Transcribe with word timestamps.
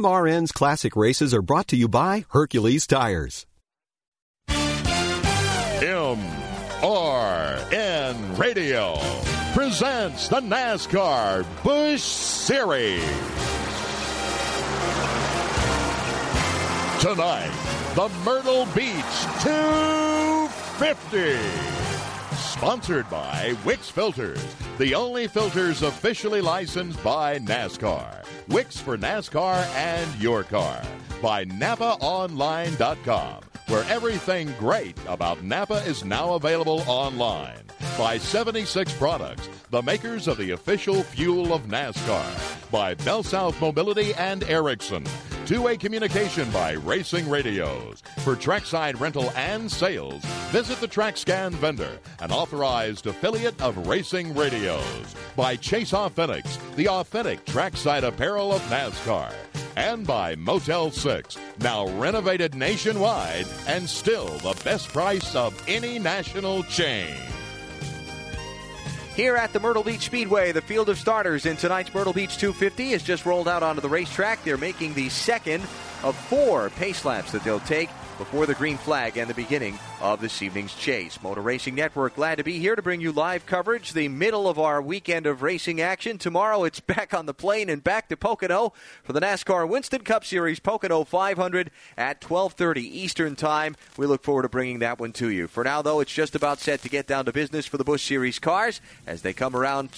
MRN's 0.00 0.50
classic 0.50 0.96
races 0.96 1.34
are 1.34 1.42
brought 1.42 1.68
to 1.68 1.76
you 1.76 1.86
by 1.86 2.24
Hercules 2.30 2.86
Tires. 2.86 3.44
MRN 5.82 6.24
Radio 8.38 8.96
presents 9.52 10.28
the 10.28 10.40
NASCAR 10.40 11.44
Busch 11.62 12.00
Series. 12.00 13.04
Tonight, 17.02 17.52
the 17.94 18.08
Myrtle 18.24 18.64
Beach 18.74 19.26
250. 19.42 21.79
Sponsored 22.60 23.08
by 23.08 23.56
Wix 23.64 23.88
Filters, 23.88 24.44
the 24.76 24.94
only 24.94 25.26
filters 25.26 25.80
officially 25.80 26.42
licensed 26.42 27.02
by 27.02 27.38
NASCAR. 27.38 28.22
Wix 28.48 28.78
for 28.78 28.98
NASCAR 28.98 29.64
and 29.74 30.14
your 30.20 30.42
car. 30.44 30.82
By 31.22 31.46
NapaOnline.com, 31.46 33.40
where 33.68 33.84
everything 33.84 34.52
great 34.58 34.98
about 35.08 35.42
Napa 35.42 35.82
is 35.86 36.04
now 36.04 36.34
available 36.34 36.84
online. 36.86 37.62
By 37.96 38.18
76 38.18 38.92
Products, 38.98 39.48
the 39.70 39.80
makers 39.80 40.28
of 40.28 40.36
the 40.36 40.50
official 40.50 41.02
fuel 41.02 41.54
of 41.54 41.62
NASCAR. 41.62 42.70
By 42.70 42.92
Bell 42.92 43.22
South 43.22 43.58
Mobility 43.58 44.12
and 44.16 44.44
Ericsson. 44.44 45.06
Two-way 45.50 45.76
communication 45.76 46.48
by 46.52 46.74
Racing 46.74 47.28
Radios. 47.28 48.04
For 48.18 48.36
trackside 48.36 49.00
rental 49.00 49.32
and 49.34 49.68
sales, 49.68 50.24
visit 50.52 50.80
the 50.80 50.86
TrackScan 50.86 51.50
vendor, 51.54 51.98
an 52.20 52.30
authorized 52.30 53.08
affiliate 53.08 53.60
of 53.60 53.88
Racing 53.88 54.32
Radios. 54.36 55.16
By 55.34 55.56
Chase 55.56 55.90
Authentics, 55.90 56.56
the 56.76 56.88
authentic 56.88 57.44
trackside 57.46 58.04
apparel 58.04 58.52
of 58.52 58.62
NASCAR. 58.70 59.34
And 59.74 60.06
by 60.06 60.36
Motel 60.36 60.92
6, 60.92 61.36
now 61.58 61.88
renovated 61.98 62.54
nationwide 62.54 63.48
and 63.66 63.88
still 63.88 64.28
the 64.38 64.56
best 64.62 64.86
price 64.90 65.34
of 65.34 65.60
any 65.66 65.98
national 65.98 66.62
chain. 66.62 67.16
Here 69.16 69.36
at 69.36 69.52
the 69.52 69.60
Myrtle 69.60 69.82
Beach 69.82 70.02
Speedway, 70.02 70.52
the 70.52 70.62
field 70.62 70.88
of 70.88 70.96
starters 70.96 71.44
in 71.44 71.56
tonight's 71.56 71.92
Myrtle 71.92 72.12
Beach 72.12 72.38
250 72.38 72.92
has 72.92 73.02
just 73.02 73.26
rolled 73.26 73.48
out 73.48 73.62
onto 73.62 73.80
the 73.80 73.88
racetrack. 73.88 74.42
They're 74.44 74.56
making 74.56 74.94
the 74.94 75.08
second 75.08 75.64
of 76.04 76.16
four 76.16 76.70
pace 76.70 77.04
laps 77.04 77.32
that 77.32 77.42
they'll 77.42 77.60
take 77.60 77.90
before 78.20 78.44
the 78.44 78.54
green 78.54 78.76
flag 78.76 79.16
and 79.16 79.30
the 79.30 79.34
beginning 79.34 79.78
of 80.02 80.20
this 80.20 80.42
evening's 80.42 80.74
chase. 80.74 81.18
Motor 81.22 81.40
Racing 81.40 81.74
Network 81.74 82.16
glad 82.16 82.34
to 82.34 82.44
be 82.44 82.58
here 82.58 82.76
to 82.76 82.82
bring 82.82 83.00
you 83.00 83.12
live 83.12 83.46
coverage, 83.46 83.94
the 83.94 84.08
middle 84.08 84.46
of 84.46 84.58
our 84.58 84.82
weekend 84.82 85.24
of 85.24 85.40
racing 85.40 85.80
action. 85.80 86.18
Tomorrow 86.18 86.64
it's 86.64 86.80
back 86.80 87.14
on 87.14 87.24
the 87.24 87.32
plane 87.32 87.70
and 87.70 87.82
back 87.82 88.10
to 88.10 88.18
Pocono 88.18 88.74
for 89.02 89.14
the 89.14 89.22
NASCAR 89.22 89.66
Winston 89.66 90.02
Cup 90.02 90.26
Series 90.26 90.60
Pocono 90.60 91.02
500 91.02 91.70
at 91.96 92.20
12:30 92.20 92.82
Eastern 92.82 93.36
Time. 93.36 93.74
We 93.96 94.04
look 94.04 94.22
forward 94.22 94.42
to 94.42 94.50
bringing 94.50 94.80
that 94.80 94.98
one 94.98 95.12
to 95.12 95.30
you. 95.30 95.48
For 95.48 95.64
now 95.64 95.80
though, 95.80 96.00
it's 96.00 96.12
just 96.12 96.34
about 96.34 96.60
set 96.60 96.82
to 96.82 96.90
get 96.90 97.06
down 97.06 97.24
to 97.24 97.32
business 97.32 97.64
for 97.64 97.78
the 97.78 97.84
Busch 97.84 98.06
Series 98.06 98.38
cars 98.38 98.82
as 99.06 99.22
they 99.22 99.32
come 99.32 99.56
around 99.56 99.88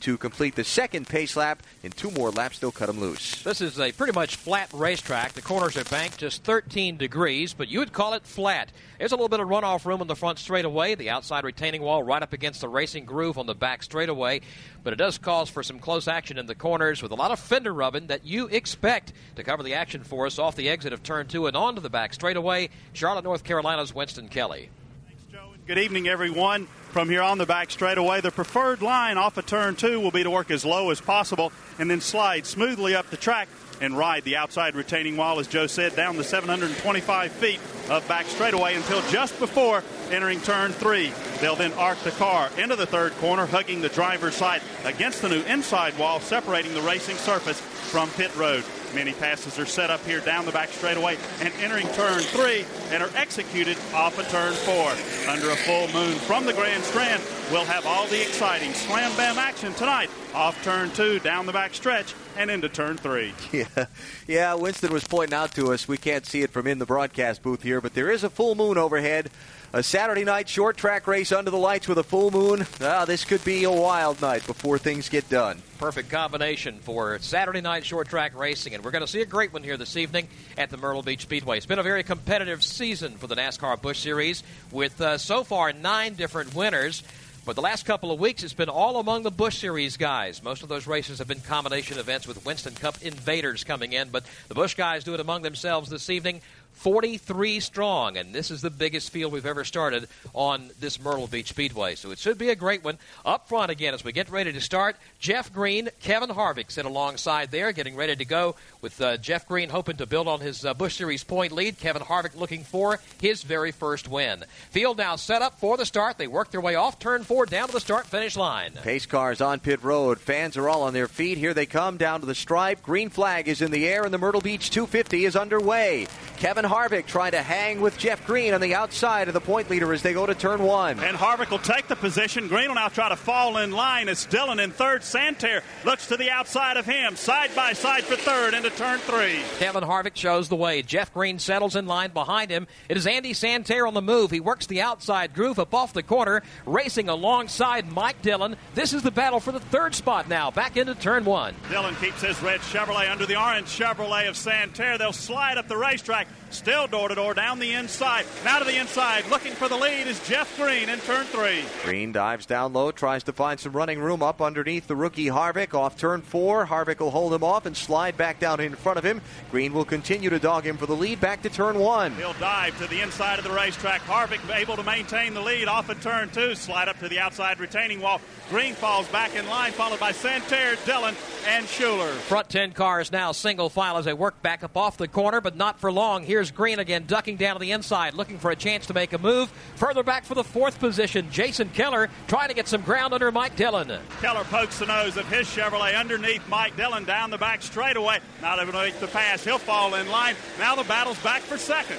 to 0.00 0.16
complete 0.18 0.54
the 0.54 0.62
second 0.62 1.08
pace 1.08 1.36
lap. 1.36 1.60
In 1.82 1.90
two 1.90 2.12
more 2.12 2.30
laps, 2.30 2.60
they'll 2.60 2.70
cut 2.70 2.86
them 2.86 3.00
loose. 3.00 3.42
This 3.42 3.60
is 3.60 3.80
a 3.80 3.90
pretty 3.90 4.12
much 4.12 4.36
flat 4.36 4.70
racetrack. 4.72 5.32
The 5.32 5.42
corners 5.42 5.76
are 5.76 5.82
banked 5.82 6.18
just 6.18 6.44
13 6.44 6.98
degrees, 6.98 7.52
but 7.52 7.63
you 7.68 7.78
would 7.80 7.92
call 7.92 8.14
it 8.14 8.26
flat. 8.26 8.72
There's 8.98 9.12
a 9.12 9.16
little 9.16 9.28
bit 9.28 9.40
of 9.40 9.48
runoff 9.48 9.84
room 9.84 10.00
on 10.00 10.06
the 10.06 10.16
front 10.16 10.38
straightaway, 10.38 10.94
the 10.94 11.10
outside 11.10 11.44
retaining 11.44 11.82
wall 11.82 12.02
right 12.02 12.22
up 12.22 12.32
against 12.32 12.60
the 12.60 12.68
racing 12.68 13.04
groove 13.04 13.38
on 13.38 13.46
the 13.46 13.54
back 13.54 13.82
straightaway, 13.82 14.40
but 14.82 14.92
it 14.92 14.96
does 14.96 15.18
cause 15.18 15.48
for 15.48 15.62
some 15.62 15.78
close 15.78 16.08
action 16.08 16.38
in 16.38 16.46
the 16.46 16.54
corners 16.54 17.02
with 17.02 17.12
a 17.12 17.16
lot 17.16 17.30
of 17.30 17.38
fender 17.38 17.72
rubbing 17.72 18.06
that 18.08 18.24
you 18.24 18.46
expect 18.48 19.12
to 19.36 19.44
cover 19.44 19.62
the 19.62 19.74
action 19.74 20.04
for 20.04 20.26
us 20.26 20.38
off 20.38 20.56
the 20.56 20.68
exit 20.68 20.92
of 20.92 21.02
turn 21.02 21.26
two 21.26 21.46
and 21.46 21.56
onto 21.56 21.80
the 21.80 21.90
back 21.90 22.14
straightaway. 22.14 22.68
Charlotte, 22.92 23.24
North 23.24 23.44
Carolina's 23.44 23.94
Winston 23.94 24.28
Kelley. 24.28 24.68
Thanks, 25.06 25.22
Joe. 25.32 25.54
Good 25.66 25.78
evening, 25.78 26.08
everyone. 26.08 26.66
From 26.90 27.08
here 27.08 27.22
on 27.22 27.38
the 27.38 27.46
back 27.46 27.72
straightaway, 27.72 28.20
the 28.20 28.30
preferred 28.30 28.80
line 28.80 29.18
off 29.18 29.36
of 29.36 29.46
turn 29.46 29.74
two 29.74 29.98
will 29.98 30.12
be 30.12 30.22
to 30.22 30.30
work 30.30 30.52
as 30.52 30.64
low 30.64 30.90
as 30.90 31.00
possible 31.00 31.52
and 31.78 31.90
then 31.90 32.00
slide 32.00 32.46
smoothly 32.46 32.94
up 32.94 33.10
the 33.10 33.16
track 33.16 33.48
and 33.80 33.96
ride 33.96 34.24
the 34.24 34.36
outside 34.36 34.74
retaining 34.74 35.16
wall, 35.16 35.38
as 35.38 35.46
Joe 35.46 35.66
said, 35.66 35.96
down 35.96 36.16
the 36.16 36.24
725 36.24 37.32
feet 37.32 37.60
of 37.90 38.06
back 38.08 38.26
straightaway 38.26 38.74
until 38.74 39.02
just 39.10 39.38
before 39.38 39.82
entering 40.10 40.40
turn 40.40 40.72
three. 40.72 41.12
They'll 41.40 41.56
then 41.56 41.72
arc 41.74 41.98
the 42.00 42.10
car 42.12 42.50
into 42.58 42.76
the 42.76 42.86
third 42.86 43.12
corner, 43.16 43.46
hugging 43.46 43.80
the 43.80 43.88
driver's 43.88 44.34
side 44.34 44.62
against 44.84 45.22
the 45.22 45.28
new 45.28 45.42
inside 45.42 45.98
wall, 45.98 46.20
separating 46.20 46.74
the 46.74 46.82
racing 46.82 47.16
surface 47.16 47.60
from 47.60 48.08
pit 48.10 48.34
road. 48.36 48.64
Many 48.94 49.12
passes 49.12 49.58
are 49.58 49.66
set 49.66 49.90
up 49.90 50.04
here 50.04 50.20
down 50.20 50.46
the 50.46 50.52
back 50.52 50.68
straightaway 50.68 51.18
and 51.40 51.52
entering 51.60 51.88
turn 51.88 52.20
three 52.20 52.64
and 52.90 53.02
are 53.02 53.10
executed 53.16 53.76
off 53.92 54.18
of 54.18 54.28
turn 54.28 54.52
four. 54.52 54.90
Under 55.28 55.50
a 55.50 55.56
full 55.56 55.88
moon 55.88 56.14
from 56.20 56.46
the 56.46 56.52
Grand 56.52 56.82
Strand, 56.84 57.22
we'll 57.50 57.64
have 57.64 57.86
all 57.86 58.06
the 58.06 58.22
exciting 58.22 58.72
slam 58.72 59.14
bam 59.16 59.36
action 59.36 59.74
tonight 59.74 60.10
off 60.32 60.62
turn 60.62 60.90
two, 60.90 61.18
down 61.20 61.46
the 61.46 61.52
back 61.52 61.74
stretch, 61.74 62.14
and 62.36 62.50
into 62.50 62.68
turn 62.68 62.96
three. 62.96 63.32
Yeah, 63.52 63.86
yeah. 64.26 64.54
Winston 64.54 64.92
was 64.92 65.04
pointing 65.06 65.34
out 65.34 65.52
to 65.52 65.72
us. 65.72 65.86
We 65.86 65.96
can't 65.96 66.26
see 66.26 66.42
it 66.42 66.50
from 66.50 66.66
in 66.66 66.78
the 66.78 66.86
broadcast 66.86 67.42
booth 67.42 67.62
here, 67.62 67.80
but 67.80 67.94
there 67.94 68.10
is 68.10 68.24
a 68.24 68.30
full 68.30 68.54
moon 68.56 68.78
overhead. 68.78 69.30
A 69.72 69.82
Saturday 69.82 70.22
night 70.22 70.48
short 70.48 70.76
track 70.76 71.06
race 71.08 71.32
under 71.32 71.50
the 71.50 71.58
lights 71.58 71.88
with 71.88 71.98
a 71.98 72.04
full 72.04 72.30
moon. 72.30 72.64
Ah, 72.80 73.04
this 73.04 73.24
could 73.24 73.44
be 73.44 73.64
a 73.64 73.70
wild 73.70 74.20
night 74.22 74.46
before 74.46 74.78
things 74.78 75.08
get 75.08 75.28
done. 75.28 75.60
Perfect 75.78 76.10
combination 76.10 76.78
for 76.80 77.18
Saturday 77.18 77.60
night 77.60 77.84
short 77.84 78.08
track 78.08 78.38
racing, 78.38 78.74
and 78.74 78.84
we're 78.84 78.92
going 78.92 79.02
to 79.02 79.08
see 79.10 79.20
a 79.20 79.26
great 79.26 79.52
one 79.52 79.64
here 79.64 79.76
this 79.76 79.96
evening 79.96 80.28
at 80.56 80.70
the 80.70 80.76
Myrtle 80.76 81.02
Beach 81.02 81.22
Speedway. 81.22 81.56
It's 81.56 81.66
been 81.66 81.80
a 81.80 81.84
very 81.84 82.04
competitive 82.04 82.62
season 82.62 83.16
for 83.16 83.26
the 83.26 83.34
NASCAR 83.34 83.80
Busch 83.82 83.98
Series, 83.98 84.44
with 84.70 85.00
uh, 85.00 85.18
so 85.18 85.42
far 85.42 85.72
nine 85.72 86.14
different 86.14 86.54
winners. 86.54 87.02
But 87.44 87.56
the 87.56 87.62
last 87.62 87.84
couple 87.84 88.10
of 88.10 88.18
weeks, 88.18 88.42
it's 88.42 88.54
been 88.54 88.70
all 88.70 88.98
among 88.98 89.22
the 89.22 89.30
Busch 89.30 89.58
Series 89.58 89.98
guys. 89.98 90.42
Most 90.42 90.62
of 90.62 90.70
those 90.70 90.86
races 90.86 91.18
have 91.18 91.28
been 91.28 91.40
combination 91.40 91.98
events 91.98 92.26
with 92.26 92.46
Winston 92.46 92.74
Cup 92.74 92.96
invaders 93.02 93.64
coming 93.64 93.92
in, 93.92 94.08
but 94.08 94.24
the 94.48 94.54
Busch 94.54 94.74
guys 94.74 95.04
do 95.04 95.12
it 95.12 95.20
among 95.20 95.42
themselves 95.42 95.90
this 95.90 96.08
evening. 96.08 96.40
43 96.74 97.60
strong, 97.60 98.16
and 98.16 98.34
this 98.34 98.50
is 98.50 98.60
the 98.60 98.70
biggest 98.70 99.10
field 99.10 99.32
we've 99.32 99.46
ever 99.46 99.64
started 99.64 100.08
on 100.32 100.70
this 100.80 101.00
Myrtle 101.00 101.26
Beach 101.26 101.48
Speedway. 101.48 101.94
So 101.94 102.10
it 102.10 102.18
should 102.18 102.38
be 102.38 102.50
a 102.50 102.56
great 102.56 102.84
one. 102.84 102.98
Up 103.24 103.48
front 103.48 103.70
again 103.70 103.94
as 103.94 104.04
we 104.04 104.12
get 104.12 104.30
ready 104.30 104.52
to 104.52 104.60
start, 104.60 104.96
Jeff 105.18 105.52
Green, 105.52 105.88
Kevin 106.00 106.30
Harvick 106.30 106.70
sit 106.70 106.84
alongside 106.84 107.50
there, 107.50 107.72
getting 107.72 107.96
ready 107.96 108.16
to 108.16 108.24
go 108.24 108.56
with 108.80 109.00
uh, 109.00 109.16
Jeff 109.16 109.46
Green 109.48 109.68
hoping 109.68 109.96
to 109.96 110.06
build 110.06 110.28
on 110.28 110.40
his 110.40 110.64
uh, 110.64 110.74
Busch 110.74 110.96
Series 110.96 111.24
point 111.24 111.52
lead. 111.52 111.78
Kevin 111.78 112.02
Harvick 112.02 112.36
looking 112.36 112.64
for 112.64 112.98
his 113.20 113.42
very 113.42 113.72
first 113.72 114.08
win. 114.08 114.44
Field 114.70 114.98
now 114.98 115.16
set 115.16 115.42
up 115.42 115.58
for 115.58 115.76
the 115.76 115.86
start. 115.86 116.18
They 116.18 116.26
work 116.26 116.50
their 116.50 116.60
way 116.60 116.74
off 116.74 116.98
turn 116.98 117.24
four 117.24 117.46
down 117.46 117.68
to 117.68 117.72
the 117.72 117.80
start 117.80 118.06
finish 118.06 118.36
line. 118.36 118.72
Pace 118.82 119.06
cars 119.06 119.40
on 119.40 119.60
pit 119.60 119.82
road. 119.82 120.18
Fans 120.18 120.56
are 120.56 120.68
all 120.68 120.82
on 120.82 120.92
their 120.92 121.08
feet. 121.08 121.38
Here 121.38 121.54
they 121.54 121.66
come 121.66 121.96
down 121.96 122.20
to 122.20 122.26
the 122.26 122.34
stripe. 122.34 122.82
Green 122.82 123.10
flag 123.10 123.48
is 123.48 123.62
in 123.62 123.70
the 123.70 123.86
air, 123.86 124.04
and 124.04 124.12
the 124.12 124.18
Myrtle 124.18 124.40
Beach 124.40 124.70
250 124.70 125.24
is 125.24 125.36
underway. 125.36 126.06
Kevin 126.36 126.63
Harvick 126.64 127.06
trying 127.06 127.32
to 127.32 127.42
hang 127.42 127.80
with 127.80 127.98
Jeff 127.98 128.26
Green 128.26 128.54
on 128.54 128.60
the 128.60 128.74
outside 128.74 129.28
of 129.28 129.34
the 129.34 129.40
point 129.40 129.70
leader 129.70 129.92
as 129.92 130.02
they 130.02 130.12
go 130.12 130.26
to 130.26 130.34
turn 130.34 130.62
one. 130.62 130.98
And 131.00 131.16
Harvick 131.16 131.50
will 131.50 131.58
take 131.58 131.88
the 131.88 131.96
position. 131.96 132.48
Green 132.48 132.68
will 132.68 132.74
now 132.74 132.88
try 132.88 133.08
to 133.08 133.16
fall 133.16 133.58
in 133.58 133.72
line 133.72 134.08
as 134.08 134.24
Dillon 134.26 134.60
in 134.60 134.70
third. 134.70 135.04
Santerre 135.04 135.62
looks 135.84 136.06
to 136.08 136.16
the 136.16 136.30
outside 136.30 136.76
of 136.76 136.86
him, 136.86 137.16
side 137.16 137.50
by 137.54 137.72
side 137.72 138.04
for 138.04 138.16
third 138.16 138.54
into 138.54 138.70
turn 138.70 138.98
three. 139.00 139.40
Kevin 139.58 139.84
Harvick 139.84 140.16
shows 140.16 140.48
the 140.48 140.56
way. 140.56 140.82
Jeff 140.82 141.12
Green 141.12 141.38
settles 141.38 141.76
in 141.76 141.86
line 141.86 142.10
behind 142.10 142.50
him. 142.50 142.66
It 142.88 142.96
is 142.96 143.06
Andy 143.06 143.32
Santerre 143.32 143.86
on 143.86 143.94
the 143.94 144.02
move. 144.02 144.30
He 144.30 144.40
works 144.40 144.66
the 144.66 144.82
outside 144.82 145.34
groove 145.34 145.58
up 145.58 145.74
off 145.74 145.92
the 145.92 146.02
corner, 146.02 146.42
racing 146.66 147.08
alongside 147.08 147.90
Mike 147.90 148.22
Dillon. 148.22 148.56
This 148.74 148.92
is 148.92 149.02
the 149.02 149.10
battle 149.10 149.40
for 149.40 149.52
the 149.52 149.60
third 149.60 149.94
spot 149.94 150.28
now. 150.28 150.50
Back 150.50 150.76
into 150.76 150.94
turn 150.94 151.24
one. 151.24 151.54
Dillon 151.70 151.94
keeps 151.96 152.22
his 152.22 152.40
red 152.42 152.60
Chevrolet 152.60 153.10
under 153.10 153.26
the 153.26 153.40
orange 153.40 153.68
Chevrolet 153.68 154.28
of 154.28 154.36
Santerre. 154.36 154.98
They'll 154.98 155.12
slide 155.12 155.58
up 155.58 155.68
the 155.68 155.76
racetrack. 155.76 156.28
Still 156.54 156.86
door 156.86 157.08
to 157.08 157.16
door 157.16 157.34
down 157.34 157.58
the 157.58 157.72
inside. 157.72 158.26
Now 158.44 158.60
to 158.60 158.64
the 158.64 158.76
inside. 158.78 159.26
Looking 159.28 159.54
for 159.54 159.68
the 159.68 159.76
lead 159.76 160.06
is 160.06 160.24
Jeff 160.28 160.56
Green 160.56 160.88
in 160.88 161.00
turn 161.00 161.26
three. 161.26 161.64
Green 161.82 162.12
dives 162.12 162.46
down 162.46 162.72
low, 162.72 162.92
tries 162.92 163.24
to 163.24 163.32
find 163.32 163.58
some 163.58 163.72
running 163.72 163.98
room 163.98 164.22
up 164.22 164.40
underneath 164.40 164.86
the 164.86 164.94
rookie 164.94 165.26
Harvick. 165.26 165.74
Off 165.74 165.98
turn 165.98 166.22
four. 166.22 166.64
Harvick 166.64 167.00
will 167.00 167.10
hold 167.10 167.34
him 167.34 167.42
off 167.42 167.66
and 167.66 167.76
slide 167.76 168.16
back 168.16 168.38
down 168.38 168.60
in 168.60 168.76
front 168.76 168.98
of 168.98 169.04
him. 169.04 169.20
Green 169.50 169.72
will 169.72 169.84
continue 169.84 170.30
to 170.30 170.38
dog 170.38 170.64
him 170.64 170.76
for 170.76 170.86
the 170.86 170.94
lead 170.94 171.20
back 171.20 171.42
to 171.42 171.50
turn 171.50 171.76
one. 171.76 172.14
He'll 172.14 172.32
dive 172.34 172.78
to 172.78 172.86
the 172.86 173.00
inside 173.00 173.38
of 173.38 173.44
the 173.44 173.50
racetrack. 173.50 174.02
Harvick 174.02 174.40
able 174.54 174.76
to 174.76 174.84
maintain 174.84 175.34
the 175.34 175.40
lead 175.40 175.66
off 175.66 175.88
of 175.88 176.00
turn 176.02 176.30
two. 176.30 176.54
Slide 176.54 176.88
up 176.88 177.00
to 177.00 177.08
the 177.08 177.18
outside 177.18 177.58
retaining 177.58 178.00
wall. 178.00 178.20
Green 178.48 178.74
falls 178.74 179.08
back 179.08 179.34
in 179.34 179.46
line, 179.48 179.72
followed 179.72 179.98
by 179.98 180.12
Santerre, 180.12 180.76
Dillon, 180.86 181.16
and 181.48 181.66
Schuler. 181.66 182.12
Front 182.12 182.48
10 182.48 182.72
cars 182.72 183.10
now 183.10 183.32
single 183.32 183.68
file 183.68 183.98
as 183.98 184.04
they 184.04 184.12
work 184.12 184.40
back 184.40 184.62
up 184.62 184.76
off 184.76 184.96
the 184.96 185.08
corner, 185.08 185.40
but 185.40 185.56
not 185.56 185.80
for 185.80 185.90
long. 185.90 186.22
Here's 186.22 186.43
Here's 186.44 186.50
Green 186.50 186.78
again, 186.78 187.04
ducking 187.06 187.38
down 187.38 187.54
to 187.54 187.58
the 187.58 187.70
inside, 187.70 188.12
looking 188.12 188.38
for 188.38 188.50
a 188.50 188.56
chance 188.56 188.84
to 188.88 188.92
make 188.92 189.14
a 189.14 189.18
move. 189.18 189.50
Further 189.76 190.02
back 190.02 190.26
for 190.26 190.34
the 190.34 190.44
fourth 190.44 190.78
position, 190.78 191.30
Jason 191.30 191.70
Keller 191.70 192.10
trying 192.28 192.48
to 192.48 192.54
get 192.54 192.68
some 192.68 192.82
ground 192.82 193.14
under 193.14 193.32
Mike 193.32 193.56
Dillon. 193.56 193.90
Keller 194.20 194.44
pokes 194.44 194.78
the 194.78 194.84
nose 194.84 195.16
of 195.16 195.26
his 195.32 195.46
Chevrolet 195.46 195.98
underneath 195.98 196.46
Mike 196.46 196.76
Dillon 196.76 197.04
down 197.04 197.30
the 197.30 197.38
back 197.38 197.62
straightaway. 197.62 198.18
Not 198.42 198.58
able 198.58 198.72
to 198.72 198.78
make 198.78 199.00
the 199.00 199.06
pass. 199.06 199.42
He'll 199.42 199.56
fall 199.56 199.94
in 199.94 200.06
line. 200.10 200.36
Now 200.58 200.74
the 200.74 200.84
battle's 200.84 201.18
back 201.20 201.40
for 201.40 201.56
second. 201.56 201.96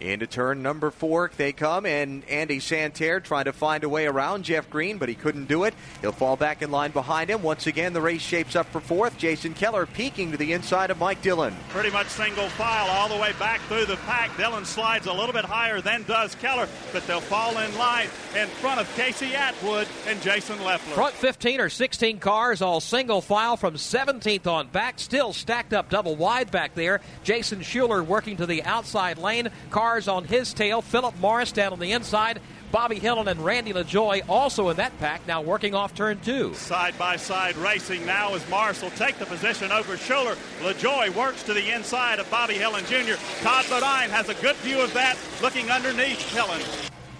Into 0.00 0.28
turn 0.28 0.62
number 0.62 0.92
four, 0.92 1.30
they 1.36 1.52
come, 1.52 1.84
and 1.84 2.24
Andy 2.26 2.60
Santerre 2.60 3.18
trying 3.18 3.46
to 3.46 3.52
find 3.52 3.82
a 3.82 3.88
way 3.88 4.06
around 4.06 4.44
Jeff 4.44 4.70
Green, 4.70 4.96
but 4.96 5.08
he 5.08 5.16
couldn't 5.16 5.46
do 5.46 5.64
it. 5.64 5.74
He'll 6.02 6.12
fall 6.12 6.36
back 6.36 6.62
in 6.62 6.70
line 6.70 6.92
behind 6.92 7.30
him. 7.30 7.42
Once 7.42 7.66
again, 7.66 7.92
the 7.92 8.00
race 8.00 8.22
shapes 8.22 8.54
up 8.54 8.66
for 8.66 8.80
fourth. 8.80 9.18
Jason 9.18 9.54
Keller 9.54 9.86
peeking 9.86 10.30
to 10.30 10.36
the 10.36 10.52
inside 10.52 10.92
of 10.92 10.98
Mike 10.98 11.20
Dillon. 11.20 11.52
Pretty 11.70 11.90
much 11.90 12.06
single 12.06 12.48
file 12.50 12.88
all 12.90 13.08
the 13.08 13.20
way 13.20 13.32
back 13.40 13.60
through 13.62 13.86
the 13.86 13.96
pack. 13.96 14.36
Dillon 14.36 14.64
slides 14.64 15.06
a 15.06 15.12
little 15.12 15.32
bit 15.32 15.44
higher 15.44 15.80
than 15.80 16.04
does 16.04 16.36
Keller, 16.36 16.68
but 16.92 17.04
they'll 17.08 17.20
fall 17.20 17.58
in 17.58 17.76
line 17.76 18.06
in 18.36 18.46
front 18.46 18.80
of 18.80 18.94
Casey 18.94 19.34
Atwood 19.34 19.88
and 20.06 20.22
Jason 20.22 20.62
Leffler. 20.62 20.94
Front 20.94 21.14
15 21.14 21.60
or 21.60 21.68
16 21.68 22.18
cars, 22.20 22.62
all 22.62 22.80
single 22.80 23.20
file 23.20 23.56
from 23.56 23.74
17th 23.74 24.46
on 24.46 24.68
back, 24.68 25.00
still 25.00 25.32
stacked 25.32 25.72
up 25.72 25.90
double 25.90 26.14
wide 26.14 26.52
back 26.52 26.74
there. 26.76 27.00
Jason 27.24 27.62
Schuler 27.62 28.04
working 28.04 28.36
to 28.36 28.46
the 28.46 28.62
outside 28.62 29.18
lane. 29.18 29.50
Car 29.70 29.87
cars 29.88 30.06
on 30.06 30.24
his 30.24 30.52
tail. 30.52 30.82
Philip 30.82 31.18
Morris 31.18 31.50
down 31.50 31.72
on 31.72 31.78
the 31.78 31.92
inside. 31.92 32.40
Bobby 32.70 32.98
Hillin 32.98 33.26
and 33.26 33.42
Randy 33.42 33.72
LaJoie 33.72 34.20
also 34.28 34.68
in 34.68 34.76
that 34.76 34.96
pack, 34.98 35.26
now 35.26 35.40
working 35.40 35.74
off 35.74 35.94
turn 35.94 36.20
two. 36.20 36.52
Side 36.52 36.98
by 36.98 37.16
side 37.16 37.56
racing 37.56 38.04
now 38.04 38.34
as 38.34 38.46
Morris 38.50 38.82
will 38.82 38.90
take 38.90 39.18
the 39.18 39.24
position 39.24 39.72
over 39.72 39.96
Schuler. 39.96 40.36
LaJoie 40.60 41.14
works 41.16 41.42
to 41.44 41.54
the 41.54 41.74
inside 41.74 42.18
of 42.18 42.30
Bobby 42.30 42.52
Hillin 42.52 42.84
Jr. 42.84 43.18
Todd 43.40 43.64
Bodine 43.70 44.10
has 44.10 44.28
a 44.28 44.34
good 44.34 44.56
view 44.56 44.82
of 44.82 44.92
that, 44.92 45.16
looking 45.40 45.70
underneath 45.70 46.20
Hillin. 46.34 46.60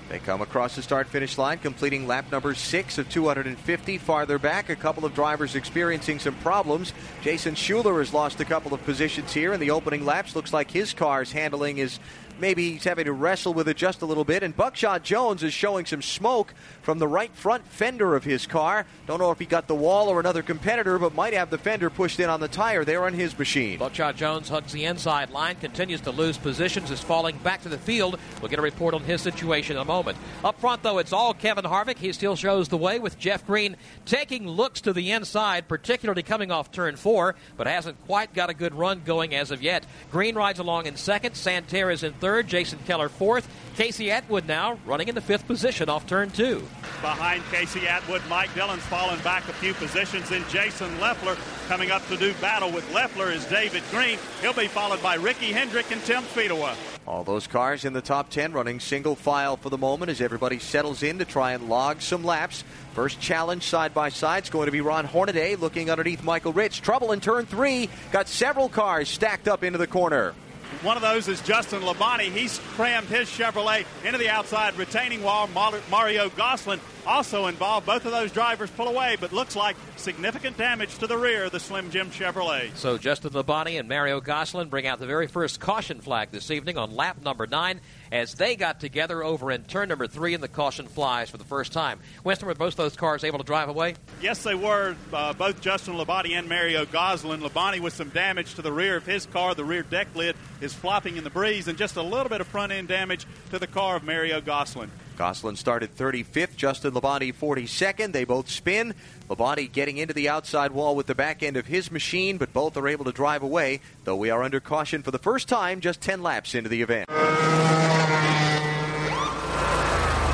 They 0.09 0.19
come 0.19 0.41
across 0.41 0.75
the 0.75 0.81
start 0.81 1.07
finish 1.07 1.37
line, 1.37 1.59
completing 1.59 2.07
lap 2.07 2.33
number 2.33 2.55
six 2.55 2.97
of 2.97 3.11
250. 3.11 3.99
Farther 3.99 4.39
back, 4.39 4.71
a 4.71 4.77
couple 4.77 5.05
of 5.05 5.15
drivers 5.15 5.55
experiencing 5.55 6.19
some 6.19 6.35
problems. 6.37 6.95
Jason 7.21 7.55
Schuler 7.55 7.99
has 7.99 8.15
lost 8.15 8.41
a 8.41 8.47
couple 8.47 8.73
of 8.73 8.83
positions 8.85 9.35
here 9.35 9.53
in 9.53 9.61
the 9.61 9.71
opening 9.71 10.07
laps. 10.07 10.35
Looks 10.35 10.53
like 10.53 10.71
his 10.71 10.95
car's 10.95 11.33
handling 11.33 11.77
is 11.77 12.01
maybe 12.41 12.73
he's 12.73 12.85
having 12.85 13.07
to 13.07 13.13
wrestle 13.13 13.55
with 13.55 13.69
it 13.69 13.77
just 13.77 14.03
a 14.03 14.07
little 14.07 14.25
bit. 14.25 14.43
And 14.43 14.57
Buckshot 14.57 15.03
Jones 15.03 15.43
is 15.43 15.53
showing 15.53 15.87
some 15.87 16.03
smoke 16.03 16.55
from 16.83 16.99
the 16.99 17.09
right 17.09 17.35
front 17.35 17.67
fender 17.67 18.15
of 18.15 18.25
his 18.25 18.47
car. 18.47 18.87
Don't 19.07 19.19
know 19.19 19.31
if 19.31 19.39
he 19.39 19.47
got 19.47 19.67
the 19.67 19.75
wall 19.75 20.09
or 20.09 20.21
another 20.21 20.43
competitor, 20.43 20.99
but 20.99 21.15
might 21.15 21.35
have 21.35 21.51
the 21.51 21.59
fender 21.59 21.91
pushed 21.91 22.21
in 22.21 22.29
on 22.29 22.41
the 22.41 22.49
tire 22.49 22.85
there 22.85 23.05
on 23.05 23.15
his 23.15 23.39
machine. 23.39 23.79
Buckshot 23.79 24.17
Jones 24.17 24.49
hugs 24.49 24.73
the 24.73 24.85
inside 24.85 25.31
line, 25.31 25.57
continues 25.57 26.01
to 26.03 26.11
lose 26.11 26.39
positions, 26.39 26.91
is 26.91 27.01
falling 27.01 27.39
back 27.39 27.63
to 27.63 27.69
the 27.69 27.79
field. 27.79 28.19
We'll 28.41 28.51
get 28.51 28.59
a 28.59 28.63
report 28.63 28.95
on 28.95 29.03
his 29.03 29.21
situation 29.21 29.77
in 29.77 29.83
a 29.83 29.85
moment. 29.85 30.19
Up 30.45 30.61
front, 30.61 30.83
though, 30.83 30.99
it's 30.99 31.13
all 31.13 31.35
Kevin 31.35 31.65
Harvick. 31.65 31.99
He 31.99 32.13
still 32.13 32.37
shows 32.37 32.69
the 32.69 32.77
way 32.77 32.99
with 32.99 33.19
Jeff 33.19 33.47
Green 33.47 33.77
taking 34.05 34.47
looks 34.47 34.81
to 34.83 34.93
the 34.93 35.11
inside, 35.13 35.69
particularly 35.69 36.23
coming 36.23 36.51
off 36.51 36.71
turn 36.71 36.97
four, 36.97 37.35
but 37.57 37.67
hasn't 37.67 38.05
quite 38.07 38.33
got 38.35 38.51
a 38.51 38.55
good 38.55 38.75
run 38.75 39.03
going 39.05 39.35
as 39.35 39.51
of 39.51 39.63
yet. 39.63 39.85
Green 40.11 40.35
rides 40.35 40.59
along 40.59 40.87
in 40.87 40.97
second. 40.97 41.35
Santerre 41.35 41.91
is 41.91 42.03
in 42.03 42.13
third 42.15 42.28
third, 42.29 42.47
Jason 42.47 42.79
Keller 42.87 43.09
fourth. 43.09 43.49
Casey 43.75 44.11
Atwood 44.11 44.47
now 44.47 44.79
running 44.85 45.09
in 45.09 45.15
the 45.15 45.21
fifth 45.21 45.47
position 45.47 45.89
off 45.89 46.07
turn 46.07 46.31
two. 46.31 46.69
Behind 47.01 47.43
Casey 47.51 47.89
Atwood, 47.89 48.21
Mike 48.29 48.53
Dillon's 48.55 48.83
fallen 48.83 49.19
back 49.21 49.49
a 49.49 49.53
few 49.55 49.73
positions. 49.73 50.29
Then 50.29 50.45
Jason 50.51 51.01
Leffler 51.01 51.39
coming 51.69 51.91
up 51.91 52.07
to 52.09 52.19
do 52.19 52.35
battle 52.35 52.71
with 52.71 52.93
Leffler 52.93 53.31
is 53.31 53.47
David 53.47 53.83
Green. 53.91 54.19
He'll 54.43 54.53
be 54.53 54.67
followed 54.67 55.03
by 55.03 55.15
Ricky 55.15 55.53
Hendrick 55.53 55.91
and 55.91 56.03
Tim 56.03 56.23
Fedewa. 56.23 56.77
All 57.07 57.25
those 57.25 57.47
cars 57.47 57.87
in 57.87 57.95
the 57.95 58.03
top 58.03 58.29
10 58.29 58.53
running 58.53 58.79
single 58.79 59.15
file 59.15 59.57
for 59.57 59.71
the 59.71 59.79
moment 59.79 60.11
as 60.11 60.21
everybody 60.21 60.59
settles 60.59 61.03
in 61.03 61.21
to 61.21 61.25
try 61.25 61.53
and 61.53 61.71
log 61.71 62.03
some 62.03 62.25
laps. 62.25 62.65
First 62.93 63.21
challenge 63.21 63.63
side 63.63 63.95
by 63.95 64.11
side 64.11 64.43
is 64.43 64.51
going 64.51 64.67
to 64.67 64.73
be 64.73 64.83
Ron 64.83 65.07
Hornaday 65.07 65.57
looking 65.57 65.89
underneath 65.89 66.23
Michael 66.23 66.53
Rich. 66.53 66.83
Trouble 66.83 67.13
in 67.13 67.21
turn 67.21 67.47
three. 67.47 67.89
Got 68.13 68.29
several 68.29 68.69
cars 68.69 69.09
stacked 69.09 69.49
up 69.49 69.65
into 69.65 69.79
the 69.79 69.87
corner. 69.87 70.35
One 70.83 70.97
of 70.97 71.03
those 71.03 71.27
is 71.29 71.41
Justin 71.41 71.83
Labonte. 71.83 72.31
He's 72.31 72.61
crammed 72.75 73.09
his 73.09 73.29
Chevrolet 73.29 73.85
into 74.05 74.19
the 74.19 74.29
outside 74.29 74.77
retaining 74.77 75.23
wall. 75.23 75.49
Mario 75.91 76.29
Gosselin 76.31 76.81
also 77.07 77.47
involved. 77.47 77.87
Both 77.87 78.05
of 78.05 78.13
those 78.13 78.31
drivers 78.31 78.71
pull 78.71 78.87
away, 78.87 79.17
but 79.19 79.33
looks 79.33 79.57
like 79.57 79.77
significant 79.97 80.57
damage 80.57 80.97
to 80.99 81.07
the 81.07 81.17
rear 81.17 81.45
of 81.45 81.53
the 81.53 81.59
Slim 81.59 81.91
Jim 81.91 82.11
Chevrolet. 82.11 82.77
So 82.77 82.97
Justin 82.97 83.31
Labonte 83.33 83.79
and 83.79 83.89
Mario 83.89 84.21
Gosselin 84.21 84.69
bring 84.69 84.87
out 84.87 85.01
the 85.01 85.07
very 85.07 85.27
first 85.27 85.59
caution 85.59 86.01
flag 86.01 86.31
this 86.31 86.51
evening 86.51 86.79
on 86.79 86.95
lap 86.95 87.23
number 87.25 87.47
nine 87.47 87.81
as 88.13 88.35
they 88.35 88.57
got 88.57 88.81
together 88.81 89.23
over 89.23 89.51
in 89.51 89.65
turn 89.65 89.89
number 89.89 90.07
three 90.07 90.35
and 90.35 90.43
the 90.43 90.49
caution 90.49 90.87
flies 90.87 91.31
for 91.31 91.37
the 91.37 91.45
first 91.45 91.73
time. 91.73 92.01
Winston, 92.25 92.49
were 92.49 92.55
both 92.55 92.77
those 92.77 92.97
cars 92.97 93.25
able 93.25 93.39
to 93.39 93.45
drive 93.45 93.69
away? 93.69 93.95
Yes, 94.21 94.43
they 94.43 94.55
were. 94.55 94.97
Uh, 95.13 95.33
both 95.33 95.61
Justin 95.61 95.95
Labonte 95.95 96.31
and 96.31 96.49
Mario 96.49 96.85
Gosselin. 96.85 97.41
Labonte 97.41 97.81
with 97.81 97.95
some 97.95 98.09
damage 98.11 98.55
to 98.55 98.63
the 98.63 98.73
rear 98.73 98.97
of 98.97 99.07
his 99.07 99.27
car. 99.27 99.55
The 99.55 99.65
rear 99.65 99.83
deck 99.83 100.09
lid 100.15 100.37
is 100.61 100.75
flopping 100.75 101.17
in 101.17 101.25
the 101.25 101.31
breeze, 101.31 101.69
and 101.69 101.79
just 101.79 101.97
a 101.97 102.03
little 102.03 102.29
bit 102.29 102.41
of 102.41 102.47
front 102.47 102.73
end 102.73 102.89
damage 102.89 103.27
to 103.51 103.59
the 103.59 103.67
car 103.67 103.97
of 103.97 104.03
Mario 104.05 104.41
Gosselin. 104.41 104.91
Gosselin 105.19 105.57
started 105.57 105.97
35th, 105.97 106.55
Justin 106.55 106.93
Labonte 106.93 107.35
42nd. 107.35 108.13
They 108.13 108.23
both 108.23 108.49
spin. 108.49 108.95
Labonte 109.29 109.73
getting 109.73 109.97
into 109.97 110.15
the 110.15 110.29
outside 110.29 110.71
wall 110.71 110.95
with 110.95 111.09
the 111.09 111.15
back 111.17 111.43
end 111.43 111.57
of 111.57 111.67
his 111.67 111.91
machine, 111.91 112.39
but 112.39 112.53
both 112.53 112.77
are 112.77 112.87
able 112.87 113.05
to 113.05 113.11
drive 113.11 113.43
away, 113.43 113.81
though 114.05 114.15
we 114.15 114.31
are 114.31 114.45
under 114.45 114.61
caution 114.61 115.03
for 115.03 115.11
the 115.11 115.19
first 115.19 115.49
time 115.49 115.81
just 115.81 116.01
10 116.01 116.23
laps 116.23 116.55
into 116.55 116.69
the 116.69 116.83
event. 116.83 117.11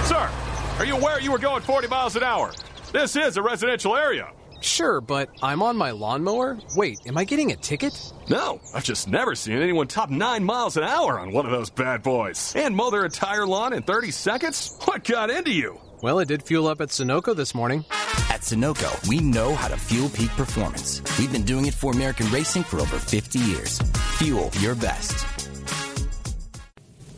Sir, 0.06 0.30
are 0.78 0.84
you 0.84 0.96
aware 0.96 1.18
you 1.18 1.32
were 1.32 1.38
going 1.38 1.62
40 1.62 1.88
miles 1.88 2.14
an 2.16 2.22
hour? 2.22 2.52
This 2.92 3.16
is 3.16 3.38
a 3.38 3.42
residential 3.42 3.96
area. 3.96 4.32
Sure, 4.64 5.02
but 5.02 5.28
I'm 5.42 5.62
on 5.62 5.76
my 5.76 5.90
lawnmower? 5.90 6.58
Wait, 6.74 6.98
am 7.06 7.18
I 7.18 7.24
getting 7.24 7.52
a 7.52 7.56
ticket? 7.56 7.92
No, 8.30 8.62
I've 8.74 8.82
just 8.82 9.06
never 9.06 9.34
seen 9.34 9.58
anyone 9.58 9.86
top 9.88 10.08
9 10.08 10.42
miles 10.42 10.78
an 10.78 10.84
hour 10.84 11.20
on 11.20 11.32
one 11.32 11.44
of 11.44 11.52
those 11.52 11.68
bad 11.68 12.02
boys. 12.02 12.54
And 12.56 12.74
mow 12.74 12.90
their 12.90 13.04
entire 13.04 13.46
lawn 13.46 13.74
in 13.74 13.82
30 13.82 14.10
seconds? 14.10 14.74
What 14.86 15.04
got 15.04 15.28
into 15.28 15.50
you? 15.50 15.78
Well, 16.02 16.18
it 16.18 16.28
did 16.28 16.42
fuel 16.42 16.66
up 16.66 16.80
at 16.80 16.88
Sunoco 16.88 17.36
this 17.36 17.54
morning. 17.54 17.84
At 18.30 18.40
Sunoco, 18.40 19.06
we 19.06 19.20
know 19.20 19.54
how 19.54 19.68
to 19.68 19.76
fuel 19.76 20.08
peak 20.08 20.30
performance. 20.30 21.02
We've 21.18 21.30
been 21.30 21.44
doing 21.44 21.66
it 21.66 21.74
for 21.74 21.92
American 21.92 22.30
racing 22.30 22.62
for 22.64 22.80
over 22.80 22.98
50 22.98 23.38
years. 23.38 23.78
Fuel 24.18 24.50
your 24.60 24.74
best. 24.74 25.43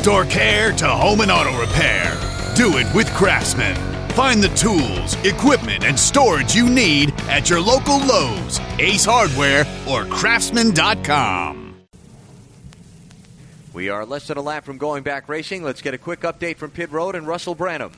Outdoor 0.00 0.24
care 0.24 0.72
to 0.72 0.88
home 0.88 1.20
and 1.20 1.30
auto 1.30 1.60
repair, 1.60 2.16
do 2.56 2.78
it 2.78 2.86
with 2.94 3.06
Craftsman. 3.12 3.76
Find 4.12 4.42
the 4.42 4.48
tools, 4.50 5.14
equipment, 5.26 5.84
and 5.84 5.98
storage 6.00 6.54
you 6.54 6.70
need 6.70 7.12
at 7.28 7.50
your 7.50 7.60
local 7.60 7.98
Lowe's, 7.98 8.58
Ace 8.78 9.04
Hardware, 9.04 9.66
or 9.86 10.06
Craftsman.com. 10.06 11.74
We 13.74 13.90
are 13.90 14.06
less 14.06 14.26
than 14.26 14.38
a 14.38 14.42
lap 14.42 14.64
from 14.64 14.78
going 14.78 15.02
back 15.02 15.28
racing. 15.28 15.62
Let's 15.62 15.82
get 15.82 15.92
a 15.92 15.98
quick 15.98 16.20
update 16.20 16.56
from 16.56 16.70
Pit 16.70 16.90
Road 16.90 17.14
and 17.14 17.26
Russell 17.26 17.54
Branham. 17.54 17.92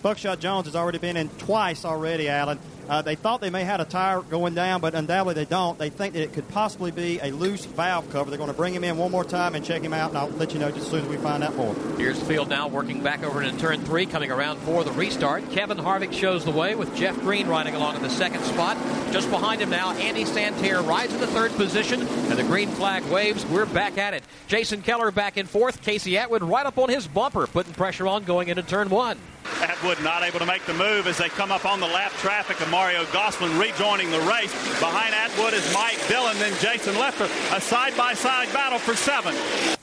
Buckshot 0.00 0.40
Jones 0.40 0.64
has 0.64 0.74
already 0.74 0.98
been 0.98 1.18
in 1.18 1.28
twice 1.28 1.84
already, 1.84 2.30
Alan. 2.30 2.58
Uh, 2.88 3.02
they 3.02 3.14
thought 3.14 3.40
they 3.40 3.50
may 3.50 3.64
have 3.64 3.80
a 3.80 3.84
tire 3.84 4.20
going 4.22 4.54
down, 4.54 4.80
but 4.80 4.94
undoubtedly 4.94 5.34
they 5.34 5.44
don't. 5.44 5.78
They 5.78 5.90
think 5.90 6.14
that 6.14 6.22
it 6.22 6.32
could 6.32 6.48
possibly 6.48 6.90
be 6.90 7.18
a 7.20 7.30
loose 7.30 7.64
valve 7.64 8.10
cover. 8.10 8.30
They're 8.30 8.38
going 8.38 8.50
to 8.50 8.56
bring 8.56 8.74
him 8.74 8.84
in 8.84 8.96
one 8.96 9.10
more 9.10 9.24
time 9.24 9.54
and 9.54 9.64
check 9.64 9.82
him 9.82 9.92
out, 9.92 10.10
and 10.10 10.18
I'll 10.18 10.28
let 10.30 10.52
you 10.52 10.58
know 10.58 10.70
just 10.70 10.86
as 10.86 10.90
soon 10.90 11.02
as 11.04 11.08
we 11.08 11.16
find 11.16 11.42
out 11.42 11.56
more. 11.56 11.74
Here's 11.96 12.18
the 12.18 12.26
field 12.26 12.48
now 12.48 12.68
working 12.68 13.02
back 13.02 13.22
over 13.22 13.42
into 13.42 13.58
turn 13.58 13.84
three, 13.84 14.06
coming 14.06 14.30
around 14.30 14.58
for 14.60 14.84
the 14.84 14.92
restart. 14.92 15.50
Kevin 15.50 15.78
Harvick 15.78 16.12
shows 16.12 16.44
the 16.44 16.50
way 16.50 16.74
with 16.74 16.94
Jeff 16.96 17.18
Green 17.20 17.46
riding 17.46 17.74
along 17.74 17.96
in 17.96 18.02
the 18.02 18.10
second 18.10 18.42
spot. 18.44 18.76
Just 19.12 19.30
behind 19.30 19.60
him 19.60 19.70
now, 19.70 19.92
Andy 19.92 20.24
Santerre 20.24 20.82
rides 20.82 21.14
in 21.14 21.20
the 21.20 21.26
third 21.26 21.52
position, 21.52 22.00
and 22.00 22.38
the 22.38 22.44
green 22.44 22.68
flag 22.70 23.04
waves. 23.04 23.44
We're 23.46 23.66
back 23.66 23.98
at 23.98 24.14
it. 24.14 24.22
Jason 24.48 24.82
Keller 24.82 25.10
back 25.10 25.36
in 25.36 25.46
fourth. 25.46 25.82
Casey 25.82 26.18
Atwood 26.18 26.42
right 26.42 26.66
up 26.66 26.78
on 26.78 26.88
his 26.88 27.06
bumper, 27.06 27.46
putting 27.46 27.74
pressure 27.74 28.06
on 28.06 28.24
going 28.24 28.48
into 28.48 28.62
turn 28.62 28.88
one. 28.88 29.18
Atwood 29.60 30.02
not 30.02 30.22
able 30.22 30.38
to 30.38 30.46
make 30.46 30.64
the 30.66 30.74
move 30.74 31.06
as 31.06 31.18
they 31.18 31.28
come 31.28 31.52
up 31.52 31.64
on 31.66 31.80
the 31.80 31.86
lap 31.86 32.12
traffic 32.12 32.60
of 32.60 32.70
Mario 32.72 33.04
Gosselin 33.12 33.58
rejoining 33.58 34.10
the 34.10 34.20
race. 34.20 34.50
Behind 34.80 35.14
Atwood 35.14 35.52
is 35.52 35.74
Mike 35.74 36.00
Dillon, 36.08 36.38
then 36.38 36.58
Jason 36.58 36.98
Leffler. 36.98 37.28
A 37.54 37.60
side-by-side 37.60 38.50
battle 38.54 38.78
for 38.78 38.96
seven. 38.96 39.34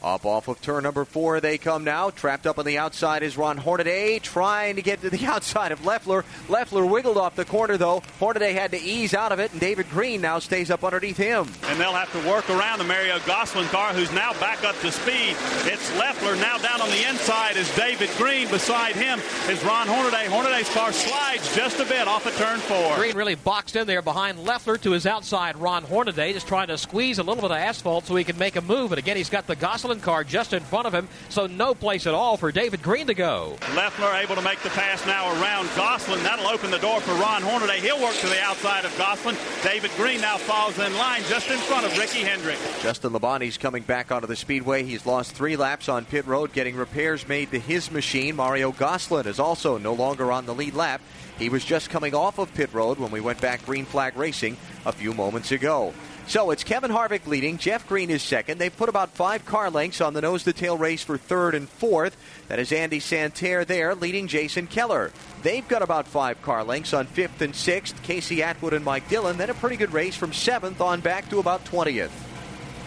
Up 0.01 0.25
off 0.25 0.47
of 0.47 0.61
turn 0.61 0.83
number 0.83 1.03
four, 1.03 1.41
they 1.41 1.57
come 1.57 1.83
now. 1.83 2.09
Trapped 2.09 2.47
up 2.47 2.57
on 2.57 2.63
the 2.63 2.77
outside 2.77 3.21
is 3.21 3.37
Ron 3.37 3.57
Hornaday, 3.57 4.19
trying 4.19 4.77
to 4.77 4.81
get 4.81 5.01
to 5.01 5.09
the 5.09 5.25
outside 5.25 5.73
of 5.73 5.85
Leffler. 5.85 6.23
Leffler 6.47 6.85
wiggled 6.85 7.17
off 7.17 7.35
the 7.35 7.43
corner, 7.43 7.75
though. 7.75 8.01
Hornaday 8.17 8.53
had 8.53 8.71
to 8.71 8.79
ease 8.79 9.13
out 9.13 9.33
of 9.33 9.39
it, 9.39 9.51
and 9.51 9.59
David 9.59 9.89
Green 9.89 10.21
now 10.21 10.39
stays 10.39 10.71
up 10.71 10.85
underneath 10.85 11.17
him. 11.17 11.49
And 11.63 11.77
they'll 11.77 11.91
have 11.91 12.11
to 12.13 12.29
work 12.29 12.49
around 12.49 12.79
the 12.79 12.85
Mario 12.85 13.19
Gosselin 13.19 13.67
car, 13.67 13.93
who's 13.93 14.11
now 14.13 14.31
back 14.39 14.63
up 14.63 14.79
to 14.79 14.91
speed. 14.91 15.35
It's 15.65 15.93
Leffler 15.97 16.37
now 16.37 16.57
down 16.59 16.79
on 16.79 16.89
the 16.89 17.09
inside 17.09 17.57
is 17.57 17.73
David 17.75 18.09
Green. 18.17 18.47
Beside 18.47 18.95
him 18.95 19.19
is 19.49 19.61
Ron 19.65 19.87
Hornaday. 19.87 20.27
Hornaday's 20.27 20.69
car 20.69 20.93
slides 20.93 21.53
just 21.53 21.79
a 21.81 21.85
bit 21.85 22.07
off 22.07 22.25
of 22.25 22.33
turn 22.37 22.59
four. 22.59 22.95
Green 22.95 23.17
really 23.17 23.35
boxed 23.35 23.75
in 23.75 23.85
there 23.85 24.01
behind 24.01 24.39
Leffler 24.39 24.77
to 24.77 24.91
his 24.91 25.05
outside. 25.05 25.57
Ron 25.57 25.83
Hornaday 25.83 26.31
just 26.31 26.47
trying 26.47 26.67
to 26.67 26.77
squeeze 26.77 27.19
a 27.19 27.23
little 27.23 27.41
bit 27.41 27.51
of 27.51 27.57
asphalt 27.57 28.05
so 28.05 28.15
he 28.15 28.23
can 28.23 28.37
make 28.37 28.55
a 28.55 28.61
move. 28.61 28.93
And 28.93 28.99
again, 28.99 29.17
he's 29.17 29.29
got 29.29 29.45
the 29.45 29.57
Gosselin 29.89 30.03
car 30.03 30.23
just 30.23 30.53
in 30.53 30.61
front 30.61 30.85
of 30.85 30.93
him, 30.93 31.07
so 31.29 31.47
no 31.47 31.73
place 31.73 32.05
at 32.05 32.13
all 32.13 32.37
for 32.37 32.51
David 32.51 32.83
Green 32.83 33.07
to 33.07 33.15
go. 33.15 33.57
Leffler 33.75 34.13
able 34.13 34.35
to 34.35 34.41
make 34.43 34.59
the 34.59 34.69
pass 34.69 35.03
now 35.07 35.31
around 35.41 35.67
Gosselin. 35.75 36.21
That'll 36.21 36.47
open 36.47 36.69
the 36.69 36.77
door 36.77 37.01
for 37.01 37.13
Ron 37.13 37.41
Hornaday. 37.41 37.79
He'll 37.79 37.99
work 37.99 38.13
to 38.17 38.27
the 38.27 38.39
outside 38.39 38.85
of 38.85 38.95
Gosselin. 38.99 39.35
David 39.63 39.89
Green 39.97 40.21
now 40.21 40.37
falls 40.37 40.77
in 40.77 40.95
line 40.97 41.23
just 41.27 41.49
in 41.49 41.57
front 41.57 41.87
of 41.87 41.97
Ricky 41.97 42.19
Hendrick. 42.19 42.59
Justin 42.81 43.13
Labonte's 43.13 43.57
coming 43.57 43.81
back 43.81 44.11
onto 44.11 44.27
the 44.27 44.35
speedway. 44.35 44.83
He's 44.83 45.07
lost 45.07 45.31
three 45.31 45.55
laps 45.55 45.89
on 45.89 46.05
pit 46.05 46.27
road, 46.27 46.53
getting 46.53 46.75
repairs 46.75 47.27
made 47.27 47.49
to 47.49 47.59
his 47.59 47.89
machine. 47.89 48.35
Mario 48.35 48.71
Gosselin 48.71 49.25
is 49.25 49.39
also 49.39 49.79
no 49.79 49.93
longer 49.93 50.31
on 50.31 50.45
the 50.45 50.53
lead 50.53 50.75
lap. 50.75 51.01
He 51.39 51.49
was 51.49 51.65
just 51.65 51.89
coming 51.89 52.13
off 52.13 52.37
of 52.37 52.53
pit 52.53 52.71
road 52.73 52.99
when 52.99 53.09
we 53.09 53.21
went 53.21 53.41
back 53.41 53.65
green 53.65 53.85
flag 53.85 54.15
racing 54.17 54.55
a 54.85 54.91
few 54.91 55.13
moments 55.13 55.51
ago. 55.51 55.93
So 56.29 56.51
it's 56.51 56.63
Kevin 56.63 56.91
Harvick 56.91 57.25
leading. 57.25 57.57
Jeff 57.57 57.87
Green 57.87 58.11
is 58.11 58.21
second. 58.21 58.59
They've 58.59 58.77
put 58.77 58.87
about 58.87 59.09
five 59.09 59.47
car 59.47 59.71
lengths 59.71 59.99
on 59.99 60.13
the 60.13 60.21
nose 60.21 60.43
to 60.43 60.53
tail 60.53 60.77
race 60.77 61.03
for 61.03 61.17
third 61.17 61.55
and 61.55 61.67
fourth. 61.67 62.15
That 62.49 62.59
is 62.59 62.71
Andy 62.71 62.99
Santerre 62.99 63.65
there 63.65 63.95
leading 63.95 64.27
Jason 64.27 64.67
Keller. 64.67 65.11
They've 65.41 65.67
got 65.67 65.81
about 65.81 66.07
five 66.07 66.39
car 66.43 66.63
lengths 66.63 66.93
on 66.93 67.07
fifth 67.07 67.41
and 67.41 67.55
sixth. 67.55 67.99
Casey 68.03 68.43
Atwood 68.43 68.73
and 68.73 68.85
Mike 68.85 69.09
Dillon. 69.09 69.37
Then 69.37 69.49
a 69.49 69.55
pretty 69.55 69.75
good 69.75 69.91
race 69.91 70.15
from 70.15 70.31
seventh 70.31 70.81
on 70.81 70.99
back 70.99 71.27
to 71.31 71.39
about 71.39 71.65
20th. 71.65 72.28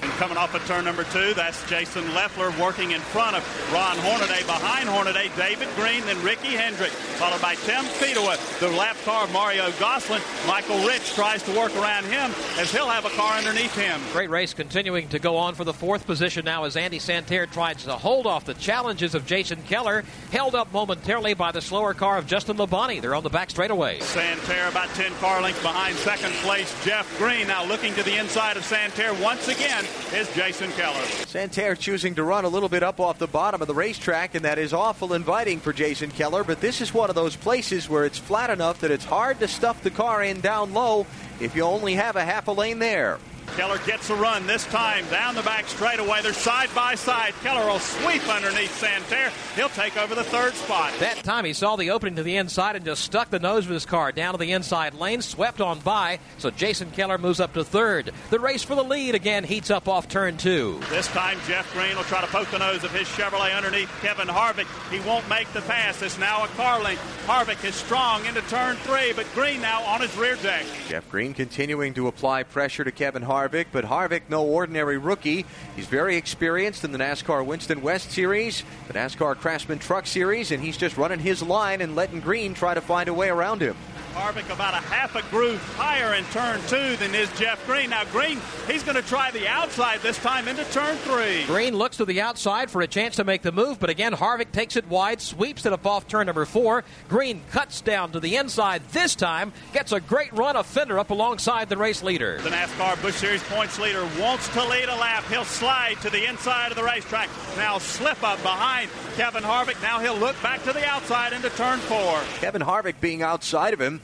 And 0.03 0.11
coming 0.15 0.37
off 0.37 0.53
of 0.53 0.67
turn 0.67 0.85
number 0.85 1.05
two, 1.05 1.33
that's 1.35 1.65
Jason 1.69 2.13
Leffler 2.13 2.51
working 2.61 2.91
in 2.91 3.01
front 3.01 3.37
of 3.37 3.73
Ron 3.73 3.97
Hornaday. 3.99 4.43
Behind 4.43 4.89
Hornaday, 4.89 5.31
David 5.37 5.69
Green, 5.77 6.05
then 6.07 6.21
Ricky 6.25 6.49
Hendrick, 6.49 6.91
followed 6.91 7.41
by 7.41 7.55
Tim 7.55 7.85
Fedewa, 7.85 8.37
the 8.59 8.69
lap 8.71 8.97
car 9.05 9.23
of 9.23 9.33
Mario 9.33 9.71
Gosselin. 9.79 10.21
Michael 10.45 10.85
Rich 10.89 11.15
tries 11.15 11.45
to 11.45 11.57
work 11.57 11.73
around 11.77 12.05
him 12.07 12.33
as 12.59 12.73
he'll 12.73 12.89
have 12.89 13.05
a 13.05 13.11
car 13.11 13.35
underneath 13.39 13.77
him. 13.77 14.01
Great 14.13 14.29
race 14.29 14.53
continuing 14.53 15.07
to 15.09 15.21
go 15.21 15.37
on 15.37 15.55
for 15.55 15.63
the 15.63 15.73
fourth 15.73 16.05
position 16.05 16.45
now 16.45 16.65
as 16.65 16.77
Andy 16.77 16.99
Santerre 16.99 17.47
tries 17.47 17.85
to 17.85 17.93
hold 17.93 18.27
off 18.27 18.45
the 18.45 18.55
challenges 18.55 19.15
of 19.15 19.25
Jason 19.25 19.63
Keller, 19.69 20.03
held 20.33 20.57
up 20.57 20.73
momentarily 20.73 21.35
by 21.35 21.53
the 21.53 21.61
slower 21.61 21.95
car 21.95 22.19
of 22.19 22.27
Justin 22.27 22.57
Labonte. 22.57 23.01
They're 23.01 23.15
on 23.15 23.23
the 23.23 23.31
back 23.31 23.51
straightaway. 23.51 24.01
Santerre 24.01 24.69
about 24.69 24.89
10 24.97 25.13
car 25.21 25.41
lengths 25.41 25.63
behind 25.63 25.95
second 25.99 26.33
place 26.43 26.75
Jeff 26.85 27.07
Green. 27.19 27.47
Now 27.47 27.65
looking 27.65 27.95
to 27.95 28.03
the 28.03 28.17
inside 28.17 28.57
of 28.57 28.65
Santerre 28.65 29.15
once 29.23 29.47
again 29.47 29.85
is 30.13 30.33
Jason 30.35 30.71
Keller. 30.73 31.05
Santerre 31.27 31.75
choosing 31.75 32.15
to 32.17 32.23
run 32.23 32.45
a 32.45 32.49
little 32.49 32.69
bit 32.69 32.83
up 32.83 33.01
off 33.01 33.19
the 33.19 33.27
bottom 33.27 33.63
of 33.63 33.69
the 33.69 33.75
racetrack, 33.75 34.35
and 34.35 34.45
that 34.45 34.59
is 34.59 34.73
awful 34.73 35.15
inviting 35.15 35.59
for 35.59 35.73
Jason 35.73 36.11
Keller. 36.11 36.45
But 36.45 36.61
this 36.61 36.81
is 36.81 36.93
one 36.93 37.09
of 37.09 37.17
those 37.17 37.37
places 37.37 37.89
where 37.89 38.05
it's 38.05 38.19
flat 38.19 38.51
enough 38.51 38.81
that 38.81 38.91
it's 38.91 39.05
hard 39.05 39.39
to 39.41 39.49
stuff 39.49 39.83
the 39.83 39.91
car 39.91 40.23
in 40.23 40.41
down 40.41 40.75
low 40.75 41.07
if 41.41 41.57
you 41.57 41.63
only 41.63 41.95
have 41.95 42.17
a 42.17 42.25
half 42.25 42.49
a 42.49 42.53
lane 42.53 42.79
there. 42.79 43.19
Keller 43.57 43.79
gets 43.87 44.09
a 44.09 44.15
run 44.15 44.47
this 44.47 44.65
time 44.67 45.07
down 45.11 45.35
the 45.35 45.43
back 45.43 45.67
straightaway. 45.67 46.23
They're 46.23 46.33
side 46.33 46.71
by 46.75 46.95
side. 46.95 47.35
Keller 47.43 47.67
will 47.67 47.79
sweep 47.79 48.27
underneath 48.29 48.75
Santerre. 48.79 49.31
He'll 49.55 49.69
take 49.69 49.97
over 49.99 50.15
the 50.15 50.25
third 50.25 50.55
spot. 50.55 50.93
That 51.01 51.23
time 51.23 51.45
he 51.45 51.53
saw 51.53 51.77
the 51.77 51.91
opening 51.91 52.17
to 52.17 52.23
the 52.23 52.37
inside 52.37 52.77
and 52.77 52.85
just 52.85 53.05
stuck 53.05 53.29
the 53.29 53.39
nose 53.39 53.67
of 53.67 53.71
his 53.73 53.85
car 53.85 54.11
down 54.11 54.33
to 54.33 54.39
the 54.39 54.53
inside 54.53 54.95
lane, 54.95 55.21
swept 55.21 55.61
on 55.61 55.81
by. 55.81 56.19
So 56.39 56.51
Jason 56.51 56.91
Keller 56.93 57.19
moves 57.19 57.41
up 57.41 57.53
to 57.53 57.63
third. 57.63 58.13
The 58.31 58.41
race 58.41 58.63
for 58.63 58.75
the 58.75 58.83
lead 58.83 59.15
again 59.15 59.45
heats 59.45 59.71
up 59.71 59.87
off 59.87 60.09
turn 60.09 60.39
two. 60.39 60.81
This 60.89 61.09
time 61.09 61.37
Jeff 61.47 61.71
Green 61.75 61.95
will 61.95 62.05
try 62.05 62.23
to 62.23 62.27
poke 62.29 62.51
the 62.51 62.59
nose 62.59 62.85
of 62.85 62.95
his 62.95 63.07
Chevrolet 63.09 63.55
underneath 63.55 63.91
Kevin 64.01 64.29
Harvick. 64.29 64.67
He 64.91 65.01
won't 65.07 65.29
make 65.29 65.53
the 65.53 65.61
pass. 65.63 66.01
It's 66.01 66.19
now 66.19 66.45
a 66.45 66.49
car 66.49 66.83
length. 66.83 67.03
Harvick 67.27 67.63
is 67.65 67.75
strong 67.75 68.25
into 68.25 68.41
turn 68.43 68.77
three, 68.77 69.13
but 69.13 69.27
Green 69.35 69.61
now 69.61 69.83
on 69.83 70.01
his 70.01 70.17
rear 70.17 70.37
deck. 70.37 70.65
Jeff 70.89 71.09
Green 71.11 71.35
continuing 71.35 71.93
to 71.95 72.09
apply 72.09 72.45
pressure 72.45 72.85
to 72.85 72.91
Kevin 72.91 73.23
Harvick. 73.23 73.42
Harvick, 73.43 73.67
but 73.73 73.85
Harvick, 73.85 74.23
no 74.29 74.45
ordinary 74.45 74.99
rookie. 74.99 75.45
He's 75.75 75.87
very 75.87 76.17
experienced 76.17 76.85
in 76.85 76.93
the 76.93 76.99
NASCAR 76.99 77.45
Winston 77.45 77.83
West 77.83 78.13
Series, 78.13 78.63
the 78.87 78.95
NASCAR 78.95 79.37
Craftsman 79.37 79.79
Truck 79.79 80.07
Series, 80.07 80.53
and 80.53 80.63
he's 80.63 80.77
just 80.77 80.97
running 80.97 81.19
his 81.19 81.43
line 81.43 81.81
and 81.81 81.97
letting 81.97 82.21
Green 82.21 82.55
try 82.55 82.75
to 82.75 82.81
find 82.81 83.09
a 83.09 83.15
way 83.15 83.29
around 83.29 83.61
him. 83.61 83.77
Harvick 84.13 84.53
about 84.53 84.75
a 84.75 84.85
half 84.89 85.15
a 85.17 85.23
groove 85.31 85.61
higher 85.77 86.15
in 86.15 86.25
turn 86.27 86.61
two 86.69 86.97
than 86.97 87.15
is 87.15 87.31
Jeff 87.39 87.65
Green. 87.67 87.91
Now 87.91 88.05
Green, 88.05 88.39
he's 88.67 88.83
going 88.83 88.97
to 88.97 89.03
try 89.03 89.31
the 89.31 89.49
outside 89.49 90.01
this 90.01 90.19
time 90.19 90.49
into 90.49 90.65
turn 90.67 90.97
three. 90.99 91.45
Green 91.47 91.77
looks 91.77 91.97
to 91.97 92.05
the 92.05 92.21
outside 92.21 92.71
for 92.71 92.83
a 92.83 92.87
chance 92.87 93.17
to 93.17 93.25
make 93.25 93.43
the 93.43 93.53
move, 93.53 93.81
but 93.81 93.91
again 93.91 94.13
Harvick 94.13 94.53
takes 94.53 94.77
it 94.77 94.87
wide, 94.89 95.21
sweeps 95.21 95.65
it 95.67 95.73
up 95.73 95.87
off 95.87 96.07
turn 96.07 96.27
number 96.27 96.45
four. 96.45 96.85
Green 97.09 97.41
cuts 97.51 97.81
down 97.81 98.13
to 98.13 98.21
the 98.21 98.37
inside 98.37 98.83
this 98.93 99.15
time, 99.15 99.53
gets 99.73 99.93
a 99.93 100.01
great 100.01 100.33
run 100.33 100.57
of 100.57 100.67
Fender 100.67 100.99
up 100.99 101.11
alongside 101.11 101.69
the 101.69 101.77
race 101.77 102.03
leader. 102.03 102.39
The 102.43 102.51
NASCAR 102.51 103.01
Busch 103.01 103.17
Series 103.17 103.43
points 103.45 103.79
leader 103.79 104.07
wants 104.21 104.49
to 104.51 104.65
lead 104.69 104.89
a 104.89 104.97
lap. 104.97 105.25
He'll 105.25 105.45
slide 105.45 105.97
to 106.03 106.11
the 106.11 106.29
inside 106.29 106.71
of 106.71 106.77
the 106.77 106.85
racetrack. 106.85 107.31
Now 107.57 107.79
slip 107.79 108.23
up 108.23 108.43
behind 108.43 108.91
Kevin 109.17 109.43
Harvick. 109.43 109.81
Now 109.81 110.01
he'll 110.01 110.17
look 110.17 110.41
back 110.43 110.63
to 110.65 110.73
the 110.73 110.87
outside 110.87 111.33
into 111.33 111.49
turn 111.51 111.79
four. 111.81 112.21
Kevin 112.41 112.63
Harvick 112.63 113.01
being 113.01 113.23
outside 113.23 113.73
of 113.73 113.81
him 113.81 114.02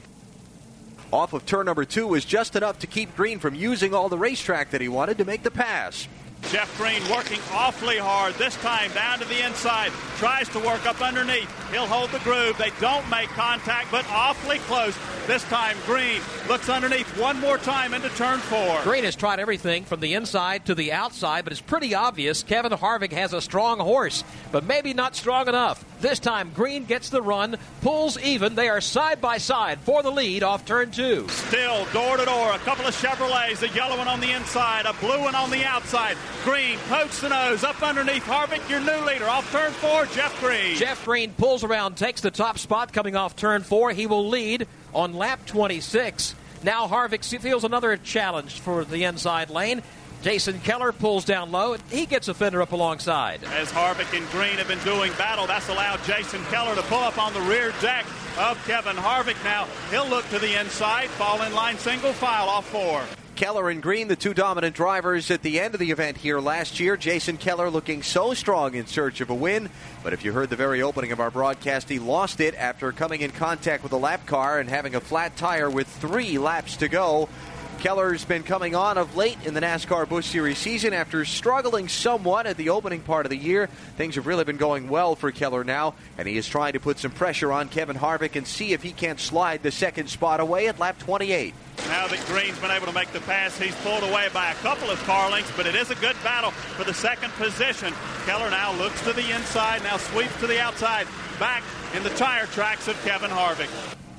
off 1.11 1.33
of 1.33 1.45
turn 1.45 1.65
number 1.65 1.85
two 1.85 2.07
was 2.07 2.25
just 2.25 2.55
enough 2.55 2.79
to 2.79 2.87
keep 2.87 3.15
Green 3.15 3.39
from 3.39 3.55
using 3.55 3.93
all 3.93 4.09
the 4.09 4.17
racetrack 4.17 4.71
that 4.71 4.81
he 4.81 4.87
wanted 4.87 5.17
to 5.17 5.25
make 5.25 5.43
the 5.43 5.51
pass. 5.51 6.07
Jeff 6.51 6.75
Green 6.77 7.01
working 7.11 7.39
awfully 7.51 7.97
hard 7.97 8.33
this 8.35 8.55
time 8.57 8.91
down 8.93 9.19
to 9.19 9.25
the 9.25 9.45
inside. 9.45 9.91
Tries 10.17 10.47
to 10.49 10.59
work 10.59 10.85
up 10.85 11.01
underneath. 11.01 11.49
He'll 11.71 11.85
hold 11.85 12.11
the 12.11 12.19
groove. 12.19 12.57
They 12.57 12.71
don't 12.79 13.07
make 13.09 13.29
contact, 13.29 13.91
but 13.91 14.05
awfully 14.09 14.57
close. 14.59 14.97
This 15.27 15.43
time 15.43 15.75
Green 15.85 16.21
looks 16.47 16.69
underneath 16.69 17.07
one 17.19 17.39
more 17.39 17.57
time 17.57 17.93
into 17.93 18.09
turn 18.09 18.39
four. 18.39 18.81
Green 18.83 19.03
has 19.03 19.15
tried 19.15 19.39
everything 19.39 19.83
from 19.83 19.99
the 19.99 20.13
inside 20.13 20.65
to 20.65 20.75
the 20.75 20.91
outside, 20.91 21.43
but 21.43 21.51
it's 21.51 21.61
pretty 21.61 21.93
obvious 21.93 22.41
Kevin 22.41 22.71
Harvick 22.71 23.11
has 23.11 23.33
a 23.33 23.41
strong 23.41 23.79
horse, 23.79 24.23
but 24.51 24.63
maybe 24.63 24.93
not 24.93 25.15
strong 25.15 25.47
enough. 25.47 25.83
This 26.01 26.19
time 26.19 26.51
Green 26.55 26.85
gets 26.85 27.09
the 27.09 27.21
run, 27.21 27.57
pulls 27.81 28.17
even. 28.19 28.55
They 28.55 28.69
are 28.69 28.79
side 28.79 29.19
by 29.19 29.37
side 29.37 29.79
for 29.81 30.01
the 30.01 30.11
lead 30.11 30.43
off 30.43 30.65
turn 30.65 30.91
two. 30.91 31.27
Still 31.27 31.85
door 31.91 32.15
to 32.15 32.23
door. 32.23 32.53
A 32.53 32.59
couple 32.59 32.85
of 32.85 32.95
Chevrolets, 32.95 33.61
a 33.63 33.75
yellow 33.75 33.97
one 33.97 34.07
on 34.07 34.21
the 34.21 34.31
inside, 34.31 34.85
a 34.85 34.93
blue 34.93 35.19
one 35.19 35.35
on 35.35 35.49
the 35.49 35.65
outside. 35.65 36.15
Green 36.45 36.77
pokes 36.87 37.19
the 37.19 37.27
nose 37.27 37.65
up 37.65 37.83
underneath 37.83 38.23
Harvick, 38.23 38.67
your 38.69 38.79
new 38.79 39.05
leader. 39.05 39.27
Off 39.27 39.51
turn 39.51 39.71
four, 39.73 40.05
Jeff 40.05 40.39
Green. 40.39 40.77
Jeff 40.77 41.03
Green 41.03 41.33
pulls 41.33 41.65
around, 41.65 41.97
takes 41.97 42.21
the 42.21 42.31
top 42.31 42.57
spot 42.57 42.93
coming 42.93 43.17
off 43.17 43.35
turn 43.35 43.61
four. 43.63 43.91
He 43.91 44.07
will 44.07 44.29
lead 44.29 44.67
on 44.93 45.13
lap 45.13 45.45
26. 45.47 46.33
Now 46.63 46.87
Harvick 46.87 47.25
feels 47.41 47.65
another 47.65 47.97
challenge 47.97 48.61
for 48.61 48.85
the 48.85 49.03
inside 49.03 49.49
lane. 49.49 49.81
Jason 50.21 50.59
Keller 50.61 50.91
pulls 50.91 51.25
down 51.25 51.51
low. 51.51 51.73
And 51.73 51.83
he 51.89 52.05
gets 52.05 52.27
a 52.27 52.33
fender 52.33 52.61
up 52.61 52.71
alongside. 52.71 53.43
As 53.45 53.71
Harvick 53.71 54.15
and 54.17 54.27
Green 54.29 54.57
have 54.57 54.67
been 54.67 54.79
doing 54.79 55.11
battle, 55.13 55.47
that's 55.47 55.69
allowed 55.69 56.03
Jason 56.03 56.43
Keller 56.45 56.75
to 56.75 56.81
pull 56.83 56.99
up 56.99 57.17
on 57.17 57.33
the 57.33 57.41
rear 57.41 57.73
deck 57.81 58.05
of 58.37 58.63
Kevin 58.65 58.95
Harvick. 58.95 59.41
Now 59.43 59.67
he'll 59.91 60.07
look 60.07 60.27
to 60.29 60.39
the 60.39 60.59
inside, 60.59 61.09
fall 61.09 61.41
in 61.43 61.53
line 61.53 61.77
single 61.77 62.13
file 62.13 62.49
off 62.49 62.67
four. 62.69 63.03
Keller 63.39 63.69
and 63.69 63.81
Green, 63.81 64.09
the 64.09 64.17
two 64.17 64.33
dominant 64.33 64.75
drivers 64.75 65.31
at 65.31 65.41
the 65.43 65.61
end 65.61 65.73
of 65.73 65.79
the 65.79 65.91
event 65.91 66.17
here 66.17 66.41
last 66.41 66.77
year. 66.81 66.97
Jason 66.97 67.37
Keller 67.37 67.69
looking 67.69 68.03
so 68.03 68.33
strong 68.33 68.75
in 68.75 68.85
search 68.85 69.21
of 69.21 69.29
a 69.29 69.33
win, 69.33 69.69
but 70.03 70.11
if 70.11 70.25
you 70.25 70.33
heard 70.33 70.49
the 70.49 70.57
very 70.57 70.81
opening 70.81 71.13
of 71.13 71.21
our 71.21 71.31
broadcast, 71.31 71.87
he 71.87 71.99
lost 71.99 72.41
it 72.41 72.53
after 72.55 72.91
coming 72.91 73.21
in 73.21 73.31
contact 73.31 73.81
with 73.81 73.93
a 73.93 73.97
lap 73.97 74.25
car 74.25 74.59
and 74.59 74.69
having 74.69 74.93
a 74.93 74.99
flat 74.99 75.37
tire 75.37 75.69
with 75.69 75.87
three 75.87 76.37
laps 76.37 76.75
to 76.75 76.89
go. 76.89 77.29
Keller's 77.79 78.25
been 78.25 78.43
coming 78.43 78.75
on 78.75 78.97
of 78.97 79.15
late 79.15 79.37
in 79.45 79.53
the 79.53 79.61
NASCAR 79.61 80.07
Busch 80.07 80.25
Series 80.25 80.57
season 80.57 80.93
after 80.93 81.23
struggling 81.23 81.87
somewhat 81.87 82.45
at 82.45 82.57
the 82.57 82.69
opening 82.69 82.99
part 82.99 83.25
of 83.25 83.29
the 83.29 83.37
year. 83.37 83.67
Things 83.95 84.15
have 84.15 84.27
really 84.27 84.43
been 84.43 84.57
going 84.57 84.89
well 84.89 85.15
for 85.15 85.31
Keller 85.31 85.63
now, 85.63 85.93
and 86.17 86.27
he 86.27 86.35
is 86.35 86.45
trying 86.45 86.73
to 86.73 86.81
put 86.81 86.99
some 86.99 87.11
pressure 87.11 87.53
on 87.53 87.69
Kevin 87.69 87.95
Harvick 87.95 88.35
and 88.35 88.45
see 88.45 88.73
if 88.73 88.83
he 88.83 88.91
can't 88.91 89.17
slide 89.17 89.63
the 89.63 89.71
second 89.71 90.09
spot 90.09 90.41
away 90.41 90.67
at 90.67 90.77
lap 90.77 90.99
28. 90.99 91.53
Now 91.87 92.07
that 92.07 92.19
Green's 92.25 92.59
been 92.59 92.69
able 92.69 92.87
to 92.87 92.91
make 92.91 93.13
the 93.13 93.21
pass, 93.21 93.57
he's 93.57 93.75
pulled 93.75 94.03
away 94.03 94.27
by 94.33 94.51
a 94.51 94.55
couple 94.55 94.89
of 94.89 95.01
car 95.03 95.31
lengths, 95.31 95.53
but 95.55 95.65
it 95.65 95.75
is 95.75 95.89
a 95.89 95.95
good 95.95 96.17
battle 96.21 96.51
for 96.51 96.83
the 96.83 96.93
second 96.93 97.31
position. 97.33 97.93
Keller 98.25 98.49
now 98.49 98.73
looks 98.73 99.01
to 99.03 99.13
the 99.13 99.33
inside, 99.33 99.83
now 99.83 99.95
sweeps 99.95 100.37
to 100.41 100.47
the 100.47 100.59
outside, 100.59 101.07
back 101.39 101.63
in 101.95 102.03
the 102.03 102.09
tire 102.09 102.45
tracks 102.47 102.89
of 102.89 103.01
Kevin 103.05 103.29
Harvick. 103.29 103.69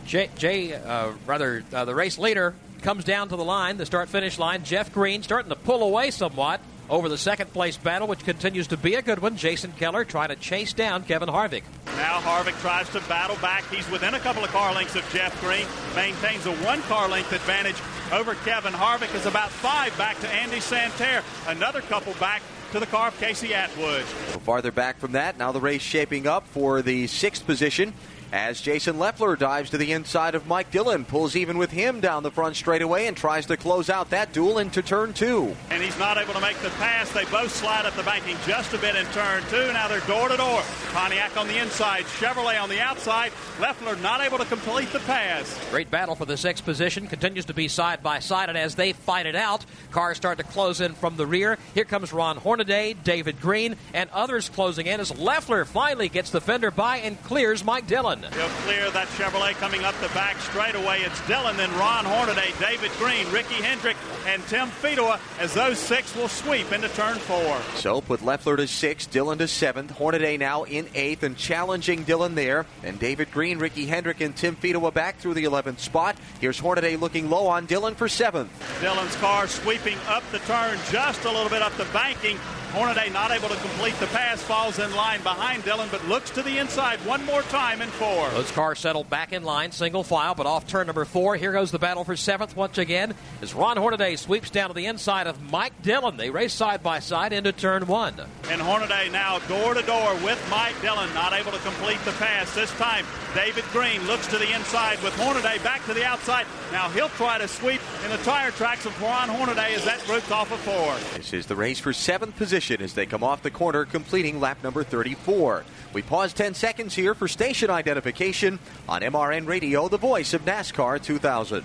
Jay, 0.07 0.31
Jay 0.37 0.73
uh, 0.73 1.12
rather, 1.26 1.62
uh, 1.75 1.85
the 1.85 1.95
race 1.95 2.19
leader 2.19 2.55
comes 2.81 3.05
down 3.05 3.29
to 3.29 3.37
the 3.37 3.45
line, 3.45 3.77
the 3.77 3.87
start 3.87 4.09
finish 4.09 4.39
line. 4.39 4.65
Jeff 4.65 4.93
Green 4.93 5.23
starting 5.23 5.51
to 5.51 5.57
pull 5.57 5.83
away 5.83 6.11
somewhat 6.11 6.61
over 6.89 7.09
the 7.09 7.19
second 7.19 7.53
place 7.53 7.77
battle, 7.77 8.09
which 8.09 8.25
continues 8.25 8.67
to 8.69 8.77
be 8.77 8.95
a 8.95 9.03
good 9.03 9.21
one. 9.21 9.37
Jason 9.37 9.73
Keller 9.73 10.05
trying 10.05 10.29
to 10.29 10.37
chase 10.37 10.73
down 10.73 11.05
Kevin 11.05 11.29
Harvick. 11.29 11.63
Now 11.87 12.21
Harvick 12.21 12.61
tries 12.61 12.89
to 12.91 13.01
battle 13.09 13.37
back. 13.37 13.65
He's 13.71 13.89
within 13.91 14.15
a 14.15 14.19
couple 14.19 14.43
of 14.43 14.51
car 14.51 14.75
lengths 14.75 14.97
of 14.97 15.09
Jeff 15.13 15.41
Green, 15.41 15.67
maintains 15.95 16.47
a 16.47 16.53
one 16.65 16.83
car 16.83 17.09
length 17.09 17.33
advantage 17.33 17.77
over 18.13 18.35
Kevin 18.37 18.73
Harvick, 18.73 19.15
is 19.15 19.27
about 19.27 19.51
five 19.51 19.97
back 19.97 20.19
to 20.21 20.29
Andy 20.29 20.61
Santerre, 20.61 21.23
another 21.47 21.81
couple 21.83 22.13
back 22.15 22.43
to 22.73 22.81
the 22.81 22.87
car 22.87 23.09
of 23.09 23.19
Casey 23.19 23.55
Atwood. 23.55 24.03
farther 24.43 24.71
back 24.71 24.99
from 24.99 25.13
that, 25.13 25.39
now 25.39 25.51
the 25.53 25.61
race 25.61 25.83
shaping 25.83 26.27
up 26.27 26.47
for 26.49 26.83
the 26.83 27.07
sixth 27.09 27.45
position 27.45 27.93
as 28.33 28.61
Jason 28.61 28.99
Leffler 28.99 29.37
dives 29.37 29.71
to 29.71 29.79
the 29.79 29.93
inside 29.93 30.35
of 30.35 30.47
Mike 30.47 30.71
Dillon, 30.71 31.05
pulls 31.05 31.37
even 31.37 31.59
with 31.59 31.71
him 31.71 32.01
down 32.01 32.23
the 32.23 32.31
front 32.31 32.57
straightaway 32.57 33.07
and 33.07 33.17
tries 33.17 33.47
to 33.47 33.57
close 33.57 33.91
out 33.91 34.11
that 34.11 34.33
duel 34.33 34.59
into 34.59 34.83
turn 34.83 35.13
two. 35.13 35.57
And 35.71 35.83
he's 35.83 35.99
not 35.99 36.19
able 36.19 36.35
to 36.35 36.41
make 36.41 36.59
the 36.59 36.71
pass. 36.71 37.11
They 37.13 37.25
both 37.27 37.55
slide 37.55 37.87
up 37.87 37.95
the 37.95 38.03
banking 38.03 38.37
just 38.47 38.73
a 38.75 38.79
bit 38.79 38.95
in 38.97 39.07
turn 39.07 39.43
two. 39.51 39.73
Now 39.73 39.89
they're 39.89 40.01
door 40.01 40.29
to 40.29 40.37
door. 40.37 40.63
Pontiac 40.93 41.37
on 41.37 41.49
the 41.49 41.59
inside, 41.59 42.05
Chevrolet 42.05 42.61
on 42.63 42.69
the 42.69 42.81
outside. 42.81 43.33
Leffler 43.61 43.97
not 43.97 44.21
able 44.21 44.39
to 44.39 44.45
complete 44.45 44.91
the 44.93 45.01
pass. 45.01 45.59
Great 45.71 45.91
battle 45.91 46.15
for 46.15 46.25
the 46.25 46.37
sixth 46.37 46.65
position. 46.65 47.07
Continues 47.07 47.47
to 47.47 47.55
be 47.55 47.69
side 47.69 48.03
by 48.03 48.19
side, 48.19 48.49
and 48.49 48.59
as 48.59 48.75
they 48.75 48.93
fight 48.93 49.27
it 49.27 49.37
out, 49.37 49.65
cars 49.91 50.17
start 50.17 50.39
to 50.39 50.45
close 50.45 50.81
in 50.81 50.95
from 50.95 51.17
the 51.17 51.27
rear. 51.27 51.59
Here 51.75 51.85
comes 51.85 52.13
Ron 52.13 52.37
Hornaday, 52.37 52.95
David 52.95 53.41
Green, 53.41 53.77
and 53.93 54.09
others 54.11 54.49
closing 54.49 54.87
in 54.87 55.01
as 55.01 55.17
Leffler 55.19 55.65
finally 55.65 56.09
gets 56.09 56.31
the 56.31 56.41
fender 56.41 56.71
by 56.71 56.99
and 56.99 57.23
clears 57.25 57.65
Mike 57.65 57.87
Dillon. 57.87 58.20
He'll 58.23 58.49
clear 58.65 58.91
that 58.91 59.09
Chevrolet 59.09 59.53
coming 59.55 59.85
up 59.85 59.95
the 60.00 60.09
back 60.09 60.39
straightaway. 60.39 61.00
It's 61.00 61.27
Dillon, 61.27 61.57
then 61.57 61.71
Ron 61.79 62.05
Hornaday, 62.05 62.53
David 62.59 62.91
Green, 62.99 63.29
Ricky 63.31 63.55
Hendrick, 63.55 63.97
and 64.27 64.43
Tim 64.47 64.69
Fedewa 64.69 65.19
as 65.39 65.55
those 65.55 65.79
six 65.79 66.15
will 66.15 66.29
sweep 66.29 66.73
into 66.73 66.89
turn 66.91 67.17
four. 67.19 67.59
So 67.77 68.00
put 68.00 68.23
Leffler 68.23 68.57
to 68.57 68.67
sixth, 68.67 69.11
Dillon 69.11 69.39
to 69.39 69.49
seventh, 69.49 69.91
Hornaday 69.91 70.37
now 70.37 70.65
in 70.65 70.89
eighth 70.95 71.23
and 71.23 71.37
challenging 71.37 72.05
Dillon 72.05 72.35
there. 72.35 72.67
And 72.83 72.99
David 72.99 73.31
Green, 73.31 73.59
Ricky 73.59 73.87
Hendrick, 73.87 74.21
and 74.21 74.37
Tim 74.37 74.57
Fedewa 74.57 74.93
back 74.93 75.19
through 75.19 75.35
the 75.35 75.45
11th 75.45 75.79
spot. 75.81 76.17
Here's 76.41 76.59
Hornaday 76.59 76.97
looking 76.97 77.31
low 77.31 77.47
on 77.47 77.67
Dillon 77.67 77.95
for 77.95 78.09
seventh. 78.09 78.50
Dillon's 78.81 79.17
car 79.17 79.47
sweeping 79.47 79.99
up 80.09 80.23
the 80.33 80.39
turn 80.41 80.79
just 80.91 81.25
a 81.25 81.31
little 81.31 81.50
bit 81.50 81.62
up 81.62 81.77
the 81.77 81.87
banking. 81.87 82.39
Hornaday 82.71 83.11
not 83.11 83.33
able 83.33 83.49
to 83.49 83.57
complete 83.57 83.95
the 83.99 84.07
pass, 84.07 84.41
falls 84.43 84.79
in 84.79 84.95
line 84.95 85.23
behind 85.23 85.65
Dillon, 85.65 85.89
but 85.91 86.07
looks 86.07 86.31
to 86.31 86.43
the 86.43 86.59
inside 86.59 86.99
one 87.00 87.25
more 87.25 87.43
time 87.43 87.83
in 87.83 87.89
four. 87.89 88.29
Those 88.31 88.53
cars 88.53 88.79
settle 88.79 89.03
back 89.03 89.33
in 89.33 89.43
line, 89.43 89.73
single 89.73 90.05
file, 90.05 90.37
but 90.37 90.47
off 90.47 90.69
turn 90.69 90.87
number 90.87 91.05
four. 91.05 91.37
Here 91.37 91.53
goes 91.53 91.73
the 91.73 91.81
battle 91.81 92.05
for 92.05 92.15
seventh 92.17 92.57
once 92.57 92.79
again 92.79 93.15
as 93.43 93.55
Ron 93.55 93.77
Hornaday 93.77 94.15
sweeps 94.15 94.50
down 94.50 94.69
to 94.69 94.75
the 94.75 94.87
inside 94.87 95.27
of 95.27 95.50
Mike 95.50 95.83
Dillon. 95.83 96.17
They 96.17 96.31
race 96.31 96.53
side 96.53 96.81
by 96.83 97.00
side 97.00 97.33
into 97.33 97.50
turn 97.50 97.89
one. 97.89 98.15
And 98.49 98.61
Hornaday 98.61 99.09
now 99.11 99.41
door 99.41 99.75
to 99.75 99.83
door 99.83 100.15
with 100.23 100.41
Mike 100.49 100.81
Dillon, 100.81 101.12
not 101.12 101.33
able 101.33 101.50
to 101.50 101.59
complete 101.59 101.99
the 102.05 102.12
pass. 102.12 102.55
This 102.55 102.71
time, 102.73 103.05
David 103.35 103.65
Green 103.73 104.07
looks 104.07 104.29
to 104.29 104.39
the 104.39 104.55
inside 104.55 105.03
with 105.03 105.15
Hornaday 105.17 105.59
back 105.65 105.85
to 105.87 105.95
the 105.95 106.05
outside. 106.05 106.47
Now 106.71 106.89
he'll 106.91 107.09
try 107.11 107.39
to 107.39 107.49
sweep 107.49 107.81
in 108.05 108.11
the 108.11 108.19
tire 108.19 108.53
tracks 108.53 108.87
of 108.87 109.03
Ron 109.03 109.29
Hornaday 109.29 109.75
as 109.75 109.85
that 109.87 110.05
group's 110.07 110.31
off 110.31 110.53
of 110.53 110.61
four. 110.61 110.95
This 111.17 111.33
is 111.33 111.47
the 111.47 111.57
race 111.57 111.81
for 111.81 111.93
seventh 111.93 112.37
position 112.37 112.60
as 112.61 112.95
they 112.95 113.07
come 113.07 113.25
off 113.25 113.43
the 113.43 113.50
corner, 113.50 113.85
completing 113.85 114.40
lap 114.40 114.62
number 114.62 114.85
34. 114.85 115.64
We 115.93 116.02
pause 116.02 116.33
10 116.33 116.55
seconds 116.55 116.95
here 116.95 117.14
for 117.14 117.29
station 117.29 117.71
identification 117.71 118.59
on 118.88 119.02
MRN 119.02 119.47
Radio, 119.47 119.88
the 119.88 119.99
voice 119.99 120.35
of 120.35 120.45
NASCAR 120.45 121.02
2000. 121.02 121.64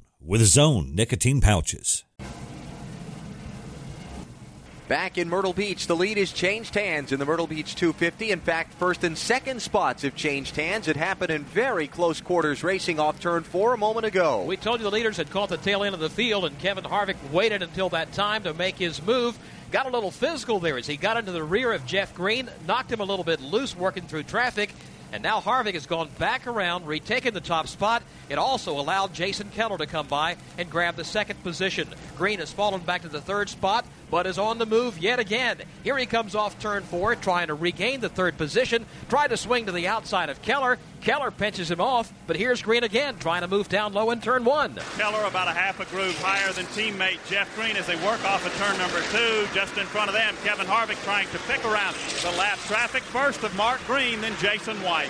with 0.23 0.41
Zone 0.45 0.93
nicotine 0.93 1.41
pouches. 1.41 2.03
Back 4.87 5.17
in 5.17 5.29
Myrtle 5.29 5.53
Beach, 5.53 5.87
the 5.87 5.95
lead 5.95 6.17
has 6.17 6.33
changed 6.33 6.75
hands 6.75 7.13
in 7.13 7.19
the 7.19 7.25
Myrtle 7.25 7.47
Beach 7.47 7.75
250. 7.75 8.31
In 8.31 8.41
fact, 8.41 8.73
first 8.73 9.05
and 9.05 9.17
second 9.17 9.61
spots 9.61 10.03
have 10.03 10.15
changed 10.15 10.57
hands. 10.57 10.89
It 10.89 10.97
happened 10.97 11.31
in 11.31 11.45
very 11.45 11.87
close 11.87 12.19
quarters 12.19 12.61
racing 12.61 12.99
off 12.99 13.17
turn 13.21 13.43
four 13.43 13.73
a 13.73 13.77
moment 13.77 14.05
ago. 14.05 14.43
We 14.43 14.57
told 14.57 14.81
you 14.81 14.83
the 14.83 14.91
leaders 14.91 15.15
had 15.15 15.29
caught 15.29 15.47
the 15.47 15.55
tail 15.55 15.85
end 15.85 15.93
of 15.93 16.01
the 16.01 16.09
field, 16.09 16.43
and 16.43 16.59
Kevin 16.59 16.83
Harvick 16.83 17.15
waited 17.31 17.61
until 17.63 17.87
that 17.89 18.11
time 18.11 18.43
to 18.43 18.53
make 18.53 18.77
his 18.77 19.01
move. 19.01 19.39
Got 19.71 19.85
a 19.85 19.91
little 19.91 20.11
physical 20.11 20.59
there 20.59 20.77
as 20.77 20.87
he 20.87 20.97
got 20.97 21.15
into 21.15 21.31
the 21.31 21.41
rear 21.41 21.71
of 21.71 21.85
Jeff 21.85 22.13
Green, 22.13 22.49
knocked 22.67 22.91
him 22.91 22.99
a 22.99 23.05
little 23.05 23.23
bit 23.23 23.39
loose 23.39 23.77
working 23.77 24.03
through 24.03 24.23
traffic. 24.23 24.73
And 25.11 25.21
now 25.21 25.41
Harvick 25.41 25.73
has 25.73 25.85
gone 25.85 26.09
back 26.19 26.47
around, 26.47 26.87
retaken 26.87 27.33
the 27.33 27.41
top 27.41 27.67
spot. 27.67 28.01
It 28.29 28.37
also 28.37 28.79
allowed 28.79 29.13
Jason 29.13 29.49
Keller 29.49 29.77
to 29.77 29.85
come 29.85 30.07
by 30.07 30.37
and 30.57 30.69
grab 30.69 30.95
the 30.95 31.03
second 31.03 31.43
position. 31.43 31.89
Green 32.17 32.39
has 32.39 32.53
fallen 32.53 32.81
back 32.81 33.01
to 33.01 33.09
the 33.09 33.19
third 33.19 33.49
spot, 33.49 33.85
but 34.11 34.27
is 34.27 34.37
on 34.37 34.59
the 34.59 34.65
move 34.65 34.99
yet 34.99 35.19
again. 35.19 35.57
Here 35.83 35.97
he 35.97 36.05
comes 36.05 36.35
off 36.35 36.59
turn 36.59 36.83
four, 36.83 37.15
trying 37.15 37.47
to 37.47 37.55
regain 37.55 38.01
the 38.01 38.09
third 38.09 38.37
position. 38.37 38.85
Tried 39.09 39.29
to 39.29 39.37
swing 39.37 39.65
to 39.65 39.71
the 39.71 39.87
outside 39.87 40.29
of 40.29 40.41
Keller. 40.41 40.77
Keller 40.99 41.31
pinches 41.31 41.71
him 41.71 41.81
off, 41.81 42.13
but 42.27 42.35
here's 42.35 42.61
Green 42.61 42.83
again, 42.83 43.15
trying 43.17 43.41
to 43.41 43.47
move 43.47 43.69
down 43.69 43.93
low 43.93 44.11
in 44.11 44.21
turn 44.21 44.43
one. 44.43 44.75
Keller 44.97 45.25
about 45.25 45.47
a 45.47 45.51
half 45.51 45.79
a 45.79 45.85
groove 45.85 46.21
higher 46.21 46.51
than 46.51 46.65
teammate 46.67 47.17
Jeff 47.27 47.55
Green 47.55 47.75
as 47.75 47.87
they 47.87 47.95
work 47.95 48.23
off 48.25 48.45
of 48.45 48.53
turn 48.57 48.77
number 48.77 49.01
two. 49.11 49.47
Just 49.55 49.77
in 49.77 49.85
front 49.87 50.09
of 50.09 50.13
them, 50.13 50.35
Kevin 50.43 50.67
Harvick 50.67 51.01
trying 51.03 51.27
to 51.29 51.39
pick 51.39 51.63
around 51.65 51.95
the 52.21 52.31
lap 52.37 52.59
traffic. 52.67 53.01
First 53.01 53.43
of 53.43 53.55
Mark 53.55 53.79
Green, 53.87 54.21
then 54.21 54.33
Jason 54.37 54.77
White. 54.83 55.09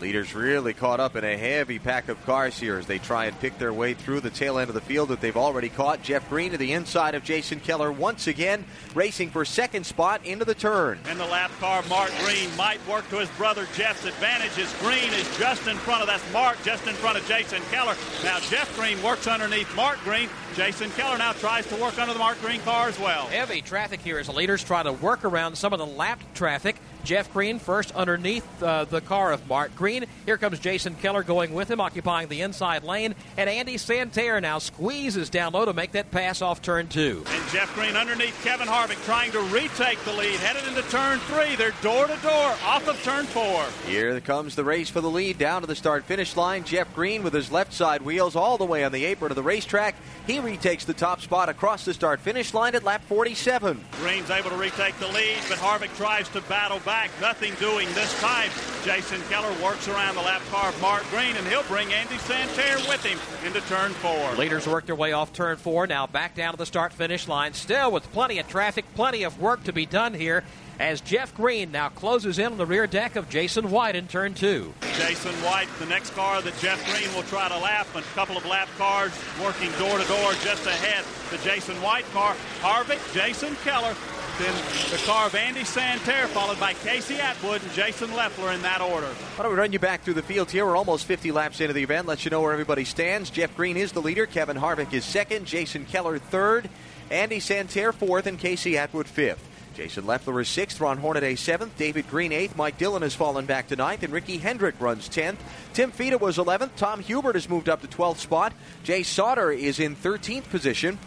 Leaders 0.00 0.34
really 0.34 0.72
caught 0.72 0.98
up 0.98 1.14
in 1.14 1.24
a 1.24 1.36
heavy 1.36 1.78
pack 1.78 2.08
of 2.08 2.24
cars 2.24 2.58
here 2.58 2.78
as 2.78 2.86
they 2.86 2.98
try 2.98 3.26
and 3.26 3.38
pick 3.38 3.58
their 3.58 3.72
way 3.72 3.92
through 3.92 4.20
the 4.20 4.30
tail 4.30 4.58
end 4.58 4.70
of 4.70 4.74
the 4.74 4.80
field 4.80 5.10
that 5.10 5.20
they've 5.20 5.36
already 5.36 5.68
caught. 5.68 6.02
Jeff 6.02 6.26
Green 6.30 6.52
to 6.52 6.56
the 6.56 6.72
inside 6.72 7.14
of 7.14 7.22
Jason 7.22 7.60
Keller 7.60 7.92
once 7.92 8.26
again, 8.26 8.64
racing 8.94 9.28
for 9.28 9.44
second 9.44 9.84
spot 9.84 10.24
into 10.24 10.46
the 10.46 10.54
turn. 10.54 10.98
And 11.06 11.20
the 11.20 11.26
lap 11.26 11.50
car, 11.60 11.82
Mark 11.90 12.10
Green, 12.24 12.48
might 12.56 12.84
work 12.88 13.06
to 13.10 13.18
his 13.18 13.28
brother 13.30 13.66
Jeff's 13.74 14.06
advantage 14.06 14.58
as 14.58 14.72
Green 14.80 15.12
is 15.12 15.38
just 15.38 15.66
in 15.66 15.76
front 15.76 16.00
of 16.00 16.06
that's 16.06 16.32
Mark, 16.32 16.56
just 16.64 16.86
in 16.86 16.94
front 16.94 17.18
of 17.18 17.26
Jason 17.26 17.60
Keller. 17.70 17.94
Now 18.24 18.40
Jeff 18.40 18.74
Green 18.78 19.02
works 19.02 19.26
underneath 19.26 19.74
Mark 19.76 19.98
Green. 20.02 20.30
Jason 20.54 20.90
Keller 20.92 21.18
now 21.18 21.32
tries 21.34 21.66
to 21.66 21.76
work 21.76 21.98
under 21.98 22.14
the 22.14 22.18
Mark 22.18 22.40
Green 22.40 22.60
car 22.62 22.88
as 22.88 22.98
well. 22.98 23.26
Heavy 23.26 23.60
traffic 23.60 24.00
here 24.00 24.18
as 24.18 24.28
the 24.28 24.32
leaders 24.32 24.64
try 24.64 24.82
to 24.82 24.92
work 24.92 25.26
around 25.26 25.56
some 25.56 25.74
of 25.74 25.78
the 25.78 25.86
lap 25.86 26.20
traffic. 26.34 26.76
Jeff 27.04 27.32
Green 27.32 27.58
first 27.58 27.94
underneath 27.94 28.62
uh, 28.62 28.84
the 28.84 29.00
car 29.00 29.32
of 29.32 29.46
Mark 29.48 29.74
Green. 29.74 30.04
Here 30.26 30.36
comes 30.36 30.58
Jason 30.58 30.94
Keller 30.96 31.22
going 31.22 31.54
with 31.54 31.70
him, 31.70 31.80
occupying 31.80 32.28
the 32.28 32.42
inside 32.42 32.84
lane. 32.84 33.14
And 33.36 33.48
Andy 33.48 33.78
Santerre 33.78 34.40
now 34.40 34.58
squeezes 34.58 35.30
down 35.30 35.52
low 35.52 35.64
to 35.64 35.72
make 35.72 35.92
that 35.92 36.10
pass 36.10 36.42
off 36.42 36.62
turn 36.62 36.88
two. 36.88 37.24
And 37.26 37.50
Jeff 37.50 37.74
Green 37.74 37.96
underneath 37.96 38.38
Kevin 38.44 38.68
Harvick 38.68 39.02
trying 39.04 39.32
to 39.32 39.40
retake 39.40 39.98
the 40.04 40.12
lead. 40.12 40.38
Headed 40.40 40.66
into 40.68 40.82
turn 40.90 41.18
three. 41.20 41.56
They're 41.56 41.74
door 41.82 42.06
to 42.06 42.16
door 42.22 42.54
off 42.64 42.86
of 42.86 43.02
turn 43.02 43.26
four. 43.26 43.64
Here 43.86 44.20
comes 44.20 44.54
the 44.54 44.64
race 44.64 44.90
for 44.90 45.00
the 45.00 45.10
lead 45.10 45.38
down 45.38 45.62
to 45.62 45.66
the 45.66 45.74
start 45.74 46.04
finish 46.04 46.36
line. 46.36 46.64
Jeff 46.64 46.94
Green 46.94 47.22
with 47.22 47.32
his 47.32 47.50
left 47.50 47.72
side 47.72 48.02
wheels 48.02 48.36
all 48.36 48.58
the 48.58 48.64
way 48.64 48.84
on 48.84 48.92
the 48.92 49.04
apron 49.06 49.32
of 49.32 49.36
the 49.36 49.42
racetrack. 49.42 49.94
He 50.26 50.38
retakes 50.38 50.84
the 50.84 50.94
top 50.94 51.20
spot 51.20 51.48
across 51.48 51.84
the 51.84 51.94
start 51.94 52.20
finish 52.20 52.54
line 52.54 52.74
at 52.74 52.84
lap 52.84 53.02
47. 53.08 53.84
Green's 54.00 54.30
able 54.30 54.50
to 54.50 54.56
retake 54.56 54.98
the 54.98 55.08
lead, 55.08 55.38
but 55.48 55.58
Harvick 55.58 55.94
tries 55.96 56.28
to 56.30 56.40
battle 56.42 56.78
back. 56.80 56.89
Nothing 57.20 57.54
doing 57.60 57.86
this 57.94 58.18
time. 58.20 58.50
Jason 58.84 59.20
Keller 59.28 59.52
works 59.62 59.86
around 59.86 60.16
the 60.16 60.22
lap 60.22 60.42
car 60.50 60.70
of 60.70 60.80
Mark 60.80 61.04
Green, 61.10 61.36
and 61.36 61.46
he'll 61.46 61.62
bring 61.64 61.92
Andy 61.92 62.18
Santerre 62.18 62.78
with 62.88 63.04
him 63.04 63.18
into 63.46 63.60
turn 63.68 63.92
four. 63.92 64.32
Leaders 64.34 64.66
work 64.66 64.86
their 64.86 64.96
way 64.96 65.12
off 65.12 65.32
turn 65.32 65.56
four, 65.56 65.86
now 65.86 66.06
back 66.06 66.34
down 66.34 66.52
to 66.52 66.56
the 66.56 66.66
start 66.66 66.92
finish 66.92 67.28
line, 67.28 67.52
still 67.52 67.92
with 67.92 68.10
plenty 68.12 68.38
of 68.38 68.48
traffic, 68.48 68.84
plenty 68.94 69.22
of 69.22 69.40
work 69.40 69.62
to 69.64 69.72
be 69.72 69.86
done 69.86 70.14
here 70.14 70.42
as 70.80 71.02
Jeff 71.02 71.34
Green 71.34 71.70
now 71.70 71.90
closes 71.90 72.38
in 72.38 72.46
on 72.46 72.58
the 72.58 72.66
rear 72.66 72.86
deck 72.86 73.14
of 73.14 73.28
Jason 73.28 73.70
White 73.70 73.94
in 73.94 74.08
turn 74.08 74.32
two. 74.32 74.72
Jason 74.96 75.34
White, 75.44 75.68
the 75.78 75.86
next 75.86 76.10
car 76.14 76.40
that 76.40 76.58
Jeff 76.58 76.82
Green 76.90 77.14
will 77.14 77.22
try 77.24 77.48
to 77.48 77.58
lap, 77.58 77.86
a 77.94 78.02
couple 78.14 78.36
of 78.36 78.46
lap 78.46 78.68
cars 78.78 79.12
working 79.42 79.70
door 79.72 79.98
to 79.98 80.08
door 80.08 80.32
just 80.42 80.66
ahead. 80.66 81.04
The 81.30 81.38
Jason 81.48 81.80
White 81.82 82.10
car, 82.12 82.34
Harvick, 82.60 82.98
Jason 83.14 83.54
Keller, 83.62 83.94
then 84.40 84.54
the 84.90 84.96
car 85.04 85.26
of 85.26 85.34
Andy 85.34 85.64
Santerre, 85.64 86.26
followed 86.28 86.58
by 86.58 86.74
Casey 86.74 87.16
Atwood 87.16 87.62
and 87.62 87.72
Jason 87.72 88.14
Leffler 88.14 88.52
in 88.52 88.62
that 88.62 88.80
order. 88.80 89.06
Why 89.06 89.42
don't 89.42 89.52
we 89.52 89.58
run 89.58 89.72
you 89.72 89.78
back 89.78 90.02
through 90.02 90.14
the 90.14 90.22
field 90.22 90.50
here? 90.50 90.64
We're 90.64 90.76
almost 90.76 91.04
50 91.04 91.32
laps 91.32 91.60
into 91.60 91.74
the 91.74 91.82
event. 91.82 92.06
Let 92.06 92.24
you 92.24 92.30
know 92.30 92.40
where 92.40 92.52
everybody 92.52 92.84
stands. 92.84 93.30
Jeff 93.30 93.54
Green 93.56 93.76
is 93.76 93.92
the 93.92 94.02
leader. 94.02 94.26
Kevin 94.26 94.56
Harvick 94.56 94.92
is 94.92 95.04
second. 95.04 95.46
Jason 95.46 95.84
Keller 95.84 96.18
third. 96.18 96.70
Andy 97.10 97.40
Santerre 97.40 97.92
fourth. 97.92 98.26
And 98.26 98.38
Casey 98.38 98.78
Atwood 98.78 99.06
fifth. 99.06 99.46
Jason 99.74 100.04
Leffler 100.04 100.40
is 100.40 100.48
sixth, 100.48 100.80
Ron 100.80 100.98
Hornaday 100.98 101.36
seventh, 101.36 101.76
David 101.78 102.08
Green 102.10 102.32
eighth, 102.32 102.56
Mike 102.56 102.76
Dillon 102.76 103.02
has 103.02 103.14
fallen 103.14 103.46
back 103.46 103.68
to 103.68 103.76
ninth, 103.76 104.02
and 104.02 104.12
Ricky 104.12 104.36
Hendrick 104.36 104.74
runs 104.80 105.08
tenth. 105.08 105.42
Tim 105.72 105.92
Fedewa 105.92 106.18
11th, 106.18 106.70
Tom 106.76 107.00
Hubert 107.00 107.34
has 107.34 107.48
moved 107.48 107.68
up 107.68 107.80
to 107.80 107.88
12th 107.88 108.18
spot, 108.18 108.52
Jay 108.82 109.02
Sauter 109.02 109.50
is 109.50 109.80
in 109.80 109.96
13th 109.96 110.50
position. 110.50 110.98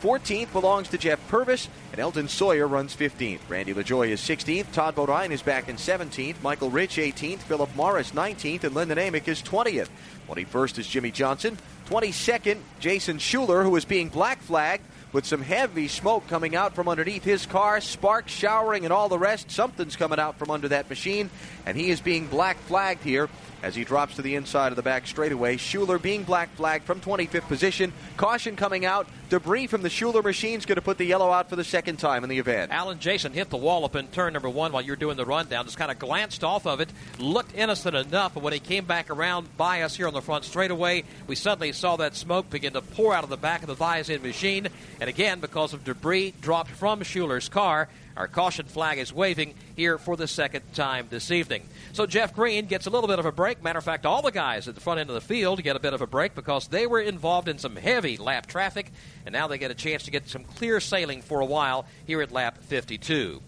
14th 0.00 0.50
belongs 0.52 0.88
to 0.88 0.98
Jeff 0.98 1.20
Purvis, 1.28 1.68
and 1.92 2.00
Elton 2.00 2.26
Sawyer 2.26 2.66
runs 2.66 2.96
15th. 2.96 3.40
Randy 3.50 3.74
LaJoie 3.74 4.08
is 4.08 4.20
16th. 4.20 4.72
Todd 4.72 4.94
Bodine 4.94 5.30
is 5.30 5.42
back 5.42 5.68
in 5.68 5.76
17th. 5.76 6.42
Michael 6.42 6.70
Rich 6.70 6.96
18th. 6.96 7.40
Philip 7.40 7.74
Morris 7.76 8.12
19th, 8.12 8.64
and 8.64 8.74
Lyndon 8.74 8.96
Amick 8.96 9.28
is 9.28 9.42
20th. 9.42 9.88
21st 10.28 10.78
is 10.78 10.86
Jimmie 10.86 11.10
Johnson. 11.10 11.58
22nd, 11.90 12.58
Jason 12.78 13.18
Schuler, 13.18 13.62
who 13.62 13.76
is 13.76 13.84
being 13.84 14.08
black 14.08 14.40
flagged 14.40 14.84
with 15.12 15.26
some 15.26 15.42
heavy 15.42 15.88
smoke 15.88 16.26
coming 16.28 16.54
out 16.54 16.74
from 16.74 16.88
underneath 16.88 17.24
his 17.24 17.44
car, 17.44 17.80
sparks 17.80 18.32
showering, 18.32 18.84
and 18.84 18.92
all 18.92 19.08
the 19.08 19.18
rest. 19.18 19.50
Something's 19.50 19.96
coming 19.96 20.20
out 20.20 20.38
from 20.38 20.50
under 20.50 20.68
that 20.68 20.88
machine, 20.88 21.28
and 21.66 21.76
he 21.76 21.90
is 21.90 22.00
being 22.00 22.26
black 22.26 22.56
flagged 22.58 23.02
here 23.02 23.28
as 23.62 23.74
he 23.74 23.84
drops 23.84 24.16
to 24.16 24.22
the 24.22 24.34
inside 24.34 24.72
of 24.72 24.76
the 24.76 24.82
back 24.82 25.06
straightaway. 25.06 25.56
Schuler 25.56 25.98
being 25.98 26.22
black 26.22 26.54
flagged 26.56 26.84
from 26.84 27.00
25th 27.00 27.48
position. 27.48 27.92
Caution 28.16 28.56
coming 28.56 28.84
out. 28.84 29.06
Debris 29.28 29.68
from 29.68 29.82
the 29.82 29.90
Schuler 29.90 30.22
machine 30.22 30.58
is 30.58 30.66
going 30.66 30.76
to 30.76 30.82
put 30.82 30.98
the 30.98 31.04
yellow 31.04 31.30
out 31.30 31.48
for 31.48 31.56
the 31.56 31.64
second 31.64 31.98
time 31.98 32.24
in 32.24 32.30
the 32.30 32.38
event. 32.38 32.72
Alan 32.72 32.98
Jason 32.98 33.32
hit 33.32 33.48
the 33.48 33.56
wall 33.56 33.84
up 33.84 33.94
in 33.94 34.08
turn 34.08 34.32
number 34.32 34.50
one 34.50 34.72
while 34.72 34.82
you're 34.82 34.96
doing 34.96 35.16
the 35.16 35.24
rundown. 35.24 35.64
Just 35.64 35.78
kind 35.78 35.90
of 35.90 35.98
glanced 35.98 36.42
off 36.42 36.66
of 36.66 36.80
it, 36.80 36.88
looked 37.18 37.54
innocent 37.54 37.94
enough, 37.94 38.34
but 38.34 38.42
when 38.42 38.52
he 38.52 38.58
came 38.58 38.84
back 38.84 39.08
around 39.08 39.56
by 39.56 39.82
us 39.82 39.94
here 39.94 40.08
on 40.08 40.14
the 40.14 40.22
front 40.22 40.44
straightaway, 40.44 41.04
we 41.28 41.36
suddenly 41.36 41.72
saw 41.72 41.96
that 41.96 42.16
smoke 42.16 42.50
begin 42.50 42.72
to 42.72 42.82
pour 42.82 43.14
out 43.14 43.22
of 43.22 43.30
the 43.30 43.36
back 43.36 43.62
of 43.62 43.68
the 43.68 43.76
Visine 43.76 44.22
machine. 44.22 44.68
And 45.00 45.08
again, 45.08 45.38
because 45.38 45.72
of 45.72 45.84
debris 45.84 46.34
dropped 46.40 46.70
from 46.70 47.02
Schuler's 47.02 47.48
car, 47.48 47.88
our 48.20 48.28
caution 48.28 48.66
flag 48.66 48.98
is 48.98 49.14
waving 49.14 49.54
here 49.76 49.96
for 49.96 50.14
the 50.14 50.28
second 50.28 50.60
time 50.74 51.06
this 51.08 51.30
evening. 51.30 51.66
So 51.94 52.04
Jeff 52.04 52.34
Green 52.34 52.66
gets 52.66 52.86
a 52.86 52.90
little 52.90 53.08
bit 53.08 53.18
of 53.18 53.24
a 53.24 53.32
break. 53.32 53.62
Matter 53.62 53.78
of 53.78 53.84
fact, 53.84 54.04
all 54.04 54.20
the 54.20 54.30
guys 54.30 54.68
at 54.68 54.74
the 54.74 54.80
front 54.82 55.00
end 55.00 55.08
of 55.08 55.14
the 55.14 55.22
field 55.22 55.62
get 55.62 55.74
a 55.74 55.80
bit 55.80 55.94
of 55.94 56.02
a 56.02 56.06
break 56.06 56.34
because 56.34 56.68
they 56.68 56.86
were 56.86 57.00
involved 57.00 57.48
in 57.48 57.56
some 57.56 57.76
heavy 57.76 58.18
lap 58.18 58.46
traffic, 58.46 58.92
and 59.24 59.32
now 59.32 59.46
they 59.46 59.56
get 59.56 59.70
a 59.70 59.74
chance 59.74 60.02
to 60.02 60.10
get 60.10 60.28
some 60.28 60.44
clear 60.44 60.80
sailing 60.80 61.22
for 61.22 61.40
a 61.40 61.46
while 61.46 61.86
here 62.06 62.20
at 62.20 62.30
lap 62.30 62.58
52. 62.64 63.40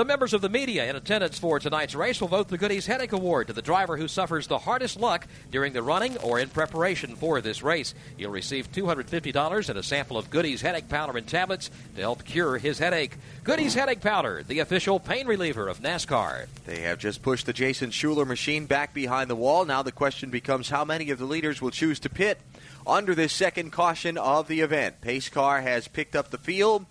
The 0.00 0.06
members 0.06 0.32
of 0.32 0.40
the 0.40 0.48
media 0.48 0.88
in 0.88 0.96
attendance 0.96 1.38
for 1.38 1.60
tonight's 1.60 1.94
race 1.94 2.22
will 2.22 2.28
vote 2.28 2.48
the 2.48 2.56
Goodies 2.56 2.86
Headache 2.86 3.12
Award 3.12 3.48
to 3.48 3.52
the 3.52 3.60
driver 3.60 3.98
who 3.98 4.08
suffers 4.08 4.46
the 4.46 4.60
hardest 4.60 4.98
luck 4.98 5.26
during 5.50 5.74
the 5.74 5.82
running 5.82 6.16
or 6.16 6.38
in 6.38 6.48
preparation 6.48 7.16
for 7.16 7.42
this 7.42 7.62
race. 7.62 7.92
He'll 8.16 8.30
receive 8.30 8.72
$250 8.72 9.68
and 9.68 9.78
a 9.78 9.82
sample 9.82 10.16
of 10.16 10.30
Goodies 10.30 10.62
Headache 10.62 10.88
Powder 10.88 11.18
and 11.18 11.26
tablets 11.26 11.70
to 11.96 12.00
help 12.00 12.24
cure 12.24 12.56
his 12.56 12.78
headache. 12.78 13.18
Goodies 13.44 13.74
Headache 13.74 14.00
Powder, 14.00 14.42
the 14.42 14.60
official 14.60 14.98
pain 14.98 15.26
reliever 15.26 15.68
of 15.68 15.80
NASCAR. 15.80 16.46
They 16.64 16.80
have 16.80 16.98
just 16.98 17.20
pushed 17.20 17.44
the 17.44 17.52
Jason 17.52 17.90
Schuler 17.90 18.24
machine 18.24 18.64
back 18.64 18.94
behind 18.94 19.28
the 19.28 19.36
wall. 19.36 19.66
Now 19.66 19.82
the 19.82 19.92
question 19.92 20.30
becomes 20.30 20.70
how 20.70 20.86
many 20.86 21.10
of 21.10 21.18
the 21.18 21.26
leaders 21.26 21.60
will 21.60 21.72
choose 21.72 22.00
to 22.00 22.08
pit 22.08 22.40
under 22.86 23.14
this 23.14 23.34
second 23.34 23.70
caution 23.70 24.16
of 24.16 24.48
the 24.48 24.62
event. 24.62 25.02
Pace 25.02 25.28
car 25.28 25.60
has 25.60 25.88
picked 25.88 26.16
up 26.16 26.30
the 26.30 26.38
field 26.38 26.86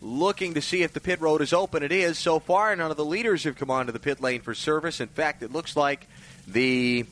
looking 0.00 0.54
to 0.54 0.62
see 0.62 0.82
if 0.82 0.92
the 0.92 1.00
pit 1.00 1.20
road 1.20 1.40
is 1.40 1.52
open. 1.52 1.82
It 1.82 1.92
is. 1.92 2.18
So 2.18 2.38
far, 2.38 2.74
none 2.76 2.90
of 2.90 2.96
the 2.96 3.04
leaders 3.04 3.44
have 3.44 3.56
come 3.56 3.70
onto 3.70 3.92
the 3.92 3.98
pit 3.98 4.20
lane 4.20 4.40
for 4.40 4.54
service. 4.54 5.00
In 5.00 5.08
fact, 5.08 5.42
it 5.42 5.52
looks 5.52 5.76
like 5.76 6.06
the 6.46 7.04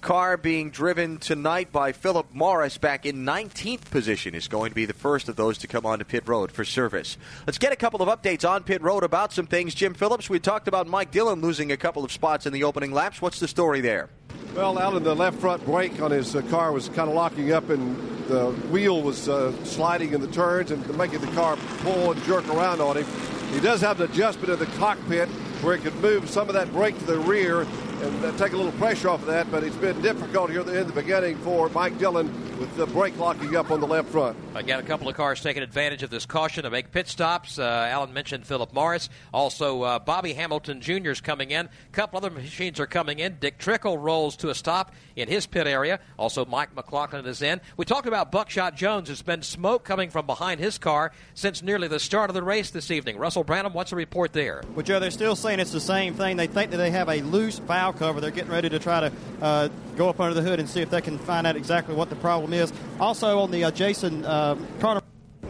car 0.00 0.36
being 0.36 0.70
driven 0.70 1.18
tonight 1.18 1.70
by 1.70 1.92
Philip 1.92 2.32
Morris 2.32 2.78
back 2.78 3.04
in 3.04 3.24
19th 3.24 3.90
position 3.90 4.34
is 4.34 4.48
going 4.48 4.70
to 4.70 4.74
be 4.74 4.86
the 4.86 4.94
first 4.94 5.28
of 5.28 5.36
those 5.36 5.58
to 5.58 5.66
come 5.66 5.84
onto 5.84 6.04
pit 6.04 6.26
road 6.26 6.50
for 6.50 6.64
service. 6.64 7.18
Let's 7.46 7.58
get 7.58 7.72
a 7.72 7.76
couple 7.76 8.02
of 8.02 8.08
updates 8.08 8.48
on 8.48 8.62
pit 8.64 8.82
road 8.82 9.04
about 9.04 9.32
some 9.32 9.46
things. 9.46 9.74
Jim 9.74 9.94
Phillips, 9.94 10.30
we 10.30 10.38
talked 10.38 10.68
about 10.68 10.86
Mike 10.86 11.10
Dillon 11.10 11.40
losing 11.40 11.70
a 11.70 11.76
couple 11.76 12.04
of 12.04 12.10
spots 12.10 12.46
in 12.46 12.52
the 12.52 12.64
opening 12.64 12.92
laps. 12.92 13.20
What's 13.20 13.40
the 13.40 13.48
story 13.48 13.80
there? 13.80 14.08
Well, 14.54 14.78
Alan, 14.78 15.04
the 15.04 15.14
left 15.14 15.38
front 15.38 15.64
brake 15.64 16.00
on 16.00 16.10
his 16.10 16.34
uh, 16.34 16.42
car 16.42 16.72
was 16.72 16.88
kind 16.88 17.08
of 17.08 17.14
locking 17.14 17.52
up, 17.52 17.68
and 17.68 17.96
the 18.26 18.50
wheel 18.70 19.02
was 19.02 19.28
uh, 19.28 19.52
sliding 19.64 20.14
in 20.14 20.20
the 20.20 20.28
turns 20.28 20.70
and 20.70 20.96
making 20.96 21.20
the 21.20 21.32
car 21.32 21.56
pull 21.82 22.12
and 22.12 22.22
jerk 22.24 22.48
around 22.48 22.80
on 22.80 22.96
him. 22.96 23.06
He 23.52 23.60
does 23.60 23.80
have 23.82 24.00
an 24.00 24.10
adjustment 24.10 24.50
in 24.50 24.58
the 24.58 24.66
cockpit 24.78 25.28
where 25.62 25.76
he 25.76 25.82
could 25.82 25.94
move 25.96 26.30
some 26.30 26.48
of 26.48 26.54
that 26.54 26.72
brake 26.72 26.98
to 26.98 27.04
the 27.04 27.18
rear 27.18 27.66
and 28.00 28.24
uh, 28.24 28.32
take 28.32 28.52
a 28.52 28.56
little 28.56 28.72
pressure 28.72 29.08
off 29.08 29.20
of 29.20 29.26
that, 29.26 29.50
but 29.50 29.62
it's 29.62 29.76
been 29.76 30.00
difficult 30.00 30.50
here 30.50 30.60
in 30.60 30.86
the 30.86 30.92
beginning 30.92 31.36
for 31.38 31.68
Mike 31.70 31.98
Dillon 31.98 32.26
with 32.58 32.74
the 32.76 32.86
brake 32.86 33.16
locking 33.18 33.56
up 33.56 33.70
on 33.70 33.80
the 33.80 33.86
left 33.86 34.08
front. 34.08 34.36
Again, 34.54 34.78
a 34.78 34.82
couple 34.82 35.08
of 35.08 35.16
cars 35.16 35.40
taking 35.40 35.62
advantage 35.62 36.02
of 36.02 36.10
this 36.10 36.26
caution 36.26 36.64
to 36.64 36.70
make 36.70 36.92
pit 36.92 37.08
stops. 37.08 37.58
Uh, 37.58 37.88
Alan 37.90 38.12
mentioned 38.12 38.46
Philip 38.46 38.72
Morris. 38.74 39.08
Also, 39.32 39.82
uh, 39.82 39.98
Bobby 39.98 40.34
Hamilton 40.34 40.80
Jr. 40.80 41.10
is 41.10 41.20
coming 41.20 41.50
in. 41.50 41.66
A 41.66 41.92
couple 41.92 42.18
other 42.18 42.30
machines 42.30 42.78
are 42.78 42.86
coming 42.86 43.18
in. 43.18 43.38
Dick 43.40 43.58
Trickle 43.58 43.96
rolls 43.96 44.36
to 44.36 44.50
a 44.50 44.54
stop 44.54 44.94
in 45.16 45.28
his 45.28 45.46
pit 45.46 45.66
area. 45.66 46.00
Also, 46.18 46.44
Mike 46.44 46.74
McLaughlin 46.76 47.24
is 47.26 47.40
in. 47.40 47.60
We 47.76 47.84
talked 47.86 48.06
about 48.06 48.30
Buckshot 48.30 48.76
Jones. 48.76 49.08
There's 49.08 49.22
been 49.22 49.42
smoke 49.42 49.84
coming 49.84 50.10
from 50.10 50.26
behind 50.26 50.60
his 50.60 50.76
car 50.76 51.12
since 51.34 51.62
nearly 51.62 51.88
the 51.88 52.00
start 52.00 52.28
of 52.28 52.34
the 52.34 52.42
race 52.42 52.70
this 52.70 52.90
evening. 52.90 53.16
Russell 53.16 53.44
Branham, 53.44 53.72
what's 53.72 53.90
the 53.90 53.96
report 53.96 54.32
there? 54.32 54.62
Well, 54.74 54.84
Joe, 54.84 55.00
they're 55.00 55.10
still 55.10 55.36
saying 55.36 55.60
it's 55.60 55.72
the 55.72 55.80
same 55.80 56.14
thing. 56.14 56.36
They 56.36 56.46
think 56.46 56.70
that 56.72 56.76
they 56.76 56.90
have 56.90 57.08
a 57.08 57.22
loose 57.22 57.58
valve 57.58 57.89
cover. 57.92 58.20
They're 58.20 58.30
getting 58.30 58.50
ready 58.50 58.68
to 58.68 58.78
try 58.78 59.00
to 59.00 59.12
uh, 59.40 59.68
go 59.96 60.08
up 60.08 60.20
under 60.20 60.34
the 60.34 60.42
hood 60.42 60.60
and 60.60 60.68
see 60.68 60.80
if 60.80 60.90
they 60.90 61.00
can 61.00 61.18
find 61.18 61.46
out 61.46 61.56
exactly 61.56 61.94
what 61.94 62.10
the 62.10 62.16
problem 62.16 62.52
is. 62.52 62.72
Also, 62.98 63.38
on 63.40 63.50
the 63.50 63.64
uh, 63.64 63.70
Jason 63.70 64.24
uh, 64.24 64.56
Carter. 64.80 65.02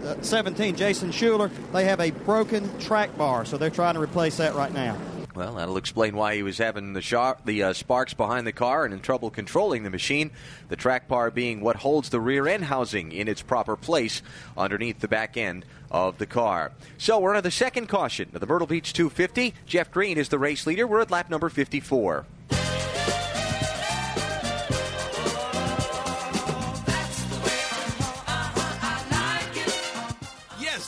Uh, 0.05 0.15
17, 0.23 0.77
Jason 0.77 1.13
Schuler, 1.13 1.51
they 1.75 1.85
have 1.85 2.01
a 2.01 2.11
broken 2.11 2.79
track 2.79 3.15
bar, 3.19 3.45
so 3.45 3.59
they're 3.59 3.69
trying 3.69 3.93
to 3.95 4.01
replace 4.01 4.39
that 4.39 4.55
right 4.55 4.73
now. 4.73 4.97
Well, 5.35 5.55
that'll 5.55 5.77
explain 5.77 6.17
why 6.17 6.35
he 6.35 6.43
was 6.43 6.59
having 6.59 6.93
the, 6.93 7.37
the 7.45 7.63
uh, 7.63 7.73
sparks 7.73 8.15
behind 8.15 8.47
the 8.47 8.53
car 8.53 8.85
and 8.85 8.93
in 8.93 9.01
trouble 9.01 9.31
controlling 9.31 9.85
the 9.85 9.91
machine. 9.91 10.31
The 10.69 10.77
track 10.77 11.07
bar 11.07 11.31
being 11.31 11.61
what 11.61 11.77
holds 11.77 12.09
the 12.09 12.21
rear 12.21 12.49
end 12.49 12.65
housing 12.65 13.13
in 13.13 13.29
its 13.29 13.43
proper 13.43 13.77
place 13.77 14.23
underneath 14.57 14.99
the 14.99 15.09
back 15.09 15.37
end 15.37 15.65
of 15.91 16.19
the 16.19 16.27
car. 16.27 16.73
So 16.99 17.21
we're 17.21 17.37
on 17.37 17.43
the 17.43 17.51
second 17.51 17.87
caution 17.87 18.31
of 18.35 18.41
the 18.41 18.47
Myrtle 18.47 18.67
Beach 18.67 18.93
250. 18.93 19.55
Jeff 19.67 19.91
Green 19.91 20.19
is 20.19 20.29
the 20.29 20.39
race 20.39 20.67
leader. 20.67 20.87
We're 20.87 21.01
at 21.01 21.11
lap 21.11 21.31
number 21.31 21.49
54. 21.49 22.27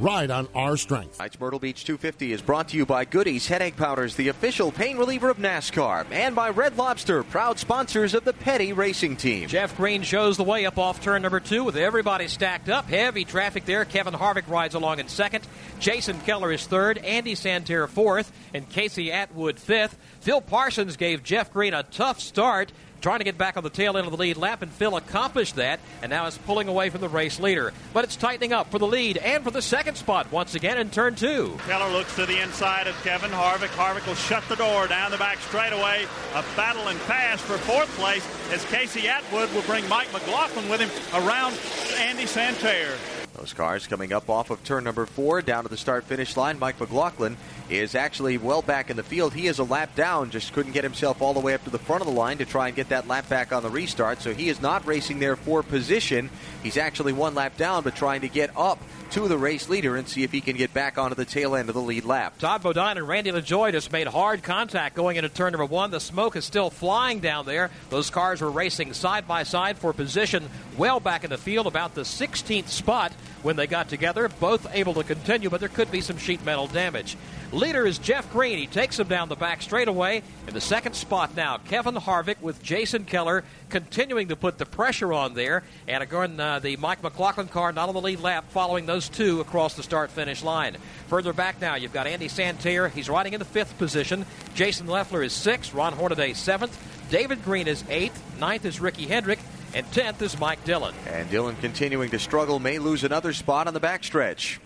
ride 0.00 0.30
on 0.30 0.48
our 0.54 0.76
strength. 0.76 1.16
Tonight's 1.16 1.38
Myrtle 1.40 1.58
Beach 1.58 1.84
250 1.84 2.32
is 2.32 2.42
brought 2.42 2.68
to 2.68 2.76
you 2.76 2.86
by 2.86 3.04
Goody's 3.04 3.46
Headache 3.46 3.76
Powders, 3.76 4.16
the 4.16 4.28
official 4.28 4.70
pain 4.72 4.96
reliever 4.96 5.28
of 5.28 5.38
NASCAR, 5.38 6.06
and 6.10 6.34
by 6.34 6.50
Red 6.50 6.76
Lobster, 6.76 7.22
proud 7.24 7.58
sponsors 7.58 8.14
of 8.14 8.24
the 8.24 8.32
Petty 8.32 8.72
Racing 8.72 9.16
Team. 9.16 9.48
Jeff 9.48 9.76
Green 9.76 10.02
shows 10.02 10.36
the 10.36 10.44
way 10.44 10.66
up 10.66 10.78
off 10.78 11.02
turn 11.02 11.22
number 11.22 11.40
two 11.40 11.64
with 11.64 11.76
everybody 11.76 12.28
stacked 12.28 12.68
up. 12.68 12.86
Heavy 12.86 13.24
traffic 13.24 13.64
there. 13.64 13.84
Kevin 13.84 14.14
Harvick 14.14 14.48
rides 14.48 14.74
along 14.74 15.00
in 15.00 15.08
second. 15.08 15.46
Jason 15.80 16.18
Keller 16.20 16.52
is 16.52 16.66
third. 16.66 16.98
Andy 16.98 17.34
Santerre 17.34 17.88
fourth. 17.88 18.32
And 18.54 18.68
Casey 18.68 19.12
Atwood 19.12 19.58
fifth. 19.58 19.96
Phil 20.20 20.40
Parsons 20.40 20.96
gave 20.96 21.22
Jeff 21.22 21.52
Green 21.52 21.74
a 21.74 21.82
tough 21.82 22.20
start 22.20 22.72
trying 23.00 23.18
to 23.18 23.24
get 23.24 23.38
back 23.38 23.56
on 23.56 23.62
the 23.62 23.70
tail 23.70 23.96
end 23.96 24.06
of 24.06 24.12
the 24.12 24.18
lead 24.18 24.36
lap, 24.36 24.62
and 24.62 24.70
Phil 24.70 24.96
accomplished 24.96 25.56
that, 25.56 25.80
and 26.02 26.10
now 26.10 26.26
is 26.26 26.38
pulling 26.38 26.68
away 26.68 26.90
from 26.90 27.00
the 27.00 27.08
race 27.08 27.38
leader. 27.40 27.72
But 27.92 28.04
it's 28.04 28.16
tightening 28.16 28.52
up 28.52 28.70
for 28.70 28.78
the 28.78 28.86
lead 28.86 29.16
and 29.16 29.44
for 29.44 29.50
the 29.50 29.62
second 29.62 29.96
spot 29.96 30.30
once 30.32 30.54
again 30.54 30.78
in 30.78 30.90
turn 30.90 31.14
two. 31.14 31.56
Keller 31.66 31.92
looks 31.92 32.14
to 32.16 32.26
the 32.26 32.40
inside 32.40 32.86
of 32.86 32.94
Kevin 33.02 33.30
Harvick. 33.30 33.68
Harvick 33.68 34.06
will 34.06 34.14
shut 34.14 34.42
the 34.48 34.56
door 34.56 34.86
down 34.86 35.10
the 35.10 35.18
back 35.18 35.38
straightaway. 35.38 36.06
A 36.34 36.44
battle 36.56 36.88
and 36.88 36.98
pass 37.00 37.40
for 37.40 37.58
fourth 37.58 37.88
place 37.96 38.26
as 38.52 38.64
Casey 38.66 39.08
Atwood 39.08 39.52
will 39.52 39.62
bring 39.62 39.88
Mike 39.88 40.12
McLaughlin 40.12 40.68
with 40.68 40.80
him 40.80 40.90
around 41.22 41.58
Andy 41.98 42.26
Santerre. 42.26 42.96
Those 43.34 43.52
cars 43.52 43.86
coming 43.86 44.12
up 44.12 44.28
off 44.28 44.50
of 44.50 44.64
turn 44.64 44.82
number 44.82 45.06
four 45.06 45.42
down 45.42 45.62
to 45.62 45.68
the 45.68 45.76
start 45.76 46.04
finish 46.04 46.36
line. 46.36 46.58
Mike 46.58 46.80
McLaughlin 46.80 47.36
is 47.70 47.94
actually 47.94 48.38
well 48.38 48.62
back 48.62 48.90
in 48.90 48.96
the 48.96 49.02
field. 49.02 49.34
He 49.34 49.46
is 49.46 49.58
a 49.58 49.64
lap 49.64 49.94
down, 49.94 50.30
just 50.30 50.52
couldn't 50.52 50.72
get 50.72 50.84
himself 50.84 51.20
all 51.20 51.34
the 51.34 51.40
way 51.40 51.54
up 51.54 51.64
to 51.64 51.70
the 51.70 51.78
front 51.78 52.02
of 52.02 52.06
the 52.06 52.12
line 52.12 52.38
to 52.38 52.44
try 52.44 52.68
and 52.68 52.76
get 52.76 52.88
that 52.88 53.08
lap 53.08 53.28
back 53.28 53.52
on 53.52 53.62
the 53.62 53.70
restart. 53.70 54.22
So 54.22 54.32
he 54.32 54.48
is 54.48 54.60
not 54.60 54.86
racing 54.86 55.18
there 55.18 55.36
for 55.36 55.62
position. 55.62 56.30
He's 56.62 56.76
actually 56.76 57.12
one 57.12 57.34
lap 57.34 57.56
down, 57.56 57.82
but 57.84 57.94
trying 57.94 58.22
to 58.22 58.28
get 58.28 58.50
up 58.56 58.78
to 59.10 59.26
the 59.26 59.38
race 59.38 59.68
leader 59.68 59.96
and 59.96 60.06
see 60.06 60.22
if 60.22 60.32
he 60.32 60.40
can 60.40 60.56
get 60.56 60.74
back 60.74 60.98
onto 60.98 61.14
the 61.14 61.24
tail 61.24 61.56
end 61.56 61.68
of 61.68 61.74
the 61.74 61.80
lead 61.80 62.04
lap. 62.04 62.38
Todd 62.38 62.62
Bodine 62.62 62.98
and 62.98 63.08
Randy 63.08 63.30
LaJoie 63.30 63.72
just 63.72 63.90
made 63.90 64.06
hard 64.06 64.42
contact 64.42 64.94
going 64.94 65.16
into 65.16 65.30
turn 65.30 65.52
number 65.52 65.64
one. 65.64 65.90
The 65.90 66.00
smoke 66.00 66.36
is 66.36 66.44
still 66.44 66.68
flying 66.68 67.20
down 67.20 67.46
there. 67.46 67.70
Those 67.88 68.10
cars 68.10 68.42
were 68.42 68.50
racing 68.50 68.92
side 68.92 69.26
by 69.26 69.44
side 69.44 69.78
for 69.78 69.92
position 69.92 70.48
well 70.76 71.00
back 71.00 71.24
in 71.24 71.30
the 71.30 71.38
field, 71.38 71.66
about 71.66 71.94
the 71.94 72.02
16th 72.02 72.68
spot 72.68 73.12
when 73.42 73.56
they 73.56 73.66
got 73.66 73.88
together. 73.88 74.28
Both 74.28 74.66
able 74.74 74.94
to 74.94 75.04
continue, 75.04 75.48
but 75.48 75.60
there 75.60 75.68
could 75.68 75.90
be 75.90 76.00
some 76.00 76.18
sheet 76.18 76.44
metal 76.44 76.66
damage. 76.66 77.16
Leader 77.50 77.86
is 77.86 77.98
Jeff 77.98 78.30
Green. 78.30 78.58
He 78.58 78.66
takes 78.66 78.98
him 78.98 79.08
down 79.08 79.30
the 79.30 79.36
back 79.36 79.62
straightaway. 79.62 80.22
In 80.46 80.52
the 80.52 80.60
second 80.60 80.92
spot 80.94 81.34
now, 81.34 81.56
Kevin 81.56 81.94
Harvick 81.94 82.42
with 82.42 82.62
Jason 82.62 83.06
Keller 83.06 83.42
continuing 83.70 84.28
to 84.28 84.36
put 84.36 84.58
the 84.58 84.66
pressure 84.66 85.14
on 85.14 85.32
there. 85.32 85.62
And 85.86 86.02
again, 86.02 86.38
uh, 86.38 86.58
the 86.58 86.76
Mike 86.76 87.02
McLaughlin 87.02 87.48
car 87.48 87.72
not 87.72 87.88
on 87.88 87.94
the 87.94 88.02
lead 88.02 88.20
lap 88.20 88.44
following 88.50 88.84
those 88.84 89.08
two 89.08 89.40
across 89.40 89.74
the 89.74 89.82
start 89.82 90.10
finish 90.10 90.42
line. 90.42 90.76
Further 91.06 91.32
back 91.32 91.58
now, 91.58 91.74
you've 91.74 91.94
got 91.94 92.06
Andy 92.06 92.28
Santerre. 92.28 92.90
He's 92.90 93.08
riding 93.08 93.32
in 93.32 93.38
the 93.38 93.46
fifth 93.46 93.78
position. 93.78 94.26
Jason 94.54 94.86
Leffler 94.86 95.22
is 95.22 95.32
sixth. 95.32 95.72
Ron 95.72 95.94
Hornaday 95.94 96.34
seventh. 96.34 96.78
David 97.10 97.42
Green 97.44 97.66
is 97.66 97.82
eighth. 97.88 98.38
Ninth 98.38 98.66
is 98.66 98.78
Ricky 98.78 99.06
Hendrick. 99.06 99.38
And 99.74 99.86
10th 99.90 100.22
is 100.22 100.38
Mike 100.38 100.64
Dillon. 100.64 100.94
And 101.06 101.30
Dillon 101.30 101.56
continuing 101.56 102.10
to 102.10 102.18
struggle, 102.18 102.58
may 102.58 102.78
lose 102.78 103.04
another 103.04 103.34
spot 103.34 103.66
on 103.66 103.74
the 103.74 103.80
backstretch. 103.80 104.58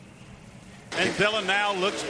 And 0.99 1.17
Dillon 1.17 1.47
now 1.47 1.73
looks, 1.73 2.05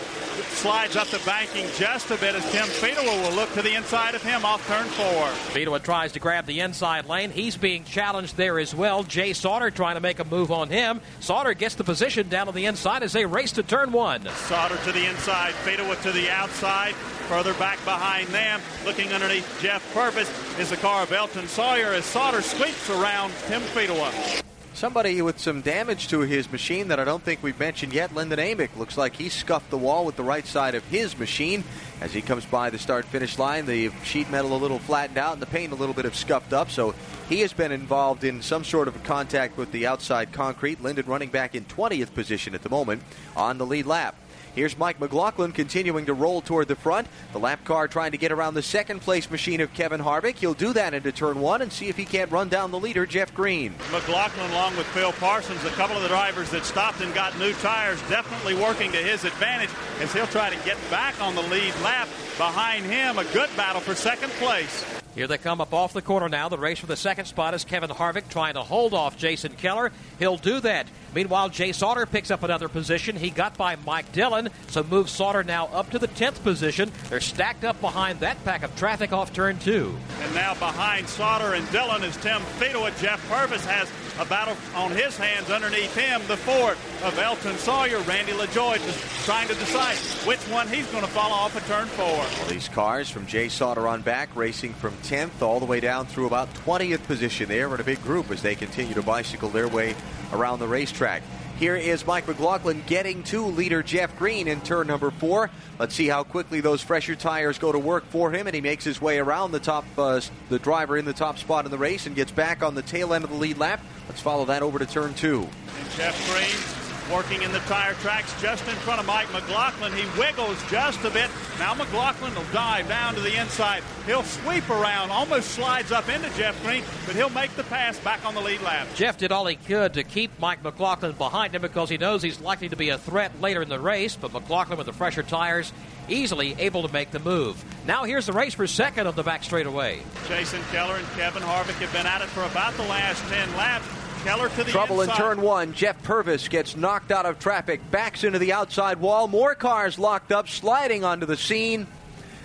slides 0.59 0.97
up 0.97 1.07
the 1.07 1.21
banking 1.25 1.66
just 1.77 2.11
a 2.11 2.16
bit 2.16 2.35
as 2.35 2.42
Tim 2.51 2.64
Fedewa 2.64 3.23
will 3.23 3.37
look 3.37 3.53
to 3.53 3.62
the 3.62 3.75
inside 3.75 4.16
of 4.16 4.23
him 4.23 4.45
off 4.45 4.66
turn 4.66 4.87
four. 4.87 5.27
Fedewa 5.55 5.81
tries 5.81 6.11
to 6.12 6.18
grab 6.18 6.47
the 6.47 6.59
inside 6.59 7.07
lane. 7.07 7.31
He's 7.31 7.57
being 7.57 7.85
challenged 7.85 8.37
there 8.37 8.59
as 8.59 8.75
well. 8.75 9.05
Jay 9.05 9.35
Sauter 9.35 9.71
trying 9.71 9.95
to 9.95 10.01
make 10.01 10.18
a 10.18 10.25
move 10.25 10.51
on 10.51 10.68
him. 10.68 11.01
Sauter 11.21 11.55
gets 11.55 11.77
the 11.77 11.85
position 11.85 12.29
down 12.29 12.49
on 12.49 12.55
the 12.55 12.66
inside 12.66 13.05
as 13.05 13.12
they 13.12 13.25
race 13.25 13.53
to 13.53 13.62
turn 13.62 13.92
one. 13.92 14.27
Sauter 14.27 14.77
to 14.79 14.90
the 14.92 15.07
inside, 15.07 15.55
Fedewa 15.64 16.01
to 16.03 16.11
the 16.11 16.29
outside. 16.29 16.95
Further 17.29 17.55
back 17.55 17.83
behind 17.85 18.27
them, 18.29 18.61
looking 18.85 19.12
underneath 19.12 19.61
Jeff 19.62 19.95
Purvis, 19.95 20.29
is 20.59 20.71
the 20.71 20.77
car 20.77 21.05
of 21.05 21.12
Elton 21.12 21.47
Sawyer 21.47 21.92
as 21.92 22.05
Sauter 22.05 22.42
sweeps 22.42 22.90
around 22.90 23.33
Tim 23.47 23.62
Fedewa. 23.62 24.42
Somebody 24.83 25.23
with 25.23 25.38
some 25.38 25.61
damage 25.61 26.09
to 26.09 26.23
his 26.23 26.51
machine 26.51 26.88
that 26.88 26.99
I 26.99 27.05
don't 27.05 27.23
think 27.23 27.40
we've 27.40 27.57
mentioned 27.57 27.92
yet, 27.92 28.12
Lyndon 28.16 28.40
Amick. 28.40 28.77
Looks 28.77 28.99
like 28.99 29.14
he 29.14 29.29
scuffed 29.29 29.71
the 29.71 29.79
wall 29.79 30.05
with 30.05 30.16
the 30.16 30.25
right 30.25 30.45
side 30.45 30.75
of 30.75 30.85
his 30.87 31.16
machine 31.16 31.62
as 32.01 32.12
he 32.12 32.21
comes 32.21 32.45
by 32.45 32.68
the 32.68 32.81
start 32.81 33.05
finish 33.05 33.38
line. 33.38 33.66
The 33.66 33.92
sheet 34.03 34.29
metal 34.29 34.57
a 34.57 34.59
little 34.59 34.81
flattened 34.81 35.18
out 35.18 35.35
and 35.35 35.40
the 35.40 35.47
paint 35.47 35.71
a 35.71 35.77
little 35.77 35.95
bit 35.95 36.05
of 36.05 36.16
scuffed 36.16 36.53
up. 36.53 36.68
So 36.68 36.97
he 37.29 37.42
has 37.42 37.53
been 37.53 37.71
involved 37.71 38.25
in 38.25 38.42
some 38.42 38.64
sort 38.64 38.88
of 38.88 38.97
a 38.97 38.99
contact 38.99 39.57
with 39.57 39.71
the 39.71 39.87
outside 39.87 40.33
concrete. 40.33 40.83
Lyndon 40.83 41.07
running 41.07 41.31
back 41.31 41.55
in 41.55 41.64
20th 41.66 42.12
position 42.12 42.53
at 42.53 42.62
the 42.62 42.68
moment 42.68 43.05
on 43.37 43.59
the 43.59 43.66
lead 43.66 43.87
lap. 43.87 44.16
Here's 44.55 44.77
Mike 44.77 45.01
McLaughlin 45.01 45.53
continuing 45.53 46.07
to 46.07 46.15
roll 46.15 46.43
toward 46.43 46.69
the 46.69 46.77
front. 46.77 47.09
The 47.33 47.38
lap 47.38 47.65
car 47.65 47.88
trying 47.88 48.12
to 48.12 48.19
get 48.19 48.33
around 48.33 48.53
the 48.53 48.62
second 48.62 49.01
place 49.01 49.31
machine 49.31 49.62
of 49.62 49.73
Kevin 49.73 50.01
Harvick. 50.01 50.37
He'll 50.37 50.53
do 50.53 50.75
that 50.75 50.93
into 50.93 51.11
turn 51.11 51.41
one 51.41 51.62
and 51.62 51.73
see 51.73 51.88
if 51.88 51.97
he 51.97 52.05
can't 52.05 52.31
run 52.31 52.51
down 52.51 52.71
the 52.71 52.79
leader, 52.79 53.07
Jeff 53.07 53.35
Green. 53.35 53.75
McLaughlin, 53.91 54.51
along 54.51 54.77
with 54.77 54.87
Phil 54.88 55.12
Parsons, 55.12 55.65
a 55.65 55.71
couple 55.71 55.97
of 55.97 56.03
the 56.03 56.09
drivers 56.09 56.51
that 56.51 56.67
stopped 56.67 57.01
and 57.01 57.15
got 57.15 57.38
new 57.38 57.55
tires, 57.55 58.01
definitely 58.11 58.55
working 58.55 58.93
to 58.93 58.99
his 58.99 59.25
advantage 59.25 59.71
as 60.01 60.12
he'll 60.12 60.27
try 60.27 60.51
to 60.51 60.65
get 60.65 60.77
back 60.91 61.19
on 61.23 61.35
the 61.35 61.43
lead 61.43 61.75
lap. 61.83 62.09
Behind 62.37 62.85
him, 62.85 63.19
a 63.19 63.25
good 63.33 63.49
battle 63.57 63.81
for 63.81 63.95
second 63.95 64.31
place. 64.33 64.85
Here 65.15 65.27
they 65.27 65.37
come 65.37 65.61
up 65.61 65.75
off 65.75 65.93
the 65.93 66.01
corner 66.01 66.29
now. 66.29 66.49
The 66.49 66.59
race 66.59 66.79
for 66.79 66.87
the 66.87 66.97
second 66.97 67.27
spot 67.27 67.53
is 67.53 67.65
Kevin 67.65 67.91
Harvick 67.91 68.31
trying 68.31 68.55
to 68.55 68.62
hold 68.62 68.95
off 68.95 69.19
Jason 69.19 69.53
Keller. 69.53 69.93
He'll 70.19 70.38
do 70.38 70.61
that. 70.61 70.87
Meanwhile, 71.14 71.51
Jay 71.51 71.72
Sauter 71.72 72.07
picks 72.07 72.31
up 72.31 72.42
another 72.42 72.68
position. 72.68 73.16
He 73.16 73.31
got 73.31 73.57
by 73.57 73.77
Mike 73.77 74.11
Dillon, 74.12 74.48
so 74.68 74.83
moves 74.83 75.12
Sauter 75.12 75.44
now 75.44 75.66
up 75.66 75.90
to 75.90 75.98
the 75.98 76.09
10th 76.09 76.42
position. 76.42 76.90
They're 77.09 77.20
stacked 77.20 77.64
up 77.64 77.81
behind 77.81 78.20
that 78.20 78.42
pack 78.44 78.62
of 78.62 78.75
traffic 78.77 79.12
off 79.12 79.33
turn 79.33 79.59
two. 79.59 79.94
And 80.20 80.35
now 80.35 80.55
behind 80.55 81.09
Sauter 81.09 81.55
and 81.55 81.70
Dillon 81.70 82.03
is 82.03 82.16
Tim 82.16 82.40
Fedewa. 82.59 82.98
Jeff 83.01 83.27
Purvis 83.29 83.64
has 83.66 83.90
a 84.18 84.25
battle 84.25 84.57
on 84.75 84.90
his 84.90 85.16
hands 85.16 85.51
underneath 85.51 85.94
him. 85.94 86.20
The 86.29 86.37
Ford 86.37 86.77
of 87.03 87.18
Elton 87.18 87.57
Sawyer, 87.59 87.98
Randy 88.01 88.33
LaJoie, 88.33 88.77
just 88.85 89.25
trying 89.25 89.48
to 89.48 89.55
decide 89.55 89.96
which 90.27 90.40
one 90.48 90.68
he's 90.68 90.87
going 90.88 91.05
to 91.05 91.11
follow 91.11 91.35
off 91.35 91.57
at 91.57 91.64
turn 91.66 91.87
four. 91.88 92.07
Well, 92.07 92.48
these 92.48 92.68
cars 92.68 93.11
from 93.11 93.27
Jay 93.27 93.48
Sauter 93.48 93.88
on 93.88 94.03
back, 94.03 94.35
racing 94.35 94.75
from 94.75 94.92
10th 95.03 95.42
all 95.42 95.61
the 95.61 95.66
way 95.66 95.81
down 95.81 96.07
through 96.07 96.27
about 96.27 96.53
20th 96.55 97.05
position 97.05 97.48
there 97.48 97.72
in 97.75 97.81
a 97.81 97.85
big 97.85 98.03
group 98.03 98.31
as 98.31 98.42
they 98.42 98.55
continue 98.55 98.94
to 98.94 99.03
bicycle 99.03 99.48
their 99.48 99.68
way 99.68 99.94
around 100.33 100.59
the 100.59 100.68
racetrack. 100.68 101.23
Here 101.59 101.77
is 101.77 102.07
Mike 102.07 102.27
McLaughlin 102.27 102.83
getting 102.87 103.23
to 103.25 103.47
leader 103.47 103.83
Jeff 103.83 104.16
Green 104.18 104.49
in 104.49 104.61
turn 104.62 104.88
number 104.88 105.11
four. 105.12 105.51
Let's 105.79 105.95
see 105.95 106.09
how 106.09 106.25
quickly 106.25 106.61
those 106.61 106.83
fresher 106.83 107.14
tires 107.14 107.59
go 107.59 107.71
to 107.71 107.79
work 107.79 108.05
for 108.07 108.33
him, 108.33 108.47
and 108.47 108.55
he 108.55 108.61
makes 108.61 108.85
his 108.85 109.01
way 109.01 109.18
around 109.18 109.53
the 109.53 109.61
top, 109.61 109.85
uh, 109.97 110.21
the 110.49 110.59
driver 110.59 110.97
in 110.97 111.05
the 111.05 111.12
top 111.12 111.38
spot 111.38 111.64
in 111.64 111.71
the 111.71 111.79
race, 111.79 112.07
and 112.07 112.16
gets 112.16 112.33
back 112.33 112.62
on 112.62 112.75
the 112.75 112.83
tail 112.83 113.14
end 113.14 113.23
of 113.23 113.31
the 113.31 113.37
lead 113.37 113.59
lap. 113.59 113.81
Let's 114.09 114.21
follow 114.21 114.45
that 114.47 114.62
over 114.62 114.79
to 114.79 114.87
turn 114.87 115.14
two. 115.14 115.49
And 115.79 115.90
Jeff 115.90 116.16
Green 116.29 116.82
working 117.12 117.42
in 117.42 117.53
the 117.53 117.59
tire 117.61 117.92
tracks 117.94 118.35
just 118.40 118.66
in 118.66 118.75
front 118.77 118.98
of 118.98 119.07
Mike 119.07 119.31
McLaughlin. 119.33 119.92
He 119.92 120.05
wiggles 120.18 120.59
just 120.70 121.05
a 121.05 121.11
bit. 121.11 121.31
Now 121.59 121.75
McLaughlin 121.75 122.35
will 122.35 122.51
dive 122.53 122.88
down 122.88 123.14
to 123.14 123.20
the 123.20 123.38
inside. 123.38 123.83
He'll 124.07 124.22
sweep 124.22 124.68
around, 124.70 125.11
almost 125.11 125.51
slides 125.51 125.92
up 125.92 126.09
into 126.09 126.31
Jeff 126.37 126.61
Green, 126.64 126.83
but 127.07 127.14
he'll 127.14 127.31
make 127.31 127.55
the 127.55 127.64
pass 127.64 127.98
back 127.98 128.25
on 128.25 128.35
the 128.35 128.40
lead 128.40 128.62
lap. 128.62 128.88
Jeff 128.94 129.18
did 129.18 129.31
all 129.31 129.46
he 129.46 129.57
could 129.57 129.94
to 129.94 130.03
keep 130.03 130.31
Mike 130.40 130.64
McLaughlin 130.64 131.12
behind 131.12 131.55
him 131.55 131.62
because 131.62 131.90
he 131.90 131.98
knows 131.98 132.22
he's 132.22 132.40
likely 132.40 132.70
to 132.70 132.77
be 132.77 132.88
a 132.88 132.98
threat 132.98 133.40
later 133.40 133.61
in 133.61 133.68
the 133.68 133.79
race, 133.79 134.16
but 134.16 134.33
McLaughlin 134.33 134.79
with 134.79 134.87
the 134.87 134.92
fresher 134.92 135.22
tires 135.22 135.72
easily 136.09 136.55
able 136.59 136.83
to 136.87 136.92
make 136.92 137.11
the 137.11 137.18
move. 137.18 137.62
Now 137.87 138.05
here's 138.05 138.27
the 138.27 138.33
race 138.33 138.55
for 138.55 138.66
second 138.66 139.07
on 139.07 139.14
the 139.14 139.22
back 139.22 139.44
straightaway. 139.44 140.01
Jason 140.29 140.62
Keller 140.70 140.96
and 140.96 141.07
Kevin 141.09 141.42
Harvick 141.42 141.75
have 141.75 141.92
been 141.92 142.07
at 142.07 142.22
it 142.22 142.29
for 142.29 142.42
about 142.44 142.75
the 142.75 142.83
last 142.85 143.22
10 143.29 143.57
laps. 143.57 143.87
Keller 144.25 144.49
to 144.49 144.65
the 144.65 144.71
Trouble 144.71 145.01
inside. 145.01 145.15
in 145.15 145.21
turn 145.21 145.41
one. 145.43 145.75
Jeff 145.75 146.01
Purvis 146.05 146.47
gets 146.47 146.77
knocked 146.77 147.11
out 147.11 147.27
of 147.27 147.41
traffic, 147.41 147.81
backs 147.91 148.23
into 148.23 148.39
the 148.39 148.53
outside 148.53 149.01
wall. 149.01 149.27
More 149.27 149.57
cars 149.57 149.99
locked 149.99 150.31
up, 150.31 150.49
sliding 150.49 151.03
onto 151.03 151.27
the 151.27 151.37
scene. 151.37 151.89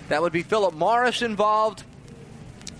That 0.09 0.23
would 0.23 0.33
be 0.33 0.41
Philip 0.41 0.73
Morris 0.73 1.21
involved. 1.21 1.83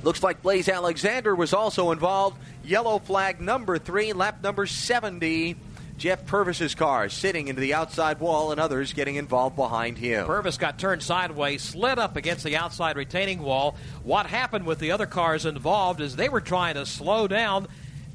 Looks 0.01 0.23
like 0.23 0.41
Blaise 0.41 0.67
Alexander 0.67 1.35
was 1.35 1.53
also 1.53 1.91
involved. 1.91 2.37
Yellow 2.63 2.97
flag 2.97 3.39
number 3.39 3.77
three, 3.77 4.13
lap 4.13 4.41
number 4.41 4.65
70 4.65 5.57
Jeff 5.97 6.25
Purvis's 6.25 6.75
car 6.75 7.09
sitting 7.09 7.47
into 7.47 7.59
the 7.61 7.73
outside 7.73 8.19
wall 8.19 8.51
and 8.51 8.59
others 8.59 8.93
getting 8.93 9.15
involved 9.15 9.55
behind 9.55 9.97
him. 9.97 10.25
Purvis 10.27 10.57
got 10.57 10.77
turned 10.77 11.01
sideways, 11.01 11.63
slid 11.63 11.97
up 11.97 12.15
against 12.15 12.43
the 12.43 12.55
outside 12.55 12.97
retaining 12.97 13.41
wall. 13.41 13.75
What 14.03 14.27
happened 14.27 14.65
with 14.65 14.79
the 14.79 14.91
other 14.91 15.07
cars 15.07 15.45
involved 15.45 15.99
is 15.99 16.15
they 16.15 16.29
were 16.29 16.41
trying 16.41 16.75
to 16.75 16.85
slow 16.85 17.27
down 17.27 17.67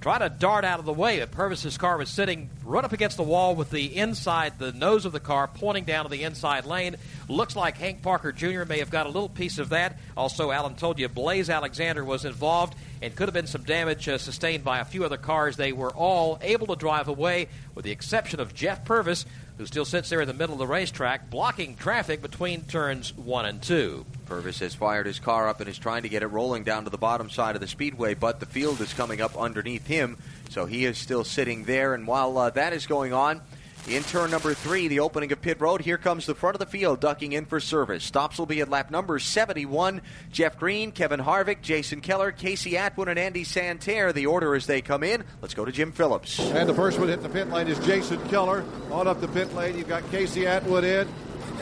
try 0.02 0.18
to 0.18 0.28
dart 0.28 0.64
out 0.64 0.80
of 0.80 0.84
the 0.84 0.92
way. 0.92 1.20
But 1.20 1.30
Purvis's 1.30 1.78
car 1.78 1.96
was 1.96 2.10
sitting 2.10 2.50
right 2.64 2.84
up 2.84 2.92
against 2.92 3.16
the 3.16 3.22
wall 3.22 3.54
with 3.54 3.70
the 3.70 3.96
inside, 3.96 4.58
the 4.58 4.72
nose 4.72 5.06
of 5.06 5.12
the 5.12 5.20
car 5.20 5.48
pointing 5.48 5.84
down 5.84 6.04
to 6.04 6.10
the 6.10 6.24
inside 6.24 6.66
lane. 6.66 6.96
Looks 7.28 7.54
like 7.54 7.78
Hank 7.78 8.02
Parker 8.02 8.32
Jr. 8.32 8.64
may 8.64 8.80
have 8.80 8.90
got 8.90 9.06
a 9.06 9.10
little 9.10 9.28
piece 9.28 9.58
of 9.58 9.68
that. 9.68 9.98
Also, 10.16 10.50
Alan 10.50 10.74
told 10.74 10.98
you 10.98 11.08
Blaise 11.08 11.48
Alexander 11.48 12.04
was 12.04 12.24
involved 12.24 12.74
and 13.00 13.14
could 13.14 13.28
have 13.28 13.34
been 13.34 13.46
some 13.46 13.62
damage 13.62 14.08
uh, 14.08 14.18
sustained 14.18 14.64
by 14.64 14.80
a 14.80 14.84
few 14.84 15.04
other 15.04 15.16
cars. 15.16 15.56
They 15.56 15.72
were 15.72 15.92
all 15.92 16.38
able 16.42 16.66
to 16.68 16.76
drive 16.76 17.06
away, 17.06 17.48
with 17.74 17.84
the 17.84 17.92
exception 17.92 18.40
of 18.40 18.54
Jeff 18.54 18.84
Purvis, 18.84 19.24
who 19.62 19.66
still 19.66 19.84
sits 19.84 20.08
there 20.08 20.20
in 20.20 20.26
the 20.26 20.34
middle 20.34 20.54
of 20.54 20.58
the 20.58 20.66
racetrack, 20.66 21.30
blocking 21.30 21.76
traffic 21.76 22.20
between 22.20 22.62
turns 22.62 23.14
one 23.14 23.46
and 23.46 23.62
two. 23.62 24.04
Purvis 24.26 24.58
has 24.58 24.74
fired 24.74 25.06
his 25.06 25.20
car 25.20 25.48
up 25.48 25.60
and 25.60 25.68
is 25.68 25.78
trying 25.78 26.02
to 26.02 26.08
get 26.08 26.24
it 26.24 26.26
rolling 26.26 26.64
down 26.64 26.82
to 26.82 26.90
the 26.90 26.98
bottom 26.98 27.30
side 27.30 27.54
of 27.54 27.60
the 27.60 27.68
speedway, 27.68 28.14
but 28.14 28.40
the 28.40 28.46
field 28.46 28.80
is 28.80 28.92
coming 28.92 29.20
up 29.20 29.36
underneath 29.36 29.86
him, 29.86 30.18
so 30.50 30.66
he 30.66 30.84
is 30.84 30.98
still 30.98 31.22
sitting 31.22 31.62
there. 31.62 31.94
And 31.94 32.08
while 32.08 32.36
uh, 32.38 32.50
that 32.50 32.72
is 32.72 32.88
going 32.88 33.12
on, 33.12 33.40
in 33.88 34.02
turn 34.04 34.30
number 34.30 34.54
three, 34.54 34.88
the 34.88 35.00
opening 35.00 35.32
of 35.32 35.40
pit 35.40 35.60
road, 35.60 35.80
here 35.80 35.98
comes 35.98 36.26
the 36.26 36.34
front 36.34 36.54
of 36.54 36.60
the 36.60 36.66
field 36.66 37.00
ducking 37.00 37.32
in 37.32 37.44
for 37.44 37.58
service. 37.58 38.04
Stops 38.04 38.38
will 38.38 38.46
be 38.46 38.60
at 38.60 38.68
lap 38.68 38.90
number 38.90 39.18
71. 39.18 40.00
Jeff 40.30 40.58
Green, 40.58 40.92
Kevin 40.92 41.20
Harvick, 41.20 41.62
Jason 41.62 42.00
Keller, 42.00 42.30
Casey 42.30 42.76
Atwood, 42.78 43.08
and 43.08 43.18
Andy 43.18 43.44
Santerre. 43.44 44.12
The 44.12 44.26
order 44.26 44.54
as 44.54 44.66
they 44.66 44.82
come 44.82 45.02
in. 45.02 45.24
Let's 45.40 45.54
go 45.54 45.64
to 45.64 45.72
Jim 45.72 45.90
Phillips. 45.90 46.38
And 46.38 46.68
the 46.68 46.74
first 46.74 46.98
one 46.98 47.08
hit 47.08 47.22
the 47.22 47.28
pit 47.28 47.48
lane 47.50 47.66
is 47.66 47.78
Jason 47.80 48.22
Keller. 48.28 48.64
On 48.90 49.08
up 49.08 49.20
the 49.20 49.28
pit 49.28 49.52
lane, 49.54 49.76
you've 49.76 49.88
got 49.88 50.08
Casey 50.10 50.46
Atwood 50.46 50.84
in. 50.84 51.08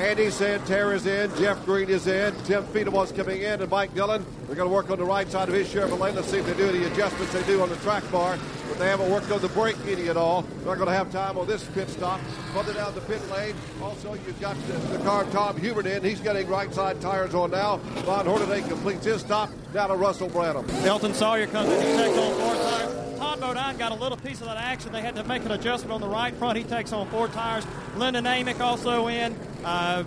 Andy 0.00 0.30
Santerre 0.30 0.94
is 0.94 1.04
in. 1.04 1.30
Jeff 1.36 1.62
Green 1.66 1.90
is 1.90 2.06
in. 2.06 2.34
Tim 2.44 2.64
Fedewa's 2.64 3.12
coming 3.12 3.42
in. 3.42 3.60
And 3.60 3.70
Mike 3.70 3.94
Dillon. 3.94 4.24
They're 4.46 4.56
going 4.56 4.68
to 4.68 4.74
work 4.74 4.88
on 4.90 4.98
the 4.98 5.04
right 5.04 5.30
side 5.30 5.48
of 5.48 5.54
his 5.54 5.68
Chevrolet. 5.68 6.14
Let's 6.14 6.28
see 6.28 6.38
if 6.38 6.46
they 6.46 6.54
do 6.54 6.72
the 6.72 6.90
adjustments 6.90 7.34
they 7.34 7.42
do 7.42 7.60
on 7.60 7.68
the 7.68 7.76
track 7.76 8.02
bar. 8.10 8.38
But 8.68 8.78
they 8.78 8.86
haven't 8.86 9.10
worked 9.10 9.30
on 9.30 9.42
the 9.42 9.48
brake 9.48 9.76
any 9.86 10.08
at 10.08 10.16
all. 10.16 10.40
They're 10.40 10.68
not 10.68 10.76
going 10.76 10.86
to 10.86 10.94
have 10.94 11.12
time 11.12 11.36
on 11.36 11.46
this 11.46 11.62
pit 11.74 11.90
stop. 11.90 12.18
Further 12.54 12.72
down 12.72 12.94
the 12.94 13.02
pit 13.02 13.20
lane. 13.30 13.54
Also, 13.82 14.14
you've 14.14 14.40
got 14.40 14.56
the, 14.68 14.72
the 14.72 15.04
car 15.04 15.24
Tom 15.26 15.58
Hubert 15.58 15.84
in. 15.84 16.02
He's 16.02 16.20
getting 16.20 16.48
right 16.48 16.72
side 16.72 16.98
tires 17.02 17.34
on 17.34 17.50
now. 17.50 17.78
Ron 18.06 18.24
Hornaday 18.24 18.62
completes 18.62 19.04
his 19.04 19.20
stop. 19.20 19.50
Down 19.74 19.90
to 19.90 19.96
Russell 19.96 20.30
Branham. 20.30 20.68
Elton 20.86 21.12
Sawyer 21.12 21.46
comes 21.46 21.68
in. 21.68 21.98
Takes 21.98 22.18
on 22.18 22.40
four 22.40 22.54
tires. 22.54 23.18
Todd 23.18 23.40
Bodine 23.40 23.76
got 23.76 23.92
a 23.92 23.96
little 23.96 24.16
piece 24.16 24.40
of 24.40 24.46
that 24.46 24.56
action. 24.56 24.92
They 24.92 25.02
had 25.02 25.14
to 25.16 25.24
make 25.24 25.44
an 25.44 25.50
adjustment 25.50 25.92
on 25.92 26.00
the 26.00 26.08
right 26.08 26.34
front. 26.36 26.56
He 26.56 26.64
takes 26.64 26.90
on 26.94 27.06
four 27.10 27.28
tires. 27.28 27.66
Lyndon 27.96 28.24
Amick 28.24 28.60
also 28.60 29.08
in. 29.08 29.36
Uh, 29.64 30.04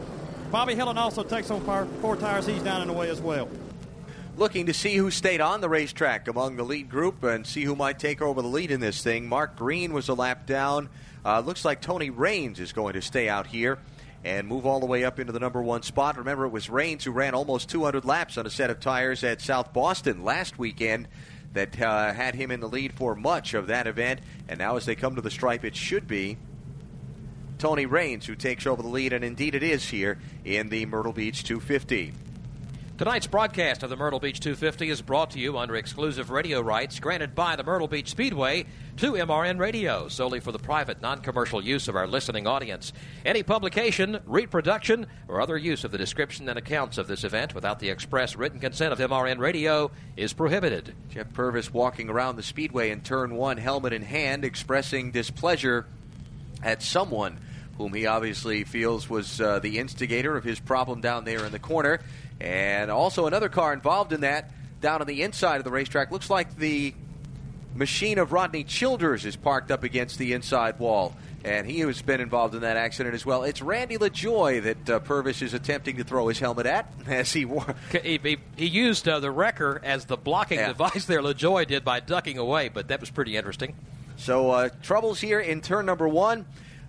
Bobby 0.52 0.76
Hillin 0.76 0.98
also 0.98 1.24
takes 1.24 1.50
on 1.50 1.62
four, 1.62 1.88
four 2.02 2.16
tires. 2.16 2.46
He's 2.46 2.62
down 2.62 2.82
in 2.82 2.88
the 2.88 2.94
way 2.94 3.10
as 3.10 3.22
well. 3.22 3.50
Looking 4.36 4.66
to 4.66 4.74
see 4.74 4.96
who 4.96 5.12
stayed 5.12 5.42
on 5.42 5.62
the 5.62 5.70
racetrack 5.70 6.28
among 6.28 6.56
the 6.56 6.64
lead 6.64 6.90
group 6.90 7.24
and 7.24 7.46
see 7.46 7.64
who 7.64 7.76
might 7.76 8.00
take 8.00 8.22
over 8.22 8.42
the 8.42 8.48
lead 8.48 8.72
in 8.72 8.80
this 8.80 9.04
thing. 9.04 9.28
Mark 9.28 9.56
Green 9.56 9.94
was 9.94 10.10
a 10.10 10.14
lap 10.14 10.48
down. 10.48 10.90
Uh, 11.24 11.40
looks 11.40 11.64
like 11.64 11.82
Tony 11.82 12.10
Raines 12.10 12.60
is 12.60 12.74
going 12.74 12.94
to 12.94 13.02
stay 13.02 13.30
out 13.30 13.48
here 13.48 13.78
and 14.24 14.48
move 14.48 14.66
all 14.66 14.80
the 14.80 14.86
way 14.86 15.04
up 15.04 15.20
into 15.20 15.32
the 15.32 15.40
number 15.40 15.62
one 15.62 15.84
spot. 15.84 16.18
Remember, 16.18 16.46
it 16.46 16.50
was 16.50 16.70
Raines 16.70 17.04
who 17.04 17.12
ran 17.12 17.36
almost 17.36 17.70
200 17.70 18.06
laps 18.06 18.38
on 18.38 18.46
a 18.46 18.50
set 18.50 18.70
of 18.70 18.80
tires 18.80 19.24
at 19.24 19.42
South 19.42 19.74
Boston 19.74 20.24
last 20.24 20.58
weekend 20.58 21.08
that 21.54 21.80
uh, 21.80 22.14
had 22.14 22.36
him 22.36 22.50
in 22.50 22.60
the 22.60 22.70
lead 22.70 22.94
for 22.94 23.16
much 23.16 23.54
of 23.54 23.68
that 23.68 23.86
event. 23.86 24.22
And 24.48 24.60
now, 24.60 24.78
as 24.78 24.86
they 24.86 24.96
come 24.96 25.16
to 25.16 25.22
the 25.22 25.32
stripe, 25.32 25.64
it 25.64 25.76
should 25.76 26.08
be 26.08 26.38
Tony 27.64 27.86
Raines 27.86 28.26
who 28.26 28.36
takes 28.36 28.68
over 28.68 28.82
the 28.82 28.90
lead, 28.90 29.14
and 29.14 29.24
indeed 29.24 29.56
it 29.56 29.64
is 29.64 29.88
here 29.88 30.18
in 30.44 30.68
the 30.68 30.86
Myrtle 30.86 31.14
Beach 31.14 31.46
250. 31.46 32.12
Tonight's 32.98 33.26
broadcast 33.26 33.84
of 33.84 33.90
the 33.90 33.96
Myrtle 33.96 34.20
Beach 34.20 34.42
250 34.42 34.90
is 34.90 35.02
brought 35.02 35.32
to 35.32 35.40
you 35.40 35.58
under 35.58 35.78
exclusive 35.78 36.30
radio 36.30 36.60
rights 36.60 37.00
granted 37.00 37.34
by 37.34 37.56
the 37.56 37.64
Myrtle 37.64 37.88
Beach 37.88 38.10
Speedway 38.10 38.66
to 38.98 39.14
MRN 39.14 39.60
Radio, 39.60 40.10
solely 40.10 40.42
for 40.42 40.52
the 40.52 40.60
private, 40.60 41.02
non 41.02 41.22
commercial 41.22 41.64
use 41.64 41.88
of 41.88 41.96
our 41.96 42.06
listening 42.06 42.48
audience. 42.48 42.92
Any 43.26 43.44
publication, 43.44 44.20
reproduction, 44.26 45.08
or 45.30 45.40
other 45.40 45.58
use 45.58 45.86
of 45.86 45.92
the 45.92 45.98
description 45.98 46.50
and 46.50 46.60
accounts 46.60 46.98
of 46.98 47.08
this 47.08 47.24
event 47.24 47.56
without 47.56 47.80
the 47.80 47.92
express 47.92 48.36
written 48.36 48.60
consent 48.60 48.92
of 48.92 49.00
MRN 49.00 49.40
Radio 49.40 49.90
is 50.18 50.34
prohibited. 50.34 50.94
Jeff 51.12 51.32
Purvis 51.32 51.72
walking 51.72 52.10
around 52.10 52.36
the 52.36 52.44
speedway 52.44 52.90
in 52.90 53.00
turn 53.00 53.36
one, 53.36 53.56
helmet 53.56 53.94
in 53.94 54.02
hand, 54.02 54.44
expressing 54.44 55.12
displeasure 55.12 55.86
at 56.62 56.84
someone 56.84 57.40
whom 57.78 57.94
he 57.94 58.06
obviously 58.06 58.64
feels 58.64 59.10
was 59.10 59.42
uh, 59.42 59.60
the 59.60 59.80
instigator 59.80 60.36
of 60.38 60.44
his 60.44 60.60
problem 60.60 61.02
down 61.02 61.26
there 61.26 61.46
in 61.46 61.52
the 61.52 61.60
corner. 61.60 62.00
And 62.40 62.92
also 62.92 63.26
another 63.28 63.50
car 63.50 63.74
involved 63.74 64.14
in 64.14 64.22
that 64.22 64.52
down 64.82 65.02
on 65.02 65.08
the 65.08 65.22
inside 65.24 65.58
of 65.58 65.64
the 65.64 65.72
racetrack. 65.72 66.12
Looks 66.12 66.30
like 66.30 66.56
the 66.58 66.94
machine 67.76 68.20
of 68.20 68.32
Rodney 68.32 68.64
Childers 68.64 69.26
is 69.26 69.36
parked 69.36 69.72
up 69.72 69.84
against 69.84 70.18
the 70.20 70.34
inside 70.34 70.78
wall. 70.80 71.16
And 71.46 71.68
he 71.68 71.80
has 71.80 72.02
been 72.02 72.22
involved 72.22 72.56
in 72.56 72.62
that 72.62 72.78
accident 72.78 73.16
as 73.16 73.26
well. 73.26 73.44
It's 73.44 73.62
Randy 73.62 73.98
LaJoie 73.98 74.64
that 74.64 74.90
uh, 74.90 75.00
Purvis 75.00 75.42
is 75.42 75.54
attempting 75.54 75.98
to 75.98 76.04
throw 76.06 76.30
his 76.30 76.40
helmet 76.40 76.66
at 76.66 76.90
as 77.08 77.34
he 77.34 77.44
wore. 77.44 77.76
He, 77.92 78.18
he, 78.24 78.38
he 78.56 78.66
used 78.66 79.08
uh, 79.10 79.20
the 79.20 79.30
wrecker 79.32 79.82
as 79.84 80.06
the 80.06 80.16
blocking 80.16 80.60
Yeah. 80.60 80.70
device 80.70 81.04
there, 81.06 81.22
LaJoie 81.22 81.68
did 81.68 81.84
by 81.84 82.00
ducking 82.00 82.38
away, 82.38 82.70
but 82.70 82.88
that 82.88 83.02
was 83.02 83.10
pretty 83.10 83.36
interesting. 83.36 83.76
So 84.16 84.52
uh, 84.52 84.70
troubles 84.84 85.20
here 85.20 85.40
in 85.42 85.60
turn 85.60 85.86
number 85.86 86.08
one. 86.08 86.46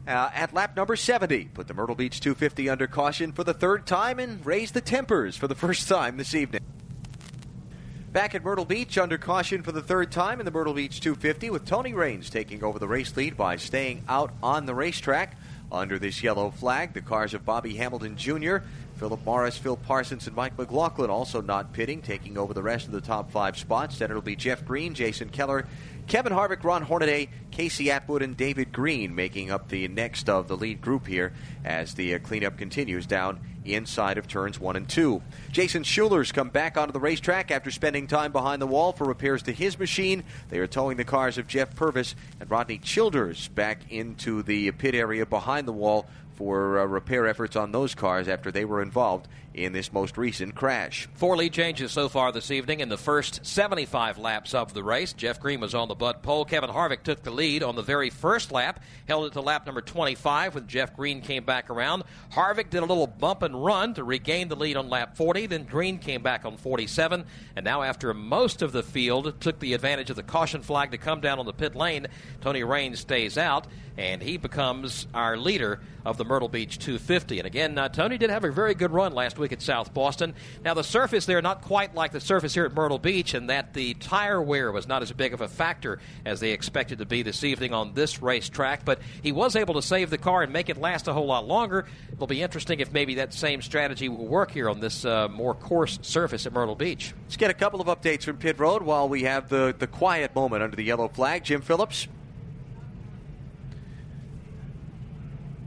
Uh, 0.06 0.30
at 0.34 0.52
lap 0.52 0.76
number 0.76 0.96
70, 0.96 1.46
put 1.54 1.66
the 1.66 1.72
Myrtle 1.72 1.94
Beach 1.94 2.20
250 2.20 2.68
under 2.68 2.86
caution 2.86 3.32
for 3.32 3.42
the 3.42 3.54
third 3.54 3.86
time 3.86 4.18
and 4.18 4.44
raise 4.44 4.72
the 4.72 4.82
tempers 4.82 5.34
for 5.34 5.48
the 5.48 5.54
first 5.54 5.88
time 5.88 6.18
this 6.18 6.34
evening. 6.34 6.60
Back 8.12 8.34
at 8.34 8.44
Myrtle 8.44 8.66
Beach, 8.66 8.98
under 8.98 9.16
caution 9.16 9.62
for 9.62 9.72
the 9.72 9.82
third 9.82 10.12
time 10.12 10.40
in 10.40 10.44
the 10.44 10.52
Myrtle 10.52 10.74
Beach 10.74 11.00
250, 11.00 11.50
with 11.50 11.64
Tony 11.64 11.94
Raines 11.94 12.28
taking 12.28 12.62
over 12.62 12.78
the 12.78 12.86
race 12.86 13.16
lead 13.16 13.36
by 13.36 13.56
staying 13.56 14.04
out 14.06 14.32
on 14.42 14.66
the 14.66 14.74
racetrack 14.74 15.36
under 15.72 15.98
this 15.98 16.22
yellow 16.22 16.50
flag. 16.50 16.92
The 16.92 17.00
cars 17.00 17.34
of 17.34 17.44
Bobby 17.44 17.74
Hamilton 17.74 18.16
Jr., 18.16 18.58
Philip 18.96 19.24
Morris, 19.24 19.58
Phil 19.58 19.76
Parsons, 19.76 20.26
and 20.26 20.36
Mike 20.36 20.56
McLaughlin 20.56 21.10
also 21.10 21.40
not 21.40 21.72
pitting, 21.72 22.02
taking 22.02 22.38
over 22.38 22.54
the 22.54 22.62
rest 22.62 22.86
of 22.86 22.92
the 22.92 23.00
top 23.00 23.32
five 23.32 23.58
spots. 23.58 23.98
Then 23.98 24.10
it'll 24.10 24.22
be 24.22 24.36
Jeff 24.36 24.64
Green, 24.64 24.94
Jason 24.94 25.30
Keller, 25.30 25.66
Kevin 26.06 26.32
Harvick, 26.32 26.62
Ron 26.62 26.82
Hornaday, 26.82 27.28
Casey 27.50 27.90
Atwood, 27.90 28.22
and 28.22 28.36
David 28.36 28.72
Green 28.72 29.14
making 29.14 29.50
up 29.50 29.68
the 29.68 29.88
next 29.88 30.28
of 30.28 30.48
the 30.48 30.56
lead 30.56 30.80
group 30.80 31.06
here 31.06 31.32
as 31.64 31.94
the 31.94 32.14
uh, 32.14 32.18
cleanup 32.18 32.58
continues 32.58 33.06
down 33.06 33.40
inside 33.64 34.18
of 34.18 34.28
turns 34.28 34.60
one 34.60 34.76
and 34.76 34.88
two. 34.88 35.22
Jason 35.50 35.82
Schuler's 35.82 36.32
come 36.32 36.50
back 36.50 36.76
onto 36.76 36.92
the 36.92 37.00
racetrack 37.00 37.50
after 37.50 37.70
spending 37.70 38.06
time 38.06 38.32
behind 38.32 38.60
the 38.60 38.66
wall 38.66 38.92
for 38.92 39.04
repairs 39.06 39.42
to 39.44 39.52
his 39.52 39.78
machine. 39.78 40.22
They 40.50 40.58
are 40.58 40.66
towing 40.66 40.98
the 40.98 41.04
cars 41.04 41.38
of 41.38 41.46
Jeff 41.46 41.74
Purvis 41.74 42.14
and 42.38 42.50
Rodney 42.50 42.78
Childers 42.78 43.48
back 43.48 43.90
into 43.90 44.42
the 44.42 44.70
pit 44.72 44.94
area 44.94 45.24
behind 45.24 45.66
the 45.66 45.72
wall 45.72 46.06
for 46.34 46.80
uh, 46.80 46.84
repair 46.84 47.26
efforts 47.26 47.56
on 47.56 47.72
those 47.72 47.94
cars 47.94 48.28
after 48.28 48.50
they 48.50 48.64
were 48.64 48.82
involved 48.82 49.28
in 49.54 49.72
this 49.72 49.92
most 49.92 50.18
recent 50.18 50.54
crash. 50.54 51.08
Four 51.14 51.36
lead 51.36 51.52
changes 51.52 51.92
so 51.92 52.08
far 52.08 52.32
this 52.32 52.50
evening 52.50 52.80
in 52.80 52.88
the 52.88 52.98
first 52.98 53.46
75 53.46 54.18
laps 54.18 54.52
of 54.52 54.74
the 54.74 54.82
race. 54.82 55.12
Jeff 55.12 55.40
Green 55.40 55.60
was 55.60 55.74
on 55.74 55.88
the 55.88 55.94
butt 55.94 56.22
pole. 56.22 56.44
Kevin 56.44 56.70
Harvick 56.70 57.04
took 57.04 57.22
the 57.22 57.30
lead 57.30 57.62
on 57.62 57.76
the 57.76 57.82
very 57.82 58.10
first 58.10 58.50
lap, 58.50 58.82
held 59.06 59.26
it 59.26 59.32
to 59.34 59.40
lap 59.40 59.64
number 59.64 59.80
25 59.80 60.56
when 60.56 60.66
Jeff 60.66 60.96
Green 60.96 61.20
came 61.20 61.44
back 61.44 61.70
around. 61.70 62.02
Harvick 62.32 62.68
did 62.70 62.82
a 62.82 62.86
little 62.86 63.06
bump 63.06 63.42
and 63.42 63.64
run 63.64 63.94
to 63.94 64.02
regain 64.02 64.48
the 64.48 64.56
lead 64.56 64.76
on 64.76 64.88
lap 64.88 65.16
40. 65.16 65.46
Then 65.46 65.64
Green 65.64 65.98
came 65.98 66.22
back 66.22 66.44
on 66.44 66.56
47. 66.56 67.24
And 67.54 67.64
now, 67.64 67.82
after 67.82 68.12
most 68.12 68.60
of 68.60 68.72
the 68.72 68.82
field 68.82 69.40
took 69.40 69.60
the 69.60 69.74
advantage 69.74 70.10
of 70.10 70.16
the 70.16 70.22
caution 70.24 70.62
flag 70.62 70.90
to 70.90 70.98
come 70.98 71.20
down 71.20 71.38
on 71.38 71.46
the 71.46 71.52
pit 71.52 71.76
lane, 71.76 72.08
Tony 72.40 72.64
Raines 72.64 72.98
stays 72.98 73.38
out 73.38 73.66
and 73.96 74.22
he 74.22 74.36
becomes 74.36 75.06
our 75.14 75.36
leader 75.36 75.80
of 76.04 76.16
the 76.18 76.24
Myrtle 76.24 76.48
Beach 76.48 76.78
250. 76.78 77.38
And 77.38 77.46
again, 77.46 77.78
uh, 77.78 77.88
Tony 77.88 78.18
did 78.18 78.30
have 78.30 78.44
a 78.44 78.50
very 78.50 78.74
good 78.74 78.90
run 78.90 79.12
last 79.12 79.38
week 79.38 79.43
at 79.52 79.62
South 79.62 79.94
Boston. 79.94 80.34
Now, 80.64 80.74
the 80.74 80.84
surface 80.84 81.26
there, 81.26 81.40
not 81.42 81.62
quite 81.62 81.94
like 81.94 82.12
the 82.12 82.20
surface 82.20 82.54
here 82.54 82.64
at 82.64 82.74
Myrtle 82.74 82.98
Beach, 82.98 83.34
and 83.34 83.50
that 83.50 83.74
the 83.74 83.94
tire 83.94 84.40
wear 84.40 84.72
was 84.72 84.86
not 84.86 85.02
as 85.02 85.12
big 85.12 85.34
of 85.34 85.40
a 85.40 85.48
factor 85.48 85.98
as 86.24 86.40
they 86.40 86.50
expected 86.50 86.98
to 86.98 87.06
be 87.06 87.22
this 87.22 87.44
evening 87.44 87.72
on 87.72 87.94
this 87.94 88.22
racetrack. 88.22 88.84
But 88.84 89.00
he 89.22 89.32
was 89.32 89.56
able 89.56 89.74
to 89.74 89.82
save 89.82 90.10
the 90.10 90.18
car 90.18 90.42
and 90.42 90.52
make 90.52 90.68
it 90.68 90.76
last 90.76 91.08
a 91.08 91.12
whole 91.12 91.26
lot 91.26 91.46
longer. 91.46 91.86
It'll 92.12 92.26
be 92.26 92.42
interesting 92.42 92.80
if 92.80 92.92
maybe 92.92 93.16
that 93.16 93.34
same 93.34 93.62
strategy 93.62 94.08
will 94.08 94.26
work 94.26 94.50
here 94.50 94.68
on 94.68 94.80
this 94.80 95.04
uh, 95.04 95.28
more 95.28 95.54
coarse 95.54 95.98
surface 96.02 96.46
at 96.46 96.52
Myrtle 96.52 96.74
Beach. 96.74 97.14
Let's 97.24 97.36
get 97.36 97.50
a 97.50 97.54
couple 97.54 97.80
of 97.80 97.86
updates 97.86 98.24
from 98.24 98.36
pit 98.36 98.58
road 98.58 98.82
while 98.82 99.08
we 99.08 99.22
have 99.22 99.48
the, 99.48 99.74
the 99.78 99.86
quiet 99.86 100.34
moment 100.34 100.62
under 100.62 100.76
the 100.76 100.84
yellow 100.84 101.08
flag. 101.08 101.44
Jim 101.44 101.62
Phillips. 101.62 102.08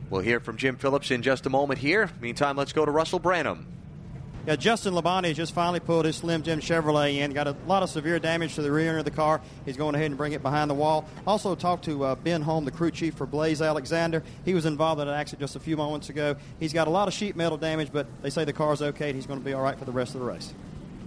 We'll 0.10 0.22
hear 0.22 0.40
from 0.40 0.58
Jim 0.58 0.78
Phillips 0.78 1.12
in 1.12 1.22
just 1.22 1.46
a 1.46 1.50
moment 1.50 1.80
here. 1.80 2.10
Meantime, 2.22 2.56
let's 2.56 2.74
go 2.74 2.86
to 2.86 2.92
Russell 2.92 3.20
Branham. 3.20 3.68
Yeah, 4.48 4.56
Justin 4.56 4.94
Labonte 4.94 5.36
just 5.36 5.54
finally 5.54 5.82
pulled 5.82 6.06
his 6.06 6.16
Slim 6.16 6.42
Jim 6.42 6.62
Chevrolet 6.62 7.16
in. 7.16 7.34
Got 7.34 7.48
a 7.48 7.56
lot 7.68 7.84
of 7.84 7.90
severe 7.90 8.18
damage 8.18 8.56
to 8.56 8.62
the 8.62 8.72
rear 8.72 8.92
end 8.92 9.00
of 9.00 9.04
the 9.04 9.12
car. 9.12 9.42
He's 9.66 9.76
going 9.76 9.94
ahead 9.94 10.06
and 10.06 10.16
bring 10.16 10.32
it 10.32 10.42
behind 10.42 10.70
the 10.70 10.74
wall. 10.74 11.04
Also 11.28 11.54
talked 11.54 11.84
to 11.84 12.06
uh, 12.06 12.16
Ben 12.16 12.42
Holm, 12.42 12.64
the 12.64 12.72
crew 12.72 12.90
chief 12.90 13.16
for 13.16 13.26
Blaise 13.26 13.62
Alexander. 13.62 14.24
He 14.46 14.54
was 14.54 14.66
involved 14.66 15.02
in 15.02 15.10
an 15.10 15.14
accident 15.14 15.42
just 15.42 15.58
a 15.58 15.60
few 15.60 15.76
moments 15.76 16.08
ago. 16.08 16.38
He's 16.62 16.72
got 16.72 16.88
a 16.88 16.92
lot 16.92 17.10
of 17.10 17.14
sheet 17.14 17.36
metal 17.36 17.58
damage, 17.58 17.92
but 17.92 18.08
they 18.22 18.30
say 18.30 18.46
the 18.46 18.54
car's 18.54 18.82
okay 18.82 19.10
and 19.10 19.16
he's 19.18 19.26
going 19.26 19.40
to 19.40 19.46
be 19.46 19.52
all 19.52 19.62
right 19.62 19.78
for 19.78 19.84
the 19.84 19.92
rest 19.92 20.16
of 20.16 20.22
the 20.22 20.28
race. 20.28 20.54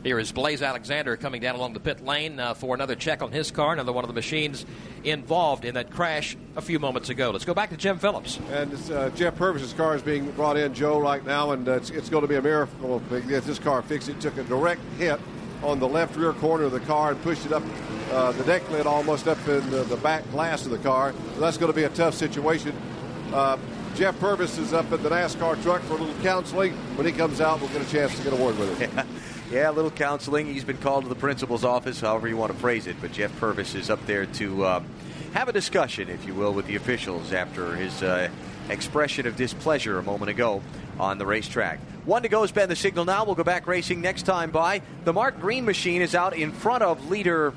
Here 0.02 0.18
is 0.18 0.32
Blaise 0.32 0.62
Alexander 0.62 1.18
coming 1.18 1.42
down 1.42 1.56
along 1.56 1.74
the 1.74 1.80
pit 1.80 2.02
lane 2.02 2.40
uh, 2.40 2.54
for 2.54 2.74
another 2.74 2.94
check 2.94 3.20
on 3.20 3.32
his 3.32 3.50
car, 3.50 3.74
another 3.74 3.92
one 3.92 4.02
of 4.02 4.08
the 4.08 4.14
machines 4.14 4.64
involved 5.04 5.66
in 5.66 5.74
that 5.74 5.90
crash 5.90 6.38
a 6.56 6.62
few 6.62 6.78
moments 6.78 7.10
ago. 7.10 7.30
Let's 7.30 7.44
go 7.44 7.52
back 7.52 7.68
to 7.68 7.76
Jim 7.76 7.98
Phillips. 7.98 8.38
And 8.50 8.72
uh, 8.90 9.10
Jeff 9.10 9.36
Purvis's 9.36 9.74
car 9.74 9.94
is 9.94 10.00
being 10.00 10.30
brought 10.30 10.56
in, 10.56 10.72
Joe, 10.72 10.98
right 10.98 11.22
now, 11.22 11.50
and 11.50 11.68
uh, 11.68 11.72
it's, 11.72 11.90
it's, 11.90 12.08
going 12.08 12.22
to 12.22 12.28
be 12.28 12.36
a 12.36 12.42
miracle 12.42 13.02
if 13.10 13.44
this 13.44 13.58
car 13.58 13.82
fixes 13.82 14.08
it. 14.08 14.20
Took 14.22 14.38
a 14.38 14.44
direct 14.44 14.80
hit 14.96 15.20
on 15.62 15.78
the 15.78 15.88
left 15.88 16.16
rear 16.16 16.32
corner 16.32 16.64
of 16.64 16.72
the 16.72 16.80
car 16.80 17.10
and 17.10 17.22
pushed 17.22 17.44
it 17.44 17.52
up 17.52 17.62
uh, 18.10 18.32
the 18.32 18.44
deck 18.44 18.68
lid 18.70 18.86
almost 18.86 19.28
up 19.28 19.38
in 19.48 19.68
the, 19.68 19.84
the, 19.84 19.96
back 19.98 20.28
glass 20.30 20.64
of 20.64 20.70
the 20.70 20.78
car. 20.78 21.12
So 21.34 21.40
that's 21.40 21.58
going 21.58 21.70
to 21.70 21.76
be 21.76 21.84
a 21.84 21.90
tough 21.90 22.14
situation. 22.14 22.74
Uh, 23.34 23.58
Jeff 23.94 24.18
Purvis 24.18 24.56
is 24.56 24.72
up 24.72 24.90
in 24.92 25.02
the 25.02 25.10
NASCAR 25.10 25.62
truck 25.62 25.82
for 25.82 25.94
a 25.94 25.96
little 25.96 26.22
counseling. 26.22 26.72
When 26.96 27.06
he 27.06 27.12
comes 27.12 27.40
out, 27.40 27.60
we'll 27.60 27.68
get 27.68 27.82
a 27.82 27.90
chance 27.90 28.16
to 28.16 28.24
get 28.24 28.32
a 28.32 28.36
word 28.36 28.58
with 28.58 28.78
him. 28.78 29.06
Yeah, 29.50 29.68
a 29.68 29.72
little 29.72 29.90
counseling. 29.90 30.46
He's 30.46 30.62
been 30.62 30.78
called 30.78 31.02
to 31.02 31.08
the 31.08 31.16
principal's 31.16 31.64
office, 31.64 32.00
however 32.00 32.28
you 32.28 32.36
want 32.36 32.52
to 32.52 32.58
phrase 32.58 32.86
it. 32.86 32.94
But 33.00 33.10
Jeff 33.10 33.36
Purvis 33.40 33.74
is 33.74 33.90
up 33.90 34.04
there 34.06 34.26
to 34.26 34.64
um, 34.64 34.86
have 35.34 35.48
a 35.48 35.52
discussion, 35.52 36.08
if 36.08 36.24
you 36.24 36.34
will, 36.34 36.52
with 36.52 36.68
the 36.68 36.76
officials 36.76 37.32
after 37.32 37.74
his 37.74 38.00
uh, 38.00 38.28
expression 38.68 39.26
of 39.26 39.34
displeasure 39.34 39.98
a 39.98 40.04
moment 40.04 40.30
ago 40.30 40.62
on 41.00 41.18
the 41.18 41.26
racetrack. 41.26 41.80
One 42.04 42.22
to 42.22 42.28
go 42.28 42.46
been 42.46 42.68
the 42.68 42.76
signal 42.76 43.04
now. 43.04 43.24
We'll 43.24 43.34
go 43.34 43.42
back 43.42 43.66
racing 43.66 44.00
next 44.00 44.22
time 44.22 44.52
by. 44.52 44.82
The 45.04 45.12
Mark 45.12 45.40
Green 45.40 45.64
machine 45.64 46.00
is 46.00 46.14
out 46.14 46.36
in 46.36 46.52
front 46.52 46.84
of 46.84 47.10
leader 47.10 47.52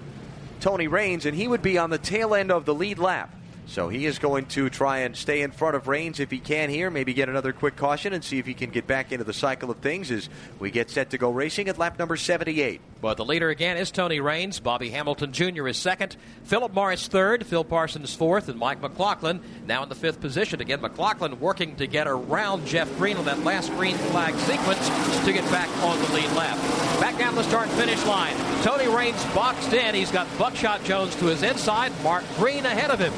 Tony 0.61 0.87
Raines, 0.87 1.27
and 1.27 1.37
he 1.37 1.47
would 1.47 1.61
be 1.61 1.77
on 1.77 1.91
the 1.91 1.99
tail 1.99 2.33
end 2.33 2.51
of 2.51 2.65
the 2.65 2.73
lead 2.73 2.97
lap. 2.97 3.31
So 3.65 3.89
he 3.89 4.05
is 4.05 4.19
going 4.19 4.45
to 4.47 4.69
try 4.69 4.99
and 4.99 5.15
stay 5.15 5.41
in 5.41 5.51
front 5.51 5.75
of 5.75 5.87
Raines 5.87 6.19
if 6.19 6.29
he 6.29 6.39
can 6.39 6.69
here, 6.69 6.89
maybe 6.89 7.13
get 7.13 7.29
another 7.29 7.53
quick 7.53 7.75
caution 7.75 8.13
and 8.13 8.23
see 8.23 8.37
if 8.37 8.45
he 8.45 8.53
can 8.53 8.69
get 8.69 8.87
back 8.87 9.11
into 9.11 9.23
the 9.23 9.33
cycle 9.33 9.71
of 9.71 9.77
things 9.77 10.11
as 10.11 10.29
we 10.59 10.69
get 10.69 10.89
set 10.89 11.11
to 11.11 11.17
go 11.17 11.31
racing 11.31 11.69
at 11.69 11.77
lap 11.77 11.97
number 11.97 12.17
78. 12.17 12.81
But 13.01 13.17
the 13.17 13.25
leader 13.25 13.49
again 13.49 13.77
is 13.77 13.91
Tony 13.91 14.19
Raines. 14.21 14.59
Bobby 14.59 14.89
Hamilton 14.89 15.33
Jr. 15.33 15.67
is 15.67 15.77
second. 15.77 16.15
Philip 16.45 16.73
Morris 16.73 17.07
third. 17.07 17.45
Phil 17.45 17.65
Parsons 17.65 18.13
fourth. 18.13 18.47
And 18.47 18.57
Mike 18.57 18.81
McLaughlin 18.81 19.41
now 19.65 19.83
in 19.83 19.89
the 19.89 19.95
fifth 19.95 20.21
position. 20.21 20.61
Again, 20.61 20.79
McLaughlin 20.79 21.39
working 21.41 21.75
to 21.77 21.87
get 21.87 22.07
around 22.07 22.65
Jeff 22.65 22.89
Green 22.97 23.17
on 23.17 23.25
that 23.25 23.43
last 23.43 23.73
green 23.73 23.97
flag 23.97 24.35
sequence 24.35 24.87
to 25.25 25.33
get 25.33 25.43
back 25.51 25.67
on 25.83 25.99
the 25.99 26.13
lead 26.13 26.31
lap. 26.31 26.57
Back 27.01 27.17
down 27.17 27.35
the 27.35 27.43
start 27.43 27.67
finish 27.71 28.03
line. 28.05 28.35
Tony 28.63 28.87
Raines 28.87 29.21
boxed 29.33 29.73
in. 29.73 29.95
He's 29.95 30.11
got 30.11 30.27
Buckshot 30.37 30.81
Jones 30.85 31.13
to 31.17 31.25
his 31.25 31.43
inside. 31.43 31.91
Mark 32.03 32.23
Green 32.37 32.65
ahead 32.65 32.89
of 32.89 32.99
him 32.99 33.13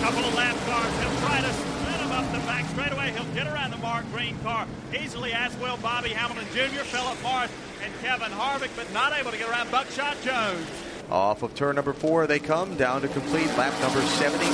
couple 0.00 0.24
of 0.24 0.34
lap 0.34 0.56
cars. 0.64 0.92
He'll 0.98 1.20
try 1.20 1.40
to 1.40 1.52
spin 1.52 2.00
him 2.00 2.12
up 2.12 2.24
the 2.32 2.38
back 2.48 2.64
straightaway. 2.70 3.12
He'll 3.12 3.34
get 3.34 3.46
around 3.46 3.70
the 3.70 3.76
Mark 3.76 4.10
Green 4.12 4.36
car 4.38 4.66
easily, 4.98 5.32
as 5.34 5.54
will 5.58 5.76
Bobby 5.76 6.08
Hamilton 6.08 6.46
Jr., 6.54 6.84
Philip 6.84 7.22
Morris, 7.22 7.52
and 7.84 7.92
Kevin 8.00 8.32
Harvick, 8.32 8.70
but 8.76 8.90
not 8.94 9.12
able 9.12 9.30
to 9.30 9.36
get 9.36 9.48
around 9.50 9.70
Buckshot 9.70 10.16
Jones. 10.22 10.66
Off 11.10 11.42
of 11.42 11.54
turn 11.54 11.76
number 11.76 11.92
four, 11.92 12.26
they 12.26 12.38
come 12.38 12.76
down 12.76 13.02
to 13.02 13.08
complete 13.08 13.48
lap 13.58 13.78
number 13.82 14.00
79. 14.00 14.48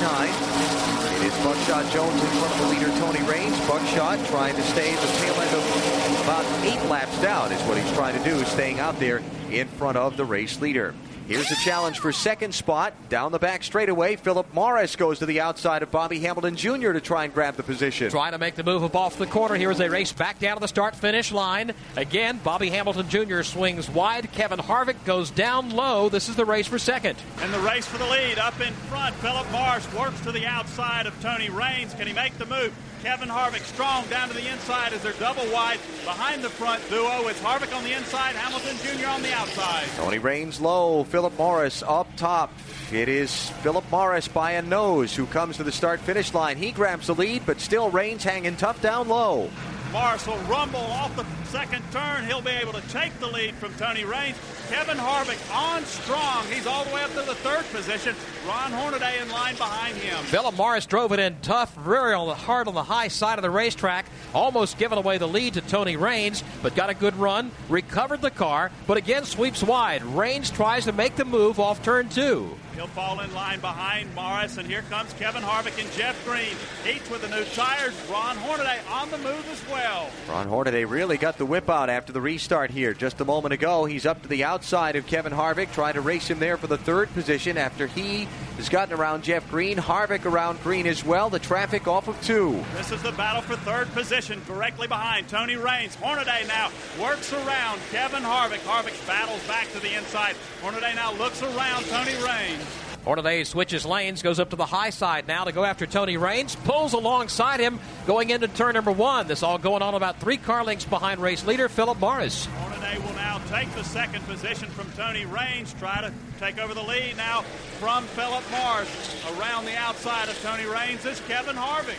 It 1.15 1.23
is 1.23 1.43
Buckshot 1.43 1.89
Jones 1.93 2.21
in 2.21 2.29
front 2.29 2.53
of 2.53 2.59
the 2.59 2.67
leader, 2.67 2.89
Tony 2.99 3.23
Raines. 3.29 3.57
Buckshot 3.67 4.19
trying 4.27 4.55
to 4.55 4.63
stay 4.63 4.91
the 4.95 5.07
tail 5.19 5.33
end 5.35 5.55
of 5.55 6.23
about 6.23 6.45
eight 6.65 6.89
laps 6.89 7.21
down 7.21 7.51
is 7.53 7.61
what 7.63 7.77
he's 7.77 7.93
trying 7.93 8.17
to 8.17 8.23
do, 8.29 8.43
staying 8.45 8.79
out 8.79 8.99
there 8.99 9.21
in 9.49 9.67
front 9.67 9.97
of 9.97 10.17
the 10.17 10.25
race 10.25 10.59
leader. 10.59 10.93
Here's 11.27 11.49
the 11.49 11.57
challenge 11.57 11.99
for 11.99 12.13
second 12.13 12.55
spot. 12.55 12.93
Down 13.09 13.33
the 13.33 13.37
back 13.37 13.61
straightaway, 13.61 14.15
Philip 14.15 14.53
Morris 14.53 14.95
goes 14.95 15.19
to 15.19 15.25
the 15.25 15.41
outside 15.41 15.83
of 15.83 15.91
Bobby 15.91 16.21
Hamilton 16.21 16.55
Jr. 16.55 16.93
to 16.93 17.01
try 17.01 17.25
and 17.25 17.33
grab 17.33 17.55
the 17.57 17.63
position. 17.63 18.09
Trying 18.09 18.31
to 18.31 18.37
make 18.37 18.55
the 18.55 18.63
move 18.63 18.81
up 18.81 18.95
off 18.95 19.17
the 19.17 19.25
corner 19.25 19.55
here 19.55 19.69
as 19.69 19.77
they 19.77 19.89
race 19.89 20.13
back 20.13 20.39
down 20.39 20.55
to 20.55 20.61
the 20.61 20.69
start 20.69 20.95
finish 20.95 21.33
line. 21.33 21.73
Again, 21.97 22.39
Bobby 22.45 22.69
Hamilton 22.69 23.09
Jr. 23.09 23.41
swings 23.41 23.89
wide. 23.89 24.31
Kevin 24.31 24.59
Harvick 24.59 25.03
goes 25.03 25.29
down 25.29 25.71
low. 25.71 26.07
This 26.07 26.29
is 26.29 26.37
the 26.37 26.45
race 26.45 26.67
for 26.67 26.79
second. 26.79 27.19
And 27.41 27.53
the 27.53 27.59
race 27.59 27.85
for 27.85 27.97
the 27.97 28.07
lead 28.07 28.39
up 28.39 28.61
in 28.61 28.71
front. 28.73 29.13
Philip 29.15 29.51
Morris 29.51 29.93
works 29.93 30.21
to 30.21 30.31
the 30.31 30.45
outside 30.45 31.07
of 31.07 31.21
Tony 31.21 31.49
Raines. 31.49 31.93
Can 31.93 32.07
he 32.07 32.13
make 32.13 32.37
the 32.37 32.45
move? 32.45 32.73
Kevin 33.03 33.29
Harvick 33.29 33.63
strong 33.63 34.05
down 34.07 34.27
to 34.27 34.33
the 34.33 34.51
inside 34.51 34.91
as 34.91 35.03
they're 35.03 35.13
double 35.13 35.45
wide 35.53 35.79
behind 36.03 36.43
the 36.43 36.49
front 36.49 36.81
duo. 36.89 37.27
It's 37.27 37.39
Harvick 37.39 37.75
on 37.75 37.83
the 37.83 37.93
inside, 37.93 38.35
Hamilton 38.35 38.75
Jr. 38.77 39.07
on 39.07 39.21
the 39.21 39.33
outside. 39.33 39.85
Tony 39.95 40.17
Raines 40.17 40.59
low, 40.59 41.03
Philip 41.17 41.39
Morris 41.39 41.81
up 41.81 42.07
top. 42.15 42.53
It 42.91 43.09
is 43.09 43.49
Philip 43.63 43.89
Morris 43.89 44.27
by 44.27 44.51
a 44.51 44.61
nose 44.61 45.15
who 45.15 45.25
comes 45.25 45.57
to 45.57 45.63
the 45.63 45.71
start 45.71 45.99
finish 45.99 46.31
line. 46.31 46.57
He 46.57 46.71
grabs 46.71 47.07
the 47.07 47.15
lead, 47.15 47.43
but 47.43 47.59
still 47.59 47.89
Raines 47.89 48.23
hanging 48.23 48.55
tough 48.55 48.79
down 48.83 49.07
low. 49.07 49.49
Morris 49.91 50.27
will 50.27 50.37
rumble 50.49 50.79
off 50.79 51.15
the 51.15 51.25
second 51.45 51.83
turn. 51.91 52.25
He'll 52.25 52.41
be 52.41 52.51
able 52.51 52.73
to 52.73 52.81
take 52.89 53.17
the 53.19 53.27
lead 53.27 53.55
from 53.55 53.73
Tony 53.75 54.03
Raines. 54.03 54.37
Kevin 54.69 54.97
Harvick 54.97 55.39
on 55.55 55.83
strong. 55.85 56.45
He's 56.47 56.67
all 56.67 56.83
the 56.83 56.93
way 56.93 57.03
up 57.03 57.09
to 57.11 57.21
the 57.21 57.35
third 57.35 57.65
position. 57.71 58.15
Ron 58.47 58.71
Hornaday 58.71 59.21
in 59.21 59.29
line 59.29 59.55
behind 59.55 59.95
him. 59.95 60.17
Philip 60.25 60.55
Morris 60.55 60.85
drove 60.85 61.13
it 61.13 61.19
in 61.19 61.37
tough, 61.41 61.73
very 61.75 62.13
on 62.13 62.27
the 62.27 62.35
hard 62.35 62.67
on 62.67 62.73
the 62.73 62.83
high 62.83 63.07
side 63.07 63.37
of 63.37 63.43
the 63.43 63.49
racetrack, 63.49 64.05
almost 64.33 64.77
giving 64.77 64.97
away 64.97 65.17
the 65.17 65.27
lead 65.27 65.53
to 65.53 65.61
Tony 65.61 65.95
Raines, 65.95 66.43
but 66.61 66.75
got 66.75 66.89
a 66.89 66.93
good 66.93 67.15
run, 67.15 67.51
recovered 67.69 68.21
the 68.21 68.31
car, 68.31 68.71
but 68.87 68.97
again 68.97 69.23
sweeps 69.23 69.63
wide. 69.63 70.03
Raines 70.03 70.51
tries 70.51 70.85
to 70.85 70.91
make 70.91 71.15
the 71.15 71.25
move 71.25 71.59
off 71.59 71.81
turn 71.81 72.09
two. 72.09 72.57
He'll 72.77 72.85
fall 72.85 73.21
in 73.21 73.33
line 73.33 73.59
behind 73.59 74.13
Morris, 74.13 74.57
and 74.57 74.67
here 74.67 74.83
comes 74.83 75.11
Kevin 75.13 75.41
Harvick 75.41 75.81
and 75.81 75.91
Jeff 75.93 76.23
Green. 76.23 76.55
Each 76.87 77.09
with 77.09 77.23
the 77.23 77.27
new 77.27 77.43
tires. 77.55 77.95
Ron 78.07 78.37
Hornaday 78.37 78.79
on 78.91 79.09
the 79.09 79.17
move 79.17 79.49
as 79.51 79.67
well. 79.67 80.11
Ron 80.29 80.47
Hornaday 80.47 80.85
really 80.85 81.17
got 81.17 81.39
the 81.39 81.45
whip 81.47 81.71
out 81.71 81.89
after 81.89 82.13
the 82.13 82.21
restart 82.21 82.69
here 82.69 82.93
just 82.93 83.19
a 83.19 83.25
moment 83.25 83.53
ago. 83.53 83.85
He's 83.85 84.05
up 84.05 84.21
to 84.21 84.27
the 84.27 84.43
outside 84.43 84.95
of 84.95 85.07
Kevin 85.07 85.33
Harvick, 85.33 85.71
trying 85.73 85.95
to 85.95 86.01
race 86.01 86.27
him 86.27 86.37
there 86.37 86.55
for 86.55 86.67
the 86.67 86.77
third 86.77 87.11
position 87.15 87.57
after 87.57 87.87
he 87.87 88.27
has 88.57 88.69
gotten 88.69 88.93
around 88.93 89.23
Jeff 89.23 89.49
Green. 89.49 89.77
Harvick 89.77 90.25
around 90.25 90.61
Green 90.61 90.85
as 90.85 91.03
well. 91.03 91.31
The 91.31 91.39
traffic 91.39 91.87
off 91.87 92.07
of 92.07 92.21
two. 92.21 92.63
This 92.75 92.91
is 92.91 93.01
the 93.01 93.11
battle 93.13 93.41
for 93.41 93.55
third 93.55 93.91
position, 93.93 94.39
directly 94.45 94.85
behind 94.87 95.29
Tony 95.29 95.55
Raines. 95.55 95.95
Hornaday 95.95 96.45
now 96.47 96.69
works 97.01 97.33
around 97.33 97.81
Kevin 97.91 98.21
Harvick. 98.21 98.59
Harvick 98.67 99.07
battles 99.07 99.41
back 99.47 99.71
to 99.71 99.79
the 99.79 99.97
inside. 99.97 100.35
Hornaday 100.61 100.93
now 100.93 101.11
looks 101.13 101.41
around 101.41 101.85
Tony 101.85 102.13
Raines. 102.23 102.66
Hornaday 103.07 103.45
switches 103.45 103.85
lanes, 103.85 104.21
goes 104.21 104.37
up 104.37 104.49
to 104.49 104.57
the 104.57 104.65
high 104.65 104.89
side 104.89 105.29
now 105.29 105.45
to 105.45 105.53
go 105.53 105.63
after 105.63 105.85
Tony 105.85 106.17
Raines, 106.17 106.57
pulls 106.57 106.91
alongside 106.91 107.61
him 107.61 107.79
going 108.05 108.31
into 108.31 108.49
turn 108.49 108.73
number 108.73 108.91
one. 108.91 109.29
This 109.29 109.43
all 109.43 109.57
going 109.57 109.81
on 109.81 109.93
about 109.93 110.19
three 110.19 110.35
car 110.35 110.65
lengths 110.65 110.83
behind 110.83 111.21
race 111.21 111.45
leader 111.45 111.69
Philip 111.69 112.01
Morris. 112.01 112.47
Hornaday 112.47 112.97
will 112.99 113.13
now 113.13 113.39
take 113.47 113.73
the 113.75 113.83
second 113.85 114.25
position 114.25 114.67
from 114.71 114.91
Tony 114.91 115.23
Raines, 115.23 115.73
try 115.75 116.01
to 116.01 116.11
take 116.37 116.59
over 116.59 116.73
the 116.73 116.83
lead 116.83 117.15
now 117.15 117.43
from 117.79 118.03
Philip 118.07 118.43
Morris. 118.51 119.25
Around 119.39 119.63
the 119.63 119.77
outside 119.77 120.27
of 120.27 120.37
Tony 120.41 120.65
Raines 120.65 121.05
is 121.05 121.21
Kevin 121.29 121.55
Harvick. 121.55 121.95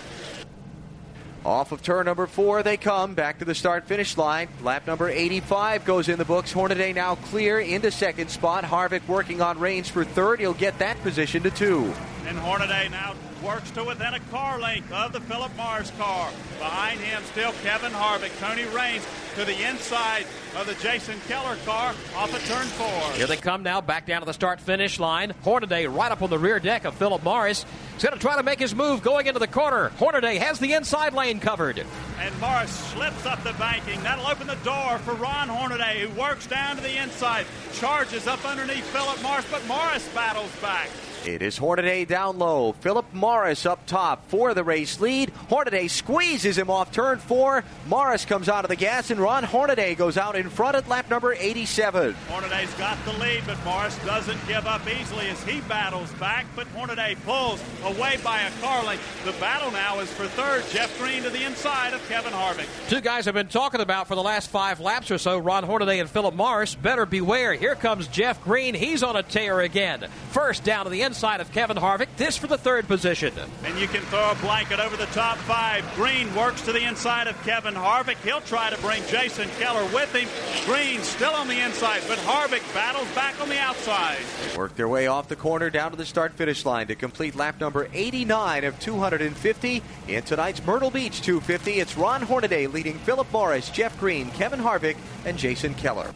Off 1.44 1.72
of 1.72 1.82
turn 1.82 2.06
number 2.06 2.26
four, 2.26 2.62
they 2.62 2.76
come 2.76 3.14
back 3.14 3.38
to 3.38 3.44
the 3.44 3.54
start 3.54 3.86
finish 3.86 4.16
line. 4.16 4.48
Lap 4.62 4.86
number 4.86 5.08
85 5.08 5.84
goes 5.84 6.08
in 6.08 6.18
the 6.18 6.24
books. 6.24 6.52
Hornaday 6.52 6.92
now 6.92 7.14
clear 7.14 7.60
into 7.60 7.90
second 7.90 8.28
spot. 8.28 8.64
Harvick 8.64 9.06
working 9.06 9.40
on 9.40 9.58
Raines 9.58 9.88
for 9.88 10.04
third. 10.04 10.40
He'll 10.40 10.52
get 10.52 10.78
that 10.80 11.00
position 11.02 11.42
to 11.44 11.50
two. 11.50 11.92
And 12.26 12.36
Hornaday 12.38 12.88
now 12.88 13.14
works 13.42 13.70
to 13.72 13.84
within 13.84 14.14
a 14.14 14.20
car 14.30 14.58
length 14.58 14.92
of 14.92 15.12
the 15.12 15.20
Philip 15.20 15.54
Morris 15.56 15.90
car. 15.98 16.30
Behind 16.58 17.00
him, 17.00 17.22
still 17.24 17.52
Kevin 17.62 17.92
Harvick. 17.92 18.36
Tony 18.40 18.64
Raines 18.74 19.06
to 19.36 19.44
the 19.44 19.68
inside 19.68 20.26
of 20.56 20.66
the 20.66 20.74
Jason 20.82 21.18
Keller 21.28 21.56
car 21.64 21.94
off 22.16 22.34
of 22.34 22.44
turn 22.46 22.66
four. 22.66 23.12
Here 23.12 23.26
they 23.26 23.36
come 23.36 23.62
now, 23.62 23.80
back 23.80 24.06
down 24.06 24.20
to 24.20 24.26
the 24.26 24.32
start 24.32 24.60
finish 24.60 24.98
line. 24.98 25.34
Hornaday 25.42 25.86
right 25.86 26.10
up 26.10 26.22
on 26.22 26.30
the 26.30 26.38
rear 26.38 26.58
deck 26.58 26.84
of 26.84 26.94
Philip 26.94 27.22
Morris. 27.22 27.64
He's 27.94 28.02
going 28.02 28.14
to 28.14 28.20
try 28.20 28.36
to 28.36 28.42
make 28.42 28.58
his 28.58 28.74
move 28.74 29.02
going 29.02 29.26
into 29.26 29.38
the 29.38 29.46
corner. 29.46 29.90
Hornaday 29.90 30.38
has 30.38 30.58
the 30.58 30.72
inside 30.72 31.14
lane 31.14 31.40
covered. 31.40 31.84
And 32.20 32.40
Morris 32.40 32.70
slips 32.70 33.26
up 33.26 33.42
the 33.44 33.52
banking. 33.54 34.02
That'll 34.02 34.26
open 34.26 34.46
the 34.46 34.56
door 34.56 34.98
for 34.98 35.14
Ron 35.14 35.48
Hornaday, 35.48 36.06
who 36.06 36.20
works 36.20 36.46
down 36.46 36.76
to 36.76 36.82
the 36.82 37.00
inside, 37.00 37.46
charges 37.74 38.26
up 38.26 38.44
underneath 38.44 38.84
Philip 38.86 39.22
Morris, 39.22 39.46
but 39.50 39.66
Morris 39.66 40.08
battles 40.14 40.50
back. 40.60 40.88
It 41.26 41.42
is 41.42 41.58
Hornaday 41.58 42.04
down 42.04 42.38
low. 42.38 42.72
Philip 42.72 43.12
Morris 43.12 43.66
up 43.66 43.84
top 43.86 44.28
for 44.28 44.54
the 44.54 44.64
race 44.64 45.00
lead. 45.00 45.30
Hornaday 45.48 45.88
squeezes 45.88 46.56
him 46.56 46.70
off 46.70 46.92
turn 46.92 47.18
four. 47.18 47.64
Morris 47.86 48.24
comes 48.24 48.48
out 48.48 48.64
of 48.64 48.68
the 48.70 48.76
gas, 48.76 49.10
and 49.10 49.20
Ron 49.20 49.44
Hornaday 49.44 49.94
goes 49.94 50.16
out 50.16 50.36
in 50.36 50.48
front 50.48 50.76
at 50.76 50.88
lap 50.88 51.10
number 51.10 51.34
87. 51.34 52.14
Hornaday's 52.28 52.72
got 52.74 52.96
the 53.04 53.12
lead, 53.14 53.42
but 53.46 53.62
Morris 53.64 53.96
doesn't 54.06 54.38
give 54.46 54.66
up 54.66 54.80
easily 54.88 55.26
as 55.28 55.42
he 55.42 55.60
battles 55.62 56.10
back. 56.14 56.46
But 56.54 56.66
Hornaday 56.68 57.16
pulls 57.26 57.60
away 57.84 58.18
by 58.22 58.42
a 58.42 58.50
car 58.62 58.84
length. 58.84 59.02
The 59.24 59.32
battle 59.32 59.70
now 59.70 59.98
is 59.98 60.10
for 60.12 60.26
third. 60.28 60.64
Jeff 60.70 60.96
Green 60.98 61.24
to 61.24 61.30
the 61.30 61.44
inside 61.44 61.92
of 61.94 62.08
Kevin 62.08 62.32
Harvick. 62.32 62.68
Two 62.88 63.00
guys 63.00 63.24
have 63.26 63.34
been 63.34 63.48
talking 63.48 63.80
about 63.80 64.08
for 64.08 64.14
the 64.14 64.22
last 64.22 64.50
five 64.50 64.80
laps 64.80 65.10
or 65.10 65.18
so, 65.18 65.38
Ron 65.38 65.64
Hornaday 65.64 65.98
and 65.98 66.08
Philip 66.08 66.34
Morris. 66.34 66.74
Better 66.74 67.04
beware. 67.06 67.54
Here 67.54 67.74
comes 67.74 68.06
Jeff 68.08 68.42
Green. 68.44 68.74
He's 68.74 69.02
on 69.02 69.16
a 69.16 69.22
tear 69.22 69.60
again. 69.60 70.06
First 70.30 70.64
down 70.64 70.84
to 70.84 70.90
the 70.90 71.07
inside 71.08 71.40
of 71.40 71.50
Kevin 71.52 71.78
Harvick. 71.78 72.08
This 72.18 72.36
for 72.36 72.48
the 72.48 72.58
third 72.58 72.86
position. 72.86 73.32
And 73.64 73.78
you 73.78 73.88
can 73.88 74.02
throw 74.02 74.30
a 74.30 74.34
blanket 74.42 74.78
over 74.78 74.94
the 74.94 75.06
top 75.06 75.38
five. 75.38 75.82
Green 75.94 76.32
works 76.34 76.60
to 76.62 76.72
the 76.72 76.84
inside 76.84 77.26
of 77.26 77.42
Kevin 77.44 77.72
Harvick. 77.72 78.18
He'll 78.18 78.42
try 78.42 78.68
to 78.68 78.78
bring 78.82 79.02
Jason 79.06 79.48
Keller 79.58 79.84
with 79.94 80.14
him. 80.14 80.28
Green 80.66 81.00
still 81.00 81.32
on 81.32 81.48
the 81.48 81.64
inside, 81.64 82.02
but 82.06 82.18
Harvick 82.18 82.62
battles 82.74 83.08
back 83.14 83.40
on 83.40 83.48
the 83.48 83.58
outside. 83.58 84.18
Work 84.54 84.76
their 84.76 84.86
way 84.86 85.06
off 85.06 85.28
the 85.28 85.36
corner 85.36 85.70
down 85.70 85.92
to 85.92 85.96
the 85.96 86.04
start 86.04 86.34
finish 86.34 86.66
line 86.66 86.88
to 86.88 86.94
complete 86.94 87.34
lap 87.34 87.58
number 87.58 87.88
89 87.94 88.64
of 88.64 88.78
250 88.78 89.82
in 90.08 90.22
tonight's 90.24 90.64
Myrtle 90.66 90.90
Beach 90.90 91.22
250. 91.22 91.80
It's 91.80 91.96
Ron 91.96 92.20
Hornaday 92.20 92.66
leading 92.66 92.98
Philip 92.98 93.32
Morris, 93.32 93.70
Jeff 93.70 93.98
Green, 93.98 94.30
Kevin 94.32 94.60
Harvick, 94.60 94.98
and 95.24 95.38
Jason 95.38 95.72
Keller. 95.72 96.12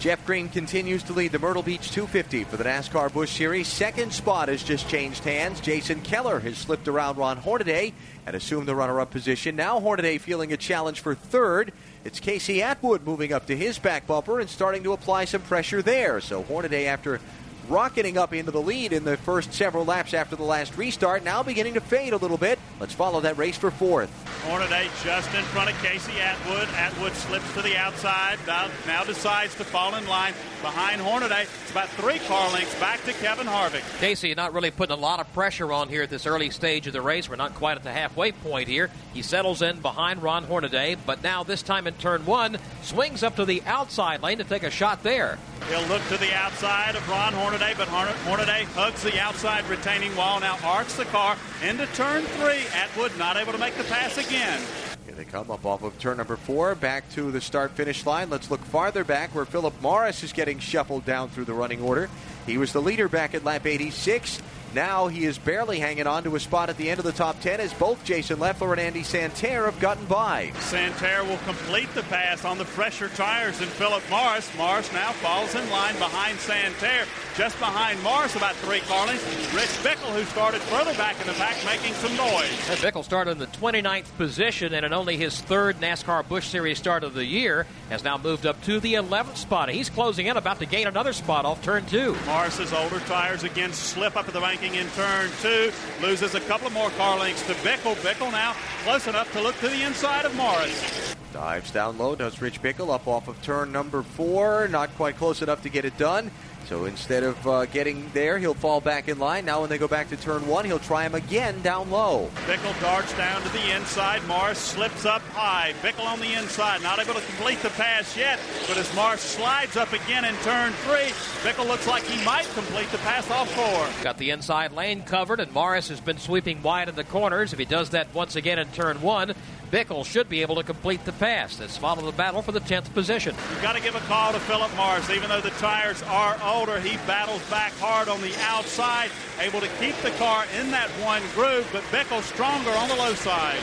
Jeff 0.00 0.24
Green 0.24 0.48
continues 0.48 1.02
to 1.02 1.12
lead 1.12 1.30
the 1.30 1.38
Myrtle 1.38 1.62
Beach 1.62 1.90
250 1.90 2.44
for 2.44 2.56
the 2.56 2.64
NASCAR 2.64 3.12
Busch 3.12 3.32
Series. 3.32 3.68
Second 3.68 4.14
spot 4.14 4.48
has 4.48 4.62
just 4.62 4.88
changed 4.88 5.24
hands. 5.24 5.60
Jason 5.60 6.00
Keller 6.00 6.40
has 6.40 6.56
slipped 6.56 6.88
around 6.88 7.18
Ron 7.18 7.36
Hornaday 7.36 7.92
and 8.24 8.34
assumed 8.34 8.66
the 8.66 8.74
runner 8.74 8.98
up 8.98 9.10
position. 9.10 9.56
Now 9.56 9.78
Hornaday 9.78 10.16
feeling 10.16 10.54
a 10.54 10.56
challenge 10.56 11.00
for 11.00 11.14
third. 11.14 11.74
It's 12.02 12.18
Casey 12.18 12.62
Atwood 12.62 13.04
moving 13.04 13.34
up 13.34 13.44
to 13.48 13.56
his 13.56 13.78
back 13.78 14.06
bumper 14.06 14.40
and 14.40 14.48
starting 14.48 14.82
to 14.84 14.94
apply 14.94 15.26
some 15.26 15.42
pressure 15.42 15.82
there. 15.82 16.18
So 16.22 16.44
Hornaday, 16.44 16.86
after 16.86 17.20
rocketing 17.68 18.16
up 18.16 18.32
into 18.32 18.52
the 18.52 18.62
lead 18.62 18.94
in 18.94 19.04
the 19.04 19.18
first 19.18 19.52
several 19.52 19.84
laps 19.84 20.14
after 20.14 20.34
the 20.34 20.44
last 20.44 20.78
restart, 20.78 21.24
now 21.24 21.42
beginning 21.42 21.74
to 21.74 21.80
fade 21.82 22.14
a 22.14 22.16
little 22.16 22.38
bit. 22.38 22.58
Let's 22.80 22.94
follow 22.94 23.20
that 23.20 23.36
race 23.36 23.58
for 23.58 23.70
fourth. 23.70 24.10
Hornaday 24.40 24.88
just 25.04 25.32
in 25.34 25.42
front 25.44 25.70
of 25.70 25.82
Casey 25.82 26.20
Atwood. 26.20 26.68
Atwood 26.76 27.12
slips 27.14 27.52
to 27.54 27.62
the 27.62 27.76
outside, 27.76 28.38
now, 28.46 28.68
now 28.86 29.04
decides 29.04 29.54
to 29.56 29.64
fall 29.64 29.94
in 29.94 30.06
line 30.06 30.34
behind 30.62 31.00
Hornaday. 31.00 31.42
It's 31.42 31.70
about 31.70 31.88
three 31.90 32.18
car 32.20 32.50
lengths 32.52 32.78
back 32.80 33.02
to 33.04 33.12
Kevin 33.14 33.46
Harvick. 33.46 33.82
Casey 33.98 34.34
not 34.34 34.52
really 34.52 34.70
putting 34.70 34.96
a 34.96 35.00
lot 35.00 35.20
of 35.20 35.32
pressure 35.32 35.72
on 35.72 35.88
here 35.88 36.02
at 36.02 36.10
this 36.10 36.26
early 36.26 36.50
stage 36.50 36.86
of 36.86 36.92
the 36.92 37.02
race. 37.02 37.28
We're 37.28 37.36
not 37.36 37.54
quite 37.54 37.76
at 37.76 37.82
the 37.82 37.92
halfway 37.92 38.32
point 38.32 38.68
here. 38.68 38.90
He 39.14 39.22
settles 39.22 39.62
in 39.62 39.80
behind 39.80 40.22
Ron 40.22 40.44
Hornaday, 40.44 40.96
but 41.06 41.22
now 41.22 41.42
this 41.42 41.62
time 41.62 41.86
in 41.86 41.94
turn 41.94 42.26
one, 42.26 42.58
swings 42.82 43.22
up 43.22 43.36
to 43.36 43.44
the 43.44 43.62
outside 43.66 44.22
lane 44.22 44.38
to 44.38 44.44
take 44.44 44.62
a 44.62 44.70
shot 44.70 45.02
there. 45.02 45.38
He'll 45.68 45.86
look 45.86 46.02
to 46.08 46.16
the 46.16 46.34
outside 46.34 46.96
of 46.96 47.08
Ron 47.08 47.32
Hornaday, 47.32 47.74
but 47.76 47.86
Hornaday 47.88 48.64
hugs 48.74 49.02
the 49.02 49.20
outside 49.20 49.68
retaining 49.68 50.14
wall, 50.16 50.40
now 50.40 50.58
arcs 50.64 50.96
the 50.96 51.04
car 51.06 51.36
into 51.62 51.86
turn 51.88 52.24
three. 52.24 52.64
Atwood 52.74 53.16
not 53.18 53.36
able 53.36 53.52
to 53.52 53.58
make 53.58 53.76
the 53.76 53.84
pass 53.84 54.18
again. 54.18 54.60
Here 55.06 55.14
they 55.14 55.24
come 55.24 55.50
up 55.50 55.64
off 55.64 55.82
of 55.82 55.96
turn 55.98 56.16
number 56.16 56.36
four, 56.36 56.74
back 56.74 57.08
to 57.12 57.30
the 57.30 57.40
start 57.40 57.70
finish 57.72 58.04
line. 58.04 58.30
Let's 58.30 58.50
look 58.50 58.64
farther 58.64 59.04
back 59.04 59.34
where 59.34 59.44
Philip 59.44 59.80
Morris 59.80 60.24
is 60.24 60.32
getting 60.32 60.58
shuffled 60.58 61.04
down 61.04 61.28
through 61.28 61.44
the 61.44 61.54
running 61.54 61.80
order. 61.80 62.10
He 62.46 62.58
was 62.58 62.72
the 62.72 62.82
leader 62.82 63.08
back 63.08 63.34
at 63.34 63.44
lap 63.44 63.66
86. 63.66 64.40
Now 64.72 65.08
he 65.08 65.24
is 65.24 65.36
barely 65.36 65.80
hanging 65.80 66.06
on 66.06 66.22
to 66.24 66.36
a 66.36 66.40
spot 66.40 66.70
at 66.70 66.76
the 66.76 66.90
end 66.90 67.00
of 67.00 67.04
the 67.04 67.12
top 67.12 67.40
10 67.40 67.58
as 67.58 67.74
both 67.74 68.04
Jason 68.04 68.38
Leffler 68.38 68.70
and 68.72 68.80
Andy 68.80 69.02
Santerre 69.02 69.64
have 69.64 69.80
gotten 69.80 70.04
by. 70.06 70.52
Santerre 70.60 71.24
will 71.24 71.38
complete 71.38 71.92
the 71.94 72.04
pass 72.04 72.44
on 72.44 72.56
the 72.56 72.64
fresher 72.64 73.08
tires 73.08 73.58
than 73.58 73.68
Philip 73.68 74.02
Morris. 74.08 74.48
Morris 74.56 74.92
now 74.92 75.10
falls 75.12 75.56
in 75.56 75.68
line 75.70 75.98
behind 75.98 76.38
Santerre. 76.38 77.04
Just 77.36 77.58
behind 77.58 78.00
Morris, 78.02 78.36
about 78.36 78.54
three 78.56 78.80
car 78.80 79.06
lengths, 79.06 79.24
Rich 79.52 79.70
Bickle, 79.82 80.12
who 80.12 80.24
started 80.24 80.60
further 80.62 80.94
back 80.94 81.20
in 81.20 81.26
the 81.26 81.32
pack, 81.32 81.56
making 81.64 81.94
some 81.94 82.14
noise. 82.16 82.70
And 82.70 82.78
Bickle 82.78 83.04
started 83.04 83.32
in 83.32 83.38
the 83.38 83.46
29th 83.48 84.16
position 84.18 84.72
and 84.74 84.86
in 84.86 84.92
only 84.92 85.16
his 85.16 85.40
third 85.40 85.78
NASCAR 85.80 86.28
Busch 86.28 86.46
Series 86.46 86.78
start 86.78 87.02
of 87.02 87.14
the 87.14 87.24
year, 87.24 87.66
has 87.88 88.04
now 88.04 88.18
moved 88.18 88.46
up 88.46 88.62
to 88.62 88.78
the 88.78 88.94
11th 88.94 89.36
spot. 89.36 89.68
He's 89.68 89.90
closing 89.90 90.26
in, 90.26 90.36
about 90.36 90.60
to 90.60 90.66
gain 90.66 90.86
another 90.86 91.12
spot 91.12 91.44
off 91.44 91.60
turn 91.62 91.86
two. 91.86 92.14
Morris's 92.30 92.72
older 92.72 93.00
tires 93.00 93.42
again 93.42 93.72
slip 93.72 94.14
up 94.14 94.28
at 94.28 94.32
the 94.32 94.40
banking 94.40 94.76
in 94.76 94.86
turn 94.90 95.28
two. 95.42 95.72
Loses 96.00 96.36
a 96.36 96.40
couple 96.42 96.70
more 96.70 96.88
car 96.90 97.18
lengths 97.18 97.44
to 97.48 97.54
Bickle. 97.54 97.96
Bickle 97.96 98.30
now 98.30 98.54
close 98.84 99.08
enough 99.08 99.32
to 99.32 99.42
look 99.42 99.58
to 99.58 99.68
the 99.68 99.82
inside 99.82 100.24
of 100.24 100.36
Morris. 100.36 101.16
Dives 101.32 101.72
down 101.72 101.98
low, 101.98 102.14
does 102.14 102.40
Rich 102.40 102.62
Bickle 102.62 102.94
up 102.94 103.08
off 103.08 103.26
of 103.26 103.42
turn 103.42 103.72
number 103.72 104.04
four. 104.04 104.68
Not 104.68 104.94
quite 104.94 105.16
close 105.16 105.42
enough 105.42 105.60
to 105.64 105.68
get 105.68 105.84
it 105.84 105.98
done. 105.98 106.30
So 106.70 106.84
instead 106.84 107.24
of 107.24 107.46
uh, 107.48 107.66
getting 107.66 108.08
there, 108.14 108.38
he'll 108.38 108.54
fall 108.54 108.80
back 108.80 109.08
in 109.08 109.18
line. 109.18 109.44
Now, 109.44 109.62
when 109.62 109.70
they 109.70 109.76
go 109.76 109.88
back 109.88 110.08
to 110.10 110.16
turn 110.16 110.46
one, 110.46 110.64
he'll 110.64 110.78
try 110.78 111.04
him 111.04 111.16
again 111.16 111.60
down 111.62 111.90
low. 111.90 112.30
Bickle 112.46 112.80
darts 112.80 113.12
down 113.16 113.42
to 113.42 113.48
the 113.48 113.74
inside. 113.74 114.24
Morris 114.28 114.60
slips 114.60 115.04
up 115.04 115.20
high. 115.32 115.74
Bickle 115.82 116.06
on 116.06 116.20
the 116.20 116.32
inside, 116.34 116.80
not 116.80 117.00
able 117.00 117.14
to 117.14 117.20
complete 117.22 117.58
the 117.58 117.70
pass 117.70 118.16
yet. 118.16 118.38
But 118.68 118.76
as 118.76 118.94
Morris 118.94 119.20
slides 119.20 119.76
up 119.76 119.92
again 119.92 120.24
in 120.24 120.36
turn 120.44 120.72
three, 120.84 121.10
Bickle 121.42 121.66
looks 121.66 121.88
like 121.88 122.04
he 122.04 122.24
might 122.24 122.46
complete 122.54 122.88
the 122.92 122.98
pass 122.98 123.28
off 123.32 123.50
four. 123.50 124.04
Got 124.04 124.18
the 124.18 124.30
inside 124.30 124.70
lane 124.70 125.02
covered, 125.02 125.40
and 125.40 125.50
Morris 125.50 125.88
has 125.88 126.00
been 126.00 126.18
sweeping 126.18 126.62
wide 126.62 126.88
in 126.88 126.94
the 126.94 127.02
corners. 127.02 127.52
If 127.52 127.58
he 127.58 127.64
does 127.64 127.90
that 127.90 128.14
once 128.14 128.36
again 128.36 128.60
in 128.60 128.68
turn 128.68 129.02
one, 129.02 129.34
Bickle 129.70 130.04
should 130.04 130.28
be 130.28 130.42
able 130.42 130.56
to 130.56 130.64
complete 130.64 131.04
the 131.04 131.12
pass. 131.12 131.60
Let's 131.60 131.76
follow 131.76 132.02
the 132.02 132.16
battle 132.16 132.42
for 132.42 132.50
the 132.50 132.60
10th 132.60 132.92
position. 132.92 133.36
You've 133.50 133.62
got 133.62 133.76
to 133.76 133.82
give 133.82 133.94
a 133.94 134.00
call 134.00 134.32
to 134.32 134.40
Philip 134.40 134.74
Morris. 134.74 135.08
Even 135.10 135.28
though 135.28 135.40
the 135.40 135.50
tires 135.50 136.02
are 136.04 136.36
older, 136.42 136.80
he 136.80 136.96
battles 137.06 137.42
back 137.48 137.72
hard 137.74 138.08
on 138.08 138.20
the 138.20 138.34
outside, 138.40 139.10
able 139.38 139.60
to 139.60 139.68
keep 139.78 139.94
the 139.98 140.10
car 140.12 140.44
in 140.58 140.72
that 140.72 140.88
one 141.02 141.22
groove, 141.34 141.68
but 141.72 141.82
Bickle 141.84 142.22
stronger 142.22 142.70
on 142.70 142.88
the 142.88 142.96
low 142.96 143.14
side. 143.14 143.60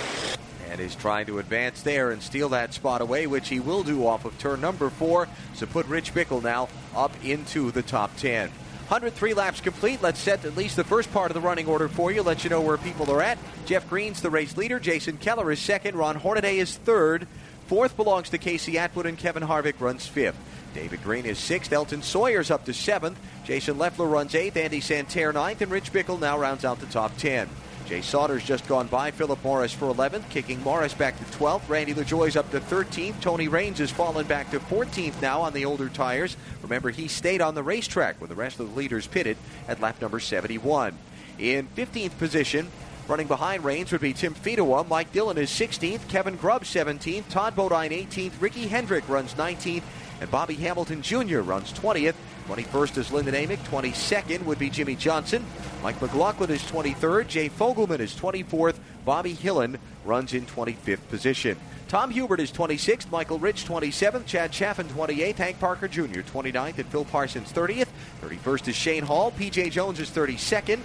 And 0.69 0.79
he's 0.79 0.95
trying 0.95 1.25
to 1.25 1.39
advance 1.39 1.81
there 1.81 2.11
and 2.11 2.21
steal 2.21 2.49
that 2.49 2.73
spot 2.73 3.01
away, 3.01 3.27
which 3.27 3.49
he 3.49 3.59
will 3.59 3.83
do 3.83 4.05
off 4.05 4.23
of 4.23 4.37
turn 4.37 4.61
number 4.61 4.89
four. 4.89 5.27
So 5.55 5.65
put 5.65 5.85
Rich 5.87 6.13
Bickle 6.13 6.41
now 6.41 6.69
up 6.95 7.11
into 7.23 7.71
the 7.71 7.81
top 7.81 8.15
10. 8.17 8.49
103 8.87 9.33
laps 9.33 9.59
complete. 9.59 10.01
Let's 10.01 10.17
set 10.17 10.45
at 10.45 10.55
least 10.55 10.77
the 10.77 10.83
first 10.85 11.11
part 11.11 11.29
of 11.29 11.35
the 11.35 11.41
running 11.41 11.67
order 11.67 11.89
for 11.89 12.09
you. 12.09 12.23
Let 12.23 12.45
you 12.45 12.49
know 12.49 12.61
where 12.61 12.77
people 12.77 13.11
are 13.11 13.21
at. 13.21 13.37
Jeff 13.65 13.89
Green's 13.89 14.21
the 14.21 14.29
race 14.29 14.55
leader. 14.55 14.79
Jason 14.79 15.17
Keller 15.17 15.51
is 15.51 15.59
second. 15.59 15.97
Ron 15.97 16.15
Hornaday 16.15 16.57
is 16.57 16.77
third. 16.77 17.27
Fourth 17.67 17.97
belongs 17.97 18.29
to 18.29 18.37
Casey 18.37 18.77
Atwood, 18.77 19.05
and 19.05 19.17
Kevin 19.17 19.43
Harvick 19.43 19.81
runs 19.81 20.07
fifth. 20.07 20.37
David 20.73 21.03
Green 21.03 21.25
is 21.25 21.37
sixth. 21.37 21.73
Elton 21.73 22.01
Sawyer's 22.01 22.49
up 22.49 22.63
to 22.63 22.73
seventh. 22.73 23.19
Jason 23.43 23.77
Leffler 23.77 24.07
runs 24.07 24.33
eighth. 24.33 24.55
Andy 24.55 24.79
Santerre 24.79 25.33
ninth. 25.33 25.61
And 25.61 25.69
Rich 25.69 25.91
Bickle 25.91 26.17
now 26.17 26.39
rounds 26.39 26.63
out 26.63 26.79
the 26.79 26.85
top 26.85 27.17
ten. 27.17 27.49
Jay 27.87 28.01
Sauter's 28.01 28.43
just 28.43 28.67
gone 28.67 28.87
by. 28.87 29.11
Philip 29.11 29.41
Morris 29.45 29.71
for 29.71 29.85
11th, 29.93 30.29
kicking 30.29 30.61
Morris 30.61 30.93
back 30.93 31.17
to 31.17 31.23
12th. 31.37 31.69
Randy 31.69 31.93
LaJoie's 31.93 32.35
up 32.35 32.51
to 32.51 32.59
13th. 32.59 33.21
Tony 33.21 33.47
Raines 33.47 33.77
has 33.77 33.89
fallen 33.89 34.27
back 34.27 34.51
to 34.51 34.59
14th 34.59 35.21
now 35.21 35.39
on 35.39 35.53
the 35.53 35.63
older 35.63 35.87
tires. 35.87 36.35
Remember, 36.61 36.89
he 36.89 37.07
stayed 37.07 37.39
on 37.39 37.55
the 37.55 37.63
racetrack 37.63 38.19
with 38.19 38.29
the 38.29 38.35
rest 38.35 38.59
of 38.59 38.69
the 38.69 38.75
leaders 38.75 39.07
pitted 39.07 39.37
at 39.69 39.79
lap 39.79 40.01
number 40.01 40.19
71. 40.19 40.97
In 41.39 41.67
15th 41.77 42.17
position, 42.17 42.69
running 43.07 43.27
behind 43.27 43.63
Raines 43.63 43.93
would 43.93 44.01
be 44.01 44.11
Tim 44.11 44.35
Fedewa. 44.35 44.85
Mike 44.85 45.13
Dillon 45.13 45.37
is 45.37 45.49
16th. 45.49 46.09
Kevin 46.09 46.35
Grubb 46.35 46.65
17th. 46.65 47.29
Todd 47.29 47.55
Bodine 47.55 47.91
18th. 47.91 48.33
Ricky 48.41 48.67
Hendrick 48.67 49.07
runs 49.07 49.33
19th. 49.35 49.83
And 50.19 50.29
Bobby 50.29 50.55
Hamilton 50.55 51.01
Jr. 51.01 51.39
runs 51.39 51.71
20th. 51.71 52.15
21st 52.47 52.97
is 52.97 53.11
Lyndon 53.11 53.35
Amick. 53.35 53.57
22nd 53.65 54.43
would 54.45 54.57
be 54.57 54.69
Jimmie 54.69 54.95
Johnson. 54.95 55.45
Mike 55.83 56.01
McLaughlin 56.01 56.49
is 56.49 56.63
23rd. 56.63 57.27
Jay 57.27 57.49
Fogleman 57.49 57.99
is 57.99 58.15
24th. 58.15 58.77
Bobby 59.03 59.33
Hillin 59.33 59.77
runs 60.05 60.33
in 60.33 60.45
25th 60.45 61.05
position. 61.09 61.57
Tom 61.89 62.09
Hubert 62.09 62.39
is 62.39 62.51
26th. 62.53 63.11
Michael 63.11 63.37
Ritch 63.37 63.65
27th. 63.65 64.25
Chad 64.25 64.53
Chaffin 64.53 64.87
28th. 64.87 65.35
Hank 65.35 65.59
Parker 65.59 65.89
Jr. 65.89 66.21
29th. 66.21 66.77
And 66.77 66.87
Phil 66.87 67.03
Parsons 67.03 67.51
30th. 67.51 67.87
31st 68.21 68.67
is 68.69 68.75
Shane 68.75 69.03
Hall. 69.03 69.31
PJ 69.31 69.71
Jones 69.71 69.99
is 69.99 70.09
32nd. 70.09 70.79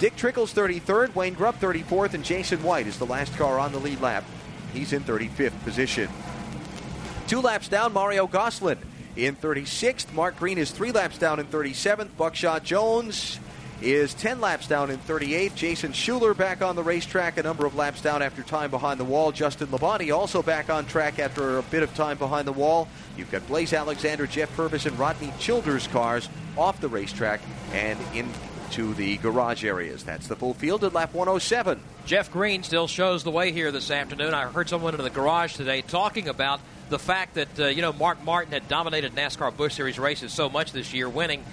Dick 0.00 0.16
Trickle's 0.16 0.52
33rd. 0.52 1.14
Wayne 1.14 1.34
Grubb 1.34 1.60
34th. 1.60 2.14
And 2.14 2.24
Jason 2.24 2.60
White 2.64 2.88
is 2.88 2.98
the 2.98 3.06
last 3.06 3.36
car 3.36 3.60
on 3.60 3.70
the 3.70 3.78
lead 3.78 4.00
lap. 4.00 4.24
He's 4.72 4.92
in 4.92 5.04
35th 5.04 5.62
position. 5.62 6.08
Two 7.28 7.40
laps 7.40 7.68
down, 7.68 7.92
Mario 7.92 8.26
Gosselin 8.26 8.78
in 9.16 9.36
36th. 9.36 10.12
Mark 10.12 10.38
Green 10.38 10.58
is 10.58 10.70
three 10.70 10.92
laps 10.92 11.18
down 11.18 11.40
in 11.40 11.46
37th. 11.46 12.08
Buckshot 12.16 12.64
Jones 12.64 13.40
is 13.82 14.14
10 14.14 14.40
laps 14.40 14.66
down 14.66 14.90
in 14.90 14.98
38th. 14.98 15.54
Jason 15.54 15.92
Schuler 15.92 16.34
back 16.34 16.62
on 16.62 16.76
the 16.76 16.82
racetrack, 16.82 17.36
a 17.36 17.42
number 17.42 17.66
of 17.66 17.74
laps 17.74 18.00
down 18.00 18.22
after 18.22 18.42
time 18.42 18.70
behind 18.70 18.98
the 18.98 19.04
wall. 19.04 19.32
Justin 19.32 19.68
Labonte 19.68 20.14
also 20.14 20.42
back 20.42 20.70
on 20.70 20.86
track 20.86 21.18
after 21.18 21.58
a 21.58 21.62
bit 21.64 21.82
of 21.82 21.94
time 21.94 22.16
behind 22.16 22.46
the 22.46 22.52
wall. 22.52 22.88
You've 23.16 23.30
got 23.30 23.46
Blaise 23.46 23.72
Alexander, 23.72 24.26
Jeff 24.26 24.54
Purvis, 24.56 24.86
and 24.86 24.98
Rodney 24.98 25.32
Childers 25.38 25.86
cars 25.88 26.28
off 26.56 26.80
the 26.80 26.88
racetrack 26.88 27.40
and 27.72 27.98
in 28.14 28.28
to 28.72 28.94
the 28.94 29.16
garage 29.18 29.64
areas. 29.64 30.04
That's 30.04 30.28
the 30.28 30.36
full 30.36 30.54
field 30.54 30.84
at 30.84 30.92
lap 30.92 31.14
107. 31.14 31.80
Jeff 32.04 32.30
Green 32.30 32.62
still 32.62 32.86
shows 32.86 33.24
the 33.24 33.30
way 33.30 33.52
here 33.52 33.72
this 33.72 33.90
afternoon. 33.90 34.34
I 34.34 34.46
heard 34.46 34.68
someone 34.68 34.94
in 34.94 35.02
the 35.02 35.10
garage 35.10 35.54
today 35.54 35.82
talking 35.82 36.28
about 36.28 36.60
the 36.88 36.98
fact 36.98 37.34
that, 37.34 37.58
uh, 37.58 37.66
you 37.66 37.82
know, 37.82 37.92
Mark 37.92 38.22
Martin 38.22 38.52
had 38.52 38.68
dominated 38.68 39.14
NASCAR 39.14 39.56
Busch 39.56 39.74
Series 39.74 39.98
races 39.98 40.32
so 40.32 40.48
much 40.48 40.72
this 40.72 40.94
year, 40.94 41.08
winning 41.08 41.44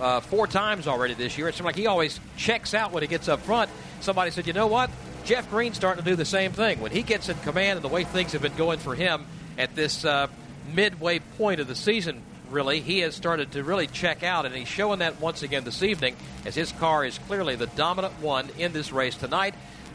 uh, 0.00 0.20
four 0.20 0.46
times 0.46 0.86
already 0.86 1.14
this 1.14 1.38
year. 1.38 1.48
It 1.48 1.54
seems 1.54 1.64
like 1.64 1.76
he 1.76 1.86
always 1.86 2.20
checks 2.36 2.74
out 2.74 2.92
when 2.92 3.02
he 3.02 3.06
gets 3.06 3.28
up 3.28 3.40
front. 3.40 3.70
Somebody 4.00 4.30
said, 4.30 4.46
you 4.46 4.52
know 4.52 4.66
what? 4.66 4.90
Jeff 5.24 5.48
Green's 5.48 5.76
starting 5.76 6.02
to 6.02 6.10
do 6.10 6.16
the 6.16 6.24
same 6.24 6.52
thing. 6.52 6.80
When 6.80 6.90
he 6.90 7.02
gets 7.02 7.28
in 7.28 7.38
command 7.38 7.76
and 7.76 7.84
the 7.84 7.88
way 7.88 8.04
things 8.04 8.32
have 8.32 8.42
been 8.42 8.56
going 8.56 8.80
for 8.80 8.94
him 8.94 9.26
at 9.56 9.74
this 9.74 10.04
uh, 10.04 10.26
midway 10.74 11.20
point 11.20 11.60
of 11.60 11.68
the 11.68 11.76
season, 11.76 12.22
really, 12.52 12.80
he 12.80 13.00
has 13.00 13.14
started 13.14 13.52
to 13.52 13.64
really 13.64 13.86
check 13.86 14.22
out, 14.22 14.46
and 14.46 14.54
he's 14.54 14.68
showing 14.68 15.00
that 15.00 15.20
once 15.20 15.42
again 15.42 15.64
this 15.64 15.82
evening 15.82 16.16
as 16.44 16.54
his 16.54 16.72
car 16.72 17.04
is 17.04 17.18
clearly 17.18 17.56
the 17.56 17.66
dominant 17.68 18.14
one 18.20 18.48
in 18.58 18.72
this 18.72 18.92
race 18.92 19.16
tonight. 19.16 19.54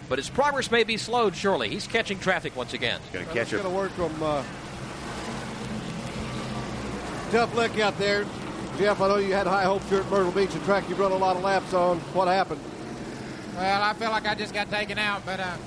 But 0.09 0.19
his 0.19 0.29
progress 0.29 0.71
may 0.71 0.83
be 0.83 0.97
slowed, 0.97 1.35
surely. 1.35 1.69
He's 1.69 1.85
catching 1.85 2.19
traffic 2.19 2.55
once 2.55 2.73
again. 2.73 2.99
He's 3.03 3.13
going 3.13 3.25
to 3.25 3.33
catch 3.33 3.53
it. 3.53 3.61
going 3.61 3.73
to 3.73 3.77
work 3.77 3.91
from 3.91 4.23
uh, 4.23 4.43
tough 7.31 7.53
lick 7.55 7.77
out 7.79 7.97
there. 7.97 8.25
Jeff, 8.77 9.01
I 9.01 9.07
know 9.07 9.17
you 9.17 9.33
had 9.33 9.47
high 9.47 9.63
hopes 9.63 9.89
here 9.89 9.99
at 9.99 10.09
Myrtle 10.09 10.31
Beach, 10.31 10.53
a 10.55 10.59
track 10.59 10.87
you've 10.87 10.99
run 10.99 11.11
a 11.11 11.17
lot 11.17 11.35
of 11.35 11.43
laps 11.43 11.73
on. 11.73 11.99
What 12.13 12.27
happened? 12.27 12.61
Well, 13.55 13.81
I 13.81 13.93
feel 13.93 14.11
like 14.11 14.27
I 14.27 14.35
just 14.35 14.53
got 14.53 14.69
taken 14.69 14.99
out, 14.99 15.25
but 15.25 15.39
uh, 15.39 15.57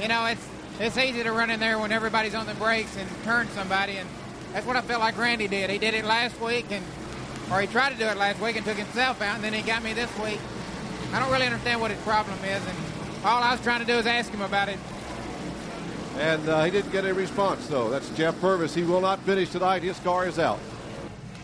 you 0.00 0.08
know, 0.08 0.26
it's 0.26 0.46
it's 0.78 0.98
easy 0.98 1.22
to 1.22 1.32
run 1.32 1.50
in 1.50 1.58
there 1.58 1.78
when 1.78 1.90
everybody's 1.90 2.34
on 2.34 2.46
the 2.46 2.54
brakes 2.54 2.96
and 2.96 3.08
turn 3.24 3.48
somebody, 3.48 3.96
and 3.96 4.08
that's 4.52 4.66
what 4.66 4.76
I 4.76 4.82
felt 4.82 5.00
like 5.00 5.16
Randy 5.16 5.48
did. 5.48 5.70
He 5.70 5.78
did 5.78 5.94
it 5.94 6.04
last 6.04 6.40
week, 6.40 6.66
and 6.70 6.84
or 7.50 7.60
he 7.60 7.66
tried 7.66 7.90
to 7.92 7.98
do 7.98 8.04
it 8.04 8.16
last 8.16 8.40
week 8.40 8.56
and 8.56 8.64
took 8.64 8.76
himself 8.76 9.20
out, 9.20 9.36
and 9.36 9.44
then 9.44 9.52
he 9.52 9.62
got 9.62 9.82
me 9.82 9.92
this 9.92 10.10
week. 10.18 10.38
I 11.12 11.18
don't 11.18 11.30
really 11.30 11.46
understand 11.46 11.80
what 11.80 11.90
his 11.90 12.00
problem 12.02 12.38
is, 12.44 12.66
and 12.66 12.78
all 13.24 13.42
I 13.42 13.52
was 13.52 13.60
trying 13.60 13.80
to 13.80 13.86
do 13.86 13.94
is 13.94 14.06
ask 14.06 14.30
him 14.30 14.42
about 14.42 14.68
it. 14.68 14.78
And 16.18 16.48
uh, 16.48 16.64
he 16.64 16.70
didn't 16.70 16.92
get 16.92 17.04
a 17.04 17.14
response, 17.14 17.66
though. 17.68 17.88
That's 17.88 18.08
Jeff 18.10 18.38
Purvis. 18.40 18.74
He 18.74 18.82
will 18.82 19.00
not 19.00 19.18
finish 19.20 19.50
tonight. 19.50 19.82
His 19.82 19.98
car 20.00 20.26
is 20.26 20.38
out. 20.38 20.58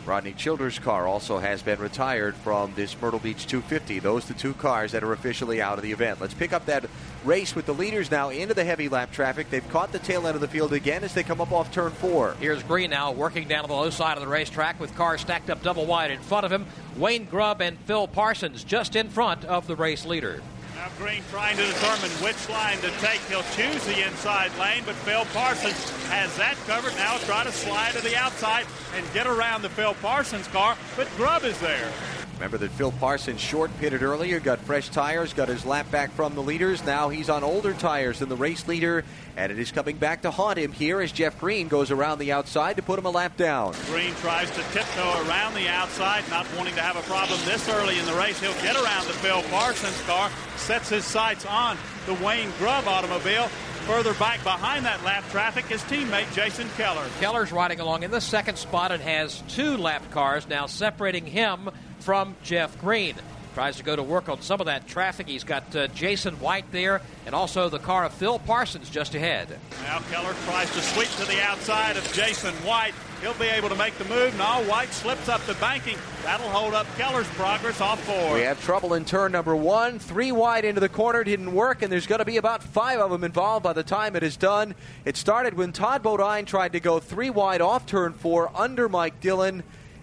Rodney 0.08 0.32
Childers' 0.32 0.78
car 0.78 1.06
also 1.06 1.38
has 1.38 1.60
been 1.60 1.78
retired 1.78 2.34
from 2.34 2.72
this 2.74 2.98
Myrtle 2.98 3.18
Beach 3.18 3.46
250. 3.46 3.98
Those 3.98 4.24
the 4.24 4.32
two 4.32 4.54
cars 4.54 4.92
that 4.92 5.04
are 5.04 5.12
officially 5.12 5.60
out 5.60 5.76
of 5.76 5.82
the 5.82 5.92
event. 5.92 6.18
Let's 6.18 6.32
pick 6.32 6.54
up 6.54 6.64
that 6.64 6.86
race 7.26 7.54
with 7.54 7.66
the 7.66 7.74
leaders 7.74 8.10
now 8.10 8.30
into 8.30 8.54
the 8.54 8.64
heavy 8.64 8.88
lap 8.88 9.12
traffic. 9.12 9.50
They've 9.50 9.68
caught 9.68 9.92
the 9.92 9.98
tail 9.98 10.26
end 10.26 10.34
of 10.34 10.40
the 10.40 10.48
field 10.48 10.72
again 10.72 11.04
as 11.04 11.12
they 11.12 11.22
come 11.22 11.42
up 11.42 11.52
off 11.52 11.70
turn 11.70 11.90
four. 11.92 12.34
Here's 12.40 12.62
Green 12.62 12.88
now 12.88 13.12
working 13.12 13.46
down 13.46 13.64
to 13.64 13.68
the 13.68 13.74
low 13.74 13.90
side 13.90 14.16
of 14.16 14.22
the 14.22 14.28
racetrack 14.28 14.80
with 14.80 14.96
cars 14.96 15.20
stacked 15.20 15.50
up 15.50 15.62
double 15.62 15.84
wide 15.84 16.10
in 16.10 16.20
front 16.20 16.46
of 16.46 16.50
him. 16.50 16.64
Wayne 16.96 17.26
Grubb 17.26 17.60
and 17.60 17.78
Phil 17.80 18.08
Parsons 18.08 18.64
just 18.64 18.96
in 18.96 19.10
front 19.10 19.44
of 19.44 19.66
the 19.66 19.76
race 19.76 20.06
leader. 20.06 20.42
Now 20.78 20.86
Green 20.96 21.24
trying 21.32 21.56
to 21.56 21.66
determine 21.66 22.10
which 22.22 22.48
line 22.48 22.78
to 22.78 22.90
take. 23.00 23.18
He'll 23.22 23.42
choose 23.42 23.84
the 23.84 24.06
inside 24.06 24.56
lane, 24.60 24.84
but 24.86 24.94
Phil 24.94 25.24
Parsons 25.34 25.90
has 26.08 26.36
that 26.36 26.54
covered. 26.68 26.94
Now 26.94 27.18
try 27.18 27.42
to 27.42 27.50
slide 27.50 27.94
to 27.94 28.00
the 28.00 28.16
outside 28.16 28.64
and 28.94 29.04
get 29.12 29.26
around 29.26 29.62
the 29.62 29.70
Phil 29.70 29.94
Parsons 29.94 30.46
car, 30.46 30.76
but 30.96 31.08
Grubb 31.16 31.42
is 31.42 31.58
there. 31.58 31.90
Remember 32.38 32.58
that 32.58 32.70
Phil 32.70 32.92
Parsons 32.92 33.40
short 33.40 33.76
pitted 33.80 34.04
earlier, 34.04 34.38
got 34.38 34.60
fresh 34.60 34.90
tires, 34.90 35.34
got 35.34 35.48
his 35.48 35.66
lap 35.66 35.90
back 35.90 36.12
from 36.12 36.36
the 36.36 36.40
leaders. 36.40 36.84
Now 36.84 37.08
he's 37.08 37.28
on 37.28 37.42
older 37.42 37.72
tires 37.72 38.20
than 38.20 38.28
the 38.28 38.36
race 38.36 38.68
leader, 38.68 39.04
and 39.36 39.50
it 39.50 39.58
is 39.58 39.72
coming 39.72 39.96
back 39.96 40.22
to 40.22 40.30
haunt 40.30 40.56
him 40.56 40.70
here 40.70 41.00
as 41.00 41.10
Jeff 41.10 41.36
Green 41.40 41.66
goes 41.66 41.90
around 41.90 42.20
the 42.20 42.30
outside 42.30 42.76
to 42.76 42.82
put 42.82 42.96
him 42.96 43.06
a 43.06 43.10
lap 43.10 43.36
down. 43.36 43.74
Green 43.86 44.14
tries 44.16 44.48
to 44.52 44.62
tiptoe 44.72 45.26
around 45.26 45.54
the 45.54 45.68
outside, 45.68 46.22
not 46.30 46.46
wanting 46.56 46.76
to 46.76 46.80
have 46.80 46.96
a 46.96 47.02
problem 47.10 47.40
this 47.44 47.68
early 47.68 47.98
in 47.98 48.06
the 48.06 48.14
race. 48.14 48.38
He'll 48.38 48.52
get 48.62 48.76
around 48.76 49.08
the 49.08 49.14
Phil 49.14 49.42
Parsons 49.50 50.00
car, 50.02 50.30
sets 50.56 50.90
his 50.90 51.04
sights 51.04 51.44
on 51.44 51.76
the 52.06 52.14
Wayne 52.14 52.52
Grubb 52.58 52.86
automobile. 52.86 53.48
Further 53.88 54.14
back 54.14 54.44
behind 54.44 54.84
that 54.84 55.02
lap 55.02 55.24
traffic 55.30 55.70
is 55.72 55.82
teammate 55.84 56.32
Jason 56.34 56.68
Keller. 56.76 57.06
Keller's 57.18 57.50
riding 57.50 57.80
along 57.80 58.04
in 58.04 58.12
the 58.12 58.20
second 58.20 58.58
spot 58.58 58.92
and 58.92 59.02
has 59.02 59.42
two 59.48 59.76
lap 59.76 60.02
cars 60.12 60.46
now 60.46 60.66
separating 60.66 61.26
him 61.26 61.70
from 62.08 62.34
Jeff 62.42 62.80
Green. 62.80 63.14
Tries 63.52 63.76
to 63.76 63.82
go 63.82 63.94
to 63.94 64.02
work 64.02 64.30
on 64.30 64.40
some 64.40 64.60
of 64.60 64.64
that 64.64 64.88
traffic. 64.88 65.28
He's 65.28 65.44
got 65.44 65.76
uh, 65.76 65.88
Jason 65.88 66.40
White 66.40 66.64
there 66.72 67.02
and 67.26 67.34
also 67.34 67.68
the 67.68 67.78
car 67.78 68.06
of 68.06 68.14
Phil 68.14 68.38
Parsons 68.38 68.88
just 68.88 69.14
ahead. 69.14 69.58
Now 69.82 69.98
Keller 70.10 70.32
tries 70.46 70.72
to 70.72 70.80
sweep 70.80 71.10
to 71.18 71.26
the 71.26 71.42
outside 71.42 71.98
of 71.98 72.12
Jason 72.14 72.54
White. 72.64 72.94
He'll 73.20 73.34
be 73.34 73.48
able 73.48 73.68
to 73.68 73.74
make 73.74 73.98
the 73.98 74.06
move. 74.06 74.34
Now 74.38 74.62
White 74.62 74.88
slips 74.94 75.28
up 75.28 75.42
the 75.42 75.52
banking. 75.56 75.98
That'll 76.22 76.48
hold 76.48 76.72
up 76.72 76.86
Keller's 76.96 77.28
progress 77.34 77.82
off 77.82 78.02
four. 78.04 78.32
We 78.32 78.40
have 78.40 78.64
trouble 78.64 78.94
in 78.94 79.04
turn 79.04 79.32
number 79.32 79.54
one. 79.54 79.98
Three 79.98 80.32
wide 80.32 80.64
into 80.64 80.80
the 80.80 80.88
corner 80.88 81.22
didn't 81.24 81.52
work, 81.52 81.82
and 81.82 81.92
there's 81.92 82.06
going 82.06 82.20
to 82.20 82.24
be 82.24 82.38
about 82.38 82.62
five 82.62 83.00
of 83.00 83.10
them 83.10 83.22
involved 83.22 83.64
by 83.64 83.74
the 83.74 83.82
time 83.82 84.16
it 84.16 84.22
is 84.22 84.38
done. 84.38 84.74
It 85.04 85.18
started 85.18 85.52
when 85.52 85.72
Todd 85.72 86.02
Bodine 86.02 86.46
tried 86.46 86.72
to 86.72 86.80
go 86.80 87.00
three 87.00 87.28
wide 87.28 87.60
off 87.60 87.84
turn 87.84 88.14
four 88.14 88.50
under 88.54 88.88
Mike 88.88 89.20
Dillon 89.20 89.62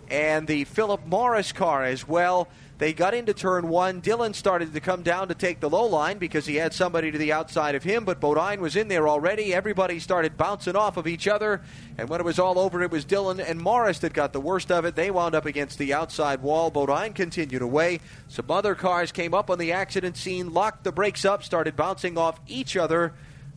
and 0.09 0.47
the 0.47 0.63
Philip 0.65 1.05
Morris 1.05 1.51
car 1.51 1.83
as 1.83 2.07
well. 2.07 2.47
They 2.77 2.91
got 2.91 3.13
into 3.13 3.33
turn 3.33 3.69
one. 3.69 4.01
Dillon 4.01 4.33
started 4.33 4.73
to 4.73 4.81
come 4.81 5.01
down 5.01 5.29
to 5.29 5.35
take 5.35 5.61
the 5.61 5.69
low 5.69 5.85
line 5.85 6.17
because 6.17 6.45
he 6.45 6.55
had 6.55 6.73
somebody 6.73 7.09
to 7.09 7.17
the 7.17 7.31
outside 7.31 7.73
of 7.73 7.83
him, 7.83 8.03
but 8.03 8.19
Bodine 8.19 8.59
was 8.59 8.75
in 8.75 8.89
there 8.89 9.07
already. 9.07 9.53
Everybody 9.53 9.97
started 9.99 10.35
bouncing 10.35 10.75
off 10.75 10.97
of 10.97 11.07
each 11.07 11.25
other, 11.25 11.61
and 11.97 12.09
when 12.09 12.19
it 12.19 12.25
was 12.25 12.37
all 12.37 12.59
over, 12.59 12.83
it 12.83 12.91
was 12.91 13.05
Dillon 13.05 13.39
and 13.39 13.61
Morris 13.61 13.99
that 13.99 14.11
got 14.11 14.33
the 14.33 14.41
worst 14.41 14.73
of 14.73 14.83
it. 14.83 14.95
They 14.95 15.09
wound 15.09 15.35
up 15.35 15.45
against 15.45 15.77
the 15.77 15.93
outside 15.93 16.41
wall. 16.41 16.69
Bodine 16.69 17.13
continued 17.13 17.61
away. 17.61 18.01
Some 18.27 18.51
other 18.51 18.75
cars 18.75 19.13
came 19.13 19.33
up 19.33 19.49
on 19.49 19.57
the 19.57 19.71
accident 19.71 20.17
scene, 20.17 20.53
locked 20.53 20.83
the 20.83 20.91
brakes 20.91 21.23
up, 21.23 21.43
started 21.43 21.77
bouncing 21.77 22.17
off 22.17 22.41
each 22.45 22.75
other 22.75 23.13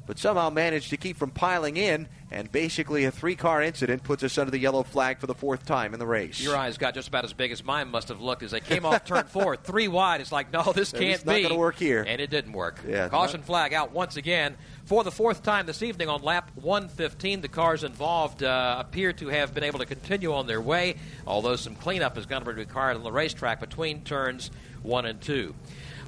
but 0.09 0.19
somehow 0.19 0.49
managed 0.49 0.89
to 0.89 0.97
keep 0.97 1.19
from 1.19 1.31
piling 1.31 1.77
in. 1.77 2.09
And 2.31 2.51
basically, 2.51 3.05
a 3.05 3.11
three 3.11 3.37
car 3.37 3.63
incident 3.63 4.03
puts 4.03 4.23
us 4.23 4.37
under 4.37 4.51
the 4.51 4.59
yellow 4.59 4.83
flag 4.83 5.19
for 5.19 5.27
the 5.27 5.35
fourth 5.35 5.65
time 5.67 5.93
in 5.93 6.01
the 6.01 6.07
race. 6.07 6.41
Your 6.41 6.57
eyes 6.57 6.77
got 6.77 6.95
just 6.95 7.09
about 7.09 7.25
as 7.25 7.33
big 7.33 7.53
as 7.53 7.63
mine 7.63 7.89
must 7.89 8.09
have 8.09 8.21
looked 8.21 8.43
as 8.43 8.51
they 8.51 8.61
came 8.61 8.85
off 8.85 9.05
turn 9.05 9.25
four, 9.27 9.57
three 9.65 9.87
wide. 9.89 10.21
It's 10.21 10.33
like, 10.33 10.53
no, 10.53 10.73
this 10.73 10.93
can't 10.93 11.05
it's 11.05 11.25
not 11.27 11.37
be. 11.37 11.43
going 11.43 11.53
to 11.55 11.59
work 11.59 11.77
here. 11.77 12.05
And 12.07 12.21
it 12.21 12.29
didn't 12.31 12.53
work. 12.53 12.81
Yeah, 12.87 13.09
Caution 13.09 13.41
not- 13.41 13.47
flag 13.47 13.73
out 13.75 13.93
once 13.93 14.17
again 14.17 14.57
for 14.85 15.05
the 15.05 15.11
fourth 15.11 15.43
time 15.43 15.67
this 15.67 15.83
evening 15.83 16.09
on 16.09 16.23
lap 16.23 16.51
115. 16.55 17.43
The 17.43 17.49
cars 17.49 17.85
involved 17.85 18.43
uh, 18.43 18.77
appear 18.79 19.13
to 19.15 19.29
have 19.29 19.55
been 19.55 19.65
able 19.65 19.79
to 19.79 19.87
continue 19.87 20.33
on 20.33 20.47
their 20.47 20.61
way, 20.61 20.97
although 21.27 21.57
some 21.57 21.75
cleanup 21.75 22.17
is 22.17 22.25
going 22.27 22.43
to 22.43 22.51
be 22.51 22.57
required 22.57 22.97
on 22.97 23.03
the 23.03 23.13
racetrack 23.13 23.61
between 23.61 24.05
turns 24.05 24.51
one 24.83 25.07
and 25.07 25.21
two. 25.21 25.55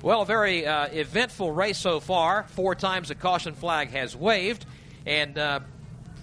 Well, 0.02 0.22
a 0.22 0.24
very 0.26 0.66
uh, 0.66 0.86
eventful 0.86 1.52
race 1.52 1.76
so 1.76 2.00
far. 2.00 2.44
Four 2.44 2.74
times 2.74 3.08
the 3.08 3.14
caution 3.14 3.52
flag 3.52 3.90
has 3.90 4.16
waved, 4.16 4.64
and 5.04 5.36
uh, 5.36 5.60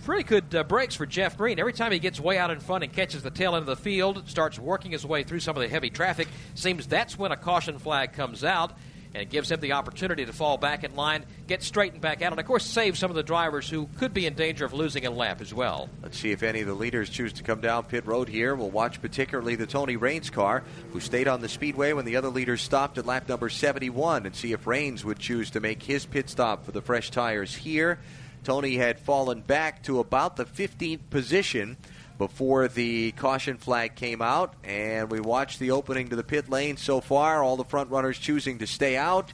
pretty 0.03 0.23
good 0.23 0.55
uh, 0.55 0.63
breaks 0.63 0.95
for 0.95 1.05
Jeff 1.05 1.38
Green. 1.38 1.59
Every 1.59 1.73
time 1.73 1.91
he 1.91 1.99
gets 1.99 2.19
way 2.19 2.39
out 2.39 2.49
in 2.49 2.59
front 2.59 2.84
and 2.84 2.91
catches 2.91 3.21
the 3.21 3.30
tail 3.30 3.55
end 3.55 3.61
of 3.61 3.67
the 3.67 3.75
field, 3.75 4.28
starts 4.28 4.57
working 4.57 4.93
his 4.93 5.05
way 5.05 5.21
through 5.21 5.41
some 5.41 5.55
of 5.55 5.61
the 5.61 5.69
heavy 5.69 5.91
traffic, 5.91 6.28
seems 6.55 6.88
that's 6.88 7.19
when 7.19 7.32
a 7.32 7.38
caution 7.38 7.78
flag 7.78 8.13
comes 8.13 8.43
out. 8.43 8.71
And 9.18 9.24
it 9.24 9.32
gives 9.32 9.49
him 9.49 9.59
the 9.59 9.72
opportunity 9.72 10.28
to 10.28 10.32
fall 10.32 10.59
back 10.59 10.84
in 10.84 10.95
line, 10.95 11.26
get 11.47 11.63
straightened 11.63 12.03
back 12.03 12.22
out, 12.22 12.34
and 12.34 12.39
of 12.39 12.45
course 12.45 12.63
save 12.63 12.99
some 12.99 13.09
of 13.09 13.15
the 13.15 13.24
drivers 13.24 13.68
who 13.68 13.89
could 13.97 14.13
be 14.13 14.28
in 14.28 14.36
danger 14.36 14.63
of 14.63 14.74
losing 14.74 15.07
a 15.07 15.09
lap 15.09 15.41
as 15.41 15.51
well. 15.51 15.89
Let's 16.03 16.20
see 16.20 16.30
if 16.30 16.43
any 16.43 16.61
of 16.61 16.68
the 16.68 16.76
leaders 16.76 17.09
choose 17.09 17.34
to 17.34 17.41
come 17.41 17.59
down 17.59 17.86
pit 17.86 18.05
road 18.05 18.30
here. 18.30 18.53
We'll 18.53 18.70
watch 18.70 19.01
particularly 19.01 19.55
the 19.55 19.65
Tony 19.65 19.95
Raines 19.95 20.30
car, 20.30 20.61
who 20.93 20.99
stayed 20.99 21.28
on 21.28 21.41
the 21.41 21.49
speedway 21.49 21.93
when 21.93 22.05
the 22.05 22.15
other 22.15 22.30
leaders 22.30 22.61
stopped 22.61 22.99
at 22.99 23.07
lap 23.07 23.28
number 23.28 23.49
71, 23.49 24.28
and 24.28 24.36
see 24.36 24.51
if 24.51 24.68
Raines 24.68 25.03
would 25.03 25.18
choose 25.18 25.49
to 25.49 25.59
make 25.59 25.82
his 25.82 26.05
pit 26.05 26.30
stop 26.30 26.63
for 26.63 26.72
the 26.72 26.84
fresh 26.84 27.09
tires 27.09 27.55
here. 27.55 27.97
Tony 28.43 28.76
had 28.76 28.99
fallen 28.99 29.41
back 29.41 29.82
to 29.82 29.99
about 29.99 30.36
the 30.36 30.45
15th 30.45 31.09
position 31.09 31.76
before 32.18 32.68
the 32.68 33.11
caution 33.13 33.57
flag 33.57 33.95
came 33.95 34.22
out, 34.22 34.53
and 34.63 35.11
we 35.11 35.20
watched 35.20 35.59
the 35.59 35.72
opening 35.72 36.09
to 36.09 36.15
the 36.15 36.24
pit 36.24 36.49
lane 36.49 36.78
so 36.78 37.01
far. 37.01 37.43
All 37.43 37.57
the 37.57 37.63
front 37.63 37.89
runners 37.89 38.18
choosing 38.18 38.59
to 38.59 38.68
stay 38.68 38.97
out, 38.97 39.32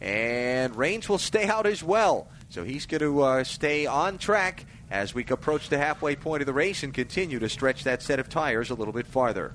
and 0.00 0.74
Raines 0.76 1.08
will 1.08 1.18
stay 1.18 1.46
out 1.46 1.66
as 1.66 1.82
well. 1.82 2.28
So 2.48 2.64
he's 2.64 2.86
going 2.86 3.00
to 3.00 3.22
uh, 3.22 3.44
stay 3.44 3.86
on 3.86 4.18
track 4.18 4.66
as 4.90 5.14
we 5.14 5.24
approach 5.24 5.68
the 5.68 5.78
halfway 5.78 6.16
point 6.16 6.42
of 6.42 6.46
the 6.46 6.52
race 6.52 6.82
and 6.82 6.92
continue 6.92 7.38
to 7.38 7.48
stretch 7.48 7.84
that 7.84 8.02
set 8.02 8.20
of 8.20 8.28
tires 8.28 8.70
a 8.70 8.74
little 8.74 8.92
bit 8.92 9.06
farther. 9.06 9.54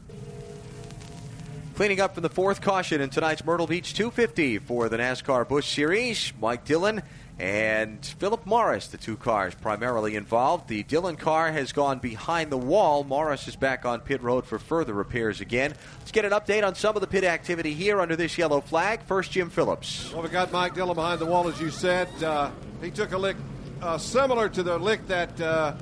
Cleaning 1.75 1.99
up 1.99 2.15
from 2.15 2.23
the 2.23 2.29
fourth 2.29 2.59
caution 2.61 3.01
in 3.01 3.11
tonight's 3.11 3.45
Myrtle 3.45 3.67
Beach 3.67 3.93
250 3.93 4.57
for 4.57 4.89
the 4.89 4.97
NASCAR 4.97 5.47
Busch 5.47 5.67
Series, 5.67 6.33
Mike 6.41 6.65
Dillon 6.65 7.03
and 7.39 8.03
Philip 8.03 8.45
Morris, 8.45 8.87
the 8.87 8.97
two 8.97 9.15
cars 9.15 9.53
primarily 9.53 10.15
involved. 10.15 10.67
The 10.67 10.83
Dillon 10.83 11.15
car 11.15 11.51
has 11.51 11.71
gone 11.71 11.99
behind 11.99 12.51
the 12.51 12.57
wall. 12.57 13.03
Morris 13.03 13.47
is 13.47 13.55
back 13.55 13.85
on 13.85 13.99
pit 13.99 14.23
road 14.23 14.45
for 14.45 14.57
further 14.57 14.93
repairs 14.93 15.39
again. 15.39 15.73
Let's 15.99 16.11
get 16.11 16.25
an 16.25 16.31
update 16.31 16.65
on 16.65 16.73
some 16.73 16.95
of 16.95 17.01
the 17.01 17.07
pit 17.07 17.23
activity 17.23 17.73
here 17.73 18.01
under 18.01 18.15
this 18.15 18.37
yellow 18.37 18.61
flag. 18.61 19.01
First, 19.03 19.31
Jim 19.31 19.49
Phillips. 19.49 20.11
Well, 20.11 20.23
we 20.23 20.29
got 20.29 20.51
Mike 20.51 20.73
Dillon 20.73 20.95
behind 20.95 21.19
the 21.19 21.27
wall, 21.27 21.47
as 21.47 21.61
you 21.61 21.69
said. 21.69 22.07
Uh, 22.23 22.49
he 22.81 22.89
took 22.89 23.11
a 23.11 23.17
lick 23.17 23.37
uh, 23.81 23.97
similar 23.99 24.49
to 24.49 24.63
the 24.63 24.77
lick 24.79 25.05
that 25.07 25.39
uh, 25.39 25.75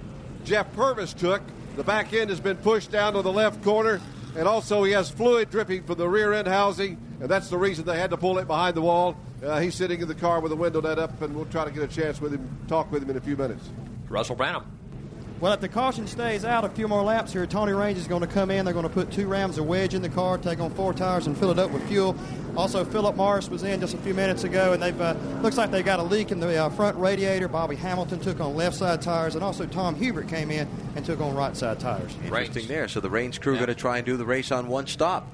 Jeff 0.43 0.71
Purvis 0.73 1.13
took. 1.13 1.41
The 1.77 1.83
back 1.83 2.13
end 2.13 2.29
has 2.29 2.39
been 2.39 2.57
pushed 2.57 2.91
down 2.91 3.13
to 3.13 3.21
the 3.21 3.31
left 3.31 3.63
corner, 3.63 4.01
and 4.35 4.47
also 4.47 4.83
he 4.83 4.91
has 4.91 5.09
fluid 5.09 5.49
dripping 5.49 5.83
from 5.83 5.97
the 5.97 6.07
rear 6.07 6.33
end 6.33 6.47
housing. 6.47 6.97
and 7.19 7.29
that's 7.29 7.49
the 7.49 7.57
reason 7.57 7.85
they 7.85 7.99
had 7.99 8.09
to 8.09 8.17
pull 8.17 8.37
it 8.37 8.47
behind 8.47 8.75
the 8.75 8.81
wall. 8.81 9.17
Uh, 9.43 9.59
he's 9.59 9.75
sitting 9.75 10.01
in 10.01 10.07
the 10.07 10.15
car 10.15 10.39
with 10.39 10.49
the 10.49 10.55
window 10.55 10.81
net 10.81 10.99
up, 10.99 11.21
and 11.21 11.35
we'll 11.35 11.45
try 11.45 11.65
to 11.65 11.71
get 11.71 11.83
a 11.83 11.87
chance 11.87 12.19
with 12.19 12.33
him, 12.33 12.57
talk 12.67 12.91
with 12.91 13.03
him 13.03 13.09
in 13.09 13.17
a 13.17 13.21
few 13.21 13.37
minutes. 13.37 13.69
Russell 14.09 14.35
Branham. 14.35 14.65
Well, 15.45 15.53
if 15.53 15.61
the 15.61 15.69
caution 15.69 16.07
stays 16.07 16.43
out 16.43 16.65
a 16.65 16.69
few 16.69 16.87
more 16.87 17.03
laps 17.03 17.31
here, 17.31 17.45
Tony 17.45 17.71
Raines 17.71 17.99
is 17.99 18.07
going 18.07 18.21
to 18.21 18.27
come 18.27 18.49
in. 18.49 18.65
They're 18.65 18.73
going 18.73 18.81
to 18.81 18.91
put 18.91 19.11
two 19.11 19.27
rams 19.27 19.59
of 19.59 19.67
wedge 19.67 19.93
in 19.93 20.01
the 20.01 20.09
car, 20.09 20.39
take 20.39 20.59
on 20.59 20.71
four 20.71 20.91
tires, 20.91 21.27
and 21.27 21.37
fill 21.37 21.51
it 21.51 21.59
up 21.59 21.69
with 21.69 21.87
fuel. 21.87 22.15
Also, 22.57 22.83
Philip 22.83 23.15
Morris 23.15 23.47
was 23.47 23.61
in 23.61 23.79
just 23.79 23.93
a 23.93 23.97
few 23.97 24.15
minutes 24.15 24.43
ago, 24.43 24.73
and 24.73 24.81
they've 24.81 24.99
uh, 24.99 25.13
looks 25.43 25.55
like 25.55 25.69
they 25.69 25.83
got 25.83 25.99
a 25.99 26.01
leak 26.01 26.31
in 26.31 26.39
the 26.39 26.55
uh, 26.57 26.69
front 26.69 26.97
radiator. 26.97 27.47
Bobby 27.47 27.75
Hamilton 27.75 28.19
took 28.19 28.39
on 28.39 28.55
left 28.55 28.75
side 28.75 29.03
tires, 29.03 29.35
and 29.35 29.43
also 29.43 29.67
Tom 29.67 29.93
Hubert 29.93 30.27
came 30.29 30.49
in 30.49 30.67
and 30.95 31.05
took 31.05 31.21
on 31.21 31.35
right 31.35 31.55
side 31.55 31.79
tires. 31.79 32.15
Interesting 32.23 32.65
there. 32.65 32.87
So 32.87 32.99
the 32.99 33.11
Raines 33.11 33.37
crew 33.37 33.53
going 33.53 33.67
to 33.67 33.75
try 33.75 33.97
and 33.97 34.05
do 34.07 34.17
the 34.17 34.25
race 34.25 34.51
on 34.51 34.67
one 34.67 34.87
stop. 34.87 35.27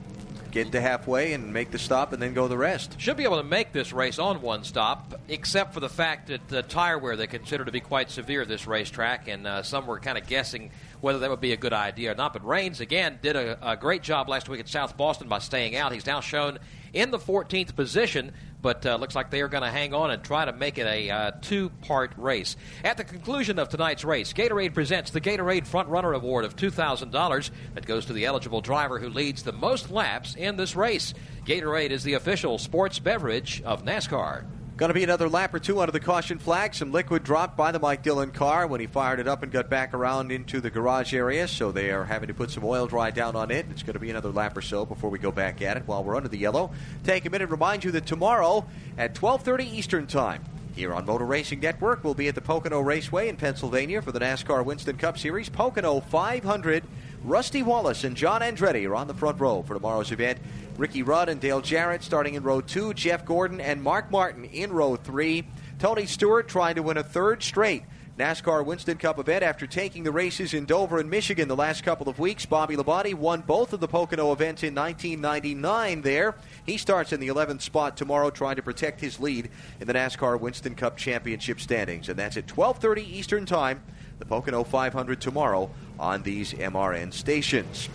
Get 0.52 0.74
to 0.74 0.82
halfway 0.82 1.34
and 1.34 1.54
make 1.54 1.72
the 1.72 1.80
stop 1.80 2.12
and 2.12 2.22
then 2.22 2.34
go 2.34 2.48
the 2.48 2.58
rest. 2.58 3.00
Should 3.00 3.16
be 3.16 3.24
able 3.24 3.38
to 3.38 3.44
make 3.44 3.72
this 3.72 3.94
race 3.94 4.20
on 4.20 4.42
one 4.42 4.64
stop, 4.66 5.20
except 5.30 5.74
for 5.74 5.80
the 5.80 5.90
fact 5.90 6.28
that 6.28 6.48
the 6.50 6.62
tire 6.62 6.98
wear 6.98 7.16
they 7.16 7.28
consider 7.28 7.64
to 7.64 7.72
be 7.72 7.80
quite 7.80 8.12
severe 8.12 8.46
this 8.46 8.68
racetrack, 8.68 9.30
and 9.30 9.48
uh, 9.48 9.64
some 9.64 9.88
were 9.88 10.00
kind 10.00 10.18
of 10.18 10.28
guessing 10.28 10.72
whether 11.00 11.20
that 11.20 11.30
would 11.30 11.40
be 11.40 11.54
a 11.54 11.58
good 11.58 11.74
idea 11.74 12.12
or 12.12 12.16
not. 12.16 12.34
But 12.34 12.46
Raines, 12.46 12.82
again, 12.82 13.20
did 13.22 13.36
a, 13.36 13.72
a 13.72 13.78
great 13.78 14.04
job 14.04 14.28
last 14.28 14.50
week 14.50 14.60
at 14.60 14.68
South 14.68 14.98
Boston 14.98 15.28
by 15.28 15.40
staying 15.40 15.76
out. 15.76 15.94
He's 15.94 16.06
now 16.06 16.20
shown 16.20 16.60
in 16.94 17.12
the 17.12 17.20
14th 17.20 17.76
position, 17.76 18.34
but 18.62 18.86
uh, 18.86 18.96
looks 18.96 19.16
like 19.16 19.30
they 19.30 19.42
are 19.42 19.48
going 19.48 19.64
to 19.64 19.70
hang 19.70 19.94
on 19.94 20.12
and 20.12 20.24
try 20.24 20.46
to 20.46 20.54
make 20.54 20.78
it 20.78 20.88
a 20.88 21.10
uh, 21.10 21.32
two 21.42 21.70
part 21.82 22.14
race. 22.18 22.56
At 22.84 22.98
the 22.98 23.04
conclusion 23.04 23.60
of 23.60 23.70
tonight's 23.70 24.04
race, 24.04 24.34
Gatorade 24.34 24.74
presents 24.74 25.12
the 25.12 25.22
Gatorade 25.22 25.66
Front 25.66 25.90
Runner 25.90 26.14
Award 26.14 26.46
of 26.46 26.56
$2,000 26.56 27.52
that 27.74 27.86
goes 27.86 28.06
to 28.06 28.14
the 28.14 28.26
eligible 28.26 28.62
driver 28.62 29.00
who 29.00 29.10
leads 29.10 29.44
the 29.44 29.52
most 29.52 29.92
laps 29.92 30.36
in 30.36 30.56
this 30.56 30.76
race. 30.76 31.14
Gatorade 31.46 31.92
is 31.92 32.04
the 32.04 32.14
official 32.14 32.58
sports 32.58 33.00
beverage 33.00 33.62
of 33.64 33.84
NASCAR. 33.84 34.46
Going 34.82 34.90
to 34.90 34.96
be 34.96 35.04
another 35.04 35.30
lap 35.30 35.54
or 35.54 35.60
two 35.60 35.80
under 35.80 35.92
the 35.92 36.00
caution 36.00 36.40
flag. 36.40 36.74
Some 36.74 36.92
liquid 36.92 37.24
dropped 37.24 37.56
by 37.56 37.72
the 37.72 37.78
Mike 37.78 38.02
Dillon 38.02 38.32
car 38.32 38.66
when 38.66 38.80
he 38.82 38.88
fired 38.88 39.20
it 39.20 39.28
up 39.28 39.44
and 39.44 39.52
got 39.52 39.70
back 39.70 39.94
around 39.94 40.32
into 40.32 40.60
the 40.60 40.72
garage 40.72 41.14
area. 41.14 41.48
So 41.48 41.72
they 41.72 41.92
are 41.92 42.04
having 42.04 42.30
to 42.30 42.34
put 42.34 42.50
some 42.50 42.64
oil 42.64 42.88
dry 42.88 43.12
down 43.12 43.36
on 43.36 43.52
it. 43.52 43.68
It's 43.70 43.84
going 43.84 43.94
to 43.94 44.00
be 44.00 44.10
another 44.10 44.32
lap 44.32 44.58
or 44.58 44.64
so 44.64 44.84
before 44.88 45.12
we 45.12 45.20
go 45.20 45.32
back 45.32 45.62
at 45.62 45.78
it 45.78 45.84
while 45.86 46.04
we're 46.04 46.16
under 46.16 46.30
the 46.30 46.40
yellow. 46.40 46.72
Take 47.04 47.26
a 47.26 47.30
minute 47.30 47.46
to 47.46 47.52
remind 47.52 47.84
you 47.84 47.92
that 47.92 48.08
tomorrow 48.08 48.66
at 48.98 49.14
12:30 49.14 49.72
Eastern 49.72 50.08
Time. 50.08 50.44
Here 50.76 50.96
on 50.96 51.06
Motor 51.06 51.26
Racing 51.26 51.60
Network, 51.60 52.04
we'll 52.04 52.16
be 52.16 52.30
at 52.30 52.34
the 52.34 52.42
Pocono 52.42 52.80
Raceway 52.80 53.28
in 53.28 53.36
Pennsylvania 53.36 54.02
for 54.02 54.12
the 54.12 54.20
NASCAR 54.20 54.66
Winston 54.66 54.98
Cup 54.98 55.20
Series. 55.20 55.48
Pocono 55.48 56.00
500. 56.00 56.86
Rusty 57.24 57.62
Wallace 57.62 58.04
and 58.04 58.16
John 58.16 58.42
Andretti 58.42 58.90
are 58.90 58.96
on 58.96 59.06
the 59.06 59.14
front 59.14 59.40
row 59.40 59.62
for 59.62 59.76
tomorrow's 59.76 60.12
event. 60.12 60.40
Ricky 60.82 61.04
Rudd 61.04 61.30
and 61.30 61.40
Dale 61.40 61.62
Jarrett 61.62 62.02
starting 62.02 62.34
in 62.34 62.42
row 62.42 62.60
two. 62.60 62.96
Jeff 62.96 63.24
Gordon 63.24 63.62
and 63.62 63.84
Mark 63.84 64.10
Martin 64.10 64.46
in 64.46 64.74
row 64.74 64.96
three. 64.96 65.48
Tony 65.78 66.08
Stewart 66.08 66.48
trying 66.48 66.74
to 66.74 66.82
win 66.82 66.98
a 66.98 67.04
third 67.04 67.44
straight 67.44 67.84
NASCAR 68.18 68.66
Winston 68.66 68.98
Cup 68.98 69.20
event 69.20 69.44
after 69.44 69.68
taking 69.68 70.04
the 70.04 70.12
races 70.12 70.56
in 70.56 70.66
Dover 70.66 70.98
and 70.98 71.08
Michigan 71.08 71.48
the 71.48 71.56
last 71.56 71.84
couple 71.84 72.10
of 72.10 72.18
weeks. 72.18 72.48
Bobby 72.48 72.76
Labonte 72.76 73.14
won 73.14 73.42
both 73.42 73.74
of 73.74 73.80
the 73.80 73.88
Pocono 73.88 74.32
events 74.32 74.64
in 74.64 74.74
1999 74.74 76.02
there. 76.02 76.34
He 76.66 76.78
starts 76.78 77.14
in 77.14 77.20
the 77.20 77.28
11th 77.28 77.62
spot 77.62 77.96
tomorrow 77.96 78.32
trying 78.32 78.56
to 78.56 78.64
protect 78.64 79.02
his 79.02 79.20
lead 79.20 79.52
in 79.80 79.86
the 79.86 79.94
NASCAR 79.94 80.40
Winston 80.40 80.74
Cup 80.74 80.98
Championship 80.98 81.62
standings. 81.62 82.10
And 82.10 82.18
that's 82.18 82.38
at 82.38 82.48
12:30 82.48 83.04
Eastern 83.04 83.46
Time, 83.46 83.84
the 84.18 84.26
Pocono 84.26 84.64
500 84.64 85.22
tomorrow 85.22 85.70
on 86.00 86.24
these 86.24 86.54
MRN 86.54 87.14
stations 87.14 87.88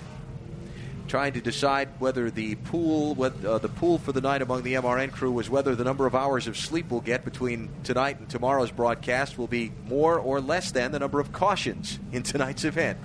trying 1.07 1.33
to 1.35 1.41
decide 1.41 1.89
whether 1.99 2.31
the 2.31 2.55
pool 2.57 3.17
uh, 3.23 3.59
the 3.59 3.69
pool 3.69 3.99
for 3.99 4.13
the 4.13 4.21
night 4.21 4.43
among 4.43 4.63
the 4.63 4.75
MRN 4.75 5.13
crew 5.13 5.33
was 5.33 5.49
whether 5.49 5.75
the 5.75 5.85
number 5.85 6.07
of 6.07 6.15
hours 6.15 6.47
of 6.47 6.57
sleep 6.57 6.87
we'll 6.91 7.01
get 7.01 7.25
between 7.25 7.69
tonight 7.85 8.19
and 8.19 8.29
tomorrow's 8.29 8.71
broadcast 8.71 9.39
will 9.39 9.47
be 9.47 9.73
more 9.87 10.19
or 10.19 10.41
less 10.41 10.71
than 10.73 10.93
the 10.93 10.99
number 10.99 11.21
of 11.21 11.33
cautions 11.33 11.99
in 12.13 12.23
tonight's 12.23 12.65
event. 12.65 12.99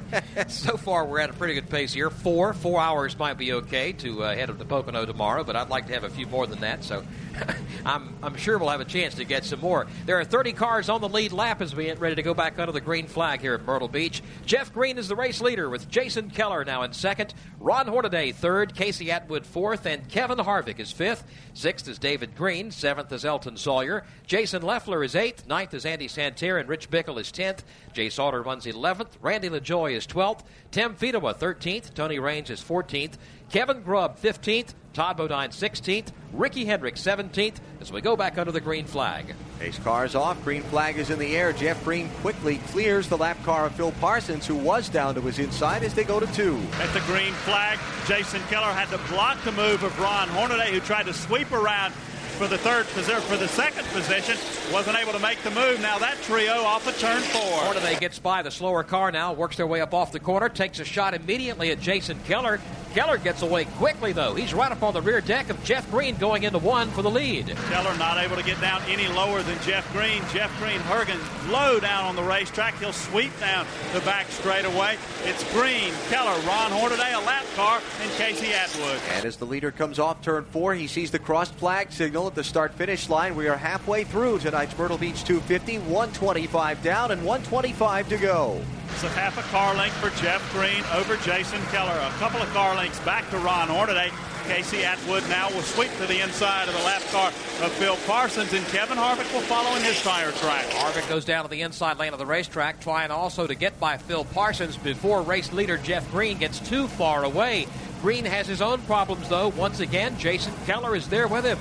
so 0.48 0.76
far, 0.76 1.04
we're 1.04 1.20
at 1.20 1.30
a 1.30 1.32
pretty 1.32 1.54
good 1.54 1.68
pace 1.68 1.92
here. 1.92 2.10
Four, 2.10 2.52
four 2.52 2.80
hours 2.80 3.18
might 3.18 3.34
be 3.34 3.52
okay 3.54 3.92
to 3.92 4.24
uh, 4.24 4.34
head 4.34 4.50
up 4.50 4.58
to 4.58 4.64
Pocono 4.64 5.04
tomorrow, 5.04 5.44
but 5.44 5.56
I'd 5.56 5.68
like 5.68 5.86
to 5.88 5.94
have 5.94 6.04
a 6.04 6.10
few 6.10 6.26
more 6.26 6.46
than 6.46 6.60
that. 6.60 6.84
So 6.84 7.04
I'm, 7.86 8.14
I'm 8.22 8.36
sure 8.36 8.58
we'll 8.58 8.68
have 8.68 8.80
a 8.80 8.84
chance 8.84 9.14
to 9.16 9.24
get 9.24 9.44
some 9.44 9.60
more. 9.60 9.86
There 10.06 10.18
are 10.18 10.24
30 10.24 10.52
cars 10.52 10.88
on 10.88 11.00
the 11.00 11.08
lead 11.08 11.32
lap 11.32 11.60
as 11.60 11.74
we 11.74 11.84
get 11.84 12.00
ready 12.00 12.16
to 12.16 12.22
go 12.22 12.34
back 12.34 12.58
under 12.58 12.72
the 12.72 12.80
green 12.80 13.06
flag 13.06 13.40
here 13.40 13.54
at 13.54 13.64
Myrtle 13.64 13.88
Beach. 13.88 14.22
Jeff 14.46 14.72
Green 14.72 14.98
is 14.98 15.08
the 15.08 15.16
race 15.16 15.40
leader 15.40 15.68
with 15.68 15.88
Jason 15.88 16.30
Keller 16.30 16.64
now 16.64 16.82
in 16.82 16.92
second. 16.92 17.34
Ron 17.60 17.88
Hornaday 17.88 18.30
third, 18.30 18.72
Casey 18.76 19.10
Atwood 19.10 19.44
fourth, 19.44 19.84
and 19.84 20.08
Kevin 20.08 20.38
Harvick 20.38 20.78
is 20.78 20.92
fifth. 20.92 21.24
Sixth 21.54 21.88
is 21.88 21.98
David 21.98 22.36
Green. 22.36 22.70
Seventh 22.70 23.12
is 23.12 23.24
Elton 23.24 23.56
Sawyer. 23.56 24.04
Jason 24.28 24.62
Leffler 24.62 25.02
is 25.02 25.16
eighth. 25.16 25.44
Ninth 25.48 25.74
is 25.74 25.84
Andy 25.84 26.06
Santerre, 26.06 26.58
and 26.58 26.68
Rich 26.68 26.88
Bickle 26.88 27.18
is 27.18 27.32
tenth. 27.32 27.64
Jay 27.92 28.10
Sauter 28.10 28.42
runs 28.42 28.64
11th. 28.64 29.08
Randy 29.20 29.48
LaJoie 29.48 29.96
is 29.96 30.06
12th. 30.06 30.44
Tim 30.70 30.94
Fedewa 30.94 31.36
13th. 31.36 31.94
Tony 31.94 32.20
Raines 32.20 32.48
is 32.50 32.60
14th. 32.60 33.14
Kevin 33.50 33.82
Grubb 33.82 34.18
15th. 34.20 34.74
Todd 34.92 35.16
Bodine 35.16 35.50
16th. 35.50 36.08
Ricky 36.32 36.64
Hendrick 36.64 36.96
17th 36.96 37.56
as 37.80 37.92
we 37.92 38.00
go 38.00 38.16
back 38.16 38.36
under 38.36 38.52
the 38.52 38.60
green 38.60 38.84
flag. 38.84 39.34
Pace 39.58 39.78
cars 39.78 40.14
off. 40.14 40.42
Green 40.44 40.62
flag 40.64 40.98
is 40.98 41.08
in 41.10 41.18
the 41.18 41.36
air. 41.36 41.52
Jeff 41.52 41.82
Green 41.84 42.10
quickly 42.20 42.58
clears 42.68 43.08
the 43.08 43.16
lap 43.16 43.42
car 43.44 43.66
of 43.66 43.72
Phil 43.72 43.92
Parsons, 43.92 44.46
who 44.46 44.56
was 44.56 44.88
down 44.88 45.14
to 45.14 45.20
his 45.20 45.38
inside 45.38 45.82
as 45.82 45.94
they 45.94 46.04
go 46.04 46.20
to 46.20 46.26
two. 46.34 46.58
At 46.80 46.92
the 46.92 47.00
green 47.00 47.32
flag, 47.32 47.78
Jason 48.06 48.42
Keller 48.48 48.72
had 48.72 48.88
to 48.90 49.12
block 49.12 49.42
the 49.44 49.52
move 49.52 49.82
of 49.82 49.98
Ron 49.98 50.28
Hornaday, 50.28 50.72
who 50.72 50.80
tried 50.80 51.06
to 51.06 51.14
sweep 51.14 51.50
around 51.52 51.94
for 52.38 52.46
the 52.46 52.58
third 52.58 52.86
position, 52.86 53.20
for 53.22 53.36
the 53.36 53.48
second 53.48 53.84
position, 53.88 54.36
wasn't 54.72 54.96
able 54.96 55.12
to 55.12 55.18
make 55.18 55.42
the 55.42 55.50
move. 55.50 55.80
Now 55.80 55.98
that 55.98 56.16
trio 56.22 56.62
off 56.62 56.86
of 56.86 56.96
turn 56.98 57.20
four. 57.20 57.42
Hornaday 57.42 57.98
gets 57.98 58.20
by 58.20 58.42
the 58.42 58.50
slower 58.50 58.84
car 58.84 59.10
now, 59.10 59.32
works 59.32 59.56
their 59.56 59.66
way 59.66 59.80
up 59.80 59.92
off 59.92 60.12
the 60.12 60.20
corner, 60.20 60.48
takes 60.48 60.78
a 60.78 60.84
shot 60.84 61.14
immediately 61.14 61.72
at 61.72 61.80
Jason 61.80 62.18
Keller. 62.26 62.60
Keller 62.94 63.18
gets 63.18 63.42
away 63.42 63.64
quickly, 63.64 64.12
though. 64.12 64.34
He's 64.34 64.54
right 64.54 64.72
up 64.72 64.82
on 64.82 64.94
the 64.94 65.02
rear 65.02 65.20
deck 65.20 65.50
of 65.50 65.62
Jeff 65.62 65.88
Green 65.90 66.16
going 66.16 66.44
into 66.44 66.58
one 66.58 66.90
for 66.90 67.02
the 67.02 67.10
lead. 67.10 67.54
Keller 67.68 67.96
not 67.98 68.16
able 68.18 68.36
to 68.36 68.42
get 68.42 68.60
down 68.60 68.82
any 68.88 69.06
lower 69.08 69.42
than 69.42 69.58
Jeff 69.62 69.90
Green. 69.92 70.22
Jeff 70.32 70.56
Green, 70.58 70.78
Hergen 70.80 71.20
low 71.50 71.78
down 71.78 72.06
on 72.06 72.16
the 72.16 72.22
racetrack. 72.22 72.78
He'll 72.78 72.92
sweep 72.92 73.38
down 73.40 73.66
the 73.92 74.00
back 74.00 74.26
straightaway. 74.30 74.96
It's 75.24 75.44
Green, 75.52 75.92
Keller, 76.08 76.38
Ron 76.46 76.70
Hornaday, 76.70 77.12
a 77.12 77.20
lap 77.20 77.44
car, 77.56 77.80
and 78.00 78.10
Casey 78.12 78.52
Atwood. 78.54 79.00
And 79.10 79.26
as 79.26 79.36
the 79.36 79.46
leader 79.46 79.70
comes 79.70 79.98
off 79.98 80.22
turn 80.22 80.44
four, 80.46 80.74
he 80.74 80.86
sees 80.86 81.10
the 81.10 81.18
crossed 81.18 81.54
flag 81.56 81.92
signal 81.92 82.27
at 82.28 82.34
the 82.34 82.44
start 82.44 82.72
finish 82.74 83.08
line. 83.08 83.34
We 83.34 83.48
are 83.48 83.56
halfway 83.56 84.04
through 84.04 84.38
tonight's 84.38 84.76
Myrtle 84.78 84.98
Beach 84.98 85.24
250, 85.24 85.78
125 85.78 86.82
down 86.82 87.10
and 87.10 87.24
125 87.24 88.08
to 88.10 88.16
go. 88.18 88.60
It's 88.90 89.04
a 89.04 89.08
half 89.08 89.38
a 89.38 89.42
car 89.50 89.74
length 89.74 89.96
for 89.96 90.10
Jeff 90.20 90.42
Green 90.52 90.84
over 90.94 91.16
Jason 91.18 91.60
Keller. 91.66 91.92
A 91.92 92.10
couple 92.18 92.40
of 92.40 92.48
car 92.52 92.74
lengths 92.76 93.00
back 93.00 93.28
to 93.30 93.38
Ron 93.38 93.68
Hornaday. 93.68 94.10
Casey 94.44 94.84
Atwood 94.84 95.22
now 95.28 95.50
will 95.50 95.62
sweep 95.62 95.90
to 95.98 96.06
the 96.06 96.22
inside 96.22 96.68
of 96.68 96.74
the 96.74 96.82
lap 96.82 97.02
car 97.10 97.28
of 97.28 97.72
Phil 97.72 97.96
Parsons, 98.06 98.52
and 98.52 98.64
Kevin 98.68 98.96
Harvick 98.96 99.30
will 99.32 99.42
follow 99.42 99.76
in 99.76 99.82
his 99.82 100.00
tire 100.02 100.32
track. 100.32 100.64
Harvick 100.66 101.08
goes 101.08 101.24
down 101.24 101.44
to 101.44 101.50
the 101.50 101.60
inside 101.62 101.98
lane 101.98 102.12
of 102.12 102.18
the 102.18 102.26
racetrack, 102.26 102.80
trying 102.80 103.10
also 103.10 103.46
to 103.46 103.54
get 103.54 103.78
by 103.78 103.98
Phil 103.98 104.24
Parsons 104.24 104.76
before 104.76 105.22
race 105.22 105.52
leader 105.52 105.76
Jeff 105.76 106.10
Green 106.10 106.38
gets 106.38 106.60
too 106.60 106.88
far 106.88 107.24
away. 107.24 107.66
Green 108.00 108.24
has 108.24 108.46
his 108.46 108.62
own 108.62 108.80
problems, 108.82 109.28
though. 109.28 109.48
Once 109.48 109.80
again, 109.80 110.16
Jason 110.18 110.54
Keller 110.66 110.96
is 110.96 111.08
there 111.08 111.28
with 111.28 111.44
him. 111.44 111.58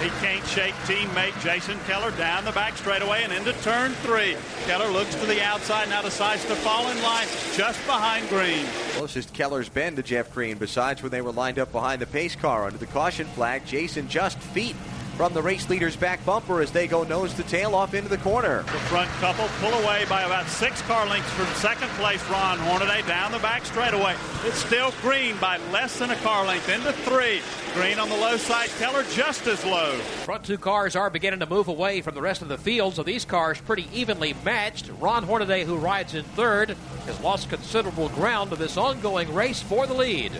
He 0.00 0.08
can't 0.20 0.44
shake 0.46 0.74
teammate 0.86 1.40
Jason 1.42 1.78
Keller 1.86 2.10
down 2.12 2.44
the 2.44 2.52
back 2.52 2.76
straightaway 2.76 3.22
and 3.22 3.32
into 3.32 3.52
turn 3.62 3.92
three. 4.02 4.36
Keller 4.66 4.90
looks 4.90 5.14
to 5.16 5.26
the 5.26 5.42
outside, 5.42 5.88
now 5.88 6.02
decides 6.02 6.44
to 6.46 6.54
fall 6.56 6.88
in 6.90 7.02
line 7.02 7.26
just 7.54 7.84
behind 7.86 8.28
Green. 8.28 8.66
Closest 8.92 9.32
Keller's 9.32 9.68
been 9.68 9.94
to 9.96 10.02
Jeff 10.02 10.32
Green, 10.32 10.58
besides 10.58 11.02
when 11.02 11.12
they 11.12 11.20
were 11.20 11.32
lined 11.32 11.58
up 11.58 11.72
behind 11.72 12.00
the 12.00 12.06
pace 12.06 12.34
car 12.34 12.66
under 12.66 12.78
the 12.78 12.86
caution 12.86 13.26
flag. 13.28 13.64
Jason 13.66 14.08
just 14.08 14.38
feet 14.38 14.76
from 15.22 15.34
the 15.34 15.40
race 15.40 15.70
leader's 15.70 15.94
back 15.94 16.18
bumper 16.26 16.60
as 16.60 16.72
they 16.72 16.88
go 16.88 17.04
nose 17.04 17.32
to 17.32 17.44
tail 17.44 17.76
off 17.76 17.94
into 17.94 18.08
the 18.08 18.18
corner. 18.18 18.62
The 18.62 18.80
front 18.90 19.08
couple 19.20 19.46
pull 19.60 19.72
away 19.84 20.04
by 20.08 20.22
about 20.22 20.48
six 20.48 20.82
car 20.82 21.06
lengths 21.06 21.30
from 21.34 21.46
second 21.54 21.90
place 21.90 22.20
Ron 22.28 22.58
Hornaday 22.58 23.02
down 23.06 23.30
the 23.30 23.38
back 23.38 23.64
straightaway. 23.64 24.16
It's 24.44 24.56
still 24.56 24.92
Green 25.00 25.36
by 25.36 25.58
less 25.70 25.96
than 26.00 26.10
a 26.10 26.16
car 26.16 26.44
length 26.44 26.68
into 26.68 26.92
three. 26.92 27.40
Green 27.74 28.00
on 28.00 28.08
the 28.08 28.16
low 28.16 28.36
side, 28.36 28.68
Keller 28.80 29.04
just 29.12 29.46
as 29.46 29.64
low. 29.64 29.92
Front 30.24 30.44
two 30.44 30.58
cars 30.58 30.96
are 30.96 31.08
beginning 31.08 31.40
to 31.40 31.46
move 31.46 31.68
away 31.68 32.02
from 32.02 32.16
the 32.16 32.20
rest 32.20 32.42
of 32.42 32.48
the 32.48 32.58
field, 32.58 32.94
so 32.94 33.04
these 33.04 33.24
cars 33.24 33.60
pretty 33.60 33.88
evenly 33.94 34.34
matched. 34.44 34.90
Ron 34.98 35.22
Hornaday, 35.22 35.64
who 35.64 35.76
rides 35.76 36.14
in 36.14 36.24
third, 36.24 36.70
has 37.06 37.20
lost 37.20 37.48
considerable 37.48 38.08
ground 38.10 38.50
to 38.50 38.56
this 38.56 38.76
ongoing 38.76 39.32
race 39.32 39.62
for 39.62 39.86
the 39.86 39.94
lead. 39.94 40.32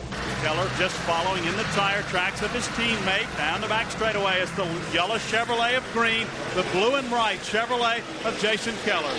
Keller 0.42 0.68
just 0.76 0.94
following 1.06 1.44
in 1.44 1.56
the 1.56 1.62
tire 1.74 2.02
tracks 2.02 2.42
of 2.42 2.50
his 2.50 2.66
teammate 2.68 3.34
down 3.38 3.60
the 3.60 3.68
back 3.68 3.90
straightaway 3.90 4.40
as 4.40 4.50
the 4.52 4.71
yellow 4.92 5.16
Chevrolet 5.16 5.76
of 5.76 5.92
Green, 5.92 6.26
the 6.54 6.62
blue 6.72 6.94
and 6.94 7.10
white 7.10 7.38
Chevrolet 7.38 7.98
of 8.26 8.38
Jason 8.40 8.74
Keller. 8.84 9.12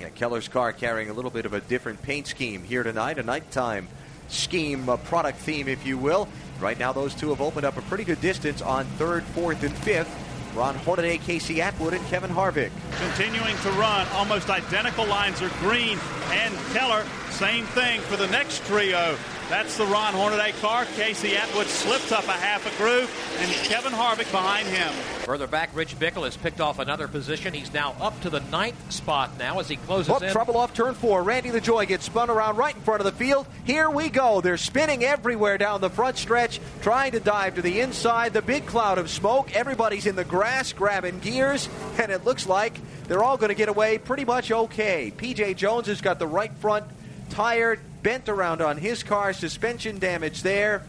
Yeah, 0.00 0.08
Keller's 0.10 0.48
car 0.48 0.72
carrying 0.72 1.10
a 1.10 1.12
little 1.12 1.30
bit 1.30 1.46
of 1.46 1.52
a 1.52 1.60
different 1.60 2.02
paint 2.02 2.26
scheme 2.26 2.62
here 2.62 2.82
tonight, 2.82 3.18
a 3.18 3.22
nighttime 3.22 3.88
scheme, 4.28 4.88
a 4.88 4.96
product 4.96 5.38
theme, 5.38 5.68
if 5.68 5.86
you 5.86 5.98
will. 5.98 6.28
Right 6.60 6.78
now, 6.78 6.92
those 6.92 7.14
two 7.14 7.30
have 7.30 7.40
opened 7.40 7.66
up 7.66 7.76
a 7.76 7.82
pretty 7.82 8.04
good 8.04 8.20
distance 8.20 8.62
on 8.62 8.84
third, 8.96 9.24
fourth, 9.24 9.62
and 9.62 9.76
fifth. 9.78 10.10
Ron 10.54 10.76
Hornaday, 10.76 11.18
Casey 11.18 11.60
Atwood, 11.60 11.94
and 11.94 12.06
Kevin 12.06 12.30
Harvick. 12.30 12.70
Continuing 12.92 13.56
to 13.58 13.70
run, 13.72 14.06
almost 14.12 14.50
identical 14.50 15.04
lines 15.04 15.42
are 15.42 15.50
Green 15.60 15.98
and 16.30 16.54
Keller. 16.72 17.04
Same 17.30 17.64
thing 17.66 18.00
for 18.02 18.16
the 18.16 18.28
next 18.28 18.64
trio. 18.66 19.16
That's 19.50 19.76
the 19.76 19.84
Ron 19.86 20.14
Hornaday 20.14 20.52
car. 20.60 20.86
Casey 20.96 21.36
Atwood 21.36 21.66
slipped 21.66 22.12
up 22.12 22.24
a 22.24 22.32
half 22.32 22.66
a 22.66 22.76
groove, 22.82 23.10
and 23.40 23.50
Kevin 23.68 23.92
Harvick 23.92 24.30
behind 24.32 24.66
him. 24.66 24.90
Further 25.24 25.46
back, 25.46 25.70
Rich 25.74 25.98
Bickle 25.98 26.24
has 26.24 26.36
picked 26.36 26.60
off 26.62 26.78
another 26.78 27.08
position. 27.08 27.52
He's 27.52 27.72
now 27.72 27.94
up 28.00 28.18
to 28.22 28.30
the 28.30 28.40
ninth 28.50 28.90
spot 28.90 29.38
now 29.38 29.60
as 29.60 29.68
he 29.68 29.76
closes 29.76 30.10
Oh, 30.10 30.16
in. 30.16 30.32
trouble 30.32 30.56
off 30.56 30.72
turn 30.74 30.94
four. 30.94 31.22
Randy 31.22 31.50
LaJoie 31.50 31.86
gets 31.86 32.06
spun 32.06 32.30
around 32.30 32.56
right 32.56 32.74
in 32.74 32.80
front 32.80 33.00
of 33.00 33.04
the 33.04 33.12
field. 33.12 33.46
Here 33.64 33.88
we 33.90 34.08
go. 34.08 34.40
They're 34.40 34.56
spinning 34.56 35.04
everywhere 35.04 35.58
down 35.58 35.80
the 35.82 35.90
front 35.90 36.16
stretch, 36.16 36.58
trying 36.80 37.12
to 37.12 37.20
dive 37.20 37.56
to 37.56 37.62
the 37.62 37.80
inside. 37.80 38.32
The 38.32 38.42
big 38.42 38.64
cloud 38.66 38.96
of 38.98 39.10
smoke. 39.10 39.54
Everybody's 39.54 40.06
in 40.06 40.16
the 40.16 40.24
grass 40.24 40.72
grabbing 40.72 41.20
gears, 41.20 41.68
and 41.98 42.10
it 42.10 42.24
looks 42.24 42.46
like 42.46 42.78
they're 43.08 43.22
all 43.22 43.36
going 43.36 43.50
to 43.50 43.54
get 43.54 43.68
away 43.68 43.98
pretty 43.98 44.24
much 44.24 44.50
okay. 44.50 45.12
PJ 45.14 45.56
Jones 45.56 45.86
has 45.86 46.00
got 46.00 46.18
the 46.18 46.26
right 46.26 46.52
front 46.56 46.86
tire 47.30 47.78
bent 48.04 48.28
around 48.28 48.60
on 48.60 48.76
his 48.76 49.02
car, 49.02 49.32
suspension 49.32 49.98
damage 49.98 50.42
there. 50.42 50.82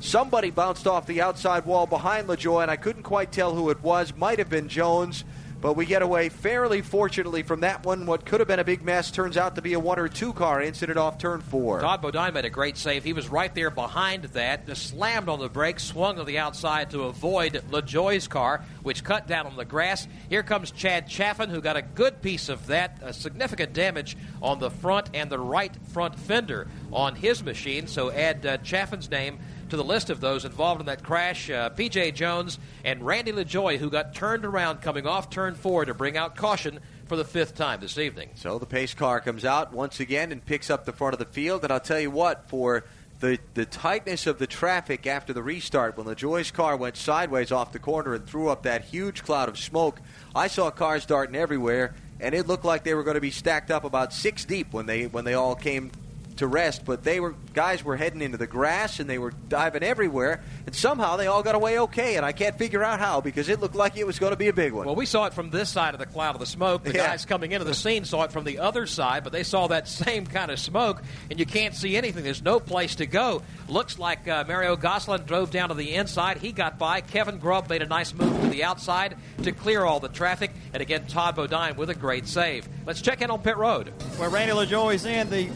Somebody 0.00 0.50
bounced 0.50 0.86
off 0.86 1.06
the 1.06 1.20
outside 1.20 1.66
wall 1.66 1.86
behind 1.86 2.28
LaJoie, 2.28 2.62
and 2.62 2.70
I 2.70 2.76
couldn't 2.76 3.02
quite 3.02 3.32
tell 3.32 3.52
who 3.54 3.68
it 3.70 3.82
was. 3.82 4.16
Might 4.16 4.38
have 4.38 4.48
been 4.48 4.68
Jones, 4.68 5.24
but 5.62 5.76
we 5.76 5.86
get 5.86 6.02
away 6.02 6.28
fairly 6.28 6.82
fortunately 6.82 7.44
from 7.44 7.60
that 7.60 7.86
one. 7.86 8.04
What 8.04 8.26
could 8.26 8.40
have 8.40 8.48
been 8.48 8.58
a 8.58 8.64
big 8.64 8.82
mess 8.82 9.12
turns 9.12 9.36
out 9.36 9.54
to 9.54 9.62
be 9.62 9.74
a 9.74 9.80
one 9.80 9.98
or 9.98 10.08
two 10.08 10.32
car 10.32 10.60
incident 10.60 10.98
off 10.98 11.18
turn 11.18 11.40
four. 11.40 11.80
Todd 11.80 12.02
Bodine 12.02 12.34
made 12.34 12.44
a 12.44 12.50
great 12.50 12.76
save. 12.76 13.04
He 13.04 13.12
was 13.12 13.28
right 13.28 13.54
there 13.54 13.70
behind 13.70 14.24
that, 14.24 14.66
just 14.66 14.88
slammed 14.88 15.28
on 15.28 15.38
the 15.38 15.48
brakes, 15.48 15.84
swung 15.84 16.16
to 16.16 16.24
the 16.24 16.38
outside 16.38 16.90
to 16.90 17.04
avoid 17.04 17.62
LaJoie's 17.70 18.26
car, 18.26 18.64
which 18.82 19.04
cut 19.04 19.28
down 19.28 19.46
on 19.46 19.54
the 19.54 19.64
grass. 19.64 20.08
Here 20.28 20.42
comes 20.42 20.72
Chad 20.72 21.08
Chaffin, 21.08 21.48
who 21.48 21.60
got 21.60 21.76
a 21.76 21.82
good 21.82 22.20
piece 22.20 22.48
of 22.48 22.66
that, 22.66 22.98
a 23.00 23.12
significant 23.12 23.72
damage 23.72 24.16
on 24.42 24.58
the 24.58 24.70
front 24.70 25.10
and 25.14 25.30
the 25.30 25.38
right 25.38 25.74
front 25.92 26.18
fender 26.18 26.66
on 26.92 27.14
his 27.14 27.44
machine. 27.44 27.86
So 27.86 28.10
add 28.10 28.44
uh, 28.44 28.56
Chaffin's 28.58 29.08
name 29.08 29.38
to 29.72 29.76
the 29.78 29.82
list 29.82 30.10
of 30.10 30.20
those 30.20 30.44
involved 30.44 30.80
in 30.80 30.86
that 30.86 31.02
crash. 31.02 31.48
Uh, 31.48 31.70
PJ 31.70 32.14
Jones 32.14 32.58
and 32.84 33.02
Randy 33.02 33.32
LaJoie, 33.32 33.78
who 33.78 33.88
got 33.88 34.14
turned 34.14 34.44
around 34.44 34.82
coming 34.82 35.06
off 35.06 35.30
turn 35.30 35.54
four 35.54 35.86
to 35.86 35.94
bring 35.94 36.14
out 36.14 36.36
caution 36.36 36.78
for 37.06 37.16
the 37.16 37.24
fifth 37.24 37.54
time 37.54 37.80
this 37.80 37.96
evening. 37.96 38.28
So 38.34 38.58
the 38.58 38.66
pace 38.66 38.92
car 38.92 39.18
comes 39.22 39.46
out 39.46 39.72
once 39.72 39.98
again 39.98 40.30
and 40.30 40.44
picks 40.44 40.68
up 40.68 40.84
the 40.84 40.92
front 40.92 41.14
of 41.14 41.18
the 41.18 41.24
field. 41.24 41.64
And 41.64 41.72
I'll 41.72 41.80
tell 41.80 41.98
you 41.98 42.10
what, 42.10 42.50
for 42.50 42.84
the, 43.20 43.38
the 43.54 43.64
tightness 43.64 44.26
of 44.26 44.38
the 44.38 44.46
traffic 44.46 45.06
after 45.06 45.32
the 45.32 45.42
restart, 45.42 45.96
when 45.96 46.06
LaJoie's 46.06 46.50
car 46.50 46.76
went 46.76 46.98
sideways 46.98 47.50
off 47.50 47.72
the 47.72 47.78
corner 47.78 48.12
and 48.12 48.26
threw 48.26 48.50
up 48.50 48.64
that 48.64 48.84
huge 48.84 49.22
cloud 49.22 49.48
of 49.48 49.58
smoke, 49.58 50.02
I 50.34 50.48
saw 50.48 50.70
cars 50.70 51.06
darting 51.06 51.34
everywhere, 51.34 51.94
and 52.20 52.34
it 52.34 52.46
looked 52.46 52.66
like 52.66 52.84
they 52.84 52.92
were 52.92 53.04
going 53.04 53.14
to 53.14 53.22
be 53.22 53.30
stacked 53.30 53.70
up 53.70 53.84
about 53.84 54.12
six 54.12 54.44
deep 54.44 54.74
when 54.74 54.84
they 54.84 55.06
when 55.06 55.24
they 55.24 55.32
all 55.32 55.54
came 55.54 55.92
to 56.36 56.46
rest, 56.46 56.84
but 56.84 57.04
they 57.04 57.20
were 57.20 57.34
guys 57.52 57.84
were 57.84 57.96
heading 57.96 58.22
into 58.22 58.38
the 58.38 58.46
grass 58.46 59.00
and 59.00 59.08
they 59.08 59.18
were 59.18 59.32
diving 59.48 59.82
everywhere, 59.82 60.42
and 60.66 60.74
somehow 60.74 61.16
they 61.16 61.26
all 61.26 61.42
got 61.42 61.54
away 61.54 61.78
okay. 61.78 62.16
And 62.16 62.24
I 62.24 62.32
can't 62.32 62.56
figure 62.56 62.82
out 62.82 62.98
how 63.00 63.20
because 63.20 63.48
it 63.48 63.60
looked 63.60 63.74
like 63.74 63.96
it 63.96 64.06
was 64.06 64.18
going 64.18 64.32
to 64.32 64.36
be 64.36 64.48
a 64.48 64.52
big 64.52 64.72
one. 64.72 64.86
Well, 64.86 64.94
we 64.94 65.06
saw 65.06 65.26
it 65.26 65.34
from 65.34 65.50
this 65.50 65.68
side 65.70 65.94
of 65.94 66.00
the 66.00 66.06
cloud 66.06 66.34
of 66.34 66.40
the 66.40 66.46
smoke. 66.46 66.84
The 66.84 66.94
Yeah. 66.94 67.08
guys 67.08 67.24
coming 67.26 67.52
into 67.52 67.64
the 67.64 67.74
scene 67.74 68.04
saw 68.04 68.22
it 68.24 68.32
from 68.32 68.44
the 68.44 68.58
other 68.60 68.86
side, 68.86 69.24
but 69.24 69.32
they 69.32 69.42
saw 69.42 69.66
that 69.68 69.88
same 70.02 70.26
kind 70.26 70.50
of 70.50 70.58
smoke, 70.58 71.02
and 71.30 71.38
you 71.38 71.46
can't 71.46 71.74
see 71.74 71.96
anything. 71.96 72.24
There's 72.24 72.42
no 72.42 72.60
place 72.60 72.94
to 72.96 73.06
go. 73.06 73.42
Looks 73.68 73.98
like 73.98 74.26
uh, 74.28 74.44
Mario 74.48 74.76
Gosselin 74.76 75.24
drove 75.24 75.50
down 75.50 75.68
to 75.68 75.74
the 75.74 75.94
inside. 75.94 76.38
He 76.38 76.52
got 76.52 76.78
by. 76.78 77.00
Kevin 77.02 77.38
Grubb 77.38 77.68
made 77.68 77.82
a 77.82 77.86
nice 77.86 78.12
move 78.14 78.40
to 78.42 78.48
the 78.48 78.64
outside 78.64 79.16
to 79.42 79.52
clear 79.52 79.84
all 79.84 80.00
the 80.00 80.08
traffic. 80.08 80.50
And 80.72 80.80
again, 80.80 81.06
Todd 81.06 81.36
Bodine 81.36 81.76
with 81.76 81.90
a 81.90 81.94
great 81.94 82.26
save. 82.26 82.68
Let's 82.86 83.00
check 83.02 83.20
in 83.22 83.30
on 83.30 83.40
pit 83.42 83.56
road. 83.56 83.88
Where 84.16 84.28
Randy 84.30 84.52
LaJoie's 84.54 85.04
in, 85.06 85.28
the 85.30 85.48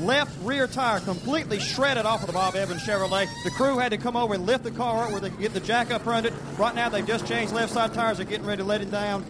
left 0.00 0.36
rear 0.42 0.66
tire 0.66 1.00
completely 1.00 1.58
shredded 1.60 2.06
off 2.06 2.20
of 2.20 2.26
the 2.26 2.32
Bob 2.32 2.54
Evans 2.54 2.82
Chevrolet. 2.82 3.26
The 3.44 3.50
crew 3.50 3.78
had 3.78 3.90
to 3.90 3.98
come 3.98 4.16
over 4.16 4.34
and 4.34 4.46
lift 4.46 4.64
the 4.64 4.70
car 4.70 5.04
up 5.04 5.10
where 5.10 5.20
they 5.20 5.30
could 5.30 5.40
get 5.40 5.54
the 5.54 5.60
jack 5.60 5.90
up 5.90 6.06
around 6.06 6.26
it. 6.26 6.32
Right 6.56 6.74
now, 6.74 6.88
they've 6.88 7.06
just 7.06 7.26
changed 7.26 7.52
left 7.52 7.72
side 7.72 7.94
tires. 7.94 8.18
They're 8.18 8.26
getting 8.26 8.46
ready 8.46 8.62
to 8.62 8.68
let 8.68 8.80
it 8.80 8.90
down. 8.90 9.24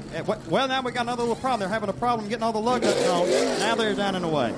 Well, 0.49 0.69
now 0.69 0.83
we 0.83 0.93
got 0.93 1.03
another 1.03 1.23
little 1.23 1.37
problem. 1.37 1.61
They're 1.61 1.69
having 1.69 1.89
a 1.89 1.95
problem 1.95 2.29
getting 2.29 2.43
all 2.43 2.53
the 2.53 2.59
lug 2.59 2.83
nuts 2.83 3.07
on. 3.09 3.29
Now 3.61 3.75
they're 3.75 3.95
down 3.95 4.15
and 4.15 4.25
away. 4.25 4.55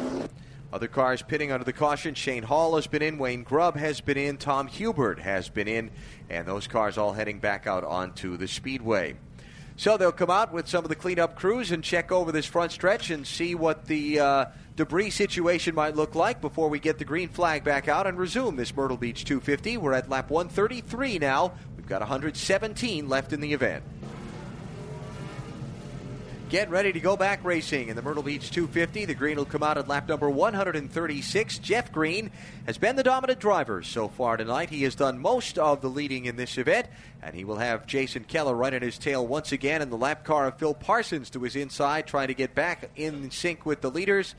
Other 0.72 0.86
cars 0.86 1.20
pitting 1.20 1.50
under 1.50 1.64
the 1.64 1.72
caution. 1.72 2.14
Shane 2.14 2.44
Hall 2.44 2.76
has 2.76 2.86
been 2.86 3.02
in. 3.02 3.18
Wayne 3.18 3.42
Grubb 3.42 3.76
has 3.76 4.00
been 4.00 4.16
in. 4.16 4.36
Tom 4.36 4.68
Hubert 4.68 5.18
has 5.18 5.48
been 5.48 5.66
in. 5.66 5.90
And 6.28 6.46
those 6.46 6.68
cars 6.68 6.96
all 6.96 7.12
heading 7.12 7.40
back 7.40 7.66
out 7.66 7.82
onto 7.82 8.36
the 8.36 8.46
speedway. 8.46 9.16
So 9.80 9.96
they'll 9.96 10.12
come 10.12 10.28
out 10.28 10.52
with 10.52 10.68
some 10.68 10.84
of 10.84 10.90
the 10.90 10.94
cleanup 10.94 11.36
crews 11.36 11.70
and 11.70 11.82
check 11.82 12.12
over 12.12 12.32
this 12.32 12.44
front 12.44 12.70
stretch 12.70 13.08
and 13.08 13.26
see 13.26 13.54
what 13.54 13.86
the 13.86 14.20
uh, 14.20 14.44
debris 14.76 15.08
situation 15.08 15.74
might 15.74 15.96
look 15.96 16.14
like 16.14 16.42
before 16.42 16.68
we 16.68 16.78
get 16.78 16.98
the 16.98 17.04
green 17.06 17.30
flag 17.30 17.64
back 17.64 17.88
out 17.88 18.06
and 18.06 18.18
resume 18.18 18.56
this 18.56 18.76
Myrtle 18.76 18.98
Beach 18.98 19.24
250. 19.24 19.78
We're 19.78 19.94
at 19.94 20.10
lap 20.10 20.28
133 20.28 21.18
now. 21.18 21.54
We've 21.78 21.86
got 21.86 22.02
117 22.02 23.08
left 23.08 23.32
in 23.32 23.40
the 23.40 23.54
event. 23.54 23.82
Get 26.50 26.68
ready 26.68 26.92
to 26.92 26.98
go 26.98 27.16
back 27.16 27.44
racing 27.44 27.90
in 27.90 27.96
the 27.96 28.02
Myrtle 28.02 28.24
Beach 28.24 28.50
250. 28.50 29.04
The 29.04 29.14
green 29.14 29.36
will 29.36 29.44
come 29.44 29.62
out 29.62 29.78
at 29.78 29.86
lap 29.86 30.08
number 30.08 30.28
136. 30.28 31.58
Jeff 31.58 31.92
Green 31.92 32.32
has 32.66 32.76
been 32.76 32.96
the 32.96 33.04
dominant 33.04 33.38
driver 33.38 33.84
so 33.84 34.08
far 34.08 34.36
tonight. 34.36 34.68
He 34.68 34.82
has 34.82 34.96
done 34.96 35.20
most 35.20 35.60
of 35.60 35.80
the 35.80 35.88
leading 35.88 36.24
in 36.24 36.34
this 36.34 36.58
event, 36.58 36.88
and 37.22 37.36
he 37.36 37.44
will 37.44 37.58
have 37.58 37.86
Jason 37.86 38.24
Keller 38.24 38.56
right 38.56 38.74
at 38.74 38.82
his 38.82 38.98
tail 38.98 39.24
once 39.24 39.52
again 39.52 39.80
in 39.80 39.90
the 39.90 39.96
lap 39.96 40.24
car 40.24 40.48
of 40.48 40.58
Phil 40.58 40.74
Parsons 40.74 41.30
to 41.30 41.42
his 41.44 41.54
inside, 41.54 42.08
trying 42.08 42.26
to 42.26 42.34
get 42.34 42.52
back 42.52 42.90
in 42.96 43.30
sync 43.30 43.64
with 43.64 43.80
the 43.80 43.90
leaders. 43.90 44.34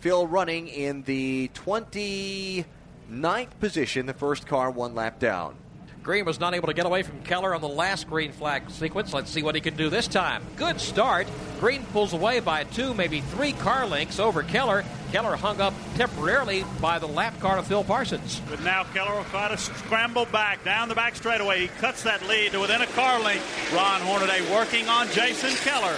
Phil 0.00 0.26
running 0.26 0.68
in 0.68 1.00
the 1.04 1.50
29th 1.54 2.66
position, 3.58 4.04
the 4.04 4.12
first 4.12 4.46
car 4.46 4.70
one 4.70 4.94
lap 4.94 5.18
down. 5.18 5.56
Green 6.04 6.26
was 6.26 6.38
not 6.38 6.52
able 6.52 6.66
to 6.66 6.74
get 6.74 6.84
away 6.84 7.02
from 7.02 7.22
Keller 7.22 7.54
on 7.54 7.62
the 7.62 7.68
last 7.68 8.10
green 8.10 8.30
flag 8.30 8.68
sequence. 8.68 9.14
Let's 9.14 9.30
see 9.30 9.42
what 9.42 9.54
he 9.54 9.62
can 9.62 9.74
do 9.74 9.88
this 9.88 10.06
time. 10.06 10.42
Good 10.56 10.78
start. 10.78 11.26
Green 11.60 11.82
pulls 11.86 12.12
away 12.12 12.40
by 12.40 12.64
two, 12.64 12.92
maybe 12.92 13.22
three 13.22 13.52
car 13.52 13.86
lengths 13.86 14.18
over 14.18 14.42
Keller. 14.42 14.84
Keller 15.12 15.34
hung 15.34 15.62
up 15.62 15.72
temporarily 15.96 16.66
by 16.78 16.98
the 16.98 17.08
lap 17.08 17.40
car 17.40 17.56
of 17.56 17.66
Phil 17.66 17.82
Parsons. 17.84 18.42
But 18.50 18.62
now 18.62 18.84
Keller 18.84 19.16
will 19.16 19.24
try 19.24 19.48
to 19.48 19.56
scramble 19.56 20.26
back 20.26 20.62
down 20.62 20.90
the 20.90 20.94
back 20.94 21.16
straightaway. 21.16 21.62
He 21.62 21.68
cuts 21.68 22.02
that 22.02 22.28
lead 22.28 22.52
to 22.52 22.60
within 22.60 22.82
a 22.82 22.86
car 22.88 23.18
length. 23.20 23.72
Ron 23.74 24.02
Hornaday 24.02 24.42
working 24.52 24.86
on 24.90 25.08
Jason 25.08 25.52
Keller. 25.52 25.96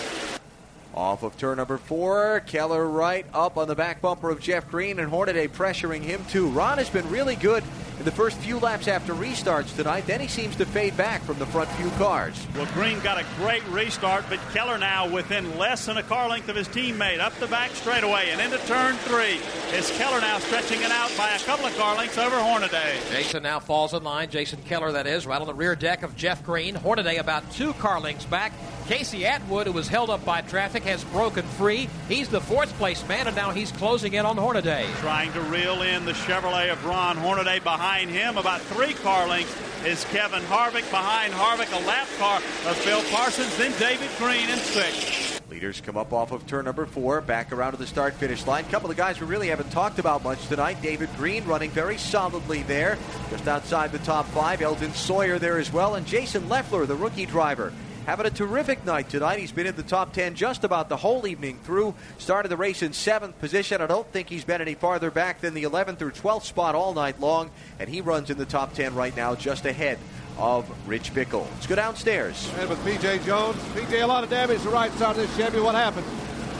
Off 0.94 1.24
of 1.24 1.36
turn 1.36 1.56
number 1.56 1.78
four, 1.78 2.44
Keller 2.46 2.86
right 2.86 3.26
up 3.34 3.58
on 3.58 3.66
the 3.66 3.74
back 3.74 4.00
bumper 4.00 4.30
of 4.30 4.40
Jeff 4.40 4.68
Green 4.70 5.00
and 5.00 5.10
Hornaday 5.10 5.48
pressuring 5.48 6.02
him 6.02 6.24
too. 6.26 6.48
Ron 6.50 6.78
has 6.78 6.88
been 6.88 7.10
really 7.10 7.34
good 7.34 7.64
in 7.98 8.04
the 8.04 8.10
first 8.10 8.36
few 8.38 8.58
laps 8.58 8.88
after 8.88 9.14
restarts 9.14 9.74
tonight. 9.74 10.06
Then 10.06 10.20
he 10.20 10.28
seems 10.28 10.56
to 10.56 10.66
fade 10.66 10.96
back 10.96 11.22
from 11.22 11.38
the 11.38 11.46
front 11.46 11.68
few 11.70 11.90
cars. 11.92 12.46
Well, 12.54 12.66
Green 12.74 13.00
got 13.00 13.20
a 13.20 13.24
great 13.36 13.66
restart, 13.68 14.24
but 14.28 14.38
Keller 14.52 14.78
now 14.78 15.08
within 15.08 15.58
less 15.58 15.86
than 15.86 15.96
a 15.96 16.02
car 16.02 16.28
length 16.28 16.48
of 16.48 16.56
his 16.56 16.68
teammate 16.68 17.20
up 17.20 17.34
the 17.34 17.46
back 17.46 17.70
straightaway 17.70 18.30
and 18.30 18.40
into 18.40 18.58
turn 18.66 18.96
three. 18.96 19.40
Is 19.76 19.90
Keller 19.96 20.20
now 20.20 20.38
stretching 20.38 20.82
it 20.82 20.90
out 20.90 21.10
by 21.16 21.30
a 21.30 21.38
couple 21.40 21.66
of 21.66 21.76
car 21.76 21.96
lengths 21.96 22.18
over 22.18 22.36
Hornaday? 22.36 22.98
Jason 23.10 23.42
now 23.42 23.60
falls 23.60 23.94
in 23.94 24.02
line. 24.02 24.28
Jason 24.30 24.60
Keller, 24.66 24.92
that 24.92 25.06
is, 25.06 25.26
right 25.26 25.40
on 25.40 25.46
the 25.46 25.54
rear 25.54 25.74
deck 25.74 26.02
of 26.02 26.16
Jeff 26.16 26.44
Green. 26.44 26.74
Hornaday 26.74 27.16
about 27.16 27.50
two 27.52 27.72
car 27.74 28.00
lengths 28.00 28.26
back. 28.26 28.52
Casey 28.86 29.26
Atwood, 29.26 29.66
who 29.66 29.72
was 29.72 29.88
held 29.88 30.10
up 30.10 30.24
by 30.24 30.42
traffic, 30.42 30.84
has 30.84 31.02
broken 31.04 31.44
free. 31.44 31.88
He's 32.08 32.28
the 32.28 32.40
fourth 32.40 32.72
place 32.74 33.06
man, 33.08 33.26
and 33.26 33.34
now 33.34 33.50
he's 33.50 33.72
closing 33.72 34.14
in 34.14 34.24
on 34.24 34.36
Hornaday. 34.36 34.86
Trying 34.98 35.32
to 35.32 35.40
reel 35.40 35.82
in 35.82 36.04
the 36.04 36.12
Chevrolet 36.12 36.70
of 36.70 36.84
Ron 36.84 37.16
Hornaday 37.16 37.58
behind 37.58 37.85
him. 37.86 38.36
About 38.36 38.60
three 38.62 38.94
car 38.94 39.28
lengths 39.28 39.54
is 39.84 40.04
Kevin 40.06 40.42
Harvick. 40.42 40.90
Behind 40.90 41.32
Harvick, 41.32 41.72
a 41.72 41.86
lap 41.86 42.08
car 42.18 42.38
of 42.38 42.76
Phil 42.78 43.02
Parsons. 43.10 43.56
Then 43.56 43.72
David 43.78 44.10
Green 44.18 44.48
in 44.50 44.58
sixth. 44.58 45.40
Leaders 45.48 45.80
come 45.80 45.96
up 45.96 46.12
off 46.12 46.32
of 46.32 46.44
turn 46.48 46.64
number 46.64 46.84
four, 46.84 47.20
back 47.20 47.52
around 47.52 47.72
to 47.72 47.78
the 47.78 47.86
start 47.86 48.14
finish 48.14 48.44
line. 48.44 48.64
couple 48.64 48.90
of 48.90 48.96
guys 48.96 49.20
we 49.20 49.26
really 49.26 49.46
haven't 49.46 49.70
talked 49.70 50.00
about 50.00 50.24
much 50.24 50.44
tonight. 50.48 50.82
David 50.82 51.08
Green 51.16 51.44
running 51.44 51.70
very 51.70 51.96
solidly 51.96 52.64
there, 52.64 52.98
just 53.30 53.46
outside 53.46 53.92
the 53.92 54.00
top 54.00 54.26
five. 54.26 54.60
Elton 54.60 54.92
Sawyer 54.92 55.38
there 55.38 55.58
as 55.58 55.72
well, 55.72 55.94
and 55.94 56.04
Jason 56.04 56.48
Leffler, 56.48 56.86
the 56.86 56.96
rookie 56.96 57.26
driver. 57.26 57.72
Having 58.06 58.26
a 58.26 58.30
terrific 58.30 58.84
night 58.84 59.10
tonight. 59.10 59.40
He's 59.40 59.50
been 59.50 59.66
in 59.66 59.74
the 59.74 59.82
top 59.82 60.12
10 60.12 60.36
just 60.36 60.62
about 60.62 60.88
the 60.88 60.96
whole 60.96 61.26
evening 61.26 61.58
through. 61.64 61.92
Started 62.18 62.50
the 62.50 62.56
race 62.56 62.82
in 62.82 62.92
seventh 62.92 63.36
position. 63.40 63.82
I 63.82 63.88
don't 63.88 64.06
think 64.12 64.28
he's 64.28 64.44
been 64.44 64.60
any 64.60 64.74
farther 64.74 65.10
back 65.10 65.40
than 65.40 65.54
the 65.54 65.64
11th 65.64 66.00
or 66.02 66.12
12th 66.12 66.44
spot 66.44 66.76
all 66.76 66.94
night 66.94 67.18
long, 67.18 67.50
and 67.80 67.90
he 67.90 68.00
runs 68.00 68.30
in 68.30 68.38
the 68.38 68.46
top 68.46 68.74
10 68.74 68.94
right 68.94 69.14
now, 69.16 69.34
just 69.34 69.66
ahead 69.66 69.98
of 70.38 70.70
Rich 70.86 71.14
Bickle. 71.14 71.50
Let's 71.54 71.66
go 71.66 71.74
downstairs. 71.74 72.48
And 72.60 72.70
with 72.70 72.78
PJ 72.84 73.24
Jones, 73.24 73.56
PJ, 73.74 74.00
a 74.00 74.06
lot 74.06 74.22
of 74.22 74.30
damage 74.30 74.58
to 74.58 74.64
the 74.64 74.70
right 74.70 74.92
side 74.92 75.16
of 75.16 75.16
this 75.16 75.36
Chevy. 75.36 75.58
What 75.58 75.74
happened? 75.74 76.06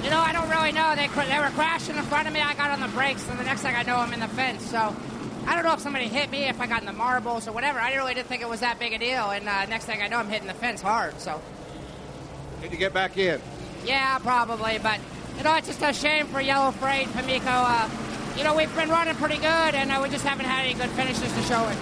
You 0.02 0.10
know, 0.10 0.18
I 0.18 0.32
don't 0.32 0.50
really 0.50 0.72
know. 0.72 0.96
They 0.96 1.06
they 1.06 1.38
were 1.38 1.50
crashing 1.54 1.94
in 1.94 2.02
front 2.04 2.26
of 2.26 2.34
me. 2.34 2.40
I 2.40 2.54
got 2.54 2.70
on 2.72 2.80
the 2.80 2.88
brakes, 2.88 3.28
and 3.28 3.38
the 3.38 3.44
next 3.44 3.60
thing 3.60 3.76
I 3.76 3.84
know, 3.84 3.96
I'm 3.96 4.12
in 4.12 4.20
the 4.20 4.28
fence. 4.28 4.68
So 4.68 4.96
I 5.46 5.54
don't 5.54 5.64
know 5.64 5.74
if 5.74 5.80
somebody 5.80 6.08
hit 6.08 6.30
me, 6.30 6.44
if 6.44 6.60
I 6.60 6.66
got 6.66 6.80
in 6.80 6.86
the 6.86 6.92
marbles 6.92 7.46
or 7.46 7.52
whatever. 7.52 7.78
I 7.78 7.94
really 7.94 8.14
didn't 8.14 8.26
think 8.28 8.42
it 8.42 8.48
was 8.48 8.60
that 8.60 8.78
big 8.78 8.92
a 8.92 8.98
deal. 8.98 9.30
And 9.30 9.48
uh, 9.48 9.66
next 9.66 9.84
thing 9.84 10.02
I 10.02 10.08
know, 10.08 10.16
I'm 10.18 10.28
hitting 10.28 10.48
the 10.48 10.54
fence 10.54 10.82
hard. 10.82 11.20
So, 11.20 11.40
Need 12.62 12.70
to 12.72 12.76
get 12.76 12.92
back 12.92 13.16
in. 13.16 13.40
yeah, 13.84 14.18
probably. 14.18 14.78
But, 14.78 14.98
you 15.36 15.44
know, 15.44 15.54
it's 15.56 15.68
just 15.68 15.82
a 15.82 15.92
shame 15.92 16.26
for 16.26 16.40
Yellow 16.40 16.72
Freight, 16.72 17.06
Pamico. 17.08 17.42
Uh, 17.46 17.88
you 18.36 18.44
know, 18.44 18.54
we've 18.56 18.74
been 18.74 18.88
running 18.90 19.14
pretty 19.14 19.36
good, 19.36 19.74
and 19.74 19.90
uh, 19.92 20.00
we 20.02 20.08
just 20.08 20.24
haven't 20.24 20.46
had 20.46 20.64
any 20.64 20.74
good 20.74 20.90
finishes 20.90 21.32
to 21.32 21.42
show 21.42 21.66
it. 21.68 21.76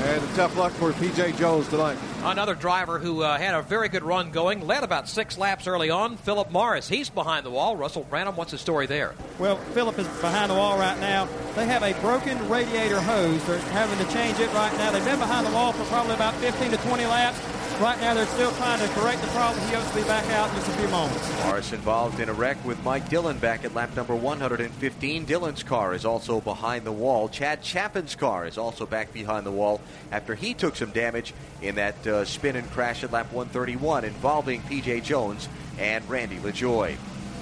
And 0.00 0.22
tough 0.36 0.56
luck 0.56 0.72
for 0.72 0.92
P.J. 0.92 1.32
Jones 1.32 1.66
tonight. 1.68 1.98
Another 2.22 2.54
driver 2.54 2.98
who 3.00 3.22
uh, 3.22 3.36
had 3.36 3.54
a 3.54 3.62
very 3.62 3.88
good 3.88 4.04
run 4.04 4.30
going, 4.30 4.64
led 4.64 4.84
about 4.84 5.08
six 5.08 5.36
laps 5.36 5.66
early 5.66 5.90
on, 5.90 6.16
Philip 6.16 6.50
Morris. 6.52 6.88
He's 6.88 7.10
behind 7.10 7.44
the 7.44 7.50
wall. 7.50 7.76
Russell 7.76 8.04
Branham, 8.04 8.36
what's 8.36 8.52
the 8.52 8.58
story 8.58 8.86
there? 8.86 9.14
Well, 9.38 9.56
Philip 9.74 9.98
is 9.98 10.06
behind 10.20 10.50
the 10.50 10.54
wall 10.54 10.78
right 10.78 10.98
now. 11.00 11.28
They 11.56 11.66
have 11.66 11.82
a 11.82 11.92
broken 12.00 12.48
radiator 12.48 13.00
hose. 13.00 13.44
They're 13.44 13.58
having 13.58 13.98
to 13.98 14.12
change 14.12 14.38
it 14.38 14.52
right 14.54 14.72
now. 14.78 14.92
They've 14.92 15.04
been 15.04 15.18
behind 15.18 15.46
the 15.46 15.52
wall 15.52 15.72
for 15.72 15.84
probably 15.86 16.14
about 16.14 16.34
15 16.34 16.70
to 16.70 16.76
20 16.76 17.04
laps. 17.06 17.57
Right 17.80 18.00
now, 18.00 18.12
they're 18.12 18.26
still 18.26 18.50
trying 18.52 18.80
to 18.80 18.88
correct 18.88 19.20
the 19.22 19.28
problem. 19.28 19.64
He 19.68 19.72
hopes 19.72 19.88
to 19.90 19.94
be 19.94 20.02
back 20.02 20.28
out 20.32 20.48
in 20.50 20.56
just 20.56 20.68
a 20.68 20.72
few 20.72 20.88
moments. 20.88 21.44
Morris 21.44 21.72
involved 21.72 22.18
in 22.18 22.28
a 22.28 22.32
wreck 22.32 22.62
with 22.64 22.82
Mike 22.82 23.08
Dillon 23.08 23.38
back 23.38 23.64
at 23.64 23.72
lap 23.72 23.94
number 23.94 24.16
115. 24.16 25.24
Dillon's 25.24 25.62
car 25.62 25.94
is 25.94 26.04
also 26.04 26.40
behind 26.40 26.84
the 26.84 26.90
wall. 26.90 27.28
Chad 27.28 27.62
Chaffin's 27.62 28.16
car 28.16 28.48
is 28.48 28.58
also 28.58 28.84
back 28.84 29.12
behind 29.12 29.46
the 29.46 29.52
wall 29.52 29.80
after 30.10 30.34
he 30.34 30.54
took 30.54 30.74
some 30.74 30.90
damage 30.90 31.32
in 31.62 31.76
that 31.76 32.04
uh, 32.04 32.24
spin 32.24 32.56
and 32.56 32.68
crash 32.72 33.04
at 33.04 33.12
lap 33.12 33.32
131 33.32 34.04
involving 34.04 34.60
PJ 34.62 35.04
Jones 35.04 35.48
and 35.78 36.08
Randy 36.10 36.38
LaJoie. 36.38 36.96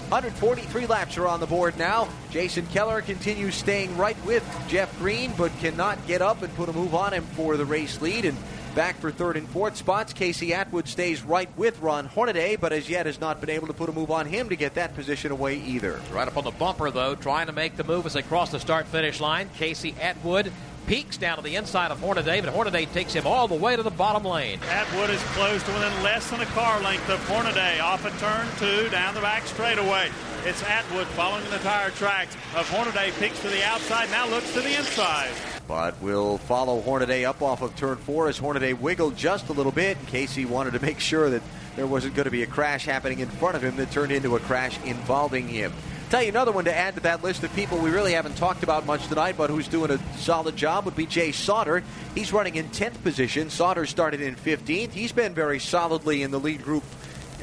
143 0.08 0.86
laps 0.86 1.18
are 1.18 1.26
on 1.26 1.40
the 1.40 1.46
board 1.46 1.76
now. 1.76 2.08
Jason 2.30 2.64
Keller 2.68 3.02
continues 3.02 3.56
staying 3.56 3.96
right 3.96 4.16
with 4.24 4.44
Jeff 4.68 4.96
Green, 5.00 5.32
but 5.36 5.50
cannot 5.58 5.98
get 6.06 6.22
up 6.22 6.42
and 6.42 6.54
put 6.54 6.68
a 6.68 6.72
move 6.72 6.94
on 6.94 7.12
him 7.12 7.24
for 7.34 7.56
the 7.56 7.64
race 7.64 8.00
lead. 8.00 8.24
And 8.24 8.38
back 8.76 9.00
for 9.00 9.10
third 9.10 9.36
and 9.36 9.48
fourth 9.48 9.76
spots, 9.76 10.12
Casey 10.12 10.54
Atwood 10.54 10.86
stays 10.86 11.24
right 11.24 11.48
with 11.56 11.80
Ron 11.80 12.06
Hornaday, 12.06 12.54
but 12.54 12.72
as 12.72 12.88
yet 12.88 13.06
has 13.06 13.20
not 13.20 13.40
been 13.40 13.50
able 13.50 13.66
to 13.66 13.72
put 13.72 13.88
a 13.88 13.92
move 13.92 14.12
on 14.12 14.26
him 14.26 14.48
to 14.50 14.54
get 14.54 14.74
that 14.74 14.94
position 14.94 15.32
away 15.32 15.56
either. 15.56 16.00
Right 16.12 16.28
up 16.28 16.36
on 16.36 16.44
the 16.44 16.52
bumper, 16.52 16.92
though, 16.92 17.16
trying 17.16 17.48
to 17.48 17.52
make 17.52 17.76
the 17.76 17.82
move 17.82 18.06
as 18.06 18.12
they 18.12 18.22
cross 18.22 18.52
the 18.52 18.60
start 18.60 18.86
finish 18.86 19.18
line. 19.18 19.50
Casey 19.56 19.96
Atwood 20.00 20.52
peeks 20.86 21.16
down 21.16 21.36
to 21.36 21.42
the 21.42 21.56
inside 21.56 21.90
of 21.90 22.00
Hornaday, 22.00 22.40
but 22.40 22.50
Hornaday 22.50 22.86
takes 22.86 23.12
him 23.12 23.26
all 23.26 23.48
the 23.48 23.54
way 23.54 23.76
to 23.76 23.82
the 23.82 23.90
bottom 23.90 24.24
lane. 24.24 24.60
Atwood 24.70 25.10
is 25.10 25.22
close 25.34 25.62
to 25.64 25.72
within 25.72 26.02
less 26.02 26.30
than 26.30 26.40
a 26.40 26.46
car 26.46 26.80
length 26.80 27.08
of 27.10 27.18
Hornaday 27.28 27.80
off 27.80 28.04
a 28.04 28.10
turn 28.18 28.46
two 28.58 28.88
down 28.90 29.14
the 29.14 29.20
back 29.20 29.46
straightaway. 29.46 30.10
It's 30.44 30.62
Atwood 30.62 31.06
following 31.08 31.48
the 31.50 31.58
tire 31.58 31.90
tracks 31.90 32.34
of 32.54 32.68
Hornaday 32.70 33.10
peeks 33.18 33.40
to 33.40 33.48
the 33.48 33.64
outside, 33.64 34.10
now 34.10 34.28
looks 34.28 34.52
to 34.54 34.60
the 34.60 34.76
inside. 34.76 35.30
But 35.66 36.00
will 36.00 36.38
follow 36.38 36.80
Hornaday 36.80 37.24
up 37.24 37.42
off 37.42 37.62
of 37.62 37.74
turn 37.74 37.96
four 37.96 38.28
as 38.28 38.38
Hornaday 38.38 38.72
wiggled 38.72 39.16
just 39.16 39.48
a 39.48 39.52
little 39.52 39.72
bit. 39.72 39.98
in 39.98 40.06
case 40.06 40.34
he 40.34 40.44
wanted 40.44 40.74
to 40.74 40.80
make 40.80 41.00
sure 41.00 41.30
that 41.30 41.42
there 41.74 41.86
wasn't 41.86 42.14
going 42.14 42.24
to 42.24 42.30
be 42.30 42.44
a 42.44 42.46
crash 42.46 42.84
happening 42.84 43.18
in 43.18 43.28
front 43.28 43.56
of 43.56 43.62
him 43.62 43.76
that 43.76 43.90
turned 43.90 44.12
into 44.12 44.36
a 44.36 44.40
crash 44.40 44.78
involving 44.84 45.48
him. 45.48 45.72
Tell 46.08 46.22
you 46.22 46.28
another 46.28 46.52
one 46.52 46.66
to 46.66 46.74
add 46.74 46.94
to 46.94 47.00
that 47.00 47.24
list 47.24 47.42
of 47.42 47.52
people 47.56 47.78
we 47.78 47.90
really 47.90 48.12
haven't 48.12 48.36
talked 48.36 48.62
about 48.62 48.86
much 48.86 49.08
tonight, 49.08 49.34
but 49.36 49.50
who's 49.50 49.66
doing 49.66 49.90
a 49.90 49.98
solid 50.18 50.54
job 50.54 50.84
would 50.84 50.94
be 50.94 51.04
Jay 51.04 51.32
Sauter. 51.32 51.82
He's 52.14 52.32
running 52.32 52.54
in 52.54 52.68
10th 52.68 53.02
position. 53.02 53.50
Sauter 53.50 53.86
started 53.86 54.20
in 54.20 54.36
15th. 54.36 54.92
He's 54.92 55.10
been 55.10 55.34
very 55.34 55.58
solidly 55.58 56.22
in 56.22 56.30
the 56.30 56.38
lead 56.38 56.62
group, 56.62 56.84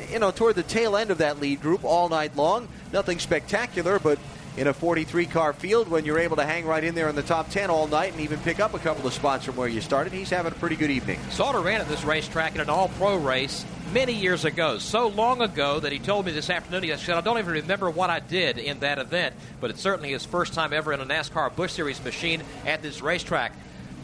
you 0.10 0.18
know, 0.18 0.32
toward 0.32 0.56
the 0.56 0.64
tail 0.64 0.96
end 0.96 1.12
of 1.12 1.18
that 1.18 1.42
lead 1.42 1.62
group 1.62 1.84
all 1.84 2.08
night 2.08 2.38
long. 2.38 2.70
Nothing 2.94 3.20
spectacular, 3.20 4.00
but 4.00 4.18
in 4.56 4.68
a 4.68 4.74
43 4.74 5.26
car 5.26 5.54
field, 5.54 5.88
when 5.88 6.06
you're 6.06 6.20
able 6.20 6.36
to 6.36 6.46
hang 6.46 6.66
right 6.66 6.84
in 6.84 6.96
there 6.96 7.10
in 7.10 7.16
the 7.16 7.24
top 7.24 7.50
10 7.50 7.70
all 7.70 7.88
night 7.88 8.12
and 8.12 8.22
even 8.22 8.40
pick 8.40 8.60
up 8.60 8.74
a 8.74 8.80
couple 8.80 9.08
of 9.08 9.14
spots 9.14 9.46
from 9.46 9.56
where 9.56 9.68
you 9.68 9.82
started, 9.82 10.14
he's 10.14 10.30
having 10.30 10.52
a 10.52 10.56
pretty 10.56 10.76
good 10.76 10.92
evening. 10.92 11.20
Sauter 11.32 11.62
ran 11.62 11.82
at 11.82 11.88
this 11.88 12.04
racetrack 12.04 12.56
in 12.56 12.62
an 12.62 12.70
all 12.70 12.90
pro 12.90 13.18
race 13.18 13.66
many 13.92 14.14
years 14.14 14.46
ago, 14.46 14.78
so 14.78 15.08
long 15.08 15.42
ago 15.42 15.80
that 15.80 15.92
he 15.92 16.00
told 16.00 16.26
me 16.26 16.32
this 16.32 16.50
afternoon, 16.50 16.84
he 16.84 16.96
said, 16.98 17.16
I 17.16 17.22
don't 17.22 17.38
even 17.38 17.54
remember 17.54 17.90
what 17.90 18.10
I 18.10 18.20
did 18.20 18.58
in 18.58 18.80
that 18.80 19.00
event, 19.00 19.36
but 19.60 19.70
it's 19.70 19.82
certainly 19.82 20.12
his 20.12 20.26
first 20.26 20.54
time 20.54 20.74
ever 20.74 20.94
in 20.94 21.00
a 21.00 21.06
NASCAR 21.06 21.56
Busch 21.56 21.72
Series 21.72 22.04
machine 22.04 22.42
at 22.66 22.82
this 22.82 23.02
racetrack. 23.02 23.54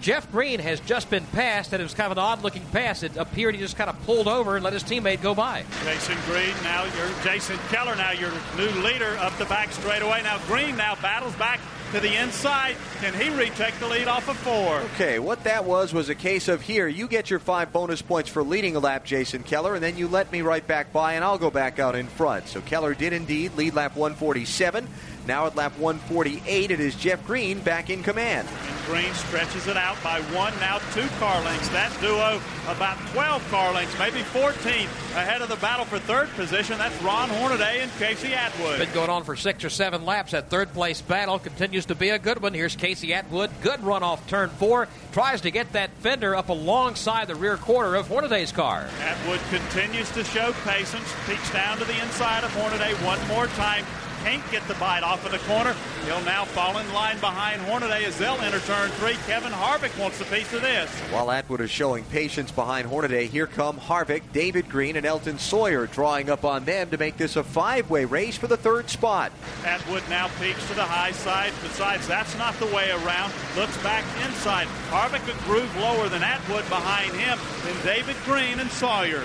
Jeff 0.02 0.32
Green 0.32 0.60
has 0.60 0.80
just 0.82 1.10
been 1.10 1.26
passed, 1.28 1.74
and 1.74 1.82
it 1.82 1.84
was 1.84 1.94
kind 1.94 2.12
of 2.12 2.18
an 2.18 2.24
odd 2.24 2.42
looking 2.42 2.64
pass. 2.68 3.04
It 3.04 3.18
appeared 3.18 3.56
he 3.56 3.62
just 3.62 3.76
kind 3.76 3.90
of 3.90 4.02
pulled 4.06 4.28
over 4.28 4.56
and 4.56 4.64
let 4.64 4.74
his 4.74 4.84
teammate 4.84 5.22
go 5.22 5.36
by. 5.36 5.66
Jason 5.84 6.18
Green, 6.26 6.54
now 6.64 6.86
you're 6.96 7.10
Jason 7.24 7.58
Keller, 7.70 7.96
now 7.96 8.12
your 8.12 8.32
new 8.58 8.70
leader 8.82 9.18
up 9.18 9.38
the 9.38 9.46
back 9.46 9.72
straightaway. 9.72 10.22
Now 10.24 10.40
Green 10.48 10.78
now 10.78 10.96
battles 10.96 11.36
back 11.36 11.60
to 11.92 12.00
the 12.00 12.16
inside. 12.22 12.78
Can 13.02 13.14
he 13.14 13.30
retake 13.30 13.78
the 13.80 13.88
lead 13.88 14.08
off 14.08 14.30
of 14.30 14.38
four? 14.38 14.78
Okay, 14.94 15.20
what 15.20 15.44
that 15.44 15.66
was 15.66 15.94
was 15.94 16.08
a 16.08 16.16
case 16.16 16.48
of 16.48 16.62
here, 16.62 16.88
you 16.88 17.08
get 17.08 17.30
your 17.30 17.40
five 17.40 17.74
bonus 17.74 18.02
points 18.02 18.30
for 18.30 18.44
leading 18.44 18.76
a 18.76 18.80
lap, 18.80 19.04
Jason 19.04 19.44
Keller, 19.44 19.74
and 19.74 19.84
then 19.84 19.98
you 19.98 20.08
let 20.08 20.32
me 20.32 20.42
right 20.42 20.66
back 20.66 20.94
by, 20.94 21.14
and 21.14 21.26
I'll 21.26 21.40
go 21.40 21.50
back 21.50 21.80
out 21.80 21.96
in 21.96 22.08
front. 22.08 22.48
So 22.48 22.62
Keller 22.62 22.94
did 22.94 23.12
indeed 23.12 23.56
lead 23.56 23.74
lap 23.74 23.96
147. 23.96 24.88
Now 25.30 25.46
at 25.46 25.56
lap 25.56 25.78
148, 25.78 26.72
it 26.72 26.80
is 26.80 26.96
Jeff 26.96 27.24
Green 27.28 27.60
back 27.60 27.92
in 27.92 28.02
command. 28.02 28.48
And 28.48 28.86
Green 28.88 29.14
stretches 29.14 29.68
it 29.68 29.78
out 29.78 30.02
by 30.04 30.22
one, 30.34 30.52
now 30.60 30.80
two 30.96 31.08
car 31.20 31.40
lengths. 31.44 31.70
That 31.70 31.96
duo 32.02 32.42
about 32.68 32.98
12 33.12 33.48
car 33.52 33.72
lengths, 33.72 34.00
maybe 34.00 34.24
14 34.24 34.74
ahead 35.14 35.44
of 35.44 35.50
the 35.50 35.56
battle 35.58 35.86
for 35.86 36.00
third 36.00 36.30
position. 36.30 36.80
That's 36.80 37.00
Ron 37.04 37.30
Hornaday 37.30 37.82
and 37.82 37.92
Casey 38.00 38.34
Atwood. 38.34 38.80
Been 38.80 38.92
going 38.92 39.12
on 39.12 39.24
for 39.24 39.36
six 39.36 39.64
or 39.64 39.70
seven 39.70 40.04
laps. 40.04 40.32
That 40.32 40.50
third 40.50 40.74
place 40.74 41.00
battle 41.00 41.38
continues 41.38 41.86
to 41.86 41.96
be 41.96 42.10
a 42.10 42.18
good 42.18 42.42
one. 42.42 42.56
Here's 42.56 42.76
Casey 42.76 43.14
Atwood. 43.14 43.52
Good 43.62 43.84
run 43.84 44.02
off 44.02 44.28
turn 44.28 44.50
four. 44.50 44.88
Tries 45.12 45.42
to 45.42 45.52
get 45.52 45.74
that 45.74 45.92
fender 46.00 46.36
up 46.36 46.50
alongside 46.50 47.28
the 47.28 47.36
rear 47.36 47.58
quarter 47.58 47.94
of 47.94 48.08
Hornaday's 48.08 48.52
car. 48.52 48.90
Atwood 49.02 49.42
continues 49.52 50.10
to 50.14 50.24
show 50.24 50.54
patience. 50.66 51.14
Peeks 51.28 51.52
down 51.52 51.78
to 51.78 51.86
the 51.86 52.02
inside 52.02 52.44
of 52.44 52.52
Hornaday 52.56 52.96
one 53.06 53.20
more 53.28 53.46
time. 53.46 53.86
Can't 54.24 54.52
get 54.52 54.68
the 54.68 54.74
bite 54.76 55.04
off 55.04 55.26
of 55.26 55.32
the 55.32 55.38
corner. 55.40 55.76
He'll 56.06 56.22
now 56.22 56.44
fall 56.44 56.78
in 56.78 56.94
line 56.94 57.20
behind 57.20 57.62
Hornaday 57.62 58.04
as 58.06 58.18
they'll 58.18 58.40
enter 58.42 58.60
turn 58.60 58.90
three. 58.92 59.16
Kevin 59.26 59.52
Harvick 59.52 59.98
wants 60.00 60.20
a 60.20 60.26
piece 60.26 60.52
of 60.54 60.62
this. 60.62 60.90
While 61.12 61.32
Atwood 61.32 61.62
is 61.62 61.70
showing 61.70 62.04
patience 62.06 62.52
behind 62.52 62.88
Hornaday, 62.88 63.28
here 63.28 63.48
come 63.48 63.78
Harvick, 63.78 64.24
David 64.34 64.68
Green, 64.68 64.98
and 64.98 65.06
Elton 65.06 65.40
Sawyer 65.40 65.88
drawing 65.88 66.30
up 66.30 66.44
on 66.44 66.66
them 66.66 66.90
to 66.90 66.98
make 66.98 67.18
this 67.18 67.36
a 67.36 67.44
five 67.44 67.90
way 67.90 68.06
race 68.06 68.38
for 68.38 68.48
the 68.48 68.58
third 68.58 68.90
spot. 68.90 69.32
Atwood 69.66 70.04
now 70.10 70.30
peeks 70.40 70.68
to 70.68 70.74
the 70.74 70.84
high 70.84 71.12
side. 71.12 71.54
Besides, 71.62 72.08
that's 72.08 72.38
not 72.38 72.54
the 72.60 72.68
way 72.68 72.92
around. 72.92 73.34
Looks 73.56 73.78
back 73.84 74.04
inside. 74.26 74.68
Harvick 74.90 75.28
a 75.30 75.44
groove 75.44 75.74
lower 75.78 76.10
than 76.10 76.24
Atwood 76.24 76.68
behind 76.70 77.14
him. 77.14 77.38
Then 77.64 77.86
David 77.86 78.16
Green 78.26 78.60
and 78.60 78.70
Sawyer. 78.72 79.24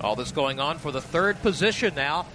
All 0.00 0.16
this 0.16 0.32
going 0.32 0.58
on 0.58 0.78
for 0.78 0.90
the 0.90 1.00
third 1.00 1.40
position 1.42 1.94
now. 1.94 2.26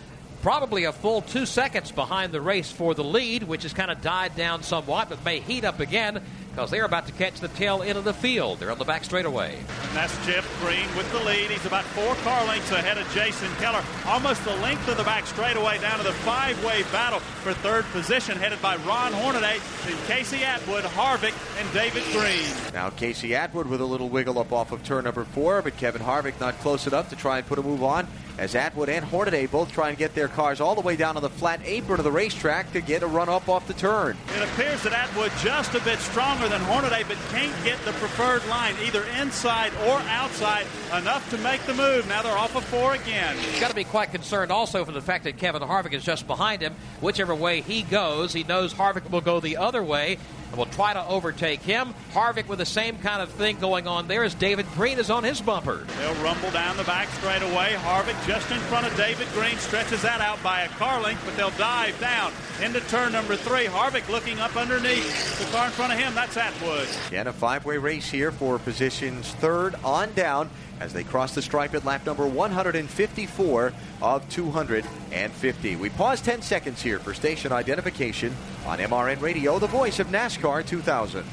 Probably 0.41 0.85
a 0.85 0.91
full 0.91 1.21
two 1.21 1.45
seconds 1.45 1.91
behind 1.91 2.31
the 2.31 2.41
race 2.41 2.71
for 2.71 2.93
the 2.93 3.03
lead, 3.03 3.43
which 3.43 3.63
has 3.63 3.73
kind 3.73 3.91
of 3.91 4.01
died 4.01 4.35
down 4.35 4.63
somewhat, 4.63 5.09
but 5.09 5.23
may 5.25 5.39
heat 5.39 5.65
up 5.65 5.79
again 5.79 6.21
because 6.57 6.71
they're 6.71 6.85
about 6.85 7.05
to 7.05 7.13
catch 7.13 7.39
the 7.39 7.49
tail 7.49 7.83
end 7.83 7.99
of 7.99 8.03
the 8.03 8.13
field. 8.13 8.57
They're 8.57 8.71
on 8.71 8.79
the 8.79 8.83
back 8.83 9.03
straightaway. 9.03 9.53
And 9.57 9.95
that's 9.95 10.25
Jeff 10.25 10.43
Green 10.59 10.87
with 10.97 11.07
the 11.11 11.19
lead. 11.19 11.51
He's 11.51 11.67
about 11.67 11.83
four 11.83 12.15
car 12.23 12.43
lengths 12.47 12.71
ahead 12.71 12.97
of 12.97 13.07
Jason 13.13 13.47
Keller. 13.59 13.83
Almost 14.07 14.43
the 14.43 14.55
length 14.55 14.87
of 14.87 14.97
the 14.97 15.03
back 15.03 15.27
straightaway 15.27 15.77
down 15.77 15.99
to 15.99 16.03
the 16.03 16.13
five-way 16.13 16.81
battle 16.91 17.19
for 17.19 17.53
third 17.53 17.85
position, 17.91 18.39
headed 18.39 18.59
by 18.59 18.75
Ron 18.77 19.13
Hornaday, 19.13 19.59
then 19.85 19.97
Casey 20.07 20.43
Atwood, 20.43 20.83
Harvick, 20.83 21.35
and 21.61 21.73
David 21.73 22.01
Green. 22.11 22.73
Now 22.73 22.89
Casey 22.89 23.35
Atwood 23.35 23.67
with 23.67 23.79
a 23.79 23.85
little 23.85 24.09
wiggle 24.09 24.39
up 24.39 24.51
off 24.51 24.71
of 24.71 24.83
turn 24.83 25.03
number 25.03 25.25
four, 25.25 25.61
but 25.61 25.77
Kevin 25.77 26.01
Harvick 26.01 26.39
not 26.39 26.57
close 26.61 26.87
enough 26.87 27.11
to 27.11 27.15
try 27.15 27.37
and 27.37 27.45
put 27.45 27.59
a 27.59 27.61
move 27.61 27.83
on. 27.83 28.07
As 28.37 28.53
Atwood 28.53 28.89
and 28.89 29.03
Hornaday 29.03 29.47
both 29.47 29.71
try 29.71 29.89
and 29.89 29.97
get 29.97 30.13
their 30.13 30.27
cars 30.27 30.61
all 30.61 30.75
the 30.75 30.81
way 30.81 30.95
down 30.95 31.15
to 31.15 31.21
the 31.21 31.29
flat 31.29 31.59
apron 31.65 31.99
of 31.99 32.03
the 32.03 32.11
racetrack 32.11 32.71
to 32.73 32.81
get 32.81 33.01
a 33.01 33.07
run 33.07 33.29
up 33.29 33.49
off 33.49 33.67
the 33.67 33.73
turn. 33.73 34.15
It 34.35 34.43
appears 34.43 34.83
that 34.83 34.93
Atwood 34.93 35.31
just 35.41 35.73
a 35.73 35.79
bit 35.81 35.97
stronger 35.97 36.46
than 36.49 36.61
Hornaday, 36.61 37.03
but 37.07 37.17
can't 37.29 37.53
get 37.63 37.79
the 37.85 37.91
preferred 37.93 38.45
line 38.47 38.75
either 38.85 39.03
inside 39.19 39.71
or 39.87 39.99
outside 40.09 40.65
enough 40.95 41.29
to 41.31 41.37
make 41.39 41.61
the 41.63 41.73
move. 41.73 42.07
Now 42.07 42.21
they're 42.21 42.37
off 42.37 42.55
of 42.55 42.63
four 42.65 42.95
again. 42.95 43.35
Got 43.59 43.69
to 43.69 43.75
be 43.75 43.83
quite 43.83 44.11
concerned 44.11 44.51
also 44.51 44.85
for 44.85 44.91
the 44.91 45.01
fact 45.01 45.23
that 45.25 45.37
Kevin 45.37 45.61
Harvick 45.61 45.93
is 45.93 46.03
just 46.03 46.27
behind 46.27 46.61
him. 46.61 46.75
Whichever 47.01 47.35
way 47.35 47.61
he 47.61 47.83
goes, 47.83 48.33
he 48.33 48.43
knows 48.43 48.73
Harvick 48.73 49.09
will 49.09 49.21
go 49.21 49.39
the 49.39 49.57
other 49.57 49.83
way 49.83 50.17
and 50.49 50.57
will 50.57 50.65
try 50.67 50.93
to 50.93 51.05
overtake 51.07 51.61
him. 51.61 51.93
Harvick 52.13 52.47
with 52.47 52.59
the 52.59 52.65
same 52.65 52.97
kind 52.99 53.21
of 53.21 53.29
thing 53.31 53.57
going 53.57 53.87
on 53.87 54.07
there 54.07 54.23
as 54.23 54.33
David 54.35 54.65
Green 54.75 54.99
is 54.99 55.09
on 55.09 55.23
his 55.23 55.41
bumper. 55.41 55.85
They'll 55.99 56.23
rumble 56.23 56.51
down 56.51 56.77
the 56.77 56.83
back 56.83 57.07
straight 57.09 57.41
away. 57.41 57.75
Harvick 57.77 58.25
just 58.25 58.49
in 58.51 58.59
front 58.61 58.87
of 58.87 58.95
David 58.97 59.27
Green 59.33 59.57
stretches 59.57 60.01
that 60.01 60.21
out 60.21 60.41
by 60.43 60.61
a 60.61 60.69
car 60.69 61.01
length, 61.01 61.23
but 61.25 61.35
they'll 61.35 61.49
dive 61.51 61.99
down 61.99 62.31
into 62.61 62.79
turn 62.81 63.11
number 63.11 63.35
three. 63.35 63.65
Harvick 63.65 64.07
looking 64.09 64.39
up 64.39 64.55
underneath 64.55 65.39
the 65.39 65.45
car 65.51 65.67
in 65.67 65.71
front 65.71 65.93
of 65.93 65.99
him. 65.99 66.13
That's 66.15 66.37
Atwood. 66.37 66.87
Again, 67.07 67.27
a 67.27 67.33
five-way 67.33 67.77
race 67.77 68.09
here 68.09 68.31
for 68.31 68.59
positions 68.59 69.31
third 69.33 69.75
on 69.83 70.13
down 70.13 70.49
as 70.79 70.93
they 70.93 71.03
cross 71.03 71.35
the 71.35 71.41
stripe 71.41 71.73
at 71.73 71.85
lap 71.85 72.05
number 72.05 72.25
154 72.25 73.73
of 74.01 74.29
250. 74.29 75.75
We 75.75 75.89
pause 75.89 76.21
10 76.21 76.41
seconds 76.41 76.81
here 76.81 76.99
for 76.99 77.13
station 77.13 77.51
identification 77.51 78.35
on 78.65 78.79
MRN 78.79 79.21
Radio, 79.21 79.59
the 79.59 79.67
voice 79.67 79.99
of 79.99 80.07
NASCAR 80.07 80.65
2000. 80.65 81.23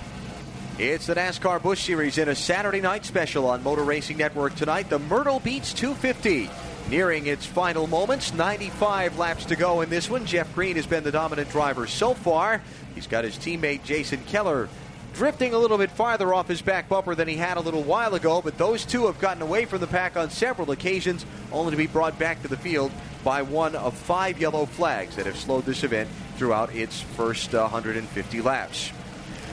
It's 0.78 1.07
the 1.07 1.14
NASCAR 1.14 1.62
Busch 1.62 1.84
Series 1.84 2.18
in 2.18 2.28
a 2.28 2.34
Saturday 2.34 2.80
night 2.80 3.05
special 3.05 3.47
on 3.47 3.62
Motor 3.62 3.84
Racing 3.84 4.16
Network 4.16 4.57
tonight. 4.57 4.90
The 4.90 4.99
Myrtle 4.99 5.38
Beach 5.38 5.74
250 5.74 6.51
nearing 6.90 7.26
its 7.26 7.47
final 7.47 7.86
moments. 7.86 8.34
95 8.34 9.18
laps 9.18 9.45
to 9.47 9.57
go 9.57 9.82
in 9.82 9.90
this 9.90 10.11
one. 10.11 10.26
Jeff 10.26 10.53
Green 10.55 10.76
has 10.76 10.86
been 10.86 11.05
the 11.05 11.12
dominant 11.12 11.49
driver 11.51 11.86
so 11.86 12.12
far. 12.14 12.61
He's 12.95 13.07
got 13.07 13.24
his 13.24 13.36
teammate 13.36 13.84
Jason 13.84 14.20
Keller 14.24 14.68
drifting 15.15 15.55
a 15.55 15.59
little 15.59 15.79
bit 15.79 15.91
farther 15.91 16.35
off 16.35 16.49
his 16.49 16.61
back 16.61 16.89
bumper 16.89 17.15
than 17.15 17.29
he 17.29 17.37
had 17.37 17.57
a 17.57 17.61
little 17.61 17.83
while 17.83 18.15
ago, 18.15 18.43
but 18.43 18.59
those 18.59 18.85
two 18.85 19.07
have 19.07 19.21
gotten 19.21 19.43
away 19.43 19.65
from 19.65 19.81
the 19.81 19.87
pack 19.87 20.17
on 20.17 20.29
several 20.29 20.71
occasions, 20.73 21.25
only 21.53 21.71
to 21.71 21.77
be 21.77 21.87
brought 21.87 22.19
back 22.19 22.43
to 22.43 22.49
the 22.49 22.57
field 22.57 22.91
by 23.23 23.41
one 23.41 23.77
of 23.77 23.97
five 23.97 24.41
yellow 24.41 24.67
flags 24.67 25.17
that 25.17 25.27
have 25.27 25.37
slowed 25.37 25.65
this 25.65 25.85
event 25.85 26.11
throughout 26.37 26.75
its 26.75 27.01
first 27.01 27.55
uh, 27.55 27.62
150 27.62 28.41
laps. 28.43 28.93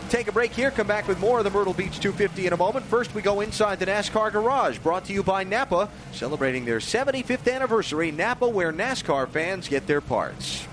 Take 0.10 0.28
a 0.28 0.32
break 0.34 0.52
here, 0.52 0.72
come 0.72 0.88
back 0.88 1.08
with 1.08 1.20
more 1.20 1.38
of 1.38 1.46
the 1.46 1.50
Myrtle 1.50 1.74
Beach 1.74 2.00
250 2.02 2.48
in 2.48 2.54
a 2.54 2.58
moment. 2.58 2.86
First, 2.88 3.16
we 3.16 3.22
go 3.22 3.40
inside 3.40 3.80
the 3.80 3.86
NASCAR 3.86 4.32
garage, 4.32 4.78
brought 4.80 5.06
to 5.06 5.14
you 5.14 5.24
by 5.24 5.46
Napa, 5.46 5.90
celebrating 6.12 6.66
their 6.66 6.80
75th 6.80 7.50
anniversary. 7.50 8.12
Napa, 8.12 8.50
where 8.50 8.74
NASCAR 8.74 9.30
fans 9.30 9.70
get 9.70 9.88
their 9.88 10.02
parts. 10.02 10.68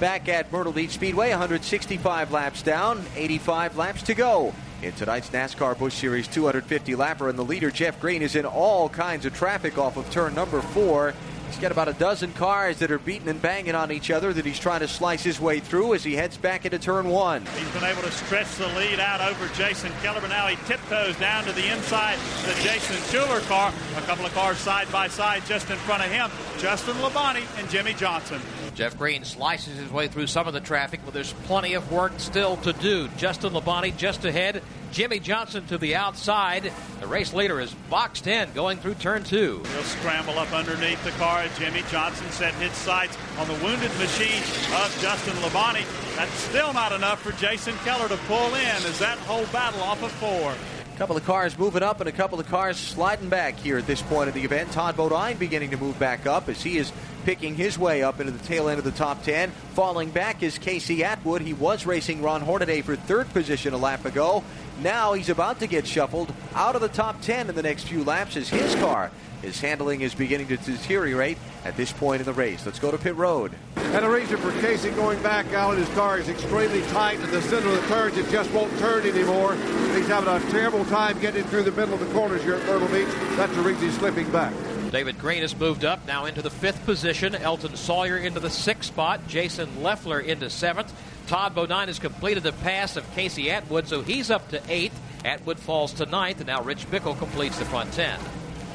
Back 0.00 0.28
at 0.28 0.52
Myrtle 0.52 0.72
Beach 0.72 0.90
Speedway, 0.90 1.30
165 1.30 2.32
laps 2.32 2.62
down, 2.62 3.04
85 3.16 3.76
laps 3.76 4.02
to 4.02 4.14
go. 4.14 4.52
In 4.82 4.92
tonight's 4.92 5.30
NASCAR 5.30 5.78
Busch 5.78 5.94
Series 5.94 6.26
250 6.26 6.92
lapper, 6.94 7.30
and 7.30 7.38
the 7.38 7.44
leader, 7.44 7.70
Jeff 7.70 8.00
Green, 8.00 8.20
is 8.20 8.34
in 8.34 8.44
all 8.44 8.88
kinds 8.88 9.24
of 9.24 9.34
traffic 9.34 9.78
off 9.78 9.96
of 9.96 10.10
turn 10.10 10.34
number 10.34 10.60
four. 10.60 11.14
He's 11.48 11.58
got 11.58 11.70
about 11.70 11.86
a 11.86 11.92
dozen 11.92 12.32
cars 12.32 12.80
that 12.80 12.90
are 12.90 12.98
beating 12.98 13.28
and 13.28 13.40
banging 13.40 13.76
on 13.76 13.92
each 13.92 14.10
other 14.10 14.32
that 14.32 14.44
he's 14.44 14.58
trying 14.58 14.80
to 14.80 14.88
slice 14.88 15.22
his 15.22 15.40
way 15.40 15.60
through 15.60 15.94
as 15.94 16.02
he 16.02 16.14
heads 16.14 16.36
back 16.36 16.64
into 16.64 16.80
turn 16.80 17.08
one. 17.08 17.46
He's 17.56 17.70
been 17.70 17.84
able 17.84 18.02
to 18.02 18.10
stretch 18.10 18.52
the 18.56 18.66
lead 18.76 18.98
out 18.98 19.20
over 19.20 19.46
Jason 19.54 19.92
Keller, 20.02 20.20
but 20.20 20.30
now 20.30 20.48
he 20.48 20.56
tiptoes 20.66 21.16
down 21.16 21.44
to 21.44 21.52
the 21.52 21.72
inside 21.72 22.14
of 22.14 22.56
the 22.56 22.62
Jason 22.64 22.96
Schuler 23.12 23.40
car. 23.42 23.72
A 23.96 24.00
couple 24.02 24.26
of 24.26 24.34
cars 24.34 24.58
side 24.58 24.90
by 24.90 25.06
side 25.06 25.46
just 25.46 25.70
in 25.70 25.76
front 25.76 26.04
of 26.04 26.10
him. 26.10 26.28
Justin 26.58 26.96
Labonte 26.96 27.44
and 27.58 27.70
Jimmie 27.70 27.94
Johnson. 27.94 28.40
Jeff 28.74 28.98
Green 28.98 29.24
slices 29.24 29.78
his 29.78 29.90
way 29.90 30.08
through 30.08 30.26
some 30.26 30.46
of 30.48 30.52
the 30.52 30.60
traffic, 30.60 31.00
but 31.04 31.14
there's 31.14 31.32
plenty 31.44 31.74
of 31.74 31.92
work 31.92 32.12
still 32.18 32.56
to 32.58 32.72
do. 32.72 33.08
Justin 33.16 33.52
Labonte 33.52 33.96
just 33.96 34.24
ahead. 34.24 34.62
Jimmie 34.90 35.18
Johnson 35.18 35.66
to 35.66 35.78
the 35.78 35.96
outside. 35.96 36.72
The 37.00 37.06
race 37.06 37.32
leader 37.32 37.60
is 37.60 37.74
boxed 37.90 38.26
in 38.26 38.52
going 38.52 38.78
through 38.78 38.94
turn 38.94 39.24
two. 39.24 39.62
He'll 39.72 39.82
scramble 39.82 40.38
up 40.38 40.52
underneath 40.52 41.02
the 41.04 41.10
car. 41.12 41.44
Jimmie 41.58 41.82
Johnson 41.90 42.30
set 42.30 42.54
his 42.54 42.72
sights 42.72 43.16
on 43.38 43.48
the 43.48 43.54
wounded 43.54 43.90
machine 43.98 44.42
of 44.74 44.96
Justin 45.00 45.34
Labonte. 45.36 45.84
That's 46.16 46.32
still 46.32 46.72
not 46.72 46.92
enough 46.92 47.22
for 47.22 47.32
Jason 47.32 47.74
Keller 47.78 48.08
to 48.08 48.16
pull 48.28 48.54
in 48.54 48.66
as 48.86 48.98
that 49.00 49.18
whole 49.18 49.46
battle 49.46 49.82
off 49.82 50.02
of 50.02 50.12
four. 50.12 50.54
A 50.94 50.96
couple 50.96 51.16
of 51.16 51.24
cars 51.24 51.58
moving 51.58 51.82
up 51.82 51.98
and 51.98 52.08
a 52.08 52.12
couple 52.12 52.38
of 52.38 52.46
cars 52.46 52.76
sliding 52.76 53.28
back 53.28 53.56
here 53.56 53.76
at 53.76 53.86
this 53.86 54.00
point 54.00 54.28
of 54.28 54.34
the 54.34 54.42
event. 54.42 54.70
Todd 54.70 54.96
Bodine 54.96 55.36
beginning 55.36 55.70
to 55.70 55.76
move 55.76 55.98
back 55.98 56.24
up 56.24 56.48
as 56.48 56.62
he 56.62 56.78
is 56.78 56.92
picking 57.24 57.56
his 57.56 57.76
way 57.76 58.04
up 58.04 58.20
into 58.20 58.30
the 58.30 58.44
tail 58.46 58.68
end 58.68 58.78
of 58.78 58.84
the 58.84 58.92
top 58.92 59.24
10. 59.24 59.50
Falling 59.72 60.10
back 60.10 60.44
is 60.44 60.56
Casey 60.56 61.02
Atwood. 61.02 61.42
He 61.42 61.52
was 61.52 61.84
racing 61.84 62.22
Ron 62.22 62.42
Hornaday 62.42 62.80
for 62.80 62.94
third 62.94 63.28
position 63.30 63.74
a 63.74 63.76
lap 63.76 64.04
ago. 64.04 64.44
Now 64.80 65.12
he's 65.12 65.28
about 65.28 65.60
to 65.60 65.66
get 65.66 65.86
shuffled 65.86 66.32
out 66.54 66.74
of 66.74 66.80
the 66.80 66.88
top 66.88 67.20
10 67.20 67.48
in 67.48 67.54
the 67.54 67.62
next 67.62 67.84
few 67.84 68.04
laps 68.04 68.36
as 68.36 68.48
his 68.48 68.74
car 68.76 69.10
his 69.44 69.60
handling 69.60 70.00
is 70.00 70.14
beginning 70.14 70.48
to 70.48 70.56
deteriorate 70.56 71.38
at 71.64 71.76
this 71.76 71.92
point 71.92 72.20
in 72.20 72.26
the 72.26 72.32
race. 72.32 72.64
Let's 72.64 72.78
go 72.78 72.90
to 72.90 72.98
pit 72.98 73.14
road. 73.14 73.52
And 73.76 74.04
the 74.04 74.08
reason 74.08 74.38
for 74.38 74.50
Casey 74.60 74.90
going 74.90 75.22
back 75.22 75.52
out, 75.52 75.76
his 75.76 75.88
car 75.90 76.18
is 76.18 76.28
extremely 76.28 76.82
tight 76.88 77.20
at 77.20 77.30
the 77.30 77.42
center 77.42 77.68
of 77.68 77.80
the 77.80 77.88
turns. 77.88 78.16
It 78.16 78.28
just 78.30 78.50
won't 78.52 78.76
turn 78.78 79.06
anymore. 79.06 79.54
He's 79.94 80.08
having 80.08 80.28
a 80.28 80.40
terrible 80.50 80.84
time 80.86 81.20
getting 81.20 81.44
through 81.44 81.64
the 81.64 81.72
middle 81.72 81.94
of 81.94 82.00
the 82.00 82.12
corners 82.12 82.42
here 82.42 82.54
at 82.54 82.66
Myrtle 82.66 82.88
Beach. 82.88 83.08
That's 83.36 83.54
the 83.54 83.62
reason 83.62 83.82
he's 83.84 83.98
slipping 83.98 84.30
back. 84.32 84.52
David 84.90 85.18
Green 85.18 85.42
has 85.42 85.56
moved 85.56 85.84
up 85.84 86.06
now 86.06 86.24
into 86.24 86.40
the 86.40 86.50
fifth 86.50 86.84
position. 86.84 87.34
Elton 87.34 87.76
Sawyer 87.76 88.16
into 88.16 88.40
the 88.40 88.50
sixth 88.50 88.88
spot. 88.92 89.26
Jason 89.28 89.82
Leffler 89.82 90.20
into 90.20 90.48
seventh. 90.48 90.92
Todd 91.26 91.54
Bodine 91.54 91.88
has 91.88 91.98
completed 91.98 92.42
the 92.42 92.52
pass 92.52 92.96
of 92.96 93.10
Casey 93.14 93.50
Atwood, 93.50 93.88
so 93.88 94.02
he's 94.02 94.30
up 94.30 94.48
to 94.50 94.60
eighth. 94.68 94.98
Atwood 95.24 95.58
falls 95.58 95.94
to 95.94 96.06
ninth, 96.06 96.38
and 96.38 96.48
now 96.48 96.62
Rich 96.62 96.90
Bickle 96.90 97.18
completes 97.18 97.58
the 97.58 97.64
front 97.64 97.92
ten. 97.92 98.20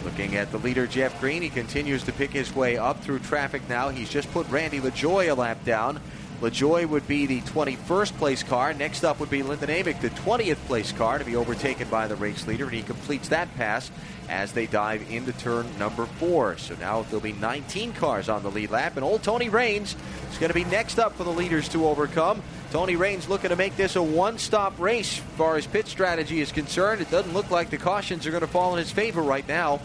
Looking 0.03 0.35
at 0.35 0.51
the 0.51 0.57
leader, 0.57 0.87
Jeff 0.87 1.19
Green, 1.19 1.41
he 1.41 1.49
continues 1.49 2.03
to 2.03 2.13
pick 2.13 2.31
his 2.31 2.55
way 2.55 2.77
up 2.77 3.03
through 3.03 3.19
traffic 3.19 3.67
now. 3.67 3.89
He's 3.89 4.09
just 4.09 4.31
put 4.31 4.47
Randy 4.49 4.79
LaJoie 4.79 5.29
a 5.29 5.35
lap 5.35 5.63
down. 5.65 6.01
LaJoie 6.41 6.87
would 6.87 7.05
be 7.05 7.25
the 7.25 7.41
21st 7.41 8.17
place 8.17 8.43
car. 8.43 8.73
Next 8.73 9.03
up 9.03 9.19
would 9.19 9.29
be 9.29 9.43
Lyndon 9.43 9.69
Amick, 9.69 9.99
the 9.99 10.09
20th 10.09 10.55
place 10.67 10.93
car, 10.93 11.19
to 11.19 11.25
be 11.25 11.35
overtaken 11.35 11.89
by 11.89 12.07
the 12.07 12.15
race 12.15 12.47
leader, 12.47 12.63
and 12.63 12.73
he 12.73 12.81
completes 12.81 13.27
that 13.29 13.53
pass 13.55 13.91
as 14.29 14.53
they 14.53 14.65
dive 14.65 15.11
into 15.11 15.33
turn 15.33 15.67
number 15.77 16.05
four. 16.05 16.57
So 16.57 16.75
now 16.75 17.01
there'll 17.03 17.19
be 17.19 17.33
19 17.33 17.91
cars 17.93 18.29
on 18.29 18.41
the 18.43 18.51
lead 18.51 18.71
lap, 18.71 18.95
and 18.95 19.03
old 19.03 19.21
Tony 19.21 19.49
Raines 19.49 19.97
is 20.31 20.37
going 20.37 20.49
to 20.49 20.53
be 20.53 20.63
next 20.63 20.97
up 20.97 21.13
for 21.15 21.25
the 21.25 21.31
leaders 21.31 21.67
to 21.69 21.85
overcome. 21.85 22.41
Tony 22.71 22.95
Raines 22.95 23.27
looking 23.27 23.49
to 23.49 23.55
make 23.57 23.75
this 23.75 23.97
a 23.97 24.03
one 24.03 24.37
stop 24.37 24.79
race 24.79 25.17
as 25.17 25.23
far 25.35 25.57
as 25.57 25.67
pit 25.67 25.87
strategy 25.87 26.39
is 26.39 26.53
concerned. 26.53 27.01
It 27.01 27.11
doesn't 27.11 27.33
look 27.33 27.51
like 27.51 27.69
the 27.69 27.77
cautions 27.77 28.25
are 28.25 28.31
going 28.31 28.41
to 28.41 28.47
fall 28.47 28.73
in 28.73 28.79
his 28.79 28.91
favor 28.91 29.21
right 29.21 29.47
now. 29.47 29.81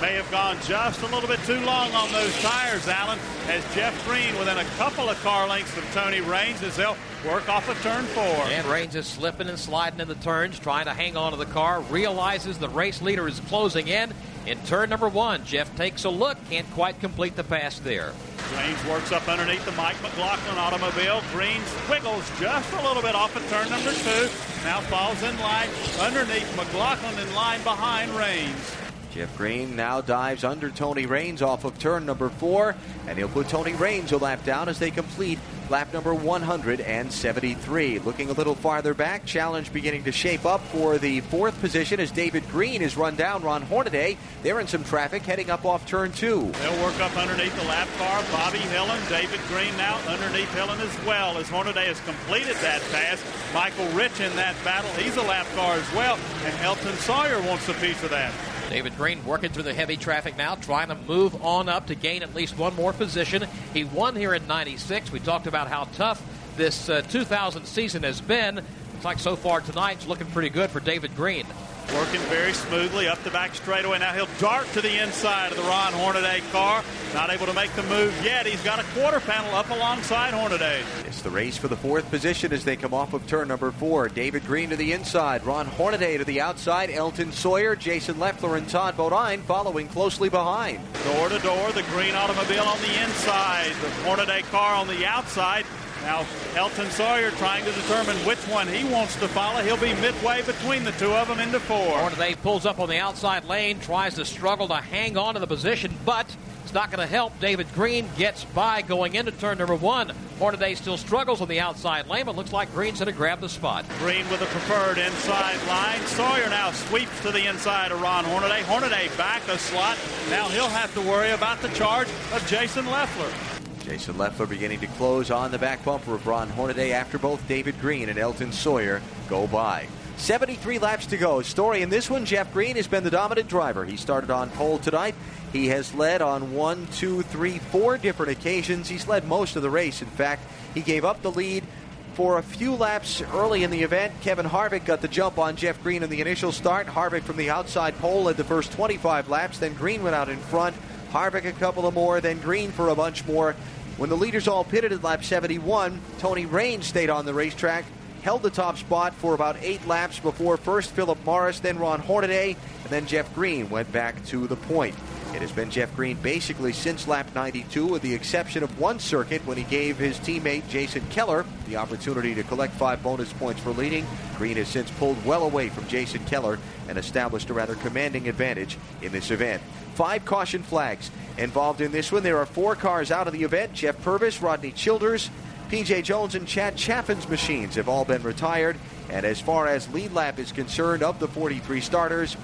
May 0.00 0.14
have 0.14 0.30
gone 0.30 0.56
just 0.62 1.02
a 1.02 1.06
little 1.06 1.28
bit 1.28 1.40
too 1.40 1.58
long 1.64 1.92
on 1.92 2.12
those 2.12 2.32
tires, 2.40 2.86
Alan, 2.86 3.18
as 3.48 3.64
Jeff 3.74 4.06
Green 4.06 4.38
within 4.38 4.56
a 4.56 4.64
couple 4.76 5.08
of 5.08 5.20
car 5.22 5.48
lengths 5.48 5.76
of 5.76 5.84
Tony 5.92 6.20
Raines 6.20 6.62
as 6.62 6.76
they'll 6.76 6.96
work 7.26 7.48
off 7.48 7.68
of 7.68 7.76
turn 7.82 8.04
four. 8.04 8.22
And 8.22 8.64
Raines 8.68 8.94
is 8.94 9.08
slipping 9.08 9.48
and 9.48 9.58
sliding 9.58 9.98
in 9.98 10.06
the 10.06 10.14
turns, 10.14 10.60
trying 10.60 10.84
to 10.84 10.94
hang 10.94 11.16
on 11.16 11.32
to 11.32 11.36
the 11.36 11.46
car, 11.46 11.80
realizes 11.80 12.58
the 12.58 12.68
race 12.68 13.02
leader 13.02 13.26
is 13.26 13.40
closing 13.40 13.88
in. 13.88 14.12
In 14.46 14.56
turn 14.66 14.88
number 14.88 15.08
one, 15.08 15.44
Jeff 15.44 15.74
takes 15.76 16.04
a 16.04 16.10
look, 16.10 16.38
can't 16.48 16.70
quite 16.74 17.00
complete 17.00 17.34
the 17.34 17.42
pass 17.42 17.80
there. 17.80 18.12
Raines 18.56 18.84
works 18.86 19.10
up 19.10 19.28
underneath 19.28 19.64
the 19.64 19.72
Mike 19.72 20.00
McLaughlin 20.00 20.58
automobile. 20.58 21.22
Green 21.32 21.60
squiggles 21.84 22.24
just 22.38 22.72
a 22.74 22.86
little 22.86 23.02
bit 23.02 23.16
off 23.16 23.34
of 23.34 23.42
turn 23.50 23.68
number 23.68 23.92
two. 23.92 24.28
Now 24.62 24.80
falls 24.82 25.20
in 25.24 25.36
line 25.40 25.68
underneath 26.00 26.56
McLaughlin 26.56 27.18
in 27.18 27.34
line 27.34 27.62
behind 27.64 28.12
Raines. 28.12 28.76
Jeff 29.12 29.36
Green 29.36 29.74
now 29.74 30.00
dives 30.00 30.44
under 30.44 30.70
Tony 30.70 31.06
Raines 31.06 31.42
off 31.42 31.64
of 31.64 31.78
turn 31.78 32.06
number 32.06 32.28
four, 32.28 32.74
and 33.06 33.18
he'll 33.18 33.28
put 33.28 33.48
Tony 33.48 33.72
Raines 33.72 34.12
a 34.12 34.18
lap 34.18 34.44
down 34.44 34.68
as 34.68 34.78
they 34.78 34.90
complete 34.90 35.38
lap 35.70 35.92
number 35.92 36.14
173. 36.14 37.98
Looking 38.00 38.30
a 38.30 38.32
little 38.32 38.54
farther 38.54 38.94
back, 38.94 39.24
challenge 39.24 39.72
beginning 39.72 40.04
to 40.04 40.12
shape 40.12 40.46
up 40.46 40.60
for 40.66 40.98
the 40.98 41.20
fourth 41.22 41.58
position 41.60 42.00
as 42.00 42.10
David 42.10 42.48
Green 42.48 42.82
is 42.82 42.96
run 42.96 43.16
down 43.16 43.42
Ron 43.42 43.62
Hornaday. 43.62 44.16
They're 44.42 44.60
in 44.60 44.66
some 44.66 44.84
traffic 44.84 45.22
heading 45.22 45.50
up 45.50 45.64
off 45.64 45.86
turn 45.86 46.12
two. 46.12 46.50
They'll 46.60 46.82
work 46.82 46.98
up 47.00 47.16
underneath 47.16 47.56
the 47.56 47.66
lap 47.66 47.88
car. 47.98 48.22
Bobby 48.30 48.58
Hillin, 48.58 49.00
David 49.08 49.40
Green 49.48 49.76
now 49.76 49.98
underneath 50.06 50.52
Hillin 50.54 50.80
as 50.80 51.06
well 51.06 51.38
as 51.38 51.48
Hornaday 51.48 51.86
has 51.86 52.00
completed 52.00 52.56
that 52.56 52.82
pass. 52.92 53.22
Michael 53.54 53.88
Ritch 53.92 54.20
in 54.20 54.34
that 54.36 54.54
battle. 54.64 54.90
He's 54.92 55.16
a 55.16 55.22
lap 55.22 55.46
car 55.54 55.74
as 55.74 55.94
well. 55.94 56.18
And 56.44 56.54
Elton 56.60 56.94
Sawyer 56.96 57.40
wants 57.42 57.68
a 57.68 57.74
piece 57.74 58.02
of 58.02 58.10
that. 58.10 58.32
David 58.68 58.96
Green 58.96 59.24
working 59.24 59.50
through 59.50 59.62
the 59.62 59.74
heavy 59.74 59.96
traffic 59.96 60.36
now, 60.36 60.54
trying 60.54 60.88
to 60.88 60.94
move 60.94 61.42
on 61.42 61.68
up 61.68 61.86
to 61.86 61.94
gain 61.94 62.22
at 62.22 62.34
least 62.34 62.58
one 62.58 62.74
more 62.74 62.92
position. 62.92 63.46
He 63.72 63.84
won 63.84 64.14
here 64.14 64.34
in 64.34 64.46
96. 64.46 65.10
We 65.10 65.20
talked 65.20 65.46
about 65.46 65.68
how 65.68 65.84
tough 65.94 66.22
this 66.56 66.88
uh, 66.88 67.02
2000 67.02 67.64
season 67.64 68.02
has 68.02 68.20
been. 68.20 68.56
Looks 68.56 69.04
like 69.04 69.18
so 69.18 69.36
far 69.36 69.60
tonight's 69.60 70.06
looking 70.06 70.26
pretty 70.26 70.50
good 70.50 70.70
for 70.70 70.80
David 70.80 71.16
Green. 71.16 71.46
Working 71.94 72.20
very 72.22 72.52
smoothly 72.52 73.08
up 73.08 73.22
the 73.24 73.30
back 73.30 73.54
straightaway. 73.54 73.98
Now 73.98 74.12
he'll 74.12 74.28
dart 74.38 74.66
to 74.74 74.80
the 74.80 75.02
inside 75.02 75.50
of 75.50 75.56
the 75.56 75.64
Ron 75.64 75.92
Hornaday 75.94 76.42
car. 76.52 76.84
Not 77.14 77.30
able 77.30 77.46
to 77.46 77.54
make 77.54 77.72
the 77.72 77.82
move 77.84 78.14
yet. 78.22 78.46
He's 78.46 78.62
got 78.62 78.78
a 78.78 78.84
quarter 78.94 79.20
panel 79.20 79.54
up 79.54 79.70
alongside 79.70 80.34
Hornaday. 80.34 80.82
It's 81.06 81.22
the 81.22 81.30
race 81.30 81.56
for 81.56 81.68
the 81.68 81.76
fourth 81.76 82.08
position 82.10 82.52
as 82.52 82.64
they 82.64 82.76
come 82.76 82.92
off 82.92 83.14
of 83.14 83.26
turn 83.26 83.48
number 83.48 83.72
four. 83.72 84.08
David 84.08 84.44
Green 84.44 84.68
to 84.70 84.76
the 84.76 84.92
inside, 84.92 85.44
Ron 85.44 85.66
Hornaday 85.66 86.18
to 86.18 86.24
the 86.24 86.42
outside, 86.42 86.90
Elton 86.90 87.32
Sawyer, 87.32 87.74
Jason 87.74 88.18
Leffler, 88.18 88.56
and 88.56 88.68
Todd 88.68 88.96
Bodine 88.96 89.40
following 89.40 89.88
closely 89.88 90.28
behind. 90.28 90.80
Door 91.04 91.30
to 91.30 91.38
door, 91.38 91.72
the 91.72 91.84
green 91.84 92.14
automobile 92.14 92.64
on 92.64 92.78
the 92.80 93.02
inside, 93.02 93.72
the 93.80 93.90
Hornaday 94.04 94.42
car 94.42 94.74
on 94.74 94.86
the 94.86 95.06
outside. 95.06 95.64
Now, 96.02 96.26
Elton 96.56 96.90
Sawyer 96.90 97.30
trying 97.32 97.64
to 97.64 97.72
determine 97.72 98.16
which 98.18 98.38
one 98.48 98.66
he 98.68 98.84
wants 98.84 99.16
to 99.16 99.28
follow. 99.28 99.62
He'll 99.62 99.76
be 99.76 99.94
midway 100.00 100.42
between 100.42 100.84
the 100.84 100.92
two 100.92 101.12
of 101.12 101.28
them 101.28 101.40
into 101.40 101.60
four. 101.60 101.98
Hornaday 101.98 102.34
pulls 102.36 102.66
up 102.66 102.78
on 102.78 102.88
the 102.88 102.98
outside 102.98 103.44
lane, 103.44 103.78
tries 103.80 104.14
to 104.14 104.24
struggle 104.24 104.68
to 104.68 104.76
hang 104.76 105.16
on 105.16 105.34
to 105.34 105.40
the 105.40 105.46
position, 105.46 105.92
but 106.04 106.34
it's 106.64 106.74
not 106.74 106.90
going 106.90 107.00
to 107.00 107.10
help. 107.10 107.38
David 107.40 107.66
Green 107.74 108.06
gets 108.18 108.44
by 108.44 108.82
going 108.82 109.14
into 109.14 109.32
turn 109.32 109.56
number 109.56 109.74
one. 109.74 110.12
Hornaday 110.38 110.74
still 110.74 110.98
struggles 110.98 111.40
on 111.40 111.48
the 111.48 111.60
outside 111.60 112.06
lane, 112.08 112.26
but 112.26 112.36
looks 112.36 112.52
like 112.52 112.70
Green's 112.72 112.98
going 112.98 113.10
to 113.10 113.16
grab 113.16 113.40
the 113.40 113.48
spot. 113.48 113.86
Green 113.98 114.28
with 114.28 114.40
the 114.40 114.46
preferred 114.46 114.98
inside 114.98 115.58
line. 115.66 116.00
Sawyer 116.06 116.48
now 116.50 116.70
sweeps 116.70 117.22
to 117.22 117.32
the 117.32 117.46
inside 117.48 117.90
of 117.90 118.00
Ron 118.02 118.24
Hornaday. 118.26 118.62
Hornaday 118.62 119.08
back 119.16 119.48
a 119.48 119.58
slot. 119.58 119.96
Now 120.28 120.48
he'll 120.48 120.68
have 120.68 120.92
to 120.92 121.00
worry 121.00 121.30
about 121.30 121.60
the 121.62 121.68
charge 121.70 122.08
of 122.32 122.46
Jason 122.46 122.84
Leffler. 122.90 123.57
Jason 123.88 124.18
Leffler 124.18 124.44
beginning 124.44 124.80
to 124.80 124.86
close 124.86 125.30
on 125.30 125.50
the 125.50 125.58
back 125.58 125.82
bumper 125.82 126.14
of 126.14 126.26
Ron 126.26 126.50
Hornaday 126.50 126.92
after 126.92 127.16
both 127.16 127.48
David 127.48 127.80
Green 127.80 128.10
and 128.10 128.18
Elton 128.18 128.52
Sawyer 128.52 129.00
go 129.30 129.46
by. 129.46 129.88
73 130.18 130.78
laps 130.78 131.06
to 131.06 131.16
go. 131.16 131.40
Story 131.40 131.80
in 131.80 131.88
this 131.88 132.10
one 132.10 132.26
Jeff 132.26 132.52
Green 132.52 132.76
has 132.76 132.86
been 132.86 133.02
the 133.02 133.10
dominant 133.10 133.48
driver. 133.48 133.86
He 133.86 133.96
started 133.96 134.30
on 134.30 134.50
pole 134.50 134.78
tonight. 134.78 135.14
He 135.54 135.68
has 135.68 135.94
led 135.94 136.20
on 136.20 136.52
one, 136.52 136.86
two, 136.88 137.22
three, 137.22 137.58
four 137.58 137.96
different 137.96 138.30
occasions. 138.30 138.90
He's 138.90 139.08
led 139.08 139.26
most 139.26 139.56
of 139.56 139.62
the 139.62 139.70
race. 139.70 140.02
In 140.02 140.08
fact, 140.08 140.42
he 140.74 140.82
gave 140.82 141.06
up 141.06 141.22
the 141.22 141.32
lead 141.32 141.64
for 142.12 142.36
a 142.36 142.42
few 142.42 142.74
laps 142.74 143.22
early 143.32 143.64
in 143.64 143.70
the 143.70 143.84
event. 143.84 144.12
Kevin 144.20 144.44
Harvick 144.44 144.84
got 144.84 145.00
the 145.00 145.08
jump 145.08 145.38
on 145.38 145.56
Jeff 145.56 145.82
Green 145.82 146.02
in 146.02 146.10
the 146.10 146.20
initial 146.20 146.52
start. 146.52 146.88
Harvick 146.88 147.22
from 147.22 147.38
the 147.38 147.48
outside 147.48 147.96
pole 148.00 148.24
led 148.24 148.36
the 148.36 148.44
first 148.44 148.70
25 148.72 149.30
laps. 149.30 149.58
Then 149.58 149.72
Green 149.72 150.02
went 150.02 150.14
out 150.14 150.28
in 150.28 150.36
front. 150.36 150.76
Harvick 151.10 151.46
a 151.46 151.52
couple 151.52 151.86
of 151.86 151.94
more. 151.94 152.20
Then 152.20 152.38
Green 152.38 152.70
for 152.70 152.88
a 152.88 152.94
bunch 152.94 153.26
more. 153.26 153.56
When 153.98 154.10
the 154.10 154.16
leaders 154.16 154.46
all 154.46 154.62
pitted 154.62 154.92
at 154.92 155.02
lap 155.02 155.24
71, 155.24 156.00
Tony 156.20 156.46
Raines 156.46 156.86
stayed 156.86 157.10
on 157.10 157.26
the 157.26 157.34
racetrack, 157.34 157.84
held 158.22 158.44
the 158.44 158.50
top 158.50 158.78
spot 158.78 159.12
for 159.12 159.34
about 159.34 159.56
eight 159.60 159.84
laps 159.88 160.20
before 160.20 160.56
first 160.56 160.92
Philip 160.92 161.18
Morris, 161.24 161.58
then 161.58 161.80
Ron 161.80 161.98
Hornaday, 161.98 162.50
and 162.84 162.90
then 162.90 163.06
Jeff 163.06 163.34
Green 163.34 163.68
went 163.68 163.90
back 163.90 164.24
to 164.26 164.46
the 164.46 164.54
point. 164.54 164.94
It 165.34 165.42
has 165.42 165.52
been 165.52 165.70
Jeff 165.70 165.94
Green 165.94 166.16
basically 166.16 166.72
since 166.72 167.06
lap 167.06 167.28
92, 167.34 167.86
with 167.86 168.02
the 168.02 168.14
exception 168.14 168.62
of 168.62 168.80
one 168.80 168.98
circuit 168.98 169.44
when 169.46 169.58
he 169.58 169.64
gave 169.64 169.98
his 169.98 170.18
teammate 170.18 170.66
Jason 170.68 171.06
Keller 171.10 171.44
the 171.66 171.76
opportunity 171.76 172.34
to 172.34 172.42
collect 172.42 172.72
five 172.74 173.02
bonus 173.02 173.32
points 173.34 173.60
for 173.60 173.70
leading. 173.70 174.06
Green 174.36 174.56
has 174.56 174.68
since 174.68 174.90
pulled 174.92 175.22
well 175.26 175.44
away 175.44 175.68
from 175.68 175.86
Jason 175.86 176.24
Keller 176.24 176.58
and 176.88 176.96
established 176.96 177.50
a 177.50 177.54
rather 177.54 177.74
commanding 177.76 178.26
advantage 178.26 178.78
in 179.02 179.12
this 179.12 179.30
event. 179.30 179.62
Five 179.94 180.24
caution 180.24 180.62
flags 180.62 181.10
involved 181.36 181.82
in 181.82 181.92
this 181.92 182.10
one. 182.10 182.22
There 182.22 182.38
are 182.38 182.46
four 182.46 182.74
cars 182.74 183.10
out 183.10 183.26
of 183.26 183.34
the 183.34 183.44
event. 183.44 183.74
Jeff 183.74 184.00
Purvis, 184.02 184.40
Rodney 184.40 184.72
Childers, 184.72 185.28
PJ 185.70 186.04
Jones, 186.04 186.34
and 186.34 186.48
Chad 186.48 186.76
Chaffin's 186.76 187.28
machines 187.28 187.74
have 187.74 187.88
all 187.88 188.06
been 188.06 188.22
retired. 188.22 188.78
And 189.10 189.26
as 189.26 189.40
far 189.40 189.66
as 189.66 189.92
lead 189.92 190.12
lap 190.12 190.38
is 190.38 190.52
concerned, 190.52 191.02
of 191.02 191.18
the 191.18 191.28
43 191.28 191.80
starters, 191.80 192.36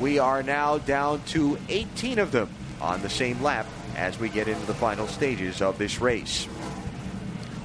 we 0.00 0.18
are 0.18 0.42
now 0.42 0.78
down 0.78 1.22
to 1.26 1.58
18 1.68 2.18
of 2.18 2.32
them 2.32 2.48
on 2.80 3.02
the 3.02 3.10
same 3.10 3.42
lap 3.42 3.66
as 3.96 4.18
we 4.18 4.28
get 4.28 4.48
into 4.48 4.66
the 4.66 4.74
final 4.74 5.06
stages 5.06 5.60
of 5.60 5.76
this 5.78 6.00
race. 6.00 6.48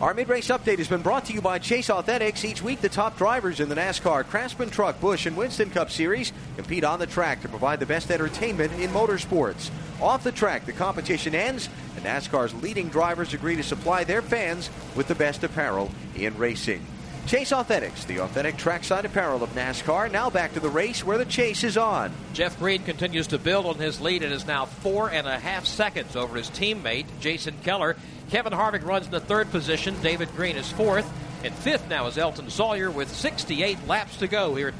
Our 0.02 0.14
mid-race 0.14 0.50
update 0.50 0.80
has 0.80 0.90
been 0.90 1.02
brought 1.02 1.26
to 1.26 1.34
you 1.34 1.42
by 1.42 1.58
Chase 1.58 1.88
Authentics. 1.88 2.44
Each 2.44 2.62
week, 2.62 2.82
the 2.82 2.90
top 2.90 3.18
drivers 3.18 3.62
in 3.62 3.70
the 3.70 3.76
NASCAR, 3.76 4.26
Craftsman 4.26 4.70
Truck, 4.70 5.00
Busch, 5.00 5.26
and 5.26 5.38
Winston 5.38 5.70
Cup 5.70 5.90
Series 5.90 6.34
compete 6.58 6.84
on 6.84 7.00
the 7.00 7.08
track 7.08 7.42
to 7.44 7.48
provide 7.48 7.80
the 7.80 7.86
best 7.86 8.12
entertainment 8.12 8.74
in 8.74 8.90
motorsports. 8.90 9.70
Off 10.02 10.26
the 10.26 10.34
track, 10.34 10.66
the 10.66 10.74
competition 10.74 11.34
ends, 11.34 11.70
and 11.96 12.04
NASCAR's 12.04 12.54
leading 12.56 12.90
drivers 12.90 13.34
agree 13.34 13.56
to 13.56 13.64
supply 13.64 14.04
their 14.04 14.22
fans 14.22 14.70
with 14.98 15.08
the 15.08 15.16
best 15.16 15.46
apparel 15.46 15.90
in 16.14 16.38
racing. 16.38 16.86
Chase 17.28 17.52
Authentics, 17.52 18.06
the 18.06 18.20
authentic 18.20 18.56
trackside 18.56 19.04
apparel 19.04 19.42
of 19.42 19.50
NASCAR. 19.56 20.12
Now 20.12 20.30
back 20.30 20.54
to 20.54 20.60
the 20.60 20.70
race 20.70 21.04
where 21.04 21.18
the 21.18 21.26
chase 21.26 21.64
is 21.64 21.76
on. 21.76 22.12
Jeff 22.34 22.60
Green 22.60 22.84
continues 22.84 23.26
to 23.28 23.40
build 23.40 23.66
on 23.66 23.76
his 23.76 24.00
lead 24.00 24.22
and 24.22 24.32
is 24.32 24.46
now 24.46 24.66
four 24.66 25.10
and 25.10 25.28
a 25.28 25.40
half 25.40 25.66
seconds 25.66 26.16
over 26.16 26.38
his 26.38 26.52
teammate, 26.52 27.08
Jason 27.20 27.56
Keller. 27.64 27.96
Kevin 28.30 28.54
Harvick 28.54 28.86
runs 28.86 29.08
in 29.08 29.12
the 29.12 29.20
third 29.20 29.50
position. 29.50 30.00
David 30.04 30.30
Green 30.36 30.56
is 30.56 30.72
fourth. 30.72 31.12
And 31.44 31.52
fifth 31.52 31.90
now 31.90 32.06
is 32.06 32.20
Elton 32.20 32.52
Sawyer 32.52 32.92
with 32.92 33.10
68 33.10 33.88
laps 33.88 34.18
to 34.18 34.28
go 34.28 34.54
here 34.54 34.68
at 34.68 34.80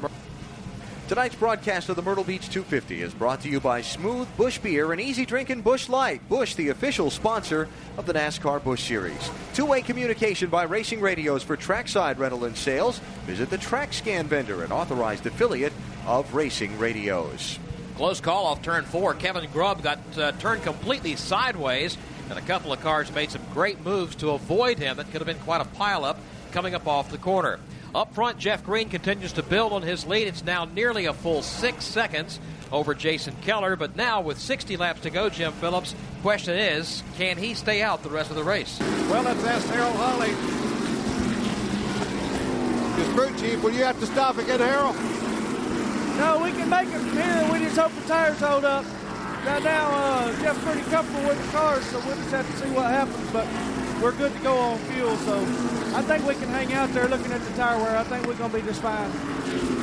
Tonight's 1.08 1.36
broadcast 1.36 1.88
of 1.88 1.94
the 1.94 2.02
Myrtle 2.02 2.24
Beach 2.24 2.50
250 2.50 3.00
is 3.00 3.14
brought 3.14 3.40
to 3.42 3.48
you 3.48 3.60
by 3.60 3.80
Smooth 3.80 4.26
Busch 4.36 4.58
Beer 4.58 4.90
and 4.90 5.00
Easy 5.00 5.24
Drinking 5.24 5.60
Busch 5.62 5.88
Light. 5.88 6.28
Busch, 6.28 6.56
the 6.56 6.70
official 6.70 7.10
sponsor 7.10 7.68
of 7.96 8.06
the 8.06 8.12
NASCAR 8.12 8.62
Busch 8.64 8.82
Series. 8.82 9.30
Two 9.54 9.66
way 9.66 9.82
communication 9.82 10.50
by 10.50 10.64
Racing 10.64 11.00
Radios 11.00 11.44
for 11.44 11.56
trackside 11.56 12.18
rental 12.18 12.44
and 12.44 12.56
sales. 12.56 12.98
Visit 13.24 13.50
the 13.50 13.56
TrackScan 13.56 14.24
vendor, 14.24 14.64
an 14.64 14.72
authorized 14.72 15.26
affiliate 15.26 15.72
of 16.08 16.34
Racing 16.34 16.76
Radios. 16.76 17.60
Close 17.94 18.20
call 18.20 18.46
off 18.46 18.60
turn 18.62 18.84
four. 18.84 19.14
Kevin 19.14 19.48
Grubb 19.52 19.84
got 19.84 20.00
uh, 20.18 20.32
turned 20.32 20.64
completely 20.64 21.14
sideways, 21.14 21.96
and 22.30 22.36
a 22.36 22.42
couple 22.42 22.72
of 22.72 22.80
cars 22.80 23.14
made 23.14 23.30
some 23.30 23.42
great 23.54 23.80
moves 23.84 24.16
to 24.16 24.30
avoid 24.30 24.80
him. 24.80 24.98
It 24.98 25.04
could 25.12 25.20
have 25.20 25.26
been 25.26 25.38
quite 25.38 25.60
a 25.60 25.66
pileup 25.78 26.16
coming 26.50 26.74
up 26.74 26.88
off 26.88 27.12
the 27.12 27.18
corner. 27.18 27.60
Up 27.96 28.12
front, 28.12 28.36
Jeff 28.36 28.62
Green 28.62 28.90
continues 28.90 29.32
to 29.32 29.42
build 29.42 29.72
on 29.72 29.80
his 29.80 30.04
lead. 30.04 30.28
It's 30.28 30.44
now 30.44 30.66
nearly 30.66 31.06
a 31.06 31.14
full 31.14 31.40
six 31.40 31.82
seconds 31.82 32.38
over 32.70 32.94
Jason 32.94 33.34
Keller, 33.40 33.74
but 33.74 33.96
now 33.96 34.20
with 34.20 34.38
60 34.38 34.76
laps 34.76 35.00
to 35.00 35.08
go, 35.08 35.30
Jim 35.30 35.50
Phillips, 35.54 35.94
question 36.20 36.58
is, 36.58 37.02
can 37.16 37.38
he 37.38 37.54
stay 37.54 37.80
out 37.80 38.02
the 38.02 38.10
rest 38.10 38.28
of 38.28 38.36
the 38.36 38.44
race? 38.44 38.78
Well, 39.08 39.22
let's 39.22 39.42
ask 39.44 39.66
Harold 39.68 39.96
Holly. 39.96 40.28
His 43.02 43.14
crew 43.14 43.34
chief, 43.38 43.62
will 43.64 43.72
you 43.72 43.84
have 43.84 43.98
to 44.00 44.06
stop 44.06 44.36
again, 44.36 44.60
Harold? 44.60 44.94
No, 46.18 46.42
we 46.44 46.50
can 46.50 46.68
make 46.68 46.88
it 46.88 46.98
from 46.98 47.12
here. 47.12 47.48
We 47.50 47.60
just 47.60 47.78
hope 47.78 47.94
the 47.94 48.06
tires 48.06 48.38
hold 48.40 48.66
up. 48.66 48.84
Now, 49.46 49.58
now 49.60 49.90
uh, 49.90 50.42
Jeff's 50.42 50.62
pretty 50.62 50.82
comfortable 50.90 51.26
with 51.28 51.42
the 51.42 51.50
cars, 51.50 51.86
so 51.86 51.98
we'll 52.00 52.16
just 52.16 52.30
have 52.30 52.46
to 52.46 52.56
see 52.58 52.68
what 52.74 52.90
happens. 52.90 53.30
But 53.32 53.46
we're 54.02 54.12
good 54.12 54.32
to 54.32 54.38
go 54.40 54.56
on 54.56 54.78
fuel, 54.78 55.16
so 55.18 55.38
I 55.96 56.02
think 56.02 56.26
we 56.26 56.34
can 56.34 56.48
hang 56.48 56.72
out 56.74 56.90
there 56.90 57.08
looking 57.08 57.32
at 57.32 57.40
the 57.42 57.52
tire 57.54 57.78
wear. 57.78 57.96
I 57.96 58.04
think 58.04 58.26
we're 58.26 58.34
going 58.34 58.50
to 58.50 58.56
be 58.58 58.62
just 58.62 58.82
fine. 58.82 59.10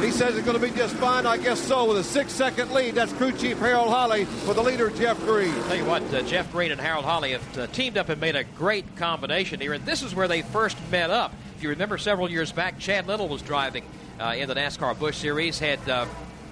He 0.02 0.12
says 0.12 0.36
it's 0.36 0.46
going 0.46 0.60
to 0.60 0.66
be 0.66 0.76
just 0.76 0.96
fine. 0.96 1.26
I 1.26 1.38
guess 1.38 1.60
so. 1.60 1.86
With 1.90 1.98
a 1.98 2.04
six-second 2.04 2.72
lead, 2.72 2.96
that's 2.96 3.12
crew 3.14 3.32
chief 3.32 3.58
Harold 3.60 3.90
Holly 3.90 4.26
for 4.26 4.54
the 4.54 4.62
leader 4.62 4.90
Jeff 4.92 5.18
Green. 5.22 5.54
Tell 5.64 5.76
you 5.76 5.86
what, 5.86 6.02
uh, 6.14 6.22
Jeff 6.24 6.52
Green 6.52 6.72
and 6.72 6.80
Harold 6.80 7.06
Holly 7.06 7.32
have 7.32 7.58
uh, 7.58 7.68
teamed 7.68 7.98
up 7.98 8.10
and 8.10 8.22
made 8.22 8.36
a 8.36 8.44
great 8.44 8.96
combination 8.98 9.60
here, 9.60 9.74
and 9.74 9.86
this 9.86 10.04
is 10.04 10.14
where 10.14 10.28
they 10.28 10.42
first 10.42 10.78
met 10.92 11.10
up. 11.10 11.34
If 11.58 11.64
you 11.64 11.70
remember, 11.70 11.98
several 11.98 12.30
years 12.30 12.52
back, 12.52 12.78
Chad 12.80 13.08
Little 13.08 13.28
was 13.28 13.42
driving 13.42 13.84
uh, 14.20 14.36
in 14.38 14.48
the 14.48 14.56
NASCAR 14.56 14.98
Busch 15.00 15.18
Series, 15.18 15.58
had 15.60 15.80
uh, 15.90 16.06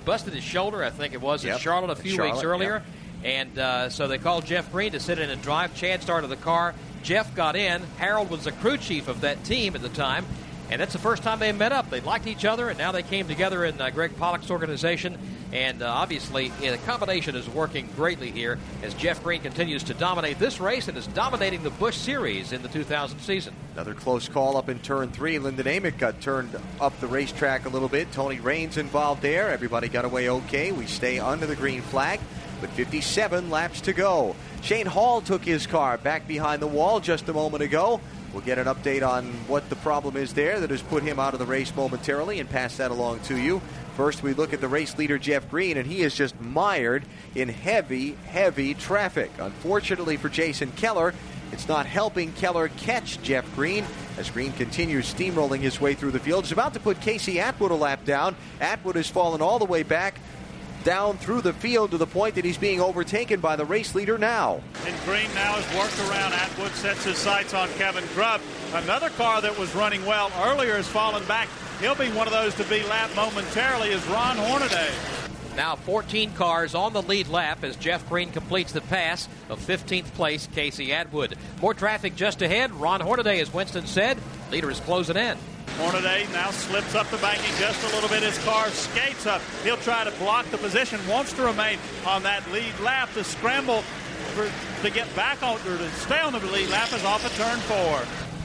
busted 0.05 0.33
his 0.33 0.43
shoulder, 0.43 0.83
I 0.83 0.89
think 0.89 1.13
it 1.13 1.21
was, 1.21 1.43
Yep. 1.43 1.55
in 1.55 1.59
Charlotte 1.61 1.89
a 1.91 1.95
few 2.01 2.11
Charlotte, 2.15 2.33
weeks 2.33 2.43
earlier. 2.43 2.73
yep. 2.73 2.85
And 3.23 3.59
uh, 3.59 3.89
so 3.89 4.07
they 4.07 4.17
called 4.17 4.47
Jeff 4.47 4.71
Green 4.71 4.93
to 4.93 4.99
sit 4.99 5.19
in 5.19 5.29
and 5.29 5.39
drive. 5.43 5.75
Chad 5.75 6.01
started 6.01 6.27
the 6.27 6.37
car. 6.37 6.73
Jeff 7.03 7.33
got 7.35 7.55
in. 7.55 7.81
Harold 7.97 8.29
was 8.29 8.43
the 8.45 8.51
crew 8.51 8.77
chief 8.77 9.07
of 9.07 9.21
that 9.21 9.43
team 9.43 9.75
at 9.75 9.81
the 9.81 9.89
time. 9.89 10.25
And 10.71 10.79
that's 10.79 10.93
the 10.93 10.99
first 10.99 11.21
time 11.21 11.39
they 11.39 11.51
met 11.51 11.73
up. 11.73 11.89
They 11.89 11.99
liked 11.99 12.27
each 12.27 12.45
other, 12.45 12.69
and 12.69 12.77
now 12.77 12.93
they 12.93 13.03
came 13.03 13.27
together 13.27 13.65
in 13.65 13.79
uh, 13.81 13.89
Greg 13.89 14.15
Pollex's 14.15 14.49
organization. 14.49 15.17
And 15.51 15.81
uh, 15.81 15.91
obviously, 15.91 16.47
the 16.61 16.77
combination 16.85 17.35
is 17.35 17.49
working 17.49 17.89
greatly 17.97 18.31
here 18.31 18.57
as 18.81 18.93
Jeff 18.93 19.21
Green 19.21 19.41
continues 19.41 19.83
to 19.83 19.93
dominate 19.93 20.39
this 20.39 20.61
race 20.61 20.87
and 20.87 20.97
is 20.97 21.07
dominating 21.07 21.63
the 21.63 21.71
Busch 21.71 21.97
Series 21.97 22.53
in 22.53 22.61
the 22.61 22.69
2000 22.69 23.19
season. 23.19 23.53
Another 23.73 23.93
close 23.93 24.29
call 24.29 24.55
up 24.55 24.69
in 24.69 24.79
turn 24.79 25.11
three. 25.11 25.39
Lyndon 25.39 25.65
Amick 25.65 25.97
got 25.97 26.21
turned 26.21 26.57
up 26.79 26.97
the 27.01 27.07
racetrack 27.07 27.65
a 27.65 27.69
little 27.69 27.89
bit. 27.89 28.09
Tony 28.13 28.39
Raines 28.39 28.77
involved 28.77 29.21
there. 29.21 29.51
Everybody 29.51 29.89
got 29.89 30.05
away 30.05 30.29
okay. 30.29 30.71
We 30.71 30.85
stay 30.85 31.19
under 31.19 31.47
the 31.47 31.55
green 31.57 31.81
flag 31.81 32.21
with 32.61 32.69
57 32.71 33.49
laps 33.49 33.81
to 33.81 33.91
go. 33.91 34.37
Shane 34.61 34.85
Hall 34.85 35.21
took 35.21 35.43
his 35.43 35.65
car 35.65 35.97
back 35.97 36.27
behind 36.27 36.61
the 36.61 36.67
wall 36.67 36.99
just 36.99 37.27
a 37.27 37.33
moment 37.33 37.63
ago. 37.63 37.99
We'll 38.31 38.43
get 38.43 38.59
an 38.59 38.67
update 38.67 39.05
on 39.05 39.25
what 39.47 39.69
the 39.69 39.75
problem 39.77 40.15
is 40.15 40.33
there 40.33 40.59
that 40.59 40.69
has 40.69 40.81
put 40.83 41.03
him 41.03 41.19
out 41.19 41.33
of 41.33 41.39
the 41.39 41.45
race 41.45 41.75
momentarily 41.75 42.39
and 42.39 42.49
pass 42.49 42.77
that 42.77 42.91
along 42.91 43.21
to 43.21 43.37
you. 43.37 43.61
First, 43.97 44.23
we 44.23 44.33
look 44.33 44.53
at 44.53 44.61
the 44.61 44.67
race 44.67 44.97
leader, 44.97 45.17
Jeff 45.17 45.49
Green, 45.49 45.77
and 45.77 45.85
he 45.85 46.01
is 46.01 46.15
just 46.15 46.39
mired 46.39 47.03
in 47.35 47.49
heavy, 47.49 48.15
heavy 48.27 48.73
traffic. 48.73 49.31
Unfortunately 49.39 50.15
for 50.15 50.29
Jason 50.29 50.71
Keller, 50.73 51.13
it's 51.51 51.67
not 51.67 51.85
helping 51.85 52.31
Keller 52.33 52.69
catch 52.69 53.21
Jeff 53.21 53.53
Green 53.55 53.83
as 54.17 54.29
Green 54.29 54.53
continues 54.53 55.13
steamrolling 55.13 55.59
his 55.59 55.81
way 55.81 55.95
through 55.95 56.11
the 56.11 56.19
field. 56.19 56.45
He's 56.45 56.53
about 56.53 56.75
to 56.75 56.79
put 56.79 57.01
Casey 57.01 57.39
Atwood 57.41 57.71
a 57.71 57.75
lap 57.75 58.05
down. 58.05 58.37
Atwood 58.61 58.95
has 58.95 59.09
fallen 59.09 59.41
all 59.41 59.59
the 59.59 59.65
way 59.65 59.83
back 59.83 60.15
down 60.83 61.17
through 61.17 61.41
the 61.41 61.53
field 61.53 61.91
to 61.91 61.97
the 61.97 62.07
point 62.07 62.35
that 62.35 62.45
he's 62.45 62.57
being 62.57 62.81
overtaken 62.81 63.39
by 63.39 63.55
the 63.55 63.65
race 63.65 63.95
leader 63.95 64.17
now. 64.17 64.61
And 64.85 64.95
Green 65.05 65.27
now 65.35 65.53
has 65.53 65.77
worked 65.77 66.09
around 66.09 66.33
Atwood, 66.33 66.71
sets 66.71 67.03
his 67.03 67.17
sights 67.17 67.53
on 67.53 67.69
Kevin 67.73 68.03
Grubb. 68.13 68.41
Another 68.73 69.09
car 69.11 69.41
that 69.41 69.57
was 69.57 69.73
running 69.75 70.05
well 70.05 70.31
earlier 70.43 70.75
has 70.75 70.87
fallen 70.87 71.25
back. 71.25 71.47
He'll 71.79 71.95
be 71.95 72.09
one 72.09 72.27
of 72.27 72.33
those 72.33 72.55
to 72.55 72.63
be 72.65 72.83
lapped 72.83 73.15
momentarily 73.15 73.89
is 73.89 74.05
Ron 74.07 74.37
Hornaday. 74.37 74.89
Now 75.55 75.75
14 75.75 76.33
cars 76.33 76.75
on 76.75 76.93
the 76.93 77.01
lead 77.01 77.27
lap 77.27 77.63
as 77.63 77.75
Jeff 77.75 78.07
Green 78.07 78.31
completes 78.31 78.71
the 78.71 78.81
pass 78.81 79.27
of 79.49 79.59
15th 79.59 80.13
place 80.13 80.47
Casey 80.53 80.93
Atwood. 80.93 81.35
More 81.61 81.73
traffic 81.73 82.15
just 82.15 82.41
ahead. 82.41 82.73
Ron 82.73 83.01
Hornaday, 83.01 83.41
as 83.41 83.53
Winston 83.53 83.85
said, 83.85 84.17
leader 84.49 84.71
is 84.71 84.79
closing 84.79 85.17
in. 85.17 85.37
Hornaday 85.77 86.27
now 86.31 86.51
slips 86.51 86.95
up 86.95 87.09
the 87.09 87.17
banking 87.17 87.53
just 87.57 87.83
a 87.83 87.95
little 87.95 88.09
bit. 88.09 88.23
His 88.23 88.37
car 88.45 88.69
skates 88.69 89.25
up. 89.25 89.41
He'll 89.63 89.77
try 89.77 90.03
to 90.03 90.11
block 90.11 90.45
the 90.51 90.57
position. 90.57 90.99
Wants 91.07 91.33
to 91.33 91.43
remain 91.43 91.79
on 92.05 92.23
that 92.23 92.49
lead 92.51 92.77
lap. 92.81 93.09
The 93.13 93.23
scramble 93.23 93.81
for, 94.33 94.49
to 94.83 94.89
get 94.89 95.13
back 95.15 95.41
on 95.43 95.55
or 95.67 95.77
to 95.77 95.89
stay 95.91 96.19
on 96.19 96.33
the 96.33 96.39
lead 96.39 96.69
lap 96.69 96.93
is 96.93 97.03
off 97.03 97.25
of 97.25 97.33
turn 97.35 97.59
four. 97.59 97.99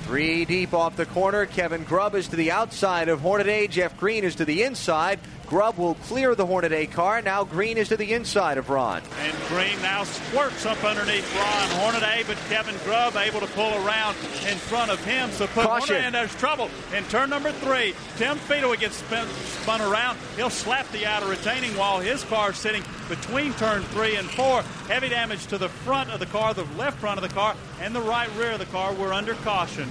Three 0.06 0.44
deep 0.44 0.72
off 0.72 0.94
the 0.94 1.06
corner. 1.06 1.46
Kevin 1.46 1.82
Grubb 1.82 2.14
is 2.14 2.28
to 2.28 2.36
the 2.36 2.52
outside 2.52 3.08
of 3.08 3.20
Hornaday. 3.20 3.66
Jeff 3.66 3.96
Green 3.96 4.22
is 4.22 4.36
to 4.36 4.44
the 4.44 4.62
inside. 4.62 5.18
Grubb 5.46 5.78
will 5.78 5.94
clear 5.94 6.34
the 6.34 6.44
Hornaday 6.44 6.86
car. 6.86 7.22
Now 7.22 7.44
Green 7.44 7.78
is 7.78 7.88
to 7.88 7.96
the 7.96 8.12
inside 8.12 8.58
of 8.58 8.68
Ron. 8.68 9.00
And 9.22 9.36
Green 9.48 9.80
now 9.80 10.02
squirts 10.02 10.66
up 10.66 10.82
underneath 10.82 11.24
Ron 11.36 11.70
Hornaday, 11.80 12.24
but 12.26 12.36
Kevin 12.48 12.74
Grubb 12.84 13.16
able 13.16 13.40
to 13.40 13.46
pull 13.48 13.72
around 13.86 14.16
in 14.48 14.56
front 14.56 14.90
of 14.90 15.02
him. 15.04 15.30
So 15.30 15.46
put 15.46 15.64
Caution. 15.64 16.04
In 16.04 16.12
there's 16.12 16.34
trouble. 16.34 16.68
In 16.96 17.04
turn 17.04 17.30
number 17.30 17.52
three, 17.52 17.94
Tim 18.16 18.36
Fedewa 18.38 18.78
gets 18.78 18.96
spun, 18.96 19.28
spun 19.62 19.80
around. 19.80 20.18
He'll 20.36 20.50
slap 20.50 20.90
the 20.90 21.06
outer 21.06 21.26
retaining 21.26 21.76
wall. 21.76 22.00
His 22.00 22.24
car 22.24 22.52
sitting 22.52 22.82
between 23.08 23.52
turn 23.54 23.82
three 23.84 24.16
and 24.16 24.28
four. 24.30 24.62
Heavy 24.88 25.08
damage 25.08 25.46
to 25.46 25.58
the 25.58 25.68
front 25.68 26.10
of 26.10 26.18
the 26.18 26.26
car, 26.26 26.54
the 26.54 26.64
left 26.76 26.98
front 26.98 27.22
of 27.22 27.28
the 27.28 27.34
car, 27.34 27.54
and 27.80 27.94
the 27.94 28.00
right 28.00 28.28
rear 28.36 28.52
of 28.52 28.58
the 28.58 28.66
car. 28.66 28.92
We're 28.94 29.12
under 29.12 29.34
caution. 29.34 29.88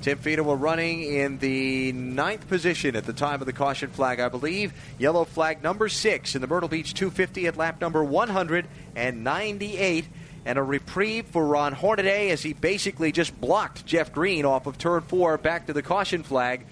Tim 0.00 0.18
Fedewa 0.18 0.58
running 0.58 1.02
in 1.02 1.38
the 1.38 1.92
ninth 1.92 2.48
position 2.48 2.94
at 2.94 3.04
the 3.04 3.12
time 3.12 3.40
of 3.40 3.46
the 3.46 3.52
caution 3.52 3.90
flag, 3.90 4.20
I 4.20 4.28
believe. 4.28 4.72
Yellow 4.96 5.24
flag 5.24 5.62
number 5.62 5.88
six 5.88 6.36
in 6.36 6.40
the 6.40 6.46
Myrtle 6.46 6.68
Beach 6.68 6.94
250 6.94 7.48
at 7.48 7.56
lap 7.56 7.80
number 7.80 8.04
198. 8.04 10.08
And 10.46 10.58
a 10.58 10.62
reprieve 10.62 11.26
for 11.26 11.44
Ron 11.44 11.72
Hornaday 11.72 12.30
as 12.30 12.42
he 12.42 12.52
basically 12.52 13.12
just 13.12 13.38
blocked 13.40 13.84
Jeff 13.84 14.12
Green 14.12 14.44
off 14.44 14.66
of 14.66 14.78
turn 14.78 15.02
four 15.02 15.36
back 15.36 15.66
to 15.66 15.72
the 15.72 15.82
caution 15.82 16.22
flag 16.22 16.64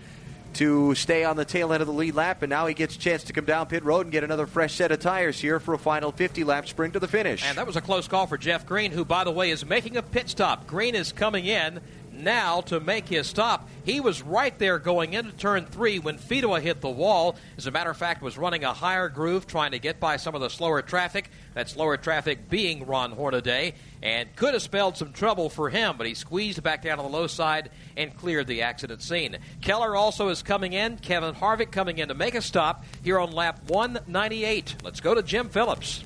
to 0.55 0.94
stay 0.94 1.24
on 1.24 1.36
the 1.36 1.44
tail 1.44 1.73
end 1.73 1.82
of 1.82 1.86
the 1.86 1.93
lead 1.93 2.15
lap. 2.15 2.43
And 2.43 2.48
now 2.48 2.66
he 2.66 2.74
gets 2.74 2.97
a 2.97 2.98
chance 2.98 3.24
to 3.24 3.35
come 3.35 3.44
down 3.44 3.66
pit 3.66 3.85
road 3.85 4.07
and 4.07 4.12
get 4.12 4.24
another 4.24 4.47
fresh 4.47 4.74
set 4.74 4.93
of 4.93 5.01
tires 5.01 5.39
here 5.39 5.61
for 5.61 5.74
a 5.74 5.78
final 5.78 6.12
50 6.12 6.44
lap 6.44 6.66
sprint 6.66 6.94
to 6.94 7.01
the 7.01 7.09
finish. 7.09 7.44
And 7.44 7.59
that 7.59 7.66
was 7.66 7.77
a 7.77 7.82
close 7.82 8.09
call 8.09 8.27
for 8.27 8.39
Jeff 8.39 8.65
Green, 8.65 8.93
who, 8.93 9.05
by 9.05 9.24
the 9.24 9.31
way, 9.31 9.51
is 9.51 9.66
making 9.66 9.98
a 9.98 10.03
pit 10.03 10.31
stop. 10.31 10.66
Green 10.66 10.94
is 10.94 11.12
coming 11.12 11.44
in 11.44 11.81
now 12.22 12.60
to 12.62 12.80
make 12.80 13.09
his 13.09 13.26
stop. 13.26 13.68
He 13.84 14.01
was 14.01 14.22
right 14.22 14.56
there 14.59 14.78
going 14.78 15.14
into 15.14 15.32
turn 15.32 15.66
three 15.66 15.98
when 15.98 16.18
Fedewa 16.18 16.60
hit 16.60 16.80
the 16.80 16.90
wall. 16.90 17.36
As 17.56 17.66
a 17.66 17.70
matter 17.70 17.90
of 17.90 17.97
fact, 17.97 18.22
was 18.22 18.36
running 18.38 18.64
a 18.64 18.72
higher 18.72 19.09
groove 19.09 19.47
trying 19.47 19.72
to 19.72 19.78
get 19.78 20.01
by 20.01 20.16
some 20.16 20.34
of 20.34 20.40
the 20.40 20.51
slower 20.51 20.82
traffic. 20.82 21.30
That 21.55 21.68
slower 21.68 21.97
traffic 21.97 22.51
being 22.51 22.86
Ron 22.86 23.12
Hornaday, 23.12 23.74
and 24.02 24.34
could 24.36 24.55
have 24.55 24.62
spelled 24.62 24.97
some 24.97 25.12
trouble 25.12 25.48
for 25.48 25.70
him, 25.70 25.97
but 25.97 26.06
he 26.06 26.14
squeezed 26.14 26.62
back 26.62 26.82
down 26.82 26.98
on 26.98 27.10
the 27.10 27.16
low 27.16 27.26
side 27.26 27.70
and 27.97 28.16
cleared 28.16 28.47
the 28.47 28.62
accident 28.62 29.02
scene. 29.02 29.38
Keller 29.60 29.97
also 29.97 30.28
is 30.28 30.43
coming 30.43 30.72
in. 30.72 30.98
Kevin 30.98 31.34
Harvick 31.34 31.70
coming 31.70 31.98
in 31.98 32.09
to 32.09 32.14
make 32.14 32.34
a 32.34 32.43
stop 32.43 32.84
here 33.02 33.18
on 33.18 33.32
lap 33.32 33.60
198. 33.68 34.76
Let's 34.82 35.01
go 35.01 35.14
to 35.14 35.22
Jim 35.22 35.48
Phillips. 35.48 36.05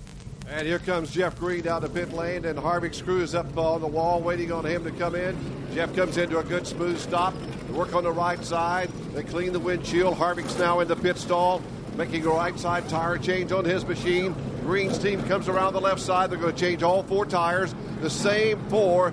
And 0.50 0.66
here 0.66 0.80
comes 0.80 1.12
Jeff 1.12 1.38
Green 1.38 1.62
down 1.62 1.80
the 1.80 1.88
pit 1.88 2.12
lane, 2.12 2.44
and 2.44 2.58
Harvick 2.58 2.92
screws 2.92 3.36
up 3.36 3.56
on 3.56 3.80
the 3.80 3.86
wall, 3.86 4.20
waiting 4.20 4.50
on 4.50 4.66
him 4.66 4.82
to 4.82 4.90
come 4.90 5.14
in. 5.14 5.38
Jeff 5.72 5.94
comes 5.94 6.16
into 6.16 6.38
a 6.38 6.42
good 6.42 6.66
smooth 6.66 6.98
stop. 6.98 7.34
They 7.68 7.72
work 7.72 7.94
on 7.94 8.02
the 8.02 8.10
right 8.10 8.44
side. 8.44 8.90
They 9.14 9.22
clean 9.22 9.52
the 9.52 9.60
windshield. 9.60 10.16
Harvick's 10.16 10.58
now 10.58 10.80
in 10.80 10.88
the 10.88 10.96
pit 10.96 11.18
stall, 11.18 11.62
making 11.96 12.26
a 12.26 12.30
right 12.30 12.58
side 12.58 12.88
tire 12.88 13.16
change 13.16 13.52
on 13.52 13.64
his 13.64 13.86
machine. 13.86 14.34
Green's 14.62 14.98
team 14.98 15.22
comes 15.28 15.48
around 15.48 15.72
the 15.72 15.80
left 15.80 16.00
side. 16.00 16.30
They're 16.30 16.38
going 16.38 16.54
to 16.54 16.60
change 16.60 16.82
all 16.82 17.04
four 17.04 17.26
tires, 17.26 17.72
the 18.00 18.10
same 18.10 18.58
for 18.68 19.12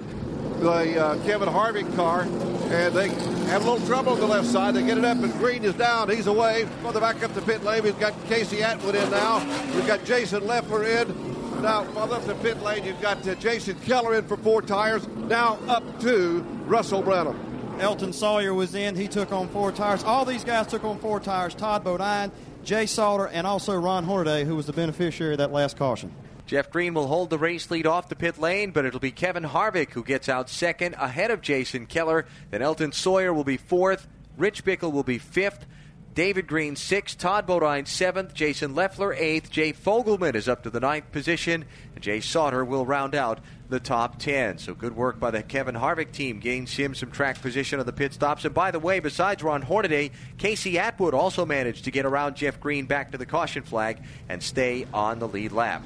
the 0.59 1.03
uh, 1.03 1.23
Kevin 1.25 1.49
Harvick 1.49 1.93
car, 1.95 2.21
and 2.21 2.95
they 2.95 3.09
have 3.49 3.65
a 3.65 3.71
little 3.71 3.85
trouble 3.87 4.13
on 4.13 4.19
the 4.19 4.27
left 4.27 4.47
side. 4.47 4.75
They 4.75 4.83
get 4.83 4.97
it 4.97 5.05
up, 5.05 5.17
and 5.17 5.31
Green 5.33 5.63
is 5.63 5.73
down. 5.75 6.09
He's 6.09 6.27
away. 6.27 6.67
They're 6.83 7.01
back 7.01 7.23
up 7.23 7.33
the 7.33 7.41
pit 7.41 7.63
lane. 7.63 7.83
We've 7.83 7.99
got 7.99 8.13
Casey 8.25 8.63
Atwood 8.63 8.95
in 8.95 9.09
now. 9.11 9.39
We've 9.73 9.87
got 9.87 10.03
Jason 10.03 10.45
Leffler 10.45 10.83
in. 10.83 11.61
Now, 11.61 11.85
while 11.85 12.13
up 12.13 12.25
the 12.25 12.35
pit 12.35 12.61
lane, 12.61 12.85
you've 12.85 13.01
got 13.01 13.27
uh, 13.27 13.35
Jason 13.35 13.79
Keller 13.81 14.15
in 14.15 14.25
for 14.27 14.37
four 14.37 14.61
tires. 14.61 15.07
Now 15.07 15.57
up 15.67 15.99
to 16.01 16.39
Russell 16.65 17.01
Branham. 17.01 17.79
Elton 17.79 18.13
Sawyer 18.13 18.53
was 18.53 18.75
in. 18.75 18.95
He 18.95 19.07
took 19.07 19.31
on 19.31 19.47
four 19.49 19.71
tires. 19.71 20.03
All 20.03 20.25
these 20.25 20.43
guys 20.43 20.67
took 20.67 20.83
on 20.83 20.99
four 20.99 21.19
tires. 21.19 21.53
Todd 21.55 21.83
Bodine, 21.83 22.31
Jay 22.63 22.85
Sauter, 22.85 23.27
and 23.27 23.47
also 23.47 23.75
Ron 23.75 24.03
Hornaday, 24.03 24.45
who 24.45 24.55
was 24.55 24.65
the 24.65 24.73
beneficiary 24.73 25.33
of 25.33 25.37
that 25.39 25.51
last 25.51 25.77
caution. 25.77 26.11
Jeff 26.47 26.71
Green 26.71 26.93
will 26.93 27.07
hold 27.07 27.29
the 27.29 27.37
race 27.37 27.69
lead 27.69 27.85
off 27.85 28.07
the 28.07 28.15
pit 28.15 28.39
lane, 28.39 28.71
but 28.71 28.85
it'll 28.85 29.01
be 29.01 29.11
Kevin 29.11 29.43
Harvick 29.43 29.91
who 29.91 30.03
gets 30.03 30.29
out 30.29 30.49
second 30.49 30.95
ahead 30.95 31.29
of 31.29 31.41
Jason 31.41 31.85
Keller. 31.85 32.25
Then 32.49 32.61
Elton 32.61 32.93
Sawyer 32.93 33.33
will 33.33 33.43
be 33.43 33.57
fourth. 33.57 34.07
Rich 34.37 34.63
Bickle 34.63 34.93
will 34.93 35.03
be 35.03 35.17
fifth. 35.17 35.65
David 36.13 36.47
Green 36.47 36.75
sixth, 36.75 37.19
Todd 37.19 37.45
Bodine 37.45 37.85
seventh, 37.85 38.33
Jason 38.33 38.73
Leffler 38.73 39.13
eighth, 39.13 39.51
Jay 39.51 39.71
Fogleman 39.71 40.33
is 40.33 40.47
up 40.47 40.63
to 40.63 40.71
the 40.71 40.79
ninth 40.79 41.11
position, 41.11 41.65
and 41.93 42.03
Jay 42.03 42.21
Sauter 42.21 42.65
will 42.65 42.87
round 42.87 43.13
out 43.13 43.39
the 43.69 43.79
top 43.79 44.17
ten. 44.17 44.57
So 44.57 44.73
good 44.73 44.95
work 44.95 45.19
by 45.19 45.29
the 45.29 45.43
Kevin 45.43 45.75
Harvick 45.75 46.13
team, 46.13 46.39
gains 46.39 46.73
him 46.73 46.95
some 46.95 47.11
track 47.11 47.39
position 47.41 47.79
on 47.79 47.85
the 47.85 47.93
pit 47.93 48.13
stops. 48.13 48.45
And 48.45 48.55
by 48.55 48.71
the 48.71 48.79
way, 48.79 48.99
besides 48.99 49.43
Ron 49.43 49.61
Hornaday, 49.61 50.09
Casey 50.39 50.79
Atwood 50.79 51.13
also 51.13 51.45
managed 51.45 51.83
to 51.83 51.91
get 51.91 52.05
around 52.05 52.35
Jeff 52.35 52.59
Green 52.59 52.85
back 52.85 53.11
to 53.11 53.19
the 53.19 53.25
caution 53.25 53.61
flag 53.61 54.01
and 54.27 54.41
stay 54.41 54.87
on 54.93 55.19
the 55.19 55.27
lead 55.27 55.51
lap. 55.51 55.83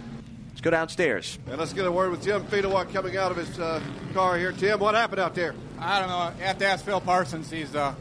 Let's 0.51 0.61
go 0.61 0.69
downstairs. 0.69 1.39
And 1.47 1.57
let's 1.57 1.73
get 1.73 1.85
a 1.85 1.91
word 1.91 2.11
with 2.11 2.21
Tim 2.23 2.43
Fedewa 2.43 2.91
coming 2.91 3.17
out 3.17 3.31
of 3.31 3.37
his 3.37 3.59
uh, 3.59 3.81
car 4.13 4.37
here. 4.37 4.51
Tim, 4.51 4.79
what 4.79 4.95
happened 4.95 5.19
out 5.19 5.33
there? 5.33 5.55
I 5.79 5.99
don't 5.99 6.09
know. 6.09 6.31
You 6.37 6.45
have 6.45 6.57
to 6.59 6.65
ask 6.67 6.85
Phil 6.85 7.01
Parsons. 7.01 7.49
He's 7.49 7.73
uh, 7.75 7.95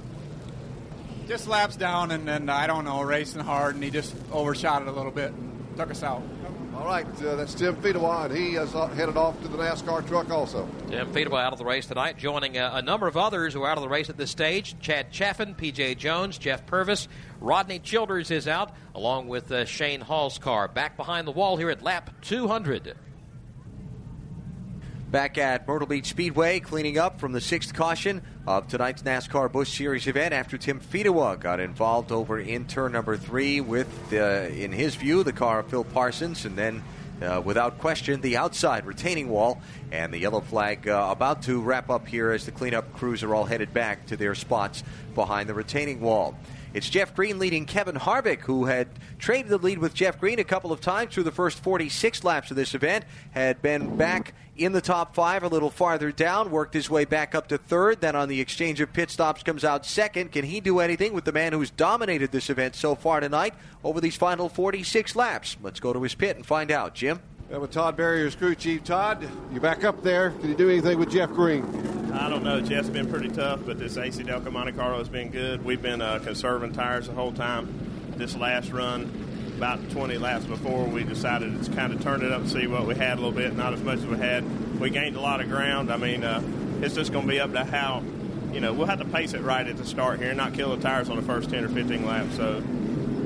just 1.27 1.47
laps 1.47 1.77
down 1.77 2.11
and 2.11 2.27
then 2.27 2.51
I 2.51 2.67
don't 2.67 2.85
know, 2.85 3.03
racing 3.03 3.41
hard, 3.41 3.77
and 3.77 3.85
he 3.85 3.91
just 3.91 4.15
overshot 4.33 4.83
it 4.83 4.89
a 4.89 4.93
little 4.93 5.13
bit, 5.13 5.31
and 5.33 5.70
took 5.81 5.91
us 5.91 6.03
out. 6.03 6.23
All 6.77 6.85
right, 6.85 7.07
uh, 7.23 7.37
that's 7.37 7.55
Tim 7.55 7.75
Fedewa, 7.77 8.27
and 8.27 8.37
he 8.37 8.57
is 8.57 8.75
uh, 8.75 8.87
headed 8.89 9.17
off 9.17 9.41
to 9.43 9.49
the 9.49 9.57
NASCAR 9.57 10.07
truck 10.07 10.31
also. 10.31 10.69
Tim 10.89 11.11
Fedewa 11.13 11.43
out 11.43 11.53
of 11.53 11.59
the 11.59 11.65
race 11.65 11.87
tonight, 11.87 12.19
joining 12.19 12.59
a, 12.59 12.71
a, 12.75 12.83
number 12.83 13.07
of 13.07 13.17
others 13.17 13.55
who 13.55 13.63
are 13.63 13.71
out 13.71 13.79
of 13.79 13.83
the 13.83 13.89
race 13.89 14.11
at 14.11 14.17
this 14.19 14.31
stage. 14.31 14.79
Chad 14.81 15.11
Chaffin, 15.11 15.55
P.J. 15.55 15.95
Jones, 15.95 16.37
Jeff 16.37 16.67
Purvis, 16.67 17.09
Rodney 17.41 17.79
Childers 17.79 18.31
is 18.31 18.47
out, 18.47 18.75
along 18.95 19.29
with 19.29 19.51
uh, 19.51 19.65
Shane 19.65 20.03
Hall's 20.03 20.39
car. 20.39 20.69
Back 20.69 20.99
behind 20.99 21.27
the 21.27 21.33
wall 21.33 21.57
here 21.57 21.71
at 21.71 21.83
lap 21.83 22.11
200. 22.23 22.95
Back 25.11 25.39
at 25.39 25.67
Myrtle 25.67 25.89
Beach 25.89 26.07
Speedway, 26.07 26.61
cleaning 26.61 26.97
up 26.97 27.19
from 27.19 27.33
the 27.33 27.41
sixth 27.41 27.75
caution 27.75 28.23
of 28.47 28.69
tonight's 28.69 29.03
NASCAR 29.03 29.51
Busch 29.51 29.77
Series 29.77 30.07
event 30.07 30.33
after 30.33 30.57
Tim 30.57 30.79
Fedewa 30.79 31.39
got 31.41 31.59
involved 31.59 32.13
over 32.13 32.39
in 32.39 32.65
turn 32.69 32.93
number 32.93 33.17
three 33.17 33.61
with, 33.61 33.89
uh, 34.13 34.17
in 34.17 34.71
his 34.71 34.95
view, 34.95 35.25
the 35.25 35.33
car 35.33 35.59
of 35.59 35.67
Phil 35.67 35.83
Parsons, 35.83 36.45
and 36.45 36.57
then 36.57 36.85
uh, 37.21 37.43
without 37.45 37.79
question, 37.79 38.21
the 38.21 38.37
outside 38.37 38.87
retaining 38.87 39.29
wall 39.29 39.61
and 39.91 40.13
the 40.13 40.19
yellow 40.19 40.41
flag 40.41 40.87
uh, 40.87 41.09
about 41.11 41.43
to 41.43 41.61
wrap 41.61 41.91
up 41.91 42.07
here 42.07 42.31
as 42.31 42.47
the 42.47 42.53
cleanup 42.53 42.93
crews 42.93 43.25
are 43.25 43.35
all 43.35 43.45
headed 43.45 43.75
back 43.75 44.07
to 44.07 44.17
their 44.17 44.37
spots 44.37 44.85
behind 45.17 45.49
the 45.49 45.55
retaining 45.55 46.01
wall. 46.01 46.39
It's 46.73 46.89
Jeff 46.89 47.17
Green 47.17 47.41
leading 47.41 47.67
Kevin 47.67 47.97
Harvick, 47.97 48.43
who 48.43 48.67
had 48.67 48.87
traded 49.19 49.49
the 49.49 49.59
lead 49.59 49.79
with 49.79 49.93
Jeff 49.93 50.21
Green 50.21 50.39
a 50.39 50.45
couple 50.45 50.71
of 50.71 50.81
times 50.81 51.13
through 51.13 51.25
the 51.25 51.33
first 51.33 51.59
46 51.59 52.23
laps 52.23 52.51
of 52.53 52.57
this 52.57 52.77
event, 52.77 53.05
had 53.33 53.61
been 53.61 53.97
back 53.97 54.35
in 54.57 54.71
the 54.71 54.81
top 54.81 55.13
five 55.17 55.43
a 55.43 55.49
little 55.49 55.71
farther 55.71 56.13
down, 56.13 56.53
worked 56.53 56.75
his 56.75 56.89
way 56.89 57.05
back 57.05 57.35
up 57.35 57.49
to 57.49 57.59
third, 57.59 58.01
then 58.01 58.15
on 58.15 58.29
the 58.29 58.41
exchange 58.41 58.81
of 58.81 58.93
pit 58.93 59.11
stops 59.11 59.43
comes 59.43 59.65
out 59.65 59.85
second. 59.85 60.31
Can 60.31 60.45
he 60.45 60.61
do 60.61 60.79
anything 60.79 61.13
with 61.13 61.25
the 61.25 61.33
man 61.33 61.53
who's 61.53 61.71
dominated 61.71 62.31
this 62.31 62.49
event 62.49 62.77
so 62.77 62.95
far 62.95 63.19
tonight 63.19 63.55
over 63.83 64.01
these 64.01 64.17
final 64.17 64.49
46 64.49 65.17
laps? 65.17 65.57
Let's 65.61 65.81
go 65.81 65.93
to 65.93 66.03
his 66.03 66.15
pit 66.15 66.37
and 66.37 66.47
find 66.47 66.71
out. 66.71 66.95
Jim? 66.95 67.19
With 67.51 67.73
Todd 67.73 67.99
your 67.99 68.31
crew 68.31 68.55
chief. 68.55 68.85
Todd, 68.85 69.29
you're 69.51 69.61
back 69.61 69.83
up 69.83 70.05
there. 70.05 70.31
Can 70.31 70.51
you 70.51 70.55
do 70.55 70.71
anything 70.71 71.01
with 71.01 71.11
Jeff 71.11 71.31
Green? 71.31 71.65
I 72.13 72.29
don't 72.29 72.45
know. 72.45 72.61
Jeff's 72.61 72.89
been 72.89 73.11
pretty 73.11 73.29
tough, 73.29 73.61
but 73.67 73.77
this 73.77 73.97
AC 73.97 74.23
Delco 74.23 74.53
Monte 74.53 74.73
Carlo 74.73 74.99
has 74.99 75.09
been 75.09 75.31
good. 75.31 75.65
We've 75.65 75.83
been 75.83 76.01
uh, 76.01 76.21
conserving 76.21 76.75
tires 76.75 77.09
the 77.09 77.13
whole 77.13 77.33
time. 77.33 78.15
This 78.17 78.37
last 78.37 78.71
run, 78.71 79.53
about 79.57 79.91
20 79.91 80.17
laps 80.17 80.45
before, 80.45 80.87
we 80.87 81.03
decided 81.03 81.61
to 81.61 81.71
kind 81.73 81.93
of 81.93 82.01
turn 82.01 82.23
it 82.23 82.31
up 82.31 82.43
and 82.43 82.51
see 82.51 82.69
what 82.69 82.87
we 82.87 82.95
had 82.95 83.15
a 83.15 83.21
little 83.21 83.33
bit, 83.33 83.57
not 83.57 83.75
as 83.75 83.83
much 83.83 83.99
as 83.99 84.07
we 84.07 84.17
had. 84.17 84.79
We 84.79 84.89
gained 84.91 85.17
a 85.17 85.21
lot 85.21 85.41
of 85.41 85.49
ground. 85.49 85.93
I 85.93 85.97
mean, 85.97 86.23
uh, 86.23 86.41
it's 86.83 86.95
just 86.95 87.13
going 87.13 87.27
to 87.27 87.33
be 87.33 87.41
up 87.41 87.53
to 87.53 87.65
how, 87.65 88.05
you 88.53 88.61
know, 88.61 88.73
we'll 88.73 88.87
have 88.87 89.01
to 89.01 89.05
pace 89.07 89.35
it 89.35 89.43
right 89.43 89.67
at 89.67 89.77
the 89.77 89.85
start 89.85 90.21
here 90.21 90.29
and 90.29 90.37
not 90.37 90.55
kill 90.55 90.75
the 90.75 90.81
tires 90.81 91.11
on 91.11 91.17
the 91.17 91.23
first 91.23 91.51
10 91.51 91.65
or 91.65 91.69
15 91.69 92.07
laps. 92.07 92.37
So 92.37 92.59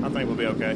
I 0.03 0.09
think 0.09 0.27
we'll 0.27 0.35
be 0.35 0.47
okay. 0.47 0.75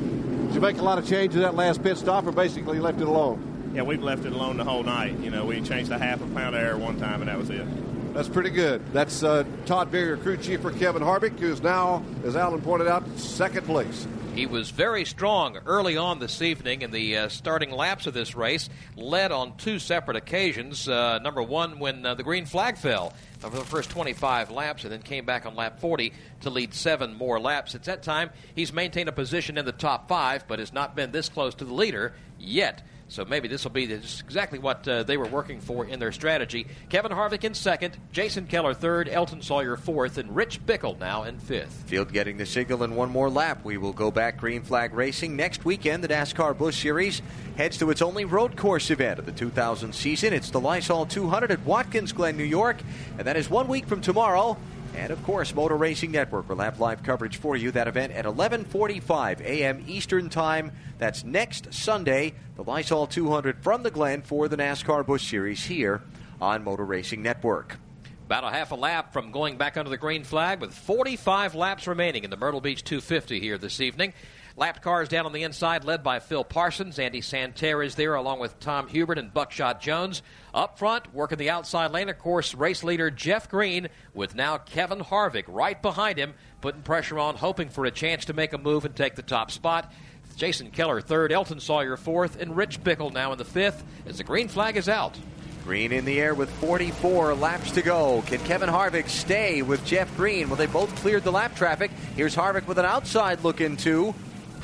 Did 0.49 0.55
you 0.55 0.61
make 0.61 0.79
a 0.79 0.81
lot 0.81 0.97
of 0.97 1.07
changes 1.07 1.35
in 1.35 1.41
that 1.43 1.53
last 1.53 1.83
pit 1.83 1.95
stop, 1.95 2.25
or 2.25 2.31
basically 2.31 2.79
left 2.79 2.99
it 2.99 3.07
alone? 3.07 3.71
Yeah, 3.75 3.83
we've 3.83 4.01
left 4.01 4.25
it 4.25 4.33
alone 4.33 4.57
the 4.57 4.63
whole 4.63 4.81
night. 4.81 5.19
You 5.19 5.29
know, 5.29 5.45
we 5.45 5.61
changed 5.61 5.91
a 5.91 5.99
half 5.99 6.23
a 6.23 6.25
pound 6.25 6.55
of 6.55 6.61
air 6.63 6.75
one 6.75 6.99
time, 6.99 7.21
and 7.21 7.29
that 7.29 7.37
was 7.37 7.51
it. 7.51 7.67
That's 8.15 8.27
pretty 8.27 8.49
good. 8.49 8.81
That's 8.91 9.21
uh, 9.21 9.43
Todd 9.67 9.91
Berrier, 9.91 10.17
crew 10.17 10.37
chief 10.37 10.61
for 10.61 10.71
Kevin 10.71 11.03
Harvick, 11.03 11.37
who's 11.37 11.61
now, 11.61 12.03
as 12.25 12.35
Alan 12.35 12.61
pointed 12.61 12.87
out, 12.87 13.07
second 13.19 13.67
place. 13.67 14.07
He 14.35 14.45
was 14.45 14.69
very 14.69 15.05
strong 15.05 15.57
early 15.65 15.97
on 15.97 16.19
this 16.19 16.41
evening 16.41 16.81
in 16.81 16.91
the 16.91 17.17
uh, 17.17 17.29
starting 17.29 17.71
laps 17.71 18.07
of 18.07 18.13
this 18.13 18.35
race, 18.35 18.69
led 18.95 19.31
on 19.31 19.57
two 19.57 19.79
separate 19.79 20.15
occasions. 20.15 20.87
Uh, 20.87 21.19
number 21.19 21.41
one, 21.41 21.79
when 21.79 22.05
uh, 22.05 22.13
the 22.13 22.23
green 22.23 22.45
flag 22.45 22.77
fell 22.77 23.11
for 23.39 23.49
the 23.49 23.65
first 23.65 23.89
25 23.89 24.51
laps, 24.51 24.83
and 24.83 24.93
then 24.93 25.01
came 25.01 25.25
back 25.25 25.45
on 25.45 25.55
lap 25.55 25.79
40 25.79 26.13
to 26.41 26.49
lead 26.49 26.73
seven 26.73 27.13
more 27.15 27.39
laps. 27.39 27.73
Since 27.73 27.87
that 27.87 28.03
time, 28.03 28.29
he's 28.55 28.71
maintained 28.71 29.09
a 29.09 29.13
position 29.13 29.57
in 29.57 29.65
the 29.65 29.71
top 29.71 30.07
five, 30.07 30.47
but 30.47 30.59
has 30.59 30.71
not 30.71 30.95
been 30.95 31.11
this 31.11 31.27
close 31.27 31.55
to 31.55 31.65
the 31.65 31.73
leader 31.73 32.13
yet. 32.37 32.81
So 33.09 33.25
maybe 33.25 33.47
this 33.47 33.63
will 33.63 33.71
be 33.71 33.87
just 33.87 34.21
exactly 34.21 34.59
what 34.59 34.87
uh, 34.87 35.01
they 35.01 35.17
were 35.17 35.27
working 35.27 35.59
for 35.59 35.83
in 35.83 35.99
their 35.99 36.11
strategy. 36.11 36.67
Kevin 36.89 37.11
Harvick 37.11 37.43
in 37.43 37.55
second, 37.55 37.97
Jason 38.11 38.45
Keller 38.45 38.75
third, 38.75 39.09
Elton 39.09 39.41
Sawyer 39.41 39.75
fourth, 39.75 40.19
and 40.19 40.35
Rich 40.35 40.63
Bickle 40.65 40.97
now 40.99 41.23
in 41.23 41.39
fifth. 41.39 41.85
Field 41.87 42.13
getting 42.13 42.37
the 42.37 42.45
signal 42.45 42.83
in 42.83 42.95
one 42.95 43.09
more 43.09 43.29
lap. 43.29 43.65
We 43.65 43.77
will 43.77 43.93
go 43.93 44.11
back 44.11 44.37
green 44.37 44.61
flag 44.61 44.93
racing 44.93 45.35
next 45.35 45.65
weekend. 45.65 46.03
The 46.03 46.07
NASCAR 46.07 46.55
Busch 46.55 46.79
Series 46.79 47.23
heads 47.57 47.79
to 47.79 47.89
its 47.89 48.03
only 48.03 48.25
road 48.25 48.55
course 48.55 48.91
event 48.91 49.17
of 49.17 49.25
the 49.25 49.31
2000 49.31 49.93
season. 49.93 50.31
It's 50.31 50.51
the 50.51 50.59
Lysol 50.59 51.07
200 51.07 51.49
at 51.49 51.65
Watkins 51.65 52.11
Glen, 52.11 52.37
New 52.37 52.43
York, 52.43 52.77
and 53.17 53.25
that 53.25 53.37
is 53.37 53.49
one 53.49 53.67
week 53.67 53.87
from 53.87 54.01
tomorrow. 54.01 54.55
And 54.99 55.11
of 55.11 55.23
course, 55.23 55.55
Motor 55.55 55.77
Racing 55.77 56.11
Network 56.11 56.49
will 56.49 56.57
have 56.57 56.81
live 56.81 57.03
coverage 57.03 57.37
for 57.37 57.55
you. 57.55 57.71
That 57.71 57.87
event 57.87 58.11
at 58.11 58.25
11:45 58.25 59.39
a.m. 59.39 59.85
Eastern 59.87 60.29
Time. 60.29 60.73
That's 60.97 61.23
next 61.23 61.73
Sunday. 61.73 62.33
The 62.57 62.65
Lysol 62.65 63.07
200 63.07 63.63
from 63.63 63.83
the 63.83 63.91
Glen 63.91 64.21
for 64.21 64.49
the 64.49 64.57
NASCAR 64.57 65.05
Busch 65.05 65.25
Series 65.29 65.63
here 65.63 66.01
on 66.41 66.65
Motor 66.65 66.83
Racing 66.83 67.23
Network. 67.23 67.77
About 68.25 68.43
a 68.43 68.49
half 68.49 68.71
a 68.71 68.75
lap 68.75 69.13
from 69.13 69.31
going 69.31 69.55
back 69.55 69.77
under 69.77 69.89
the 69.89 69.97
green 69.97 70.25
flag 70.25 70.59
with 70.59 70.73
45 70.73 71.55
laps 71.55 71.87
remaining 71.87 72.25
in 72.25 72.29
the 72.29 72.37
Myrtle 72.37 72.59
Beach 72.59 72.83
250 72.83 73.39
here 73.39 73.57
this 73.57 73.79
evening. 73.79 74.13
Lapped 74.59 74.81
cars 74.81 75.07
down 75.07 75.25
on 75.25 75.31
the 75.31 75.43
inside, 75.43 75.85
led 75.85 76.03
by 76.03 76.19
Phil 76.19 76.43
Parsons. 76.43 76.99
Andy 76.99 77.21
Santerre 77.21 77.81
is 77.81 77.95
there, 77.95 78.15
along 78.15 78.41
with 78.41 78.59
Tom 78.59 78.89
Hubert 78.89 79.17
and 79.17 79.33
Buckshot 79.33 79.79
Jones. 79.79 80.21
Up 80.53 80.77
front, 80.77 81.13
working 81.13 81.37
the 81.37 81.49
outside 81.49 81.91
lane, 81.91 82.09
of 82.09 82.19
course, 82.19 82.53
race 82.53 82.83
leader 82.83 83.09
Jeff 83.09 83.47
Green, 83.47 83.87
with 84.13 84.35
now 84.35 84.57
Kevin 84.57 84.99
Harvick 84.99 85.45
right 85.47 85.81
behind 85.81 86.17
him, 86.17 86.33
putting 86.59 86.81
pressure 86.81 87.17
on, 87.17 87.37
hoping 87.37 87.69
for 87.69 87.85
a 87.85 87.91
chance 87.91 88.25
to 88.25 88.33
make 88.33 88.51
a 88.51 88.57
move 88.57 88.83
and 88.83 88.93
take 88.93 89.15
the 89.15 89.21
top 89.21 89.49
spot. 89.49 89.93
Jason 90.35 90.71
Keller 90.71 90.99
third, 90.99 91.31
Elton 91.31 91.61
Sawyer 91.61 91.95
fourth, 91.95 92.35
and 92.37 92.57
Rich 92.57 92.83
Bickle 92.83 93.13
now 93.13 93.31
in 93.31 93.37
the 93.37 93.45
fifth 93.45 93.81
as 94.07 94.17
the 94.17 94.25
green 94.25 94.49
flag 94.49 94.75
is 94.75 94.89
out. 94.89 95.17
Green 95.63 95.93
in 95.93 96.03
the 96.03 96.19
air 96.19 96.33
with 96.33 96.49
44 96.59 97.33
laps 97.35 97.71
to 97.71 97.81
go. 97.81 98.23
Can 98.25 98.39
Kevin 98.39 98.69
Harvick 98.69 99.07
stay 99.07 99.61
with 99.61 99.85
Jeff 99.85 100.13
Green? 100.17 100.49
Well, 100.49 100.57
they 100.57 100.65
both 100.65 100.93
cleared 100.97 101.23
the 101.23 101.31
lap 101.31 101.55
traffic. 101.55 101.91
Here's 102.17 102.35
Harvick 102.35 102.67
with 102.67 102.77
an 102.77 102.85
outside 102.85 103.41
look 103.45 103.61
into. 103.61 104.13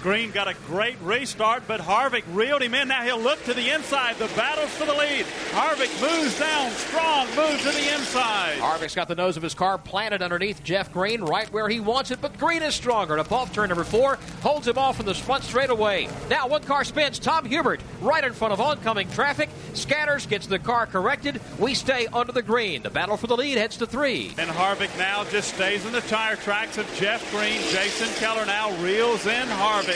Green 0.06 0.30
got 0.30 0.48
a 0.48 0.54
great 0.68 0.98
restart, 1.02 1.64
but 1.68 1.82
Harvick 1.82 2.22
reeled 2.32 2.62
him 2.62 2.76
in. 2.76 2.90
Now 2.90 3.02
he'll 3.02 3.20
look 3.20 3.44
to 3.46 3.56
the 3.56 3.72
inside. 3.72 4.18
The 4.18 4.28
battle's 4.36 4.70
for 4.70 4.86
the 4.86 4.94
lead. 4.94 5.26
Harvick 5.50 5.90
moves 6.00 6.38
down, 6.38 6.70
strong 6.74 7.26
move 7.30 7.60
to 7.62 7.72
the 7.72 7.92
inside. 7.92 8.60
Harvick's 8.60 8.94
got 8.94 9.08
the 9.08 9.16
nose 9.16 9.36
of 9.36 9.42
his 9.42 9.56
car 9.56 9.80
planted 9.80 10.22
underneath 10.22 10.64
Jeff 10.64 10.94
Green, 10.94 11.24
right 11.24 11.52
where 11.52 11.68
he 11.68 11.80
wants 11.80 12.12
it, 12.12 12.22
but 12.22 12.38
Green 12.38 12.62
is 12.62 12.76
stronger. 12.76 13.18
Up 13.18 13.32
off 13.32 13.52
turn 13.52 13.70
number 13.70 13.84
four, 13.84 14.20
holds 14.44 14.68
him 14.68 14.78
off 14.78 15.00
in 15.00 15.08
the 15.08 15.16
front 15.16 15.44
straightaway. 15.44 16.08
Now 16.30 16.50
one 16.50 16.62
car 16.62 16.84
spins. 16.84 17.18
Tom 17.18 17.44
Hubert 17.44 17.82
right 18.00 18.24
in 18.24 18.34
front 18.34 18.54
of 18.54 18.62
oncoming 18.62 19.10
traffic. 19.10 19.50
Scatters, 19.74 20.28
gets 20.28 20.46
the 20.46 20.60
car 20.60 20.86
corrected. 20.86 21.42
We 21.58 21.74
stay 21.74 22.06
under 22.14 22.32
the 22.32 22.44
green. 22.44 22.84
The 22.84 22.92
battle 22.92 23.18
for 23.18 23.26
the 23.26 23.36
lead 23.36 23.58
heads 23.58 23.78
to 23.78 23.88
three. 23.88 24.36
And 24.38 24.52
Harvick 24.52 24.96
now 25.00 25.24
just 25.24 25.56
stays 25.56 25.84
in 25.84 25.94
the 25.94 26.02
tire 26.02 26.36
tracks 26.36 26.78
of 26.78 26.86
Jeff 26.94 27.32
Green. 27.32 27.60
Jason 27.72 28.10
Keller 28.20 28.46
now 28.46 28.70
reels 28.84 29.26
in 29.26 29.48
Harvick. 29.48 29.95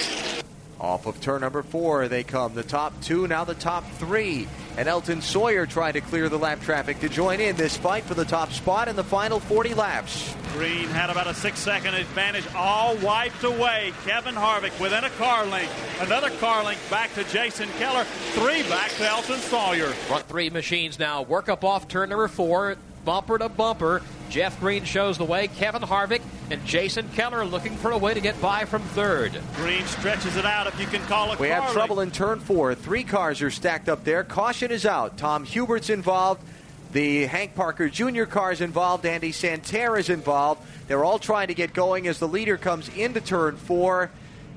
Off 0.79 1.05
of 1.05 1.19
turn 1.19 1.41
number 1.41 1.61
four, 1.61 2.07
they 2.07 2.23
come. 2.23 2.53
The 2.53 2.63
top 2.63 2.93
two, 3.01 3.27
now 3.27 3.43
the 3.43 3.53
top 3.53 3.85
three. 3.93 4.47
And 4.77 4.87
Elton 4.87 5.21
Sawyer 5.21 5.65
trying 5.65 5.93
to 5.93 6.01
clear 6.01 6.29
the 6.29 6.39
lap 6.39 6.61
traffic 6.61 7.01
to 7.01 7.09
join 7.09 7.41
in 7.41 7.57
this 7.57 7.75
fight 7.75 8.05
for 8.05 8.13
the 8.13 8.23
top 8.23 8.53
spot 8.53 8.87
in 8.87 8.95
the 8.95 9.03
final 9.03 9.41
40 9.41 9.73
laps. 9.73 10.33
Green 10.53 10.87
had 10.87 11.09
about 11.09 11.27
a 11.27 11.33
six 11.33 11.59
second 11.59 11.95
advantage, 11.95 12.45
all 12.55 12.95
wiped 12.97 13.43
away. 13.43 13.91
Kevin 14.05 14.35
Harvick 14.35 14.79
within 14.79 15.03
a 15.03 15.09
car 15.11 15.45
length. 15.45 15.73
Another 16.01 16.29
car 16.37 16.63
length 16.63 16.89
back 16.89 17.13
to 17.15 17.25
Jason 17.25 17.67
Keller. 17.77 18.05
Three 18.31 18.63
back 18.63 18.91
to 18.91 19.07
Elton 19.07 19.39
Sawyer. 19.39 19.89
Front 19.89 20.27
three 20.29 20.49
machines 20.49 20.97
now 20.97 21.23
work 21.23 21.49
up 21.49 21.65
off 21.65 21.89
turn 21.89 22.09
number 22.09 22.29
four 22.29 22.77
bumper 23.05 23.37
to 23.37 23.49
bumper. 23.49 24.01
Jeff 24.29 24.59
Green 24.59 24.83
shows 24.83 25.17
the 25.17 25.25
way. 25.25 25.47
Kevin 25.47 25.81
Harvick 25.81 26.21
and 26.51 26.63
Jason 26.65 27.09
Keller 27.09 27.45
looking 27.45 27.75
for 27.75 27.91
a 27.91 27.97
way 27.97 28.13
to 28.13 28.21
get 28.21 28.39
by 28.41 28.65
from 28.65 28.81
third. 28.81 29.39
Green 29.55 29.85
stretches 29.85 30.35
it 30.35 30.45
out 30.45 30.67
if 30.67 30.79
you 30.79 30.87
can 30.87 31.01
call 31.07 31.31
it. 31.31 31.39
We 31.39 31.47
have 31.49 31.71
trouble 31.71 31.99
in 32.01 32.11
turn 32.11 32.39
four. 32.39 32.75
Three 32.75 33.03
cars 33.03 33.41
are 33.41 33.51
stacked 33.51 33.89
up 33.89 34.03
there. 34.03 34.23
Caution 34.23 34.71
is 34.71 34.85
out. 34.85 35.17
Tom 35.17 35.45
Hubert's 35.45 35.89
involved. 35.89 36.43
The 36.91 37.27
Hank 37.27 37.53
Parker 37.53 37.87
Jr. 37.87 38.23
car 38.23 38.51
is 38.51 38.61
involved. 38.61 39.05
Andy 39.05 39.31
Santerre 39.31 39.97
is 39.97 40.09
involved. 40.09 40.61
They're 40.87 41.03
all 41.05 41.19
trying 41.19 41.47
to 41.47 41.53
get 41.53 41.73
going 41.73 42.07
as 42.07 42.17
the 42.17 42.27
leader 42.27 42.57
comes 42.57 42.89
into 42.89 43.21
turn 43.21 43.57
four. 43.57 44.09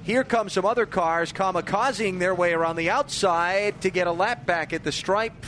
Here 0.05 0.25
come 0.25 0.49
some 0.49 0.65
other 0.65 0.87
cars 0.87 1.33
kamikazing 1.33 2.19
their 2.19 2.35
way 2.35 2.53
around 2.55 2.77
the 2.77 2.91
outside 2.91 3.83
to 3.83 3.91
get 3.91 4.07
a 4.07 4.13
lap 4.13 4.47
back 4.47 4.73
at 4.73 4.83
the 4.83 4.93
stripe. 4.93 5.45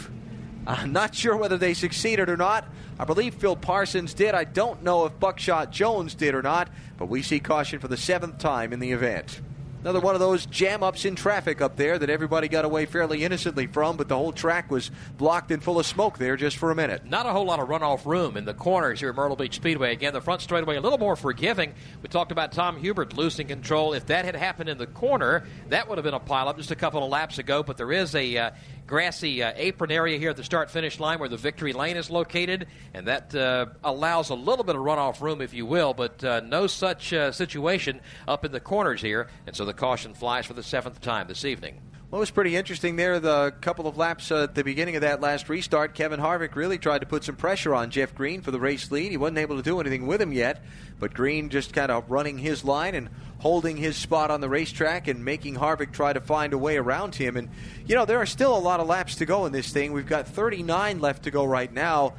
I'm 0.67 0.93
not 0.93 1.15
sure 1.15 1.37
whether 1.37 1.59
they 1.59 1.75
succeeded 1.75 2.29
or 2.29 2.37
not. 2.37 2.67
I 2.99 3.05
believe 3.05 3.35
Phil 3.35 3.57
Parsons 3.57 4.15
did. 4.15 4.35
I 4.35 4.45
don't 4.45 4.83
know 4.83 5.05
if 5.05 5.19
Buckshot 5.19 5.71
Jones 5.71 6.15
did 6.15 6.35
or 6.35 6.43
not, 6.43 6.71
but 6.97 7.07
we 7.07 7.23
see 7.23 7.41
caution 7.41 7.81
for 7.81 7.89
the 7.89 7.97
seventh 7.97 8.39
time 8.39 8.73
in 8.73 8.81
the 8.81 8.93
event. 8.93 9.41
Another 9.85 10.01
one 10.01 10.15
of 10.15 10.21
those 10.21 10.47
jam 10.47 10.83
ups 10.83 11.05
in 11.05 11.15
traffic 11.15 11.61
up 11.61 11.77
there 11.77 11.99
that 11.99 12.09
everybody 12.09 12.49
got 12.49 12.65
away 12.65 12.87
fairly 12.87 13.23
innocently 13.23 13.67
from, 13.67 13.99
but 13.99 14.09
the 14.09 14.17
whole 14.17 14.33
track 14.33 14.71
was 14.71 14.91
blocked 15.19 15.51
and 15.51 15.63
full 15.63 15.79
of 15.79 15.85
smoke 15.85 16.17
there 16.17 16.39
just 16.39 16.57
for 16.57 16.71
a 16.71 16.75
minute. 16.75 17.05
Not 17.05 17.27
a 17.27 17.29
whole 17.33 17.45
lot 17.45 17.61
of 17.61 17.69
runoff 17.69 18.07
room 18.07 18.39
in 18.39 18.47
the 18.47 18.55
corners 18.55 19.01
here 19.01 19.11
at 19.11 19.15
Myrtle 19.15 19.37
Beach 19.37 19.57
Speedway. 19.57 19.93
Again, 19.93 20.15
the 20.15 20.23
front 20.23 20.41
straightaway 20.41 20.77
a 20.77 20.81
little 20.81 20.97
more 20.97 21.17
forgiving. 21.17 21.75
We 22.01 22.09
talked 22.09 22.33
about 22.33 22.53
Tom 22.53 22.79
Hubert 22.79 23.15
losing 23.15 23.47
control. 23.47 23.93
If 23.93 24.07
that 24.07 24.25
had 24.25 24.37
happened 24.37 24.71
in 24.71 24.79
the 24.79 24.87
corner, 24.87 25.45
that 25.69 25.87
would 25.87 25.99
have 25.99 26.05
been 26.07 26.15
a 26.15 26.21
pileup 26.21 26.57
just 26.57 26.71
a 26.71 26.77
couple 26.77 27.05
of 27.05 27.11
laps 27.11 27.37
ago, 27.37 27.63
but 27.63 27.77
there 27.77 27.93
is 27.93 28.15
a. 28.15 28.39
Uh, 28.39 28.51
grassy 28.87 29.43
uh, 29.43 29.53
apron 29.57 29.91
area 29.91 30.19
here 30.19 30.31
at 30.31 30.37
the 30.37 30.45
start 30.45 30.71
finish 30.71 31.01
line 31.01 31.19
where 31.19 31.29
the 31.29 31.37
victory 31.37 31.73
lane 31.73 31.97
is 31.97 32.11
located, 32.11 32.67
and 32.93 33.07
that 33.07 33.35
uh, 33.35 33.67
allows 33.83 34.31
a 34.31 34.35
little 34.35 34.65
bit 34.65 34.77
of 34.77 34.83
runoff 34.83 35.21
room, 35.21 35.41
if 35.41 35.55
you 35.55 35.67
will, 35.67 35.95
but 35.95 36.23
uh, 36.25 36.41
no 36.41 36.67
such 36.67 37.13
uh, 37.13 37.33
situation 37.33 38.01
up 38.29 38.45
in 38.45 38.53
the 38.53 38.61
corners 38.61 39.01
here, 39.01 39.29
and 39.47 39.57
so 39.57 39.65
the 39.65 39.75
caution 39.75 40.15
flies 40.15 40.47
for 40.47 40.55
the 40.55 40.63
seventh 40.63 41.01
time 41.01 41.27
this 41.29 41.45
evening. 41.45 41.81
It 42.15 42.19
was 42.19 42.31
pretty 42.31 42.55
interesting 42.55 42.95
there. 42.95 43.19
The 43.19 43.53
couple 43.61 43.89
of 43.89 43.97
laps 43.97 44.31
uh, 44.31 44.45
at 44.45 44.55
the 44.55 44.63
beginning 44.63 44.95
of 44.95 45.01
that 45.01 45.21
last 45.21 45.49
restart, 45.49 45.95
Kevin 45.95 46.21
Harvick 46.21 46.55
really 46.55 46.79
tried 46.79 47.01
to 47.01 47.07
put 47.07 47.25
some 47.25 47.35
pressure 47.35 47.75
on 47.75 47.91
Jeff 47.91 48.15
Green 48.15 48.41
for 48.41 48.53
the 48.53 48.61
race 48.61 48.89
lead. 48.93 49.11
He 49.11 49.17
wasn't 49.17 49.39
able 49.39 49.57
to 49.57 49.65
do 49.65 49.81
anything 49.81 50.07
with 50.07 50.23
him 50.23 50.33
yet, 50.33 50.63
but 51.01 51.13
Green 51.13 51.49
just 51.49 51.73
kind 51.73 51.91
of 51.91 52.09
running 52.09 52.39
his 52.39 52.63
line 52.65 52.95
and 52.95 53.09
holding 53.41 53.77
his 53.77 53.97
spot 53.97 54.31
on 54.31 54.41
the 54.41 54.49
racetrack 54.49 55.09
and 55.09 55.25
making 55.25 55.57
Harvick 55.57 55.91
try 55.91 56.13
to 56.13 56.21
find 56.21 56.53
a 56.53 56.59
way 56.59 56.77
around 56.77 57.17
him. 57.17 57.37
And, 57.37 57.49
you 57.85 57.97
know, 57.97 58.05
there 58.05 58.21
are 58.21 58.27
still 58.27 58.57
a 58.57 58.61
lot 58.61 58.79
of 58.79 58.87
laps 58.87 59.17
to 59.17 59.27
go 59.27 59.47
in 59.47 59.53
this 59.53 59.73
thing. 59.73 59.93
We've 59.93 60.07
got 60.07 60.29
39 60.29 61.01
left 61.01 61.25
to 61.25 61.33
go 61.33 61.45
right 61.45 61.73
now. 61.73 62.15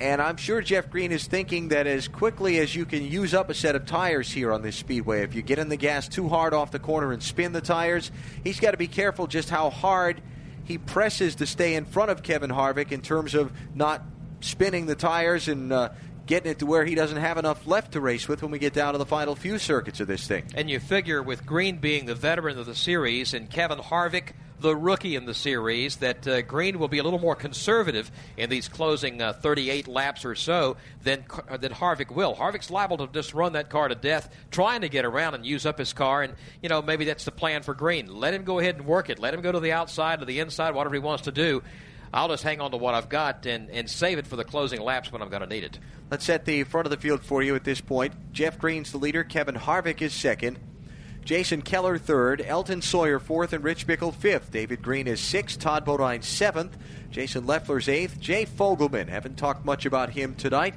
And 0.00 0.22
I'm 0.22 0.38
sure 0.38 0.62
Jeff 0.62 0.88
Green 0.88 1.12
is 1.12 1.26
thinking 1.26 1.68
that 1.68 1.86
as 1.86 2.08
quickly 2.08 2.58
as 2.58 2.74
you 2.74 2.86
can 2.86 3.04
use 3.04 3.34
up 3.34 3.50
a 3.50 3.54
set 3.54 3.76
of 3.76 3.84
tires 3.84 4.30
here 4.30 4.50
on 4.50 4.62
this 4.62 4.76
speedway, 4.76 5.22
if 5.22 5.34
you 5.34 5.42
get 5.42 5.58
in 5.58 5.68
the 5.68 5.76
gas 5.76 6.08
too 6.08 6.28
hard 6.28 6.54
off 6.54 6.70
the 6.70 6.78
corner 6.78 7.12
and 7.12 7.22
spin 7.22 7.52
the 7.52 7.60
tires, 7.60 8.10
he's 8.42 8.60
got 8.60 8.70
to 8.70 8.78
be 8.78 8.86
careful 8.86 9.26
just 9.26 9.50
how 9.50 9.68
hard 9.68 10.22
he 10.64 10.78
presses 10.78 11.34
to 11.36 11.46
stay 11.46 11.74
in 11.74 11.84
front 11.84 12.10
of 12.10 12.22
Kevin 12.22 12.50
Harvick 12.50 12.92
in 12.92 13.02
terms 13.02 13.34
of 13.34 13.52
not 13.74 14.02
spinning 14.40 14.86
the 14.86 14.94
tires 14.94 15.48
and 15.48 15.70
uh, 15.70 15.90
getting 16.24 16.50
it 16.50 16.60
to 16.60 16.66
where 16.66 16.86
he 16.86 16.94
doesn't 16.94 17.18
have 17.18 17.36
enough 17.36 17.66
left 17.66 17.92
to 17.92 18.00
race 18.00 18.26
with 18.26 18.40
when 18.40 18.50
we 18.50 18.58
get 18.58 18.72
down 18.72 18.94
to 18.94 18.98
the 18.98 19.04
final 19.04 19.34
few 19.34 19.58
circuits 19.58 20.00
of 20.00 20.06
this 20.06 20.26
thing. 20.26 20.44
And 20.54 20.70
you 20.70 20.80
figure 20.80 21.22
with 21.22 21.44
Green 21.44 21.76
being 21.76 22.06
the 22.06 22.14
veteran 22.14 22.58
of 22.58 22.64
the 22.64 22.74
series 22.74 23.34
and 23.34 23.50
Kevin 23.50 23.78
Harvick 23.78 24.32
the 24.60 24.76
rookie 24.76 25.16
in 25.16 25.26
the 25.26 25.34
series, 25.34 25.96
that 25.96 26.26
uh, 26.26 26.42
Green 26.42 26.78
will 26.78 26.88
be 26.88 26.98
a 26.98 27.02
little 27.02 27.18
more 27.18 27.34
conservative 27.34 28.10
in 28.36 28.50
these 28.50 28.68
closing 28.68 29.20
uh, 29.20 29.32
38 29.32 29.88
laps 29.88 30.24
or 30.24 30.34
so 30.34 30.76
than 31.02 31.24
uh, 31.48 31.56
than 31.56 31.72
Harvick 31.72 32.10
will. 32.10 32.34
Harvick's 32.34 32.70
liable 32.70 32.98
to 32.98 33.06
just 33.08 33.34
run 33.34 33.54
that 33.54 33.70
car 33.70 33.88
to 33.88 33.94
death, 33.94 34.32
trying 34.50 34.82
to 34.82 34.88
get 34.88 35.04
around 35.04 35.34
and 35.34 35.44
use 35.44 35.66
up 35.66 35.78
his 35.78 35.92
car. 35.92 36.22
And 36.22 36.34
you 36.62 36.68
know 36.68 36.82
maybe 36.82 37.04
that's 37.04 37.24
the 37.24 37.32
plan 37.32 37.62
for 37.62 37.74
Green. 37.74 38.06
Let 38.06 38.34
him 38.34 38.44
go 38.44 38.58
ahead 38.58 38.76
and 38.76 38.86
work 38.86 39.10
it. 39.10 39.18
Let 39.18 39.34
him 39.34 39.40
go 39.40 39.52
to 39.52 39.60
the 39.60 39.72
outside, 39.72 40.20
to 40.20 40.24
the 40.26 40.40
inside, 40.40 40.74
whatever 40.74 40.94
he 40.94 41.00
wants 41.00 41.24
to 41.24 41.32
do. 41.32 41.62
I'll 42.12 42.28
just 42.28 42.42
hang 42.42 42.60
on 42.60 42.72
to 42.72 42.76
what 42.76 42.94
I've 42.94 43.08
got 43.08 43.46
and, 43.46 43.70
and 43.70 43.88
save 43.88 44.18
it 44.18 44.26
for 44.26 44.34
the 44.34 44.44
closing 44.44 44.80
laps 44.80 45.12
when 45.12 45.22
I'm 45.22 45.28
going 45.28 45.42
to 45.42 45.48
need 45.48 45.62
it. 45.62 45.78
Let's 46.10 46.24
set 46.24 46.44
the 46.44 46.64
front 46.64 46.86
of 46.86 46.90
the 46.90 46.96
field 46.96 47.22
for 47.22 47.40
you 47.40 47.54
at 47.54 47.62
this 47.62 47.80
point. 47.80 48.32
Jeff 48.32 48.58
Green's 48.58 48.90
the 48.90 48.98
leader. 48.98 49.22
Kevin 49.22 49.54
Harvick 49.54 50.02
is 50.02 50.12
second. 50.12 50.58
Jason 51.24 51.62
Keller 51.62 51.98
third, 51.98 52.42
Elton 52.44 52.82
Sawyer 52.82 53.18
fourth, 53.18 53.52
and 53.52 53.62
Rich 53.62 53.86
Bickle 53.86 54.14
fifth. 54.14 54.50
David 54.50 54.82
Green 54.82 55.06
is 55.06 55.20
sixth, 55.20 55.58
Todd 55.58 55.84
Bodine 55.84 56.22
seventh, 56.22 56.76
Jason 57.10 57.46
Leffler's 57.46 57.88
eighth, 57.88 58.18
Jay 58.18 58.44
Fogleman. 58.46 59.08
Haven't 59.08 59.36
talked 59.36 59.64
much 59.64 59.86
about 59.86 60.10
him 60.10 60.34
tonight. 60.34 60.74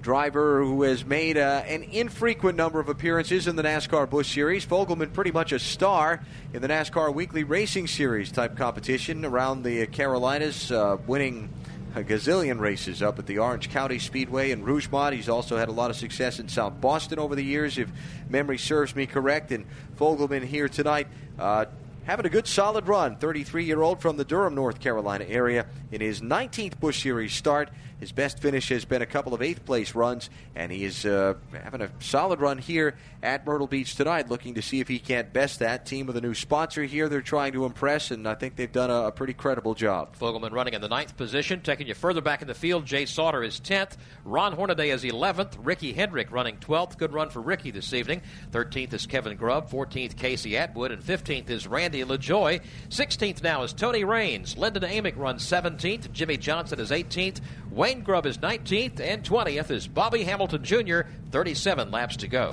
Driver 0.00 0.62
who 0.62 0.82
has 0.82 1.04
made 1.04 1.36
uh, 1.36 1.64
an 1.66 1.82
infrequent 1.82 2.56
number 2.56 2.78
of 2.78 2.88
appearances 2.88 3.48
in 3.48 3.56
the 3.56 3.64
NASCAR 3.64 4.08
Busch 4.08 4.32
Series. 4.32 4.64
Fogleman, 4.64 5.12
pretty 5.12 5.32
much 5.32 5.50
a 5.50 5.58
star 5.58 6.22
in 6.52 6.62
the 6.62 6.68
NASCAR 6.68 7.12
Weekly 7.12 7.42
Racing 7.42 7.88
Series 7.88 8.30
type 8.30 8.56
competition 8.56 9.24
around 9.24 9.64
the 9.64 9.88
Carolinas, 9.88 10.70
uh, 10.70 10.98
winning 11.08 11.48
a 11.96 12.04
gazillion 12.04 12.60
races 12.60 13.00
up 13.00 13.18
at 13.18 13.24
the 13.24 13.38
Orange 13.38 13.70
County 13.70 13.98
Speedway 13.98 14.50
in 14.50 14.62
Rougemont. 14.62 15.14
He's 15.14 15.30
also 15.30 15.56
had 15.56 15.70
a 15.70 15.72
lot 15.72 15.88
of 15.88 15.96
success 15.96 16.38
in 16.38 16.46
South 16.46 16.78
Boston 16.78 17.18
over 17.18 17.34
the 17.34 17.42
years, 17.42 17.78
if 17.78 17.90
memory 18.28 18.58
serves 18.58 18.94
me 18.94 19.06
correct. 19.06 19.50
And 19.50 19.64
Fogleman 19.98 20.44
here 20.44 20.68
tonight. 20.68 21.08
Uh, 21.38 21.64
having 22.04 22.26
a 22.26 22.28
good 22.28 22.46
solid 22.46 22.86
run. 22.86 23.16
33 23.16 23.64
year 23.64 23.80
old 23.80 24.02
from 24.02 24.18
the 24.18 24.26
Durham, 24.26 24.54
North 24.54 24.78
Carolina 24.78 25.24
area 25.26 25.64
in 25.90 26.02
his 26.02 26.20
19th 26.20 26.78
Busch 26.78 27.02
Series 27.02 27.32
start. 27.32 27.70
His 28.00 28.12
best 28.12 28.40
finish 28.40 28.68
has 28.68 28.84
been 28.84 29.00
a 29.00 29.06
couple 29.06 29.32
of 29.32 29.40
eighth 29.40 29.64
place 29.64 29.94
runs, 29.94 30.28
and 30.54 30.70
he 30.70 30.84
is 30.84 31.06
uh, 31.06 31.34
having 31.62 31.80
a 31.80 31.90
solid 31.98 32.40
run 32.40 32.58
here 32.58 32.96
at 33.22 33.46
Myrtle 33.46 33.66
Beach 33.66 33.94
tonight, 33.94 34.28
looking 34.28 34.54
to 34.54 34.62
see 34.62 34.80
if 34.80 34.88
he 34.88 34.98
can't 34.98 35.32
best 35.32 35.60
that. 35.60 35.86
Team 35.86 36.06
with 36.06 36.16
a 36.16 36.20
new 36.20 36.34
sponsor 36.34 36.84
here, 36.84 37.08
they're 37.08 37.22
trying 37.22 37.52
to 37.52 37.64
impress, 37.64 38.10
and 38.10 38.28
I 38.28 38.34
think 38.34 38.56
they've 38.56 38.70
done 38.70 38.90
a, 38.90 39.06
a 39.06 39.12
pretty 39.12 39.32
credible 39.32 39.74
job. 39.74 40.14
Fogleman 40.16 40.52
running 40.52 40.74
in 40.74 40.82
the 40.82 40.88
ninth 40.88 41.16
position, 41.16 41.60
taking 41.62 41.86
you 41.86 41.94
further 41.94 42.20
back 42.20 42.42
in 42.42 42.48
the 42.48 42.54
field. 42.54 42.84
Jay 42.84 43.06
Sauter 43.06 43.42
is 43.42 43.60
10th. 43.60 43.96
Ron 44.24 44.52
Hornaday 44.52 44.90
is 44.90 45.02
11th. 45.02 45.56
Ricky 45.62 45.94
Hendrick 45.94 46.30
running 46.30 46.58
12th. 46.58 46.98
Good 46.98 47.14
run 47.14 47.30
for 47.30 47.40
Ricky 47.40 47.70
this 47.70 47.94
evening. 47.94 48.20
13th 48.52 48.92
is 48.92 49.06
Kevin 49.06 49.36
Grubb. 49.36 49.70
14th, 49.70 50.16
Casey 50.16 50.58
Atwood. 50.58 50.92
And 50.92 51.02
15th 51.02 51.48
is 51.48 51.66
Randy 51.66 52.04
LaJoie. 52.04 52.60
16th 52.90 53.42
now 53.42 53.62
is 53.62 53.72
Tony 53.72 54.04
Raines. 54.04 54.58
Lyndon 54.58 54.82
Amick 54.82 55.16
runs 55.16 55.44
17th. 55.46 56.12
Jimmie 56.12 56.36
Johnson 56.36 56.78
is 56.78 56.90
18th. 56.90 57.40
Wayne 57.86 58.00
Grubb 58.00 58.26
is 58.26 58.38
19th. 58.38 58.98
And 58.98 59.22
20th 59.22 59.70
is 59.70 59.86
Bobby 59.86 60.24
Hamilton 60.24 60.64
Jr. 60.64 61.02
37 61.30 61.92
laps 61.92 62.16
to 62.16 62.26
go. 62.26 62.52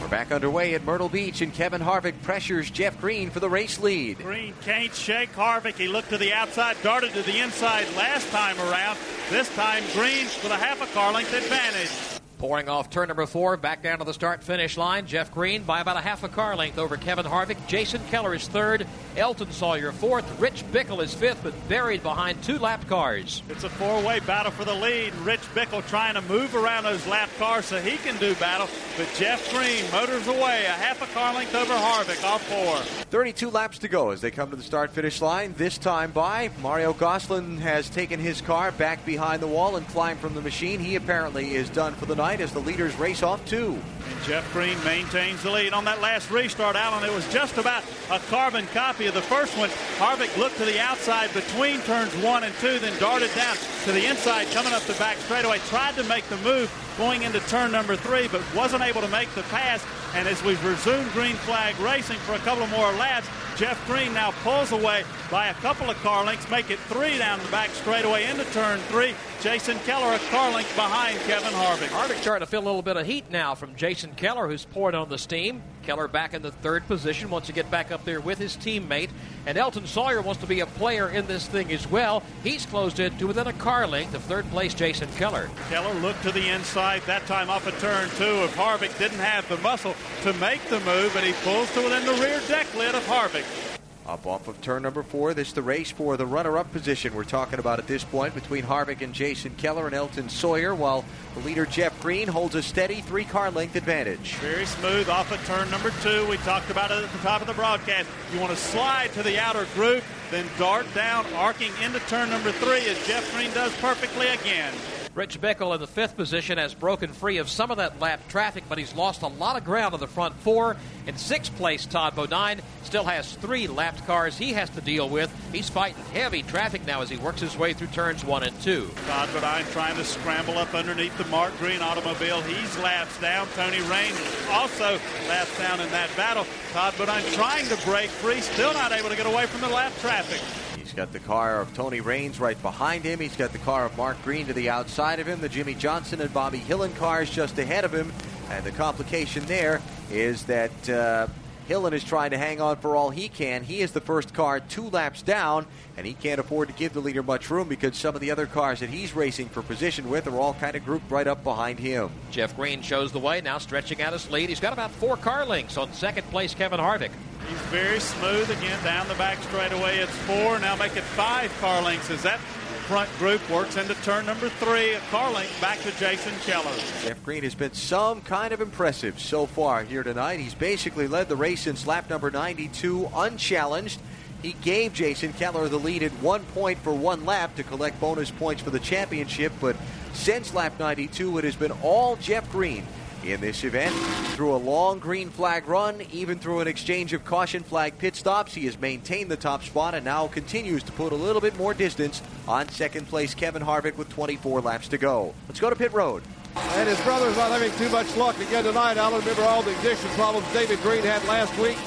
We're 0.00 0.08
back 0.08 0.32
underway 0.32 0.72
at 0.72 0.86
Myrtle 0.86 1.10
Beach, 1.10 1.42
and 1.42 1.52
Kevin 1.52 1.82
Harvick 1.82 2.14
pressures 2.22 2.70
Jeff 2.70 2.98
Green 2.98 3.28
for 3.28 3.40
the 3.40 3.50
race 3.50 3.78
lead. 3.78 4.16
Green 4.16 4.54
can't 4.62 4.94
shake 4.94 5.34
Harvick. 5.34 5.74
He 5.74 5.86
looked 5.86 6.08
to 6.08 6.16
the 6.16 6.32
outside, 6.32 6.78
darted 6.82 7.12
to 7.12 7.20
the 7.20 7.40
inside 7.40 7.86
last 7.94 8.26
time 8.30 8.58
around. 8.58 8.96
This 9.28 9.54
time, 9.54 9.82
Green 9.92 10.24
with 10.24 10.50
a 10.50 10.56
half 10.56 10.80
a 10.80 10.86
car 10.94 11.12
length 11.12 11.34
advantage. 11.34 12.11
Pouring 12.42 12.68
off 12.68 12.90
turn 12.90 13.06
number 13.06 13.24
four, 13.24 13.56
back 13.56 13.84
down 13.84 14.00
to 14.00 14.04
the 14.04 14.12
start 14.12 14.42
finish 14.42 14.76
line. 14.76 15.06
Jeff 15.06 15.32
Green 15.32 15.62
by 15.62 15.80
about 15.80 15.96
a 15.96 16.00
half 16.00 16.24
a 16.24 16.28
car 16.28 16.56
length 16.56 16.76
over 16.76 16.96
Kevin 16.96 17.24
Harvick. 17.24 17.68
Jason 17.68 18.00
Keller 18.10 18.34
is 18.34 18.48
third. 18.48 18.84
Elton 19.16 19.52
Sawyer 19.52 19.92
fourth. 19.92 20.40
Rich 20.40 20.64
Bickle 20.72 21.04
is 21.04 21.14
fifth, 21.14 21.44
but 21.44 21.54
buried 21.68 22.02
behind 22.02 22.42
two 22.42 22.58
lap 22.58 22.84
cars. 22.88 23.44
It's 23.48 23.62
a 23.62 23.68
four 23.68 24.02
way 24.02 24.18
battle 24.18 24.50
for 24.50 24.64
the 24.64 24.74
lead. 24.74 25.14
Rich 25.16 25.42
Bickle 25.54 25.86
trying 25.86 26.14
to 26.14 26.20
move 26.22 26.56
around 26.56 26.82
those 26.82 27.06
lap 27.06 27.30
cars 27.38 27.66
so 27.66 27.80
he 27.80 27.96
can 27.98 28.18
do 28.18 28.34
battle. 28.34 28.66
But 28.96 29.08
Jeff 29.16 29.48
Green 29.52 29.88
motors 29.92 30.26
away 30.26 30.64
a 30.64 30.72
half 30.72 31.00
a 31.00 31.06
car 31.14 31.32
length 31.34 31.54
over 31.54 31.74
Harvick 31.74 32.24
off 32.24 32.42
four. 32.48 32.76
32 33.12 33.50
laps 33.50 33.78
to 33.78 33.88
go 33.88 34.10
as 34.10 34.20
they 34.20 34.32
come 34.32 34.50
to 34.50 34.56
the 34.56 34.64
start 34.64 34.90
finish 34.90 35.22
line. 35.22 35.54
This 35.56 35.78
time 35.78 36.10
by 36.10 36.50
Mario 36.60 36.92
Gosselin 36.92 37.58
has 37.58 37.88
taken 37.88 38.18
his 38.18 38.40
car 38.40 38.72
back 38.72 39.06
behind 39.06 39.40
the 39.40 39.46
wall 39.46 39.76
and 39.76 39.86
climbed 39.88 40.18
from 40.18 40.34
the 40.34 40.40
machine. 40.40 40.80
He 40.80 40.96
apparently 40.96 41.54
is 41.54 41.70
done 41.70 41.94
for 41.94 42.06
the 42.06 42.16
night 42.16 42.31
as 42.40 42.52
the 42.52 42.60
leaders 42.60 42.94
race 42.96 43.22
off 43.22 43.44
two. 43.44 43.78
And 44.10 44.22
Jeff 44.24 44.50
Green 44.52 44.82
maintains 44.84 45.42
the 45.42 45.50
lead 45.50 45.72
on 45.72 45.84
that 45.84 46.00
last 46.00 46.30
restart, 46.30 46.76
Allen. 46.76 47.04
It 47.04 47.12
was 47.12 47.30
just 47.32 47.58
about 47.58 47.84
a 48.10 48.18
carbon 48.30 48.66
copy 48.68 49.06
of 49.06 49.14
the 49.14 49.22
first 49.22 49.56
one. 49.58 49.70
Harvick 49.98 50.36
looked 50.36 50.56
to 50.58 50.64
the 50.64 50.80
outside 50.80 51.32
between 51.34 51.80
turns 51.80 52.14
one 52.16 52.44
and 52.44 52.54
two, 52.56 52.78
then 52.78 52.98
darted 52.98 53.30
down 53.34 53.56
to 53.84 53.92
the 53.92 54.06
inside, 54.06 54.46
coming 54.52 54.72
up 54.72 54.82
the 54.82 54.94
back 54.94 55.16
straightaway. 55.18 55.58
Tried 55.68 55.94
to 55.96 56.04
make 56.04 56.24
the 56.28 56.36
move 56.38 56.72
going 56.98 57.22
into 57.22 57.40
turn 57.40 57.72
number 57.72 57.96
three, 57.96 58.28
but 58.28 58.42
wasn't 58.54 58.82
able 58.82 59.00
to 59.00 59.08
make 59.08 59.32
the 59.34 59.42
pass. 59.44 59.84
And 60.14 60.28
as 60.28 60.42
we've 60.42 60.62
resumed 60.64 61.10
green 61.12 61.36
flag 61.36 61.78
racing 61.80 62.18
for 62.18 62.34
a 62.34 62.38
couple 62.38 62.64
of 62.64 62.70
more 62.70 62.92
laps, 62.92 63.28
Jeff 63.56 63.84
Green 63.86 64.12
now 64.14 64.30
pulls 64.42 64.72
away 64.72 65.04
by 65.30 65.48
a 65.48 65.54
couple 65.54 65.88
of 65.90 65.96
car 65.98 66.24
lengths, 66.24 66.50
make 66.50 66.70
it 66.70 66.78
three 66.80 67.18
down 67.18 67.38
the 67.38 67.50
back 67.50 67.70
straightaway 67.70 68.24
into 68.24 68.44
turn 68.52 68.78
three. 68.88 69.14
Jason 69.42 69.76
Keller 69.80 70.14
a 70.14 70.20
car 70.30 70.52
length 70.52 70.72
behind 70.76 71.18
Kevin 71.22 71.52
Harvick. 71.52 71.88
Harvick 71.88 72.20
starting 72.20 72.46
to 72.46 72.50
feel 72.50 72.60
a 72.60 72.64
little 72.64 72.80
bit 72.80 72.96
of 72.96 73.04
heat 73.04 73.28
now 73.28 73.56
from 73.56 73.74
Jason 73.74 74.14
Keller, 74.14 74.46
who's 74.46 74.64
pouring 74.66 74.94
on 74.94 75.08
the 75.08 75.18
steam. 75.18 75.60
Keller 75.82 76.06
back 76.06 76.32
in 76.32 76.42
the 76.42 76.52
third 76.52 76.86
position, 76.86 77.28
wants 77.28 77.48
to 77.48 77.52
get 77.52 77.68
back 77.68 77.90
up 77.90 78.04
there 78.04 78.20
with 78.20 78.38
his 78.38 78.56
teammate. 78.56 79.10
And 79.44 79.58
Elton 79.58 79.84
Sawyer 79.84 80.22
wants 80.22 80.40
to 80.42 80.46
be 80.46 80.60
a 80.60 80.66
player 80.66 81.08
in 81.08 81.26
this 81.26 81.48
thing 81.48 81.72
as 81.72 81.90
well. 81.90 82.22
He's 82.44 82.64
closed 82.66 83.00
in 83.00 83.18
to 83.18 83.26
within 83.26 83.48
a 83.48 83.52
car 83.54 83.84
length 83.88 84.14
of 84.14 84.22
third 84.22 84.48
place 84.50 84.74
Jason 84.74 85.08
Keller. 85.16 85.50
Keller 85.68 85.94
looked 85.94 86.22
to 86.22 86.30
the 86.30 86.48
inside, 86.48 87.02
that 87.02 87.26
time 87.26 87.50
off 87.50 87.66
a 87.66 87.72
turn 87.80 88.08
two. 88.10 88.44
If 88.44 88.54
Harvick 88.54 88.96
didn't 88.96 89.18
have 89.18 89.48
the 89.48 89.56
muscle 89.56 89.96
to 90.22 90.32
make 90.34 90.62
the 90.68 90.78
move, 90.80 91.16
and 91.16 91.26
he 91.26 91.32
pulls 91.42 91.68
to 91.72 91.82
within 91.82 92.06
the 92.06 92.14
rear 92.22 92.40
deck 92.46 92.72
lid 92.76 92.94
of 92.94 93.04
Harvick. 93.06 93.71
Up 94.04 94.26
off 94.26 94.48
of 94.48 94.60
turn 94.60 94.82
number 94.82 95.04
four. 95.04 95.32
This 95.32 95.48
is 95.48 95.54
the 95.54 95.62
race 95.62 95.92
for 95.92 96.16
the 96.16 96.26
runner-up 96.26 96.72
position 96.72 97.14
we're 97.14 97.22
talking 97.22 97.60
about 97.60 97.78
at 97.78 97.86
this 97.86 98.02
point 98.02 98.34
between 98.34 98.64
Harvick 98.64 99.00
and 99.00 99.14
Jason 99.14 99.54
Keller 99.54 99.86
and 99.86 99.94
Elton 99.94 100.28
Sawyer, 100.28 100.74
while 100.74 101.04
the 101.34 101.40
leader 101.40 101.64
Jeff 101.66 101.98
Green 102.02 102.26
holds 102.26 102.56
a 102.56 102.62
steady 102.62 103.00
three-car 103.00 103.52
length 103.52 103.76
advantage. 103.76 104.34
Very 104.34 104.66
smooth 104.66 105.08
off 105.08 105.30
of 105.30 105.44
turn 105.46 105.70
number 105.70 105.90
two. 106.02 106.26
We 106.28 106.36
talked 106.38 106.68
about 106.68 106.90
it 106.90 107.04
at 107.04 107.12
the 107.12 107.18
top 107.18 107.42
of 107.42 107.46
the 107.46 107.54
broadcast. 107.54 108.08
You 108.32 108.40
want 108.40 108.50
to 108.50 108.56
slide 108.56 109.12
to 109.12 109.22
the 109.22 109.38
outer 109.38 109.66
group, 109.74 110.02
then 110.32 110.46
dart 110.58 110.92
down, 110.94 111.24
arcing 111.34 111.72
into 111.80 112.00
turn 112.00 112.28
number 112.28 112.50
three 112.50 112.84
as 112.88 113.06
Jeff 113.06 113.32
Green 113.32 113.52
does 113.52 113.72
perfectly 113.76 114.26
again. 114.26 114.74
Rich 115.14 115.42
Bickle 115.42 115.74
in 115.74 115.80
the 115.80 115.86
fifth 115.86 116.16
position 116.16 116.56
has 116.56 116.72
broken 116.72 117.12
free 117.12 117.36
of 117.36 117.50
some 117.50 117.70
of 117.70 117.76
that 117.76 118.00
lap 118.00 118.26
traffic, 118.28 118.64
but 118.66 118.78
he's 118.78 118.94
lost 118.94 119.20
a 119.20 119.26
lot 119.26 119.58
of 119.58 119.64
ground 119.64 119.92
on 119.92 120.00
the 120.00 120.06
front 120.06 120.34
four. 120.36 120.74
In 121.06 121.18
sixth 121.18 121.54
place, 121.56 121.84
Todd 121.84 122.16
Bodine 122.16 122.62
still 122.82 123.04
has 123.04 123.34
three 123.34 123.66
lapped 123.66 124.06
cars 124.06 124.38
he 124.38 124.54
has 124.54 124.70
to 124.70 124.80
deal 124.80 125.10
with. 125.10 125.30
He's 125.52 125.68
fighting 125.68 126.02
heavy 126.14 126.42
traffic 126.42 126.86
now 126.86 127.02
as 127.02 127.10
he 127.10 127.18
works 127.18 127.42
his 127.42 127.58
way 127.58 127.74
through 127.74 127.88
turns 127.88 128.24
one 128.24 128.42
and 128.42 128.58
two. 128.62 128.88
Todd 129.06 129.28
Bodine 129.34 129.66
trying 129.66 129.96
to 129.96 130.04
scramble 130.04 130.56
up 130.56 130.72
underneath 130.72 131.16
the 131.18 131.26
Mark 131.26 131.56
Green 131.58 131.82
automobile. 131.82 132.40
He's 132.40 132.78
laps 132.78 133.20
down. 133.20 133.46
Tony 133.54 133.82
Raines 133.82 134.18
also 134.50 134.98
laps 135.28 135.58
down 135.58 135.78
in 135.80 135.90
that 135.90 136.08
battle. 136.16 136.46
Todd 136.72 136.94
Bodine 136.96 137.24
trying 137.32 137.66
to 137.66 137.76
break 137.84 138.08
free, 138.08 138.40
still 138.40 138.72
not 138.72 138.92
able 138.92 139.10
to 139.10 139.16
get 139.16 139.26
away 139.26 139.44
from 139.44 139.60
the 139.60 139.68
lap 139.68 139.92
traffic. 140.00 140.40
He's 140.76 140.92
got 140.92 141.12
the 141.12 141.20
car 141.20 141.60
of 141.60 141.74
Tony 141.74 142.00
Raines 142.00 142.40
right 142.40 142.60
behind 142.60 143.04
him. 143.04 143.20
He's 143.20 143.36
got 143.36 143.52
the 143.52 143.58
car 143.58 143.84
of 143.86 143.96
Mark 143.96 144.22
Green 144.24 144.46
to 144.46 144.52
the 144.52 144.70
outside 144.70 145.20
of 145.20 145.26
him. 145.26 145.40
The 145.40 145.48
Jimmie 145.48 145.74
Johnson 145.74 146.20
and 146.20 146.32
Bobby 146.32 146.58
Hillin 146.58 146.94
cars 146.96 147.30
just 147.30 147.58
ahead 147.58 147.84
of 147.84 147.94
him. 147.94 148.12
And 148.50 148.64
the 148.64 148.72
complication 148.72 149.44
there 149.46 149.80
is 150.10 150.44
that 150.44 150.88
uh, 150.88 151.26
Hillin 151.68 151.92
is 151.92 152.04
trying 152.04 152.30
to 152.30 152.38
hang 152.38 152.60
on 152.60 152.76
for 152.76 152.96
all 152.96 153.10
he 153.10 153.28
can. 153.28 153.62
He 153.62 153.80
is 153.80 153.92
the 153.92 154.00
first 154.00 154.34
car 154.34 154.60
two 154.60 154.90
laps 154.90 155.22
down, 155.22 155.66
and 155.96 156.06
he 156.06 156.14
can't 156.14 156.40
afford 156.40 156.68
to 156.68 156.74
give 156.74 156.92
the 156.92 157.00
leader 157.00 157.22
much 157.22 157.50
room 157.50 157.68
because 157.68 157.96
some 157.96 158.14
of 158.14 158.20
the 158.20 158.30
other 158.30 158.46
cars 158.46 158.80
that 158.80 158.90
he's 158.90 159.14
racing 159.14 159.48
for 159.48 159.62
position 159.62 160.08
with 160.10 160.26
are 160.26 160.38
all 160.38 160.54
kind 160.54 160.76
of 160.76 160.84
grouped 160.84 161.10
right 161.10 161.26
up 161.26 161.44
behind 161.44 161.78
him. 161.78 162.10
Jeff 162.30 162.56
Green 162.56 162.82
shows 162.82 163.12
the 163.12 163.18
way, 163.18 163.40
now 163.40 163.58
stretching 163.58 164.02
out 164.02 164.12
his 164.12 164.30
lead. 164.30 164.48
He's 164.48 164.60
got 164.60 164.72
about 164.72 164.90
four 164.90 165.16
car 165.16 165.46
lengths 165.46 165.76
on 165.76 165.92
second 165.92 166.24
place, 166.30 166.54
Kevin 166.54 166.80
Harvick. 166.80 167.10
He's 167.48 167.58
very 167.70 168.00
smooth 168.00 168.50
again 168.50 168.82
down 168.84 169.08
the 169.08 169.14
back 169.14 169.42
straightaway. 169.42 169.98
It's 169.98 170.16
four, 170.18 170.58
now 170.58 170.76
make 170.76 170.96
it 170.96 171.02
five 171.02 171.52
car 171.60 171.82
lengths 171.82 172.10
Is 172.10 172.22
that 172.22 172.40
front 172.82 173.08
group 173.18 173.40
works 173.48 173.76
into 173.76 173.94
turn 174.02 174.26
number 174.26 174.48
three. 174.48 174.94
A 174.94 175.00
car 175.10 175.32
length 175.32 175.60
back 175.60 175.78
to 175.80 175.90
Jason 175.92 176.34
Keller. 176.44 176.74
Jeff 177.02 177.22
Green 177.24 177.42
has 177.44 177.54
been 177.54 177.72
some 177.72 178.20
kind 178.22 178.52
of 178.52 178.60
impressive 178.60 179.20
so 179.20 179.46
far 179.46 179.84
here 179.84 180.02
tonight. 180.02 180.40
He's 180.40 180.54
basically 180.54 181.06
led 181.06 181.28
the 181.28 181.36
race 181.36 181.62
since 181.62 181.86
lap 181.86 182.10
number 182.10 182.30
92 182.30 183.08
unchallenged. 183.14 184.00
He 184.42 184.54
gave 184.54 184.92
Jason 184.92 185.32
Keller 185.32 185.68
the 185.68 185.78
lead 185.78 186.02
at 186.02 186.10
one 186.14 186.42
point 186.46 186.78
for 186.80 186.92
one 186.92 187.24
lap 187.24 187.54
to 187.56 187.62
collect 187.62 188.00
bonus 188.00 188.32
points 188.32 188.60
for 188.60 188.70
the 188.70 188.80
championship, 188.80 189.52
but 189.60 189.76
since 190.12 190.52
lap 190.52 190.74
92, 190.80 191.38
it 191.38 191.44
has 191.44 191.54
been 191.54 191.72
all 191.82 192.16
Jeff 192.16 192.50
Green 192.50 192.84
in 193.24 193.40
this 193.40 193.64
event. 193.64 193.94
Through 194.34 194.54
a 194.54 194.56
long 194.56 194.98
green 194.98 195.30
flag 195.30 195.66
run, 195.68 196.02
even 196.12 196.38
through 196.38 196.60
an 196.60 196.68
exchange 196.68 197.12
of 197.12 197.24
caution 197.24 197.62
flag 197.62 197.98
pit 197.98 198.16
stops, 198.16 198.54
he 198.54 198.66
has 198.66 198.78
maintained 198.80 199.30
the 199.30 199.36
top 199.36 199.62
spot 199.62 199.94
and 199.94 200.04
now 200.04 200.26
continues 200.28 200.82
to 200.82 200.92
put 200.92 201.12
a 201.12 201.16
little 201.16 201.40
bit 201.40 201.56
more 201.56 201.74
distance 201.74 202.22
on 202.48 202.68
second 202.68 203.08
place 203.08 203.34
Kevin 203.34 203.62
Harvick 203.62 203.96
with 203.96 204.08
24 204.08 204.60
laps 204.60 204.88
to 204.88 204.98
go. 204.98 205.34
Let's 205.48 205.60
go 205.60 205.70
to 205.70 205.76
pit 205.76 205.92
road. 205.92 206.22
And 206.56 206.88
his 206.88 207.00
brother's 207.00 207.36
not 207.36 207.50
having 207.50 207.72
too 207.78 207.88
much 207.90 208.14
luck 208.16 208.38
again 208.38 208.64
tonight. 208.64 208.98
I'll 208.98 209.16
remember 209.16 209.42
all 209.42 209.62
the 209.62 209.72
ignition 209.72 210.10
problems 210.10 210.50
David 210.52 210.80
Green 210.80 211.02
had 211.02 211.24
last 211.24 211.56
week. 211.58 211.78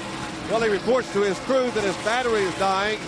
Well, 0.49 0.61
he 0.61 0.69
reports 0.69 1.11
to 1.13 1.21
his 1.21 1.37
crew 1.39 1.69
that 1.71 1.83
his 1.83 1.95
battery 1.97 2.41
is 2.41 2.55
dying, 2.59 2.99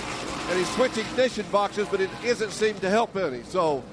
and 0.49 0.57
he's 0.57 0.69
switching 0.75 1.05
ignition 1.05 1.45
boxes, 1.51 1.87
but 1.89 2.01
it 2.01 2.09
isn't 2.23 2.51
seeming 2.51 2.81
to 2.81 2.89
help 2.89 3.15
any. 3.15 3.43
So 3.43 3.83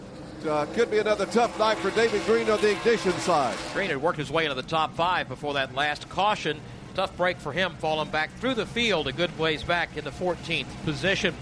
uh, 0.47 0.67
could 0.75 0.91
be 0.91 0.99
another 0.99 1.27
tough 1.27 1.59
night 1.59 1.79
for 1.79 1.91
David 1.91 2.25
Green 2.27 2.51
on 2.51 2.61
the 2.61 2.73
ignition 2.73 3.13
side. 3.13 3.57
Green 3.73 3.89
had 3.89 4.01
worked 4.01 4.19
his 4.19 4.31
way 4.31 4.45
into 4.45 4.55
the 4.55 4.63
top 4.63 4.95
five 4.95 5.29
before 5.29 5.55
that 5.55 5.75
last 5.75 6.09
caution. 6.09 6.61
Tough 6.95 7.17
break 7.17 7.39
for 7.39 7.53
him, 7.53 7.75
falling 7.79 8.11
back 8.11 8.31
through 8.39 8.55
the 8.55 8.67
field 8.67 9.09
a 9.09 9.13
good 9.13 9.37
ways 9.39 9.63
back 9.63 9.97
in 9.97 10.05
the 10.05 10.11
14th 10.11 10.67
position. 10.85 11.35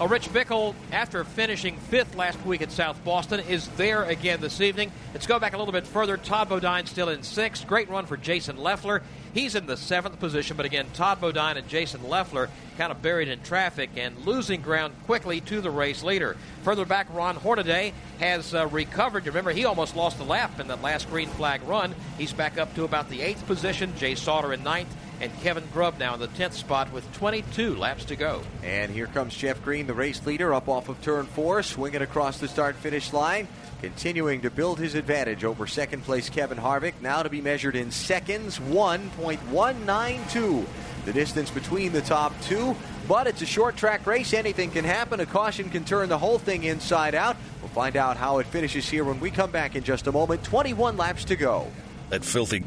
Uh, 0.00 0.08
Rich 0.08 0.30
Bickle, 0.30 0.74
after 0.90 1.22
finishing 1.22 1.76
fifth 1.76 2.16
last 2.16 2.44
week 2.44 2.62
at 2.62 2.72
South 2.72 3.02
Boston, 3.04 3.38
is 3.38 3.68
there 3.76 4.02
again 4.02 4.40
this 4.40 4.60
evening. 4.60 4.90
Let's 5.12 5.28
go 5.28 5.38
back 5.38 5.52
a 5.54 5.56
little 5.56 5.72
bit 5.72 5.86
further. 5.86 6.16
Todd 6.16 6.48
Bodine 6.48 6.86
still 6.86 7.08
in 7.10 7.22
sixth. 7.22 7.64
Great 7.68 7.88
run 7.88 8.04
for 8.06 8.16
Jason 8.16 8.56
Leffler. 8.56 9.02
He's 9.34 9.54
in 9.54 9.66
the 9.66 9.76
seventh 9.76 10.18
position, 10.18 10.56
but 10.56 10.66
again, 10.66 10.86
Todd 10.94 11.20
Bodine 11.20 11.58
and 11.58 11.68
Jason 11.68 12.08
Leffler 12.08 12.50
kind 12.76 12.90
of 12.90 13.02
buried 13.02 13.28
in 13.28 13.40
traffic 13.42 13.90
and 13.96 14.26
losing 14.26 14.62
ground 14.62 14.94
quickly 15.06 15.40
to 15.42 15.60
the 15.60 15.70
race 15.70 16.02
leader. 16.02 16.36
Further 16.64 16.84
back, 16.84 17.06
Ron 17.14 17.36
Hornaday 17.36 17.92
has 18.18 18.52
uh, 18.52 18.66
recovered. 18.66 19.26
Remember, 19.28 19.52
he 19.52 19.64
almost 19.64 19.94
lost 19.94 20.18
the 20.18 20.24
lap 20.24 20.58
in 20.58 20.66
that 20.68 20.82
last 20.82 21.08
green 21.08 21.28
flag 21.28 21.62
run. 21.68 21.94
He's 22.18 22.32
back 22.32 22.58
up 22.58 22.74
to 22.74 22.82
about 22.82 23.10
the 23.10 23.22
eighth 23.22 23.46
position. 23.46 23.96
Jay 23.96 24.16
Sauter 24.16 24.52
in 24.52 24.64
ninth. 24.64 24.92
And 25.20 25.32
Kevin 25.40 25.64
Grubb 25.72 25.98
now 25.98 26.14
in 26.14 26.20
the 26.20 26.28
10th 26.28 26.54
spot 26.54 26.92
with 26.92 27.10
22 27.14 27.76
laps 27.76 28.04
to 28.06 28.16
go. 28.16 28.42
And 28.62 28.90
here 28.90 29.06
comes 29.06 29.34
Jeff 29.34 29.62
Green, 29.62 29.86
the 29.86 29.94
race 29.94 30.24
leader, 30.26 30.52
up 30.52 30.68
off 30.68 30.88
of 30.88 31.00
turn 31.02 31.26
four, 31.26 31.62
swinging 31.62 32.02
across 32.02 32.38
the 32.38 32.48
start 32.48 32.76
finish 32.76 33.12
line, 33.12 33.48
continuing 33.80 34.40
to 34.42 34.50
build 34.50 34.78
his 34.78 34.94
advantage 34.94 35.44
over 35.44 35.66
second 35.66 36.02
place 36.02 36.28
Kevin 36.28 36.58
Harvick, 36.58 36.94
now 37.00 37.22
to 37.22 37.28
be 37.28 37.40
measured 37.40 37.76
in 37.76 37.90
seconds 37.90 38.58
1.192. 38.58 40.66
The 41.04 41.12
distance 41.12 41.50
between 41.50 41.92
the 41.92 42.00
top 42.00 42.32
two, 42.42 42.74
but 43.06 43.26
it's 43.26 43.42
a 43.42 43.46
short 43.46 43.76
track 43.76 44.06
race. 44.06 44.32
Anything 44.32 44.70
can 44.70 44.86
happen. 44.86 45.20
A 45.20 45.26
caution 45.26 45.68
can 45.68 45.84
turn 45.84 46.08
the 46.08 46.16
whole 46.16 46.38
thing 46.38 46.64
inside 46.64 47.14
out. 47.14 47.36
We'll 47.60 47.68
find 47.68 47.96
out 47.96 48.16
how 48.16 48.38
it 48.38 48.46
finishes 48.46 48.88
here 48.88 49.04
when 49.04 49.20
we 49.20 49.30
come 49.30 49.50
back 49.50 49.76
in 49.76 49.84
just 49.84 50.06
a 50.06 50.12
moment. 50.12 50.42
21 50.44 50.96
laps 50.96 51.26
to 51.26 51.36
go. 51.36 51.70
That 52.08 52.24
filthy. 52.24 52.64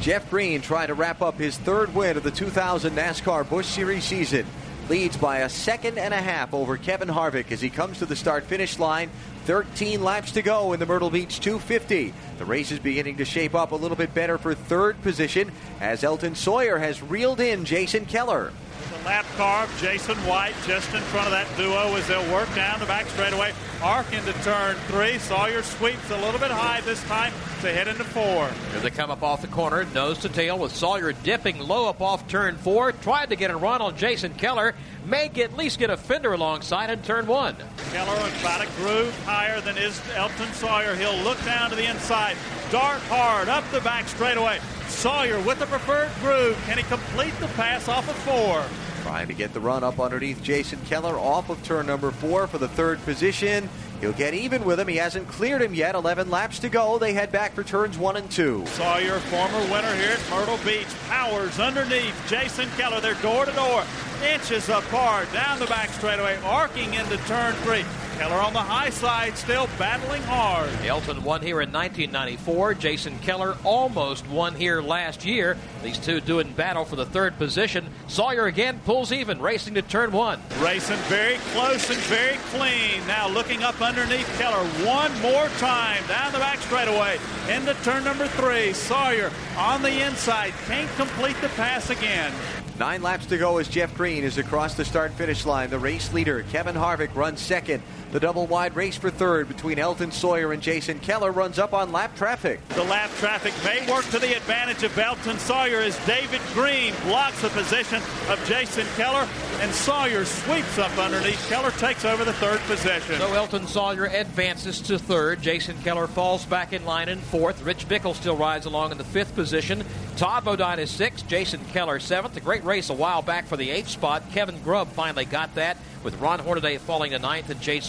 Jeff 0.00 0.28
Green 0.30 0.60
trying 0.60 0.88
to 0.88 0.94
wrap 0.94 1.22
up 1.22 1.38
his 1.38 1.56
third 1.58 1.94
win 1.94 2.16
of 2.16 2.22
the 2.22 2.30
2000 2.30 2.94
NASCAR 2.94 3.48
Busch 3.48 3.66
Series 3.66 4.04
season. 4.04 4.46
Leads 4.88 5.16
by 5.16 5.38
a 5.38 5.48
second 5.48 5.98
and 5.98 6.14
a 6.14 6.20
half 6.20 6.54
over 6.54 6.76
Kevin 6.76 7.08
Harvick 7.08 7.50
as 7.50 7.60
he 7.60 7.70
comes 7.70 7.98
to 7.98 8.06
the 8.06 8.14
start 8.14 8.44
finish 8.44 8.78
line. 8.78 9.10
13 9.46 10.02
laps 10.02 10.32
to 10.32 10.42
go 10.42 10.72
in 10.72 10.80
the 10.80 10.86
Myrtle 10.86 11.10
Beach 11.10 11.40
250. 11.40 12.14
The 12.38 12.44
race 12.44 12.70
is 12.70 12.78
beginning 12.78 13.16
to 13.16 13.24
shape 13.24 13.54
up 13.54 13.72
a 13.72 13.76
little 13.76 13.96
bit 13.96 14.14
better 14.14 14.38
for 14.38 14.54
third 14.54 15.00
position 15.02 15.50
as 15.80 16.04
Elton 16.04 16.36
Sawyer 16.36 16.78
has 16.78 17.02
reeled 17.02 17.40
in 17.40 17.64
Jason 17.64 18.06
Keller. 18.06 18.52
The 18.90 19.04
lap 19.04 19.26
car 19.36 19.64
of 19.64 19.78
Jason 19.80 20.16
White 20.18 20.54
just 20.66 20.92
in 20.94 21.00
front 21.02 21.26
of 21.26 21.32
that 21.32 21.46
duo 21.56 21.94
as 21.96 22.06
they'll 22.06 22.32
work 22.32 22.52
down 22.54 22.78
the 22.78 22.86
back 22.86 23.06
straightaway. 23.06 23.52
Arc 23.82 24.12
into 24.12 24.32
turn 24.42 24.76
three. 24.88 25.18
Sawyer 25.18 25.62
sweeps 25.62 26.10
a 26.10 26.16
little 26.18 26.40
bit 26.40 26.50
high 26.50 26.80
this 26.82 27.02
time 27.04 27.32
to 27.60 27.72
head 27.72 27.88
into 27.88 28.04
four. 28.04 28.50
As 28.74 28.82
they 28.82 28.90
come 28.90 29.10
up 29.10 29.22
off 29.22 29.42
the 29.42 29.48
corner, 29.48 29.84
nose 29.94 30.18
to 30.18 30.28
tail, 30.28 30.58
with 30.58 30.74
Sawyer 30.74 31.12
dipping 31.12 31.58
low 31.58 31.88
up 31.88 32.00
off 32.00 32.26
turn 32.28 32.56
four. 32.56 32.92
Tried 32.92 33.30
to 33.30 33.36
get 33.36 33.50
a 33.50 33.56
run 33.56 33.80
on 33.80 33.96
Jason 33.96 34.34
Keller. 34.34 34.74
May 35.04 35.26
at 35.26 35.56
least 35.56 35.78
get 35.78 35.90
a 35.90 35.96
fender 35.96 36.32
alongside 36.32 36.90
in 36.90 37.02
turn 37.02 37.26
one. 37.26 37.56
Keller 37.92 38.16
about 38.40 38.62
a 38.62 38.68
groove 38.76 39.16
higher 39.24 39.60
than 39.60 39.76
is 39.78 40.00
Elton 40.14 40.52
Sawyer. 40.52 40.94
He'll 40.94 41.16
look 41.18 41.42
down 41.44 41.70
to 41.70 41.76
the 41.76 41.88
inside. 41.88 42.36
Dart 42.70 43.00
hard 43.02 43.48
up 43.48 43.68
the 43.70 43.80
back 43.80 44.08
straightaway. 44.08 44.58
Sawyer 45.06 45.40
with 45.42 45.60
the 45.60 45.66
preferred 45.66 46.10
groove. 46.20 46.60
Can 46.66 46.78
he 46.78 46.82
complete 46.82 47.32
the 47.38 47.46
pass 47.54 47.86
off 47.86 48.10
of 48.10 48.16
four? 48.16 48.64
Trying 49.04 49.28
to 49.28 49.34
get 49.34 49.52
the 49.54 49.60
run 49.60 49.84
up 49.84 50.00
underneath 50.00 50.42
Jason 50.42 50.80
Keller 50.86 51.16
off 51.16 51.48
of 51.48 51.62
turn 51.62 51.86
number 51.86 52.10
four 52.10 52.48
for 52.48 52.58
the 52.58 52.66
third 52.66 53.00
position. 53.04 53.68
He'll 54.00 54.10
get 54.10 54.34
even 54.34 54.64
with 54.64 54.80
him. 54.80 54.88
He 54.88 54.96
hasn't 54.96 55.28
cleared 55.28 55.62
him 55.62 55.74
yet. 55.74 55.94
11 55.94 56.28
laps 56.28 56.58
to 56.58 56.68
go. 56.68 56.98
They 56.98 57.12
head 57.12 57.30
back 57.30 57.52
for 57.52 57.62
turns 57.62 57.96
one 57.96 58.16
and 58.16 58.28
two. 58.28 58.66
Sawyer, 58.66 59.20
former 59.20 59.60
winner 59.70 59.94
here 59.94 60.10
at 60.10 60.28
Myrtle 60.28 60.58
Beach, 60.66 60.88
powers 61.06 61.60
underneath 61.60 62.20
Jason 62.28 62.68
Keller. 62.76 63.00
They're 63.00 63.14
door 63.22 63.44
to 63.44 63.52
door, 63.52 63.84
inches 64.28 64.68
apart, 64.68 65.32
down 65.32 65.60
the 65.60 65.66
back 65.66 65.90
straightaway, 65.90 66.36
arcing 66.42 66.94
into 66.94 67.16
turn 67.28 67.54
three. 67.62 67.84
Keller 68.18 68.40
on 68.40 68.54
the 68.54 68.58
high 68.58 68.88
side, 68.88 69.36
still 69.36 69.68
battling 69.78 70.22
hard. 70.22 70.70
Elton 70.86 71.22
won 71.22 71.42
here 71.42 71.60
in 71.60 71.70
1994. 71.70 72.72
Jason 72.74 73.18
Keller 73.18 73.58
almost 73.62 74.26
won 74.28 74.54
here 74.54 74.80
last 74.80 75.26
year. 75.26 75.58
These 75.82 75.98
two 75.98 76.20
doing 76.20 76.50
battle 76.52 76.86
for 76.86 76.96
the 76.96 77.04
third 77.04 77.36
position. 77.36 77.86
Sawyer 78.08 78.46
again 78.46 78.80
pulls 78.86 79.12
even, 79.12 79.38
racing 79.38 79.74
to 79.74 79.82
turn 79.82 80.12
one. 80.12 80.40
Racing 80.60 80.96
very 81.08 81.36
close 81.52 81.90
and 81.90 82.00
very 82.04 82.38
clean. 82.54 83.06
Now 83.06 83.28
looking 83.28 83.62
up 83.62 83.82
underneath 83.82 84.26
Keller 84.38 84.64
one 84.86 85.12
more 85.20 85.48
time 85.58 86.02
down 86.08 86.32
the 86.32 86.38
back 86.38 86.58
straightaway 86.60 87.18
into 87.50 87.74
turn 87.84 88.02
number 88.04 88.28
three. 88.28 88.72
Sawyer 88.72 89.30
on 89.58 89.82
the 89.82 90.06
inside 90.06 90.54
can't 90.66 90.90
complete 90.96 91.36
the 91.42 91.48
pass 91.50 91.90
again. 91.90 92.32
Nine 92.78 93.00
laps 93.00 93.24
to 93.26 93.38
go 93.38 93.56
as 93.56 93.68
Jeff 93.68 93.94
Green 93.94 94.22
is 94.22 94.36
across 94.36 94.74
the 94.74 94.84
start 94.84 95.10
finish 95.12 95.46
line. 95.46 95.70
The 95.70 95.78
race 95.78 96.12
leader, 96.12 96.44
Kevin 96.52 96.74
Harvick, 96.74 97.14
runs 97.14 97.40
second. 97.40 97.82
The 98.16 98.20
double 98.20 98.46
wide 98.46 98.74
race 98.74 98.96
for 98.96 99.10
third 99.10 99.46
between 99.46 99.78
Elton 99.78 100.10
Sawyer 100.10 100.54
and 100.54 100.62
Jason 100.62 101.00
Keller 101.00 101.30
runs 101.30 101.58
up 101.58 101.74
on 101.74 101.92
lap 101.92 102.16
traffic. 102.16 102.66
The 102.68 102.82
lap 102.84 103.10
traffic 103.18 103.52
may 103.62 103.86
work 103.92 104.06
to 104.06 104.18
the 104.18 104.34
advantage 104.34 104.82
of 104.84 104.98
Elton 104.98 105.38
Sawyer 105.38 105.80
as 105.80 105.98
David 106.06 106.40
Green 106.54 106.94
blocks 107.02 107.42
the 107.42 107.50
position 107.50 108.00
of 108.30 108.42
Jason 108.48 108.86
Keller 108.96 109.28
and 109.60 109.70
Sawyer 109.70 110.24
sweeps 110.24 110.78
up 110.78 110.96
underneath. 110.96 111.46
Keller 111.50 111.72
takes 111.72 112.06
over 112.06 112.24
the 112.24 112.32
third 112.32 112.58
position. 112.60 113.16
So 113.18 113.34
Elton 113.34 113.66
Sawyer 113.66 114.06
advances 114.06 114.80
to 114.80 114.98
third. 114.98 115.42
Jason 115.42 115.76
Keller 115.82 116.06
falls 116.06 116.46
back 116.46 116.72
in 116.72 116.86
line 116.86 117.10
in 117.10 117.18
fourth. 117.18 117.62
Rich 117.64 117.86
Bickle 117.86 118.14
still 118.14 118.36
rides 118.38 118.64
along 118.64 118.92
in 118.92 118.96
the 118.98 119.04
fifth 119.04 119.34
position. 119.34 119.84
Todd 120.16 120.42
Bodine 120.42 120.78
is 120.78 120.90
sixth. 120.90 121.28
Jason 121.28 121.60
Keller 121.66 122.00
seventh. 122.00 122.34
A 122.38 122.40
great 122.40 122.64
race 122.64 122.88
a 122.88 122.94
while 122.94 123.20
back 123.20 123.44
for 123.44 123.58
the 123.58 123.70
eighth 123.70 123.88
spot. 123.88 124.22
Kevin 124.32 124.62
Grubb 124.62 124.88
finally 124.88 125.26
got 125.26 125.54
that 125.56 125.76
with 126.06 126.20
Ron 126.20 126.38
Hornaday 126.38 126.78
falling 126.78 127.10
to 127.10 127.18
ninth 127.18 127.50
and 127.50 127.60
Jay 127.60 127.80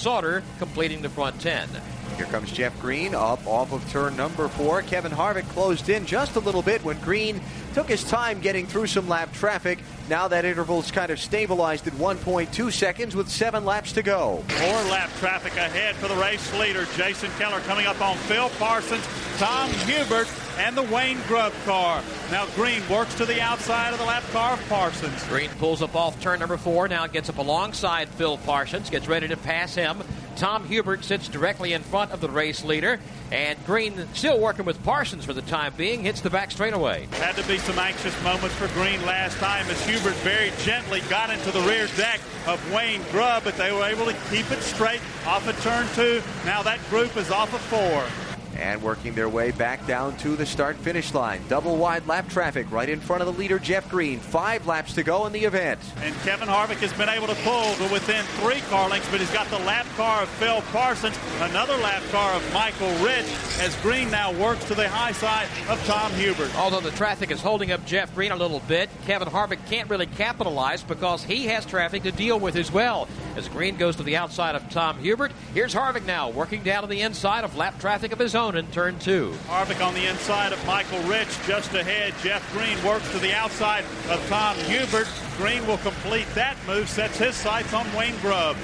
Completing 0.58 1.04
the 1.04 1.10
front 1.10 1.40
ten. 1.40 1.70
Here 2.16 2.26
comes 2.26 2.52
Jeff 2.52 2.80
Green 2.82 3.14
up 3.14 3.46
off 3.46 3.72
of 3.72 3.88
turn 3.92 4.18
number 4.18 4.48
four. 4.48 4.82
Kevin 4.82 5.12
Harvick 5.12 5.48
closed 5.50 5.90
in 5.90 6.08
just 6.08 6.36
a 6.36 6.40
little 6.40 6.64
bit 6.64 6.84
when 6.84 7.00
Green 7.02 7.40
took 7.78 7.90
his 7.90 8.04
time 8.04 8.40
getting 8.40 8.66
through 8.66 8.88
some 8.88 9.08
lap 9.08 9.32
traffic. 9.34 9.78
Now 10.10 10.28
that 10.30 10.46
interval's 10.46 10.90
kind 10.90 11.12
of 11.12 11.20
stabilized 11.20 11.86
at 11.86 11.94
1.2 11.94 12.74
seconds 12.74 13.16
with 13.16 13.30
seven 13.30 13.66
laps 13.66 13.92
to 13.92 14.02
go. 14.02 14.44
More 14.60 14.82
lap 14.86 15.12
traffic 15.20 15.56
ahead 15.58 15.94
for 15.98 16.08
the 16.08 16.16
race 16.16 16.52
leader. 16.58 16.88
Jason 16.96 17.30
Keller 17.38 17.60
coming 17.60 17.86
up 17.86 18.02
on 18.02 18.18
Phil 18.18 18.50
Parsons, 18.58 19.08
Tom 19.38 19.70
Hubert, 19.86 20.28
and 20.58 20.76
the 20.76 20.82
Wayne 20.82 21.20
Grubb 21.28 21.54
car. 21.66 22.02
Now 22.32 22.48
Green 22.56 22.82
works 22.90 23.14
to 23.14 23.28
the 23.28 23.40
outside 23.40 23.94
of 23.94 24.00
the 24.00 24.06
lap 24.06 24.24
car 24.32 24.54
of 24.54 24.70
Parsons. 24.70 25.24
Green 25.26 25.52
pulls 25.60 25.84
up 25.84 25.96
off 25.96 26.20
turn 26.20 26.40
number 26.40 26.58
four, 26.58 26.88
now 26.88 27.06
gets 27.06 27.30
up 27.30 27.38
alongside 27.38 28.10
Phil 28.10 28.40
Parsons, 28.40 28.90
gets 28.90 29.08
ready 29.08 29.28
to 29.28 29.38
pass 29.38 29.76
him. 29.76 30.02
Tom 30.38 30.68
Hubert 30.68 31.04
sits 31.04 31.28
directly 31.28 31.74
in 31.74 31.82
front 31.82 32.12
of 32.12 32.22
the 32.22 32.30
race 32.30 32.64
leader, 32.64 33.00
and 33.32 33.58
Green 33.66 34.08
still 34.14 34.40
working 34.40 34.66
with 34.66 34.82
Parsons 34.84 35.26
for 35.26 35.34
the 35.34 35.42
time 35.42 35.74
being, 35.76 36.04
hits 36.04 36.22
the 36.22 36.30
back 36.30 36.52
straightaway. 36.52 37.08
Had 37.14 37.36
to 37.38 37.48
be 37.48 37.58
some 37.68 37.80
anxious 37.80 38.24
moments 38.24 38.56
for 38.56 38.70
Green 38.70 39.06
last 39.06 39.36
time 39.40 39.66
as 39.70 39.86
Hubert 39.86 40.16
very 40.24 40.54
gently 40.60 41.02
got 41.10 41.30
into 41.30 41.52
the 41.52 41.60
rear 41.68 41.88
deck 41.98 42.22
of 42.46 42.64
Wayne 42.72 43.02
Grubb, 43.12 43.44
but 43.44 43.58
they 43.58 43.74
were 43.74 43.84
able 43.84 44.06
to 44.06 44.14
keep 44.32 44.50
it 44.52 44.62
straight 44.62 45.02
off 45.26 45.46
of 45.50 45.62
turn 45.62 45.86
two. 45.94 46.24
Now 46.46 46.64
that 46.64 46.80
group 46.90 47.18
is 47.18 47.30
off 47.30 47.54
of 47.54 47.60
four. 47.60 48.27
And 48.58 48.82
working 48.82 49.14
their 49.14 49.30
way 49.30 49.52
back 49.52 49.86
down 49.86 50.18
to 50.18 50.36
the 50.36 50.46
start 50.46 50.76
finish 50.78 51.14
line. 51.14 51.42
Double 51.48 51.78
wide 51.78 52.08
lap 52.08 52.28
traffic 52.28 52.72
right 52.72 52.90
in 52.90 53.00
front 53.00 53.22
of 53.22 53.28
the 53.28 53.40
leader, 53.40 53.60
Jeff 53.60 53.90
Green. 53.90 54.20
Five 54.20 54.66
laps 54.66 54.94
to 54.94 55.04
go 55.04 55.26
in 55.28 55.34
the 55.34 55.44
event. 55.44 55.80
And 55.98 56.16
Kevin 56.22 56.48
Harvick 56.48 56.78
has 56.78 56.92
been 56.94 57.10
able 57.10 57.28
to 57.28 57.36
pull 57.36 57.76
to 57.76 57.94
within 57.94 58.26
three 58.42 58.62
car 58.70 58.90
lengths, 58.90 59.10
but 59.12 59.20
he's 59.20 59.32
got 59.32 59.48
the 59.48 59.60
lap 59.60 59.86
car 59.96 60.24
of 60.24 60.30
Phil 60.30 60.62
Parsons, 60.72 61.18
another 61.42 61.78
lap 61.78 62.02
car 62.12 62.34
of 62.34 62.54
Michael 62.54 62.92
Ritch, 63.04 63.28
as 63.60 63.76
Green 63.82 64.10
now 64.10 64.34
works 64.34 64.66
to 64.66 64.76
the 64.76 64.90
high 64.90 65.12
side 65.12 65.48
of 65.70 65.84
Tom 65.86 66.12
Hubert. 66.14 66.54
Although 66.58 66.80
the 66.80 66.92
traffic 66.92 67.32
is 67.32 67.42
holding 67.42 67.72
up 67.72 67.86
Jeff 67.86 68.14
Green 68.16 68.32
a 68.32 68.36
little 68.36 68.62
bit, 68.68 68.90
Kevin 69.06 69.28
Harvick 69.28 69.60
can't 69.70 69.90
really 69.90 70.08
capitalize 70.08 70.84
because 70.84 71.24
he 71.24 71.46
has 71.46 71.66
traffic 71.66 72.04
to 72.04 72.12
deal 72.12 72.40
with 72.40 72.56
as 72.56 72.72
well. 72.72 73.08
As 73.36 73.48
Green 73.48 73.78
goes 73.78 73.96
to 73.98 74.04
the 74.04 74.18
outside 74.18 74.56
of 74.56 74.68
Tom 74.72 74.98
Hubert, 75.00 75.32
here's 75.54 75.74
Harvick 75.74 76.06
now 76.06 76.30
working 76.30 76.64
down 76.64 76.82
to 76.82 76.88
the 76.88 77.02
inside 77.02 77.44
of 77.44 77.56
lap 77.56 77.80
traffic 77.80 78.12
of 78.12 78.20
his 78.20 78.34
own 78.34 78.47
in 78.56 78.68
turn 78.68 78.98
two. 79.00 79.34
Harvick 79.48 79.86
on 79.86 79.94
the 79.94 80.06
inside 80.06 80.54
of 80.54 80.66
Michael 80.66 81.02
Ritch 81.04 81.38
just 81.46 81.74
ahead. 81.74 82.14
Jeff 82.24 82.52
Green 82.54 82.82
works 82.84 83.12
to 83.12 83.20
the 83.20 83.34
outside 83.34 83.84
of 84.10 84.26
Tom 84.28 84.56
Hubert. 84.58 85.08
Green 85.38 85.66
will 85.68 85.78
complete 85.80 86.28
that 86.36 86.56
move, 86.66 86.88
sets 86.90 87.18
his 87.18 87.36
sights 87.36 87.74
on 87.74 87.86
Wayne 87.94 88.18
Grubb. 88.22 88.56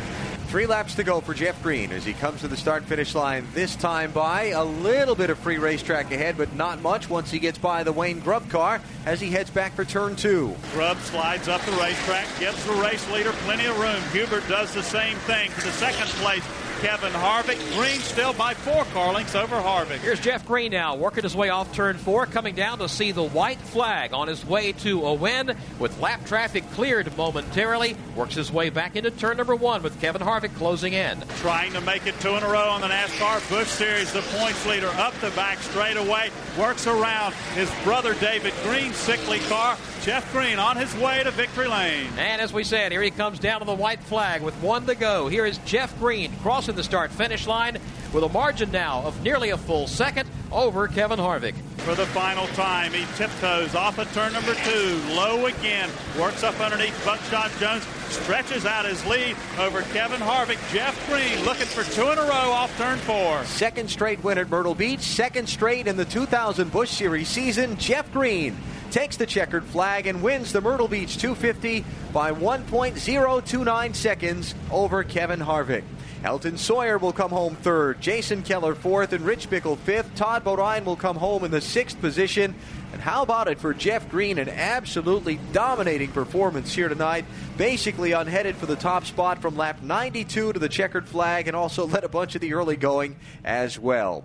Three 0.47 0.67
laps 0.67 0.93
to 0.95 1.03
go 1.03 1.19
for 1.19 1.33
Jeff 1.33 1.59
Green 1.63 1.91
as 1.91 2.05
he 2.05 2.13
comes 2.13 2.41
to 2.41 2.47
the 2.47 2.55
start 2.55 2.83
finish 2.83 3.15
line 3.15 3.47
this 3.55 3.75
time 3.75 4.11
by 4.11 4.49
a 4.49 4.63
little 4.63 5.15
bit 5.15 5.31
of 5.31 5.39
free 5.39 5.57
racetrack 5.57 6.11
ahead, 6.11 6.37
but 6.37 6.55
not 6.55 6.79
much 6.79 7.09
once 7.09 7.31
he 7.31 7.39
gets 7.39 7.57
by 7.57 7.83
the 7.83 7.91
Wayne 7.91 8.19
Grubb 8.19 8.47
car 8.51 8.79
as 9.07 9.19
he 9.19 9.31
heads 9.31 9.49
back 9.49 9.73
for 9.73 9.83
turn 9.83 10.15
two. 10.15 10.55
Grubb 10.73 10.99
slides 10.99 11.47
up 11.47 11.59
the 11.61 11.71
racetrack, 11.71 12.27
gives 12.39 12.63
the 12.67 12.73
race 12.73 13.09
leader 13.11 13.31
plenty 13.45 13.65
of 13.65 13.79
room. 13.79 13.99
Hubert 14.11 14.47
does 14.47 14.71
the 14.75 14.83
same 14.83 15.17
thing 15.19 15.49
to 15.53 15.61
the 15.61 15.71
second 15.71 16.05
place. 16.21 16.43
Kevin 16.81 17.11
Harvick. 17.13 17.57
Green 17.75 17.99
still 17.99 18.33
by 18.33 18.53
four 18.53 18.83
car 18.85 19.13
lengths 19.13 19.35
over 19.35 19.55
Harvick. 19.55 19.99
Here's 19.99 20.19
Jeff 20.19 20.45
Green 20.45 20.71
now 20.71 20.95
working 20.95 21.23
his 21.23 21.35
way 21.35 21.49
off 21.49 21.73
turn 21.73 21.97
four, 21.97 22.25
coming 22.25 22.55
down 22.55 22.79
to 22.79 22.89
see 22.89 23.11
the 23.11 23.23
white 23.23 23.59
flag 23.59 24.13
on 24.13 24.27
his 24.27 24.45
way 24.45 24.71
to 24.73 25.05
a 25.05 25.13
win 25.13 25.55
with 25.79 25.99
lap 25.99 26.25
traffic 26.25 26.69
cleared 26.71 27.15
momentarily. 27.17 27.95
Works 28.15 28.35
his 28.35 28.51
way 28.51 28.69
back 28.69 28.95
into 28.95 29.11
turn 29.11 29.37
number 29.37 29.55
one 29.55 29.83
with 29.83 29.99
Kevin 30.01 30.21
Harvick 30.21 30.53
closing 30.55 30.93
in. 30.93 31.23
Trying 31.37 31.73
to 31.73 31.81
make 31.81 32.05
it 32.05 32.19
two 32.19 32.35
in 32.35 32.43
a 32.43 32.49
row 32.49 32.69
on 32.69 32.81
the 32.81 32.87
NASCAR 32.87 33.49
Busch 33.49 33.67
Series. 33.67 34.11
The 34.11 34.21
points 34.21 34.65
leader 34.65 34.89
up 34.95 35.13
the 35.21 35.31
back 35.31 35.59
straightaway. 35.59 36.31
Works 36.57 36.85
around 36.85 37.33
his 37.55 37.71
brother 37.83 38.13
David 38.13 38.53
Green's 38.63 38.95
sickly 38.95 39.39
car. 39.39 39.75
Jeff 40.03 40.31
Green 40.31 40.59
on 40.59 40.77
his 40.77 40.95
way 40.97 41.23
to 41.23 41.31
victory 41.31 41.67
lane. 41.67 42.07
And 42.17 42.39
as 42.39 42.53
we 42.53 42.63
said, 42.63 42.91
here 42.91 43.01
he 43.01 43.09
comes 43.09 43.39
down 43.39 43.61
to 43.61 43.65
the 43.65 43.73
white 43.73 44.01
flag 44.03 44.43
with 44.43 44.53
one 44.61 44.85
to 44.85 44.93
go. 44.93 45.27
Here 45.27 45.47
is 45.47 45.57
Jeff 45.59 45.97
Green 45.97 46.31
crossing 46.43 46.75
the 46.75 46.83
start 46.83 47.11
finish 47.11 47.47
line 47.47 47.77
with 48.13 48.23
a 48.23 48.29
margin 48.29 48.71
now 48.71 49.01
of 49.01 49.19
nearly 49.23 49.49
a 49.49 49.57
full 49.57 49.87
second 49.87 50.29
over 50.51 50.87
Kevin 50.87 51.17
Harvick. 51.17 51.55
For 51.83 51.95
the 51.95 52.05
final 52.07 52.47
time. 52.47 52.93
He 52.93 53.05
tiptoes 53.17 53.75
off 53.75 53.97
of 53.97 54.11
turn 54.13 54.31
number 54.31 54.53
two, 54.53 55.01
low 55.09 55.47
again, 55.47 55.89
works 56.17 56.41
up 56.41 56.57
underneath 56.61 56.97
Buckshot 57.03 57.51
Jones, 57.59 57.85
stretches 58.07 58.65
out 58.65 58.85
his 58.85 59.05
lead 59.05 59.35
over 59.59 59.81
Kevin 59.91 60.21
Harvick. 60.21 60.59
Jeff 60.71 60.97
Green 61.09 61.43
looking 61.43 61.65
for 61.65 61.83
two 61.83 62.09
in 62.09 62.17
a 62.17 62.21
row 62.21 62.29
off 62.29 62.73
turn 62.77 62.99
four. 62.99 63.43
Second 63.43 63.89
straight 63.89 64.23
win 64.23 64.37
at 64.37 64.49
Myrtle 64.49 64.75
Beach, 64.75 65.01
second 65.01 65.49
straight 65.49 65.85
in 65.85 65.97
the 65.97 66.05
2000 66.05 66.71
Busch 66.71 66.89
Series 66.89 67.27
season. 67.27 67.75
Jeff 67.75 68.09
Green 68.13 68.55
takes 68.89 69.17
the 69.17 69.25
checkered 69.25 69.65
flag 69.65 70.07
and 70.07 70.23
wins 70.23 70.53
the 70.53 70.61
Myrtle 70.61 70.87
Beach 70.87 71.17
250 71.17 71.83
by 72.13 72.31
1.029 72.31 73.95
seconds 73.95 74.55
over 74.71 75.03
Kevin 75.03 75.41
Harvick. 75.41 75.83
Elton 76.23 76.57
Sawyer 76.57 76.97
will 76.97 77.11
come 77.11 77.31
home 77.31 77.55
third, 77.57 77.99
Jason 77.99 78.43
Keller 78.43 78.75
fourth, 78.75 79.11
and 79.11 79.25
Rich 79.25 79.49
Bickle 79.49 79.77
fifth. 79.77 80.15
Todd 80.15 80.45
Bodine 80.45 80.85
will 80.85 80.95
come 80.95 81.17
home 81.17 81.43
in 81.43 81.51
the 81.51 81.59
sixth 81.59 81.99
position. 81.99 82.55
And 82.93 83.01
how 83.01 83.23
about 83.23 83.49
it 83.49 83.59
for 83.59 83.73
Jeff 83.73 84.09
Green? 84.09 84.37
An 84.37 84.47
absolutely 84.47 85.37
dominating 85.51 86.11
performance 86.11 86.73
here 86.73 86.87
tonight. 86.87 87.25
Basically 87.57 88.13
unheaded 88.13 88.55
for 88.55 88.67
the 88.67 88.77
top 88.77 89.03
spot 89.03 89.41
from 89.41 89.57
lap 89.57 89.81
92 89.83 90.53
to 90.53 90.59
the 90.59 90.69
checkered 90.69 91.09
flag, 91.09 91.49
and 91.49 91.57
also 91.57 91.85
led 91.87 92.05
a 92.05 92.09
bunch 92.09 92.35
of 92.35 92.41
the 92.41 92.53
early 92.53 92.77
going 92.77 93.17
as 93.43 93.77
well. 93.77 94.23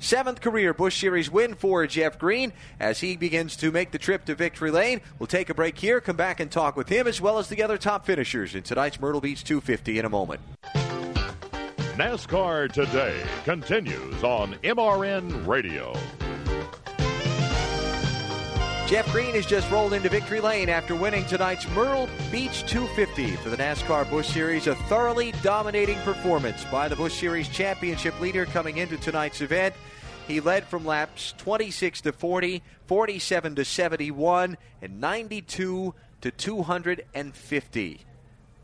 Seventh 0.00 0.40
career 0.40 0.74
Busch 0.74 1.00
Series 1.00 1.30
win 1.30 1.54
for 1.54 1.86
Jeff 1.86 2.18
Green 2.18 2.52
as 2.80 3.00
he 3.00 3.16
begins 3.16 3.56
to 3.58 3.70
make 3.70 3.92
the 3.92 3.98
trip 3.98 4.24
to 4.24 4.34
victory 4.34 4.72
lane. 4.72 5.00
We'll 5.20 5.28
take 5.28 5.48
a 5.48 5.54
break 5.54 5.78
here, 5.78 6.00
come 6.00 6.16
back 6.16 6.40
and 6.40 6.50
talk 6.50 6.76
with 6.76 6.88
him 6.88 7.06
as 7.06 7.20
well 7.20 7.38
as 7.38 7.48
the 7.48 7.62
other 7.62 7.78
top 7.78 8.04
finishers 8.04 8.56
in 8.56 8.64
tonight's 8.64 9.00
Myrtle 9.00 9.20
Beach 9.20 9.44
250 9.44 10.00
in 10.00 10.04
a 10.04 10.10
moment. 10.10 10.40
NASCAR 11.96 12.72
Today 12.72 13.22
continues 13.44 14.24
on 14.24 14.54
MRN 14.64 15.46
Radio. 15.46 15.94
Jeff 18.88 19.08
Green 19.12 19.32
has 19.36 19.46
just 19.46 19.70
rolled 19.70 19.92
into 19.92 20.08
victory 20.08 20.40
lane 20.40 20.68
after 20.68 20.96
winning 20.96 21.24
tonight's 21.26 21.68
Myrtle 21.68 22.08
Beach 22.32 22.66
250 22.66 23.36
for 23.36 23.48
the 23.48 23.56
NASCAR 23.56 24.10
Busch 24.10 24.26
Series. 24.26 24.66
A 24.66 24.74
thoroughly 24.74 25.30
dominating 25.44 25.96
performance 26.00 26.64
by 26.64 26.88
the 26.88 26.96
Busch 26.96 27.14
Series 27.14 27.48
championship 27.48 28.18
leader 28.20 28.44
coming 28.44 28.78
into 28.78 28.96
tonight's 28.96 29.40
event. 29.40 29.72
He 30.26 30.40
led 30.40 30.64
from 30.64 30.84
laps 30.84 31.32
26 31.38 32.00
to 32.00 32.12
40, 32.12 32.60
47 32.86 33.54
to 33.54 33.64
71, 33.64 34.56
and 34.82 35.00
92 35.00 35.94
to 36.22 36.30
250 36.32 38.00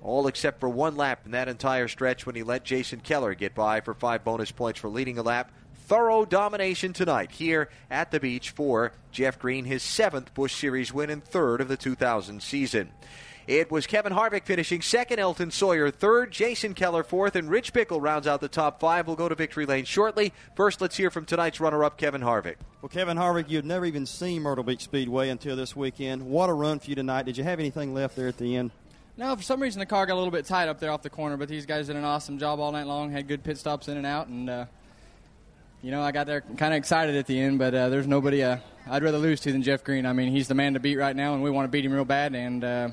all 0.02 0.26
except 0.26 0.60
for 0.60 0.68
one 0.68 0.96
lap 0.96 1.22
in 1.24 1.32
that 1.32 1.48
entire 1.48 1.88
stretch 1.88 2.26
when 2.26 2.34
he 2.34 2.42
let 2.42 2.64
Jason 2.64 3.00
Keller 3.00 3.34
get 3.34 3.54
by 3.54 3.80
for 3.80 3.94
five 3.94 4.24
bonus 4.24 4.50
points 4.50 4.80
for 4.80 4.88
leading 4.88 5.18
a 5.18 5.22
lap. 5.22 5.50
Thorough 5.86 6.24
domination 6.24 6.92
tonight 6.92 7.32
here 7.32 7.68
at 7.90 8.10
the 8.10 8.20
beach 8.20 8.50
for 8.50 8.92
Jeff 9.10 9.38
Green, 9.38 9.64
his 9.64 9.82
seventh 9.82 10.32
Busch 10.34 10.54
Series 10.54 10.92
win 10.92 11.10
and 11.10 11.24
third 11.24 11.60
of 11.60 11.68
the 11.68 11.76
2000 11.76 12.42
season. 12.42 12.90
It 13.50 13.68
was 13.68 13.88
Kevin 13.88 14.12
Harvick 14.12 14.44
finishing 14.44 14.80
second, 14.80 15.18
Elton 15.18 15.50
Sawyer 15.50 15.90
third, 15.90 16.30
Jason 16.30 16.72
Keller 16.72 17.02
fourth, 17.02 17.34
and 17.34 17.50
Rich 17.50 17.72
Bickle 17.72 18.00
rounds 18.00 18.28
out 18.28 18.40
the 18.40 18.46
top 18.46 18.78
five. 18.78 19.08
We'll 19.08 19.16
go 19.16 19.28
to 19.28 19.34
victory 19.34 19.66
lane 19.66 19.84
shortly. 19.84 20.32
First, 20.54 20.80
let's 20.80 20.96
hear 20.96 21.10
from 21.10 21.24
tonight's 21.24 21.58
runner-up, 21.58 21.96
Kevin 21.96 22.20
Harvick. 22.20 22.56
Well, 22.80 22.90
Kevin 22.90 23.16
Harvick, 23.16 23.48
you'd 23.48 23.64
never 23.64 23.86
even 23.86 24.06
seen 24.06 24.42
Myrtle 24.42 24.62
Beach 24.62 24.84
Speedway 24.84 25.30
until 25.30 25.56
this 25.56 25.74
weekend. 25.74 26.26
What 26.26 26.48
a 26.48 26.52
run 26.52 26.78
for 26.78 26.90
you 26.90 26.94
tonight! 26.94 27.26
Did 27.26 27.38
you 27.38 27.42
have 27.42 27.58
anything 27.58 27.92
left 27.92 28.14
there 28.14 28.28
at 28.28 28.38
the 28.38 28.54
end? 28.54 28.70
No, 29.20 29.36
for 29.36 29.42
some 29.42 29.60
reason 29.60 29.80
the 29.80 29.86
car 29.86 30.06
got 30.06 30.14
a 30.14 30.16
little 30.16 30.30
bit 30.30 30.46
tight 30.46 30.70
up 30.70 30.80
there 30.80 30.90
off 30.90 31.02
the 31.02 31.10
corner, 31.10 31.36
but 31.36 31.46
these 31.46 31.66
guys 31.66 31.88
did 31.88 31.96
an 31.96 32.04
awesome 32.04 32.38
job 32.38 32.58
all 32.58 32.72
night 32.72 32.86
long. 32.86 33.10
Had 33.10 33.28
good 33.28 33.44
pit 33.44 33.58
stops 33.58 33.86
in 33.86 33.98
and 33.98 34.06
out, 34.06 34.28
and 34.28 34.48
uh, 34.48 34.64
you 35.82 35.90
know 35.90 36.00
I 36.00 36.10
got 36.10 36.26
there 36.26 36.40
kind 36.40 36.72
of 36.72 36.78
excited 36.78 37.14
at 37.14 37.26
the 37.26 37.38
end. 37.38 37.58
But 37.58 37.74
uh, 37.74 37.90
there's 37.90 38.06
nobody 38.06 38.42
uh, 38.42 38.56
I'd 38.88 39.02
rather 39.02 39.18
lose 39.18 39.40
to 39.40 39.52
than 39.52 39.62
Jeff 39.62 39.84
Green. 39.84 40.06
I 40.06 40.14
mean, 40.14 40.32
he's 40.32 40.48
the 40.48 40.54
man 40.54 40.72
to 40.72 40.80
beat 40.80 40.96
right 40.96 41.14
now, 41.14 41.34
and 41.34 41.42
we 41.42 41.50
want 41.50 41.66
to 41.66 41.70
beat 41.70 41.84
him 41.84 41.92
real 41.92 42.06
bad. 42.06 42.34
And 42.34 42.64
uh, 42.64 42.88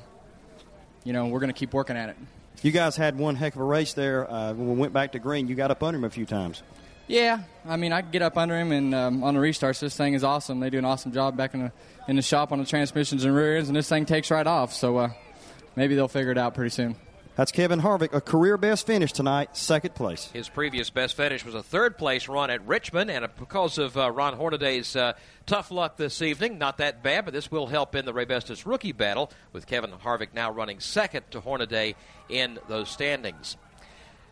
you 1.02 1.14
know 1.14 1.28
we're 1.28 1.40
going 1.40 1.48
to 1.48 1.58
keep 1.58 1.72
working 1.72 1.96
at 1.96 2.10
it. 2.10 2.16
You 2.60 2.72
guys 2.72 2.94
had 2.94 3.16
one 3.16 3.34
heck 3.34 3.54
of 3.54 3.62
a 3.62 3.64
race 3.64 3.94
there. 3.94 4.30
Uh, 4.30 4.52
when 4.52 4.68
we 4.68 4.74
went 4.74 4.92
back 4.92 5.12
to 5.12 5.18
Green, 5.18 5.48
you 5.48 5.54
got 5.54 5.70
up 5.70 5.82
under 5.82 5.96
him 5.96 6.04
a 6.04 6.10
few 6.10 6.26
times. 6.26 6.62
Yeah, 7.06 7.44
I 7.66 7.78
mean 7.78 7.94
I 7.94 8.02
could 8.02 8.12
get 8.12 8.20
up 8.20 8.36
under 8.36 8.54
him, 8.54 8.70
and 8.70 8.94
um, 8.94 9.24
on 9.24 9.32
the 9.32 9.40
restarts, 9.40 9.80
this 9.80 9.96
thing 9.96 10.12
is 10.12 10.24
awesome. 10.24 10.60
They 10.60 10.68
do 10.68 10.76
an 10.76 10.84
awesome 10.84 11.10
job 11.10 11.38
back 11.38 11.54
in 11.54 11.60
the 11.60 11.72
in 12.06 12.16
the 12.16 12.22
shop 12.22 12.52
on 12.52 12.58
the 12.58 12.66
transmissions 12.66 13.24
and 13.24 13.34
rear 13.34 13.56
ends, 13.56 13.70
and 13.70 13.76
this 13.76 13.88
thing 13.88 14.04
takes 14.04 14.30
right 14.30 14.46
off. 14.46 14.74
So 14.74 14.98
uh, 14.98 15.10
maybe 15.78 15.94
they'll 15.94 16.08
figure 16.08 16.32
it 16.32 16.38
out 16.38 16.54
pretty 16.54 16.70
soon. 16.70 16.96
That's 17.36 17.52
Kevin 17.52 17.80
Harvick, 17.80 18.12
a 18.12 18.20
career 18.20 18.56
best 18.56 18.84
finish 18.84 19.12
tonight, 19.12 19.56
second 19.56 19.94
place. 19.94 20.28
His 20.32 20.48
previous 20.48 20.90
best 20.90 21.16
finish 21.16 21.44
was 21.44 21.54
a 21.54 21.62
third 21.62 21.96
place 21.96 22.26
run 22.26 22.50
at 22.50 22.66
Richmond, 22.66 23.12
and 23.12 23.28
because 23.38 23.78
of 23.78 23.96
uh, 23.96 24.10
Ron 24.10 24.34
Hornaday's 24.34 24.96
uh, 24.96 25.12
tough 25.46 25.70
luck 25.70 25.96
this 25.96 26.20
evening, 26.20 26.58
not 26.58 26.78
that 26.78 27.00
bad, 27.04 27.24
but 27.26 27.32
this 27.32 27.48
will 27.48 27.68
help 27.68 27.94
in 27.94 28.06
the 28.06 28.12
Raybestos 28.12 28.66
rookie 28.66 28.90
battle, 28.90 29.30
with 29.52 29.68
Kevin 29.68 29.92
Harvick 29.92 30.34
now 30.34 30.50
running 30.50 30.80
second 30.80 31.30
to 31.30 31.38
Hornaday 31.38 31.94
in 32.28 32.58
those 32.68 32.88
standings. 32.88 33.56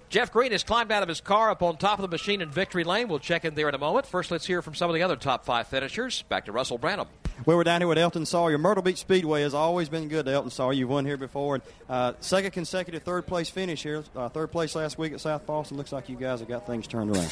Jeff 0.09 0.33
Green 0.33 0.53
has 0.53 0.63
climbed 0.63 0.93
out 0.93 1.03
of 1.03 1.09
his 1.09 1.21
car 1.21 1.51
up 1.51 1.63
on 1.63 1.77
top 1.77 1.99
of 1.99 2.03
the 2.03 2.09
machine 2.09 2.41
in 2.41 2.49
victory 2.49 2.85
lane. 2.85 3.09
We'll 3.09 3.19
check 3.19 3.45
in 3.45 3.55
there 3.55 3.69
in 3.69 3.75
a 3.75 3.79
moment. 3.79 4.07
First, 4.07 4.31
let's 4.31 4.47
hear 4.47 4.63
from 4.63 4.75
some 4.75 4.89
of 4.89 4.95
the 4.95 5.03
other 5.03 5.17
top 5.17 5.45
five 5.45 5.67
finishers. 5.67 6.23
Back 6.23 6.45
to 6.45 6.53
Russell 6.53 6.79
Branham. 6.79 7.09
Well, 7.45 7.57
we're 7.57 7.65
down 7.65 7.81
here 7.81 7.89
with 7.89 7.99
Elton 7.99 8.25
Sawyer. 8.25 8.57
Myrtle 8.57 8.83
Beach 8.83 8.99
Speedway 8.99 9.43
has 9.43 9.53
always 9.53 9.89
been 9.89 10.09
good 10.09 10.27
to 10.27 10.33
Elton 10.33 10.51
Sawyer. 10.51 10.73
You've 10.73 10.89
won 10.89 11.05
here 11.05 11.17
before. 11.17 11.57
And, 11.57 11.65
uh, 11.89 12.13
second 12.21 12.53
consecutive 12.53 13.03
third 13.03 13.27
place 13.27 13.51
finish 13.51 13.83
here. 13.83 14.05
Uh, 14.15 14.29
third 14.29 14.53
place 14.53 14.75
last 14.75 14.97
week 14.97 15.13
at 15.13 15.21
South 15.21 15.45
Boston. 15.45 15.77
Looks 15.77 15.93
like 15.93 16.09
you 16.09 16.17
guys 16.17 16.39
have 16.41 16.49
got 16.49 16.67
things 16.67 16.87
turned 16.87 17.15
around. 17.15 17.31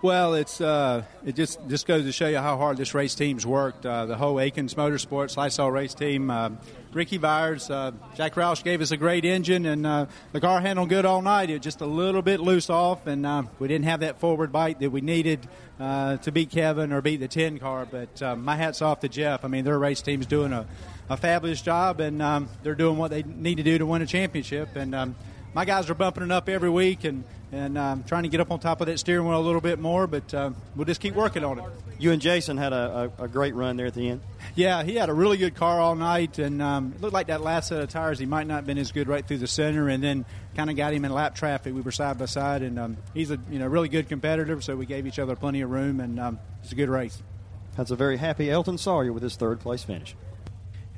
Well, 0.00 0.34
it's 0.34 0.60
uh, 0.60 1.02
it 1.26 1.34
just 1.34 1.58
just 1.66 1.84
goes 1.88 2.04
to 2.04 2.12
show 2.12 2.28
you 2.28 2.38
how 2.38 2.56
hard 2.56 2.76
this 2.76 2.94
race 2.94 3.16
team's 3.16 3.44
worked. 3.44 3.84
Uh, 3.84 4.06
the 4.06 4.14
whole 4.14 4.38
Akins 4.38 4.74
Motorsports 4.74 5.36
Lysol 5.36 5.72
race 5.72 5.92
team, 5.92 6.30
uh, 6.30 6.50
Ricky 6.92 7.18
Byers, 7.18 7.68
uh, 7.68 7.90
Jack 8.14 8.34
Roush 8.34 8.62
gave 8.62 8.80
us 8.80 8.92
a 8.92 8.96
great 8.96 9.24
engine, 9.24 9.66
and 9.66 9.84
uh, 9.84 10.06
the 10.30 10.40
car 10.40 10.60
handled 10.60 10.88
good 10.88 11.04
all 11.04 11.20
night. 11.20 11.50
It 11.50 11.54
was 11.54 11.62
just 11.62 11.80
a 11.80 11.86
little 11.86 12.22
bit 12.22 12.38
loose 12.38 12.70
off, 12.70 13.08
and 13.08 13.26
uh, 13.26 13.42
we 13.58 13.66
didn't 13.66 13.86
have 13.86 13.98
that 14.00 14.20
forward 14.20 14.52
bite 14.52 14.78
that 14.78 14.90
we 14.90 15.00
needed 15.00 15.48
to 15.80 16.30
beat 16.32 16.50
Kevin 16.50 16.92
or 16.92 17.02
beat 17.02 17.16
the 17.16 17.26
10 17.26 17.58
car. 17.58 17.84
But 17.84 18.38
my 18.38 18.54
hat's 18.54 18.80
off 18.80 19.00
to 19.00 19.08
Jeff. 19.08 19.44
I 19.44 19.48
mean, 19.48 19.64
their 19.64 19.80
race 19.80 20.00
team's 20.00 20.26
doing 20.26 20.52
a, 20.52 20.64
a 21.10 21.16
fabulous 21.16 21.60
job, 21.60 21.98
and 21.98 22.22
um, 22.22 22.48
they're 22.62 22.76
doing 22.76 22.98
what 22.98 23.10
they 23.10 23.24
need 23.24 23.56
to 23.56 23.64
do 23.64 23.78
to 23.78 23.86
win 23.86 24.00
a 24.02 24.06
championship. 24.06 24.76
And 24.76 24.94
um, 24.94 25.16
my 25.54 25.64
guys 25.64 25.90
are 25.90 25.94
bumping 25.94 26.22
it 26.22 26.30
up 26.30 26.48
every 26.48 26.70
week, 26.70 27.02
and 27.02 27.24
and 27.52 27.78
um, 27.78 28.04
trying 28.04 28.24
to 28.24 28.28
get 28.28 28.40
up 28.40 28.50
on 28.50 28.58
top 28.60 28.80
of 28.80 28.86
that 28.88 28.98
steering 28.98 29.26
wheel 29.26 29.38
a 29.38 29.40
little 29.40 29.60
bit 29.60 29.78
more. 29.78 30.06
But 30.06 30.32
uh, 30.34 30.50
we'll 30.76 30.84
just 30.84 31.00
keep 31.00 31.14
working 31.14 31.44
on 31.44 31.58
it. 31.58 31.64
You 31.98 32.12
and 32.12 32.22
Jason 32.22 32.56
had 32.56 32.72
a, 32.72 33.12
a, 33.18 33.24
a, 33.24 33.28
great 33.28 33.54
run 33.54 33.76
there 33.76 33.86
at 33.86 33.94
the 33.94 34.08
end. 34.08 34.20
Yeah, 34.54 34.84
he 34.84 34.94
had 34.94 35.08
a 35.08 35.12
really 35.12 35.36
good 35.36 35.56
car 35.56 35.80
all 35.80 35.96
night, 35.96 36.38
and 36.38 36.62
um, 36.62 36.92
it 36.94 37.00
looked 37.00 37.14
like 37.14 37.26
that 37.26 37.40
last 37.40 37.68
set 37.68 37.80
of 37.80 37.88
tires 37.88 38.18
he 38.18 38.26
might 38.26 38.46
not 38.46 38.56
have 38.56 38.66
been 38.66 38.78
as 38.78 38.92
good 38.92 39.08
right 39.08 39.26
through 39.26 39.38
the 39.38 39.48
center, 39.48 39.88
and 39.88 40.02
then 40.02 40.24
kind 40.54 40.70
of 40.70 40.76
got 40.76 40.92
him 40.92 41.04
in 41.04 41.12
lap 41.12 41.34
traffic. 41.34 41.74
We 41.74 41.80
were 41.80 41.90
side 41.90 42.18
by 42.18 42.26
side, 42.26 42.62
and 42.62 42.78
um, 42.78 42.96
he's 43.14 43.30
a 43.30 43.38
you 43.50 43.58
know 43.58 43.66
really 43.66 43.88
good 43.88 44.08
competitor, 44.08 44.60
so 44.60 44.76
we 44.76 44.86
gave 44.86 45.06
each 45.06 45.18
other 45.18 45.34
plenty 45.34 45.60
of 45.62 45.70
room, 45.70 46.00
and 46.00 46.20
um, 46.20 46.38
it's 46.62 46.72
a 46.72 46.76
good 46.76 46.88
race. 46.88 47.20
That's 47.76 47.90
a 47.90 47.96
very 47.96 48.16
happy 48.16 48.50
Elton 48.50 48.78
Sawyer 48.78 49.12
with 49.12 49.22
his 49.22 49.36
third 49.36 49.60
place 49.60 49.82
finish. 49.84 50.14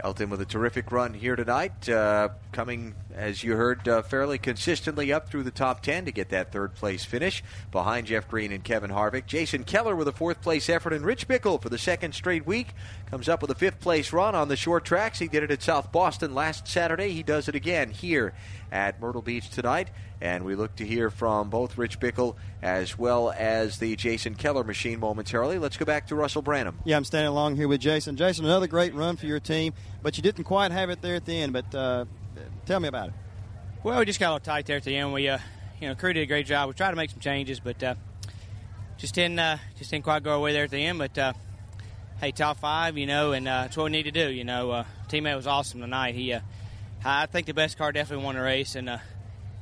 Elton 0.02 0.30
with 0.30 0.40
a 0.40 0.44
terrific 0.44 0.90
run 0.92 1.14
here 1.14 1.36
tonight, 1.36 1.88
uh, 1.88 2.30
coming, 2.52 2.94
as 3.14 3.42
you 3.44 3.56
heard, 3.56 3.86
uh, 3.88 4.02
fairly 4.02 4.38
consistently 4.38 5.12
up 5.12 5.28
through 5.28 5.42
the 5.42 5.50
top 5.50 5.82
10 5.82 6.06
to 6.06 6.12
get 6.12 6.30
that 6.30 6.52
third 6.52 6.74
place 6.74 7.04
finish 7.04 7.42
behind 7.70 8.06
Jeff 8.06 8.28
Green 8.28 8.52
and 8.52 8.64
Kevin 8.64 8.90
Harvick. 8.90 9.26
Jason 9.26 9.64
Keller 9.64 9.94
with 9.94 10.08
a 10.08 10.12
fourth 10.12 10.40
place 10.42 10.68
effort, 10.68 10.92
and 10.92 11.04
Rich 11.04 11.28
Bickle 11.28 11.60
for 11.60 11.68
the 11.68 11.78
second 11.78 12.14
straight 12.14 12.46
week 12.46 12.68
comes 13.10 13.28
up 13.28 13.42
with 13.42 13.50
a 13.50 13.54
fifth 13.56 13.80
place 13.80 14.12
run 14.12 14.34
on 14.36 14.48
the 14.48 14.56
short 14.56 14.84
tracks. 14.84 15.18
He 15.18 15.26
did 15.26 15.42
it 15.42 15.50
at 15.50 15.62
South 15.62 15.90
Boston 15.90 16.32
last 16.32 16.68
Saturday. 16.68 17.10
He 17.10 17.24
does 17.24 17.48
it 17.48 17.56
again 17.56 17.90
here 17.90 18.32
at 18.70 19.00
Myrtle 19.00 19.20
Beach 19.20 19.50
tonight. 19.50 19.90
And 20.20 20.44
we 20.44 20.54
look 20.54 20.76
to 20.76 20.86
hear 20.86 21.10
from 21.10 21.50
both 21.50 21.76
Rich 21.76 21.98
Bickle 21.98 22.36
as 22.62 22.96
well 22.96 23.32
as 23.36 23.78
the 23.78 23.96
Jason 23.96 24.34
Keller 24.36 24.62
machine 24.62 25.00
momentarily. 25.00 25.58
Let's 25.58 25.76
go 25.76 25.84
back 25.84 26.06
to 26.08 26.14
Russell 26.14 26.42
Branham. 26.42 26.78
Yeah, 26.84 26.96
I'm 26.96 27.04
standing 27.04 27.28
along 27.28 27.56
here 27.56 27.66
with 27.66 27.80
Jason. 27.80 28.16
Jason, 28.16 28.44
another 28.44 28.68
great 28.68 28.94
run 28.94 29.16
for 29.16 29.26
your 29.26 29.40
team, 29.40 29.72
but 30.02 30.16
you 30.16 30.22
didn't 30.22 30.44
quite 30.44 30.70
have 30.70 30.90
it 30.90 31.02
there 31.02 31.16
at 31.16 31.24
the 31.24 31.40
end. 31.40 31.52
But 31.52 31.74
uh, 31.74 32.04
tell 32.66 32.78
me 32.78 32.88
about 32.88 33.08
it. 33.08 33.14
Well, 33.82 33.98
we 33.98 34.04
just 34.04 34.20
got 34.20 34.28
a 34.28 34.32
little 34.34 34.44
tight 34.44 34.66
there 34.66 34.76
at 34.76 34.84
the 34.84 34.94
end. 34.94 35.12
We, 35.12 35.26
uh, 35.26 35.38
you 35.80 35.88
know, 35.88 35.94
crew 35.94 36.12
did 36.12 36.20
a 36.20 36.26
great 36.26 36.46
job. 36.46 36.68
We 36.68 36.74
tried 36.74 36.90
to 36.90 36.96
make 36.96 37.10
some 37.10 37.20
changes, 37.20 37.58
but 37.58 37.82
uh, 37.82 37.94
just 38.98 39.14
didn't 39.14 39.38
uh, 39.38 39.56
just 39.78 39.90
didn't 39.90 40.04
quite 40.04 40.22
go 40.22 40.32
our 40.32 40.40
way 40.40 40.52
there 40.52 40.64
at 40.64 40.70
the 40.70 40.84
end. 40.84 40.98
But 40.98 41.16
uh, 41.16 41.32
hey, 42.20 42.32
top 42.32 42.58
five, 42.58 42.98
you 42.98 43.06
know, 43.06 43.32
and 43.32 43.48
uh, 43.48 43.62
that's 43.62 43.76
what 43.76 43.84
we 43.84 43.90
need 43.90 44.04
to 44.04 44.10
do. 44.10 44.28
You 44.30 44.44
know, 44.44 44.84
teammate 45.08 45.36
was 45.36 45.46
awesome 45.46 45.80
tonight. 45.80 46.14
He, 46.14 46.34
I 47.04 47.26
think 47.26 47.46
the 47.46 47.54
best 47.54 47.78
car 47.78 47.92
definitely 47.92 48.24
won 48.24 48.34
the 48.34 48.42
race, 48.42 48.74
and 48.74 49.00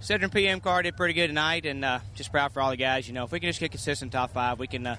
Southern 0.01 0.31
PM 0.31 0.61
car 0.61 0.83
did 0.83 0.97
pretty 0.97 1.13
good 1.13 1.27
tonight, 1.27 1.67
and 1.67 1.85
uh, 1.85 1.99
just 2.15 2.31
proud 2.31 2.53
for 2.53 2.61
all 2.61 2.71
the 2.71 2.77
guys. 2.77 3.09
You 3.09 3.15
know, 3.15 3.25
if 3.25 3.33
we 3.33 3.41
can 3.41 3.49
just 3.49 3.59
get 3.59 3.73
consistent 3.73 4.13
top 4.13 4.33
five, 4.33 4.59
we 4.59 4.69
can 4.69 4.87
uh, 4.87 4.97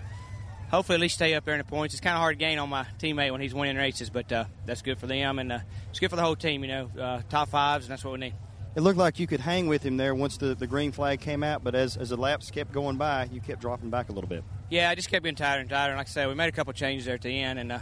hopefully 0.70 0.96
at 0.96 1.02
least 1.02 1.16
stay 1.16 1.34
up 1.36 1.46
there 1.46 1.54
in 1.54 1.60
the 1.60 1.64
points. 1.64 1.94
It's 1.94 2.02
kind 2.02 2.16
of 2.16 2.20
hard 2.20 2.38
to 2.38 2.40
gain 2.40 2.60
on 2.60 2.70
my 2.70 2.86
teammate 3.00 3.32
when 3.32 3.40
he's 3.40 3.54
winning 3.54 3.78
races, 3.78 4.10
but 4.10 4.30
uh, 4.32 4.46
that's 4.66 4.82
good 4.82 4.98
for 5.00 5.08
them, 5.08 5.40
and 5.40 5.54
uh, 5.54 5.60
it's 5.90 6.00
good 6.00 6.10
for 6.10 6.18
the 6.18 6.22
whole 6.22 6.36
team. 6.36 6.64
You 6.64 6.68
know, 6.68 6.92
uh, 7.00 7.22
top 7.30 7.50
fives, 7.50 7.86
and 7.86 7.92
that's 7.92 8.04
what 8.04 8.14
we 8.14 8.20
need. 8.20 8.34
It 8.76 8.82
looked 8.82 8.98
like 8.98 9.20
you 9.20 9.28
could 9.28 9.40
hang 9.40 9.68
with 9.68 9.84
him 9.84 9.98
there 9.98 10.14
once 10.14 10.38
the, 10.38 10.56
the 10.56 10.68
green 10.68 10.92
flag 10.92 11.20
came 11.20 11.44
out, 11.44 11.64
but 11.64 11.76
as, 11.76 11.98
as 11.98 12.10
the 12.10 12.18
laps 12.18 12.52
kept 12.52 12.72
going 12.72 12.98
by, 12.98 13.28
you 13.32 13.42
kept 13.42 13.62
dropping 13.62 13.90
back 13.90 14.10
a 14.10 14.12
little 14.12 14.30
bit. 14.30 14.44
Yeah, 14.70 14.90
I 14.90 14.96
just 14.96 15.10
kept 15.10 15.24
getting 15.24 15.36
tighter 15.36 15.62
and 15.62 15.70
tighter. 15.70 15.92
And 15.92 15.98
like 15.98 16.08
I 16.08 16.10
said, 16.10 16.28
we 16.28 16.36
made 16.36 16.50
a 16.50 16.52
couple 16.52 16.72
changes 16.74 17.06
there 17.06 17.16
at 17.16 17.22
the 17.22 17.42
end, 17.42 17.60
and 17.60 17.72
uh, 17.72 17.80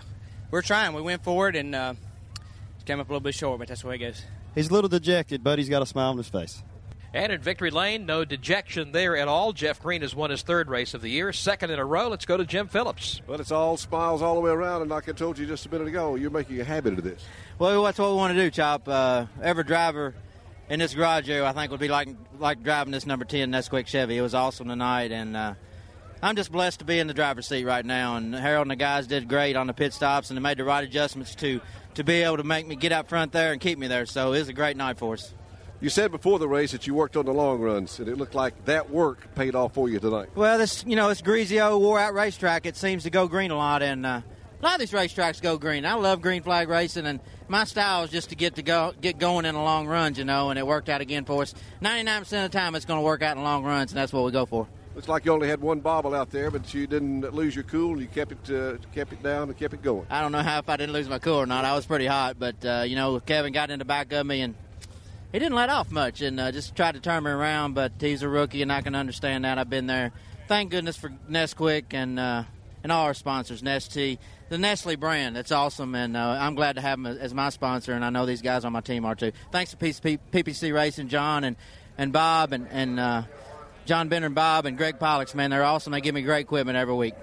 we're 0.51 0.61
trying. 0.61 0.93
We 0.93 1.01
went 1.01 1.23
forward 1.23 1.55
and 1.55 1.75
uh, 1.75 1.93
came 2.85 2.99
up 2.99 3.09
a 3.09 3.11
little 3.11 3.21
bit 3.21 3.35
short, 3.35 3.59
but 3.59 3.67
that's 3.67 3.81
the 3.81 3.87
way 3.87 3.95
it 3.95 3.99
goes. 3.99 4.23
He's 4.55 4.69
a 4.69 4.73
little 4.73 4.89
dejected, 4.89 5.43
but 5.43 5.59
he's 5.59 5.69
got 5.69 5.81
a 5.81 5.85
smile 5.85 6.11
on 6.11 6.17
his 6.17 6.29
face. 6.29 6.63
And 7.13 7.31
in 7.31 7.41
victory 7.41 7.71
lane, 7.71 8.05
no 8.05 8.25
dejection 8.25 8.91
there 8.91 9.15
at 9.17 9.27
all. 9.27 9.53
Jeff 9.53 9.81
Green 9.81 10.01
has 10.01 10.15
won 10.15 10.29
his 10.29 10.41
third 10.41 10.69
race 10.69 10.93
of 10.93 11.01
the 11.01 11.09
year, 11.09 11.31
second 11.33 11.71
in 11.71 11.79
a 11.79 11.85
row. 11.85 12.09
Let's 12.09 12.25
go 12.25 12.37
to 12.37 12.45
Jim 12.45 12.67
Phillips. 12.67 13.21
Well, 13.27 13.39
it's 13.39 13.51
all 13.51 13.77
smiles 13.77 14.21
all 14.21 14.35
the 14.35 14.41
way 14.41 14.51
around, 14.51 14.81
and 14.81 14.91
like 14.91 15.07
I 15.07 15.13
told 15.13 15.37
you 15.37 15.45
just 15.45 15.65
a 15.65 15.69
minute 15.69 15.87
ago, 15.87 16.15
you're 16.15 16.29
making 16.29 16.59
a 16.59 16.63
habit 16.63 16.97
of 16.97 17.03
this. 17.03 17.23
Well, 17.59 17.83
that's 17.83 17.97
what 17.97 18.09
we 18.09 18.15
want 18.15 18.35
to 18.35 18.41
do, 18.41 18.49
Chop. 18.49 18.87
Uh, 18.87 19.25
every 19.41 19.63
driver 19.63 20.13
in 20.69 20.79
this 20.79 20.93
garage 20.93 21.29
area, 21.29 21.45
I 21.45 21.53
think, 21.53 21.71
would 21.71 21.79
be 21.79 21.87
like 21.87 22.09
like 22.39 22.63
driving 22.63 22.91
this 22.91 23.05
number 23.05 23.25
10 23.25 23.51
Nesquik 23.51 23.87
Chevy. 23.87 24.17
It 24.17 24.21
was 24.21 24.33
awesome 24.33 24.67
tonight, 24.67 25.11
and 25.11 25.35
uh, 25.35 25.53
I'm 26.21 26.35
just 26.35 26.51
blessed 26.51 26.79
to 26.79 26.85
be 26.85 26.99
in 26.99 27.07
the 27.07 27.13
driver's 27.13 27.47
seat 27.47 27.65
right 27.65 27.85
now. 27.85 28.15
And 28.15 28.33
Harold 28.33 28.63
and 28.63 28.71
the 28.71 28.75
guys 28.75 29.07
did 29.07 29.27
great 29.27 29.55
on 29.55 29.67
the 29.67 29.73
pit 29.73 29.93
stops, 29.93 30.29
and 30.29 30.37
they 30.37 30.41
made 30.41 30.57
the 30.57 30.63
right 30.63 30.83
adjustments 30.83 31.35
to 31.35 31.61
to 31.95 32.03
be 32.03 32.21
able 32.21 32.37
to 32.37 32.43
make 32.43 32.67
me 32.67 32.75
get 32.75 32.91
out 32.91 33.09
front 33.09 33.31
there 33.31 33.51
and 33.51 33.61
keep 33.61 33.79
me 33.79 33.87
there. 33.87 34.05
So 34.05 34.33
it 34.33 34.39
was 34.39 34.49
a 34.49 34.53
great 34.53 34.77
night 34.77 34.97
for 34.97 35.13
us. 35.13 35.33
You 35.79 35.89
said 35.89 36.11
before 36.11 36.39
the 36.39 36.47
race 36.47 36.71
that 36.71 36.87
you 36.87 36.95
worked 36.95 37.15
on 37.15 37.25
the 37.25 37.33
long 37.33 37.59
runs, 37.59 37.99
and 37.99 38.07
it 38.09 38.17
looked 38.17 38.33
like 38.33 38.65
that 38.65 38.89
work 38.89 39.35
paid 39.35 39.53
off 39.53 39.75
for 39.75 39.89
you 39.89 39.99
tonight. 39.99 40.29
Well, 40.35 40.57
this 40.57 40.83
you 40.87 40.95
know, 40.95 41.07
this 41.09 41.21
greasy 41.21 41.61
old 41.61 41.81
wore 41.81 41.99
out 41.99 42.13
racetrack. 42.13 42.65
It 42.65 42.75
seems 42.75 43.03
to 43.03 43.09
go 43.09 43.27
green 43.27 43.51
a 43.51 43.57
lot, 43.57 43.83
and 43.83 44.05
uh, 44.05 44.21
a 44.59 44.65
lot 44.65 44.73
of 44.73 44.79
these 44.79 44.91
racetracks 44.91 45.41
go 45.41 45.57
green. 45.57 45.85
I 45.85 45.93
love 45.95 46.21
green 46.21 46.43
flag 46.43 46.69
racing, 46.69 47.05
and 47.05 47.19
my 47.47 47.63
style 47.63 48.03
is 48.03 48.09
just 48.09 48.29
to 48.29 48.35
get 48.35 48.55
to 48.55 48.63
go 48.63 48.93
get 48.99 49.19
going 49.19 49.45
in 49.45 49.55
the 49.55 49.61
long 49.61 49.87
runs, 49.87 50.17
you 50.17 50.25
know, 50.25 50.49
and 50.49 50.57
it 50.57 50.65
worked 50.65 50.89
out 50.89 51.01
again 51.01 51.25
for 51.25 51.41
us. 51.43 51.53
Ninety 51.81 52.03
nine 52.03 52.21
percent 52.21 52.45
of 52.45 52.51
the 52.51 52.57
time, 52.57 52.75
it's 52.75 52.85
going 52.85 52.99
to 52.99 53.03
work 53.05 53.21
out 53.21 53.37
in 53.37 53.43
long 53.43 53.63
runs, 53.63 53.91
and 53.91 53.97
that's 53.97 54.11
what 54.11 54.23
we 54.25 54.31
go 54.31 54.45
for. 54.45 54.67
Looks 54.95 55.07
like 55.07 55.25
you 55.25 55.31
only 55.31 55.47
had 55.47 55.61
one 55.61 55.79
bobble 55.79 56.15
out 56.15 56.31
there, 56.31 56.49
but 56.49 56.73
you 56.73 56.87
didn't 56.87 57.31
lose 57.31 57.53
your 57.53 57.65
cool. 57.65 57.91
and 57.91 58.01
You 58.01 58.07
kept 58.07 58.31
it 58.31 58.49
uh, 58.51 58.77
kept 58.95 59.13
it 59.13 59.21
down 59.21 59.47
and 59.49 59.55
kept 59.55 59.75
it 59.75 59.83
going. 59.83 60.07
I 60.09 60.21
don't 60.21 60.31
know 60.31 60.41
how 60.41 60.57
if 60.57 60.69
I 60.69 60.75
didn't 60.75 60.93
lose 60.93 61.07
my 61.07 61.19
cool 61.19 61.35
or 61.35 61.45
not. 61.45 61.65
I 61.65 61.75
was 61.75 61.85
pretty 61.85 62.07
hot, 62.07 62.39
but 62.39 62.65
uh, 62.65 62.83
you 62.87 62.95
know, 62.95 63.19
Kevin 63.19 63.53
got 63.53 63.69
in 63.69 63.77
the 63.77 63.85
back 63.85 64.11
of 64.11 64.25
me 64.25 64.41
and 64.41 64.55
he 65.31 65.37
didn't 65.37 65.53
let 65.53 65.69
off 65.69 65.91
much 65.91 66.21
and 66.21 66.39
uh, 66.39 66.51
just 66.51 66.75
tried 66.75 66.93
to 66.95 66.99
turn 66.99 67.25
me 67.25 67.29
around. 67.29 67.75
But 67.75 67.91
he's 67.99 68.23
a 68.23 68.27
rookie, 68.27 68.63
and 68.63 68.73
I 68.73 68.81
can 68.81 68.95
understand 68.95 69.45
that. 69.45 69.59
I've 69.59 69.69
been 69.69 69.85
there. 69.85 70.13
Thank 70.47 70.71
goodness 70.71 70.97
for 70.97 71.09
Nesquik 71.29 71.93
and 71.93 72.19
uh, 72.19 72.43
and 72.87 72.91
all 72.93 73.03
our 73.03 73.13
sponsors, 73.13 73.61
Nestle, 73.61 74.17
the 74.47 74.57
Nestle 74.57 74.95
brand. 74.95 75.35
That's 75.35 75.51
awesome, 75.51 75.93
and 75.93 76.15
uh, 76.15 76.37
I'm 76.39 76.55
glad 76.55 76.77
to 76.77 76.81
have 76.81 77.03
them 77.03 77.05
as 77.05 77.33
my 77.33 77.49
sponsor. 77.49 77.91
And 77.91 78.05
I 78.05 78.09
know 78.11 78.25
these 78.25 78.41
guys 78.41 78.63
on 78.63 78.71
my 78.71 78.79
team 78.79 79.03
are 79.03 79.13
too. 79.13 79.33
Thanks 79.51 79.71
to 79.71 79.77
PPC 79.77 80.73
Racing, 80.73 81.09
John 81.09 81.43
and 81.43 81.57
and 81.97 82.13
Bob 82.13 82.53
and 82.53 82.65
and 82.71 82.97
uh, 82.97 83.23
John 83.85 84.07
Bender 84.07 84.27
and 84.27 84.35
Bob 84.35 84.65
and 84.65 84.77
Greg 84.77 84.99
Pollex. 84.99 85.35
Man, 85.35 85.49
they're 85.49 85.65
awesome. 85.65 85.91
They 85.91 85.99
give 85.99 86.15
me 86.15 86.21
great 86.21 86.39
equipment 86.39 86.77
every 86.77 86.95
week. 86.95 87.13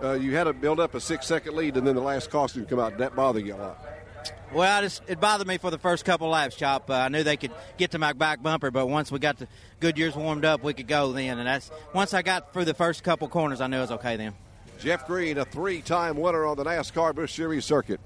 Uh, 0.00 0.12
you 0.12 0.36
had 0.36 0.44
to 0.44 0.52
build 0.52 0.78
up 0.78 0.94
a 0.94 1.00
six 1.00 1.26
second 1.26 1.56
lead, 1.56 1.76
and 1.76 1.84
then 1.84 1.96
the 1.96 2.00
last 2.00 2.30
costume 2.30 2.64
come 2.64 2.78
out. 2.78 2.90
Did 2.90 2.98
that 3.00 3.16
bother 3.16 3.40
you 3.40 3.54
a 3.54 3.56
lot? 3.56 3.84
Well, 4.54 4.82
just, 4.82 5.02
it 5.08 5.18
bothered 5.18 5.48
me 5.48 5.58
for 5.58 5.72
the 5.72 5.78
first 5.78 6.04
couple 6.04 6.28
laps, 6.28 6.54
Chop. 6.54 6.88
Uh, 6.88 6.94
I 6.94 7.08
knew 7.08 7.24
they 7.24 7.36
could 7.36 7.50
get 7.76 7.90
to 7.90 7.98
my 7.98 8.12
back 8.12 8.40
bumper, 8.40 8.70
but 8.70 8.86
once 8.86 9.10
we 9.10 9.18
got 9.18 9.36
the 9.38 9.48
Goodyears 9.80 10.14
warmed 10.14 10.44
up, 10.44 10.62
we 10.62 10.74
could 10.74 10.86
go 10.86 11.12
then. 11.12 11.38
And 11.38 11.48
that's 11.48 11.72
once 11.92 12.14
I 12.14 12.22
got 12.22 12.52
through 12.52 12.66
the 12.66 12.74
first 12.74 13.02
couple 13.02 13.26
corners, 13.26 13.60
I 13.60 13.66
knew 13.66 13.78
it 13.78 13.80
was 13.80 13.90
okay 13.90 14.16
then. 14.16 14.34
Jeff 14.78 15.06
Green, 15.06 15.38
a 15.38 15.44
three-time 15.44 16.16
winner 16.16 16.46
on 16.46 16.56
the 16.56 16.64
NASCAR 16.64 17.14
Busch 17.14 17.34
Series 17.34 17.64
circuit. 17.64 18.00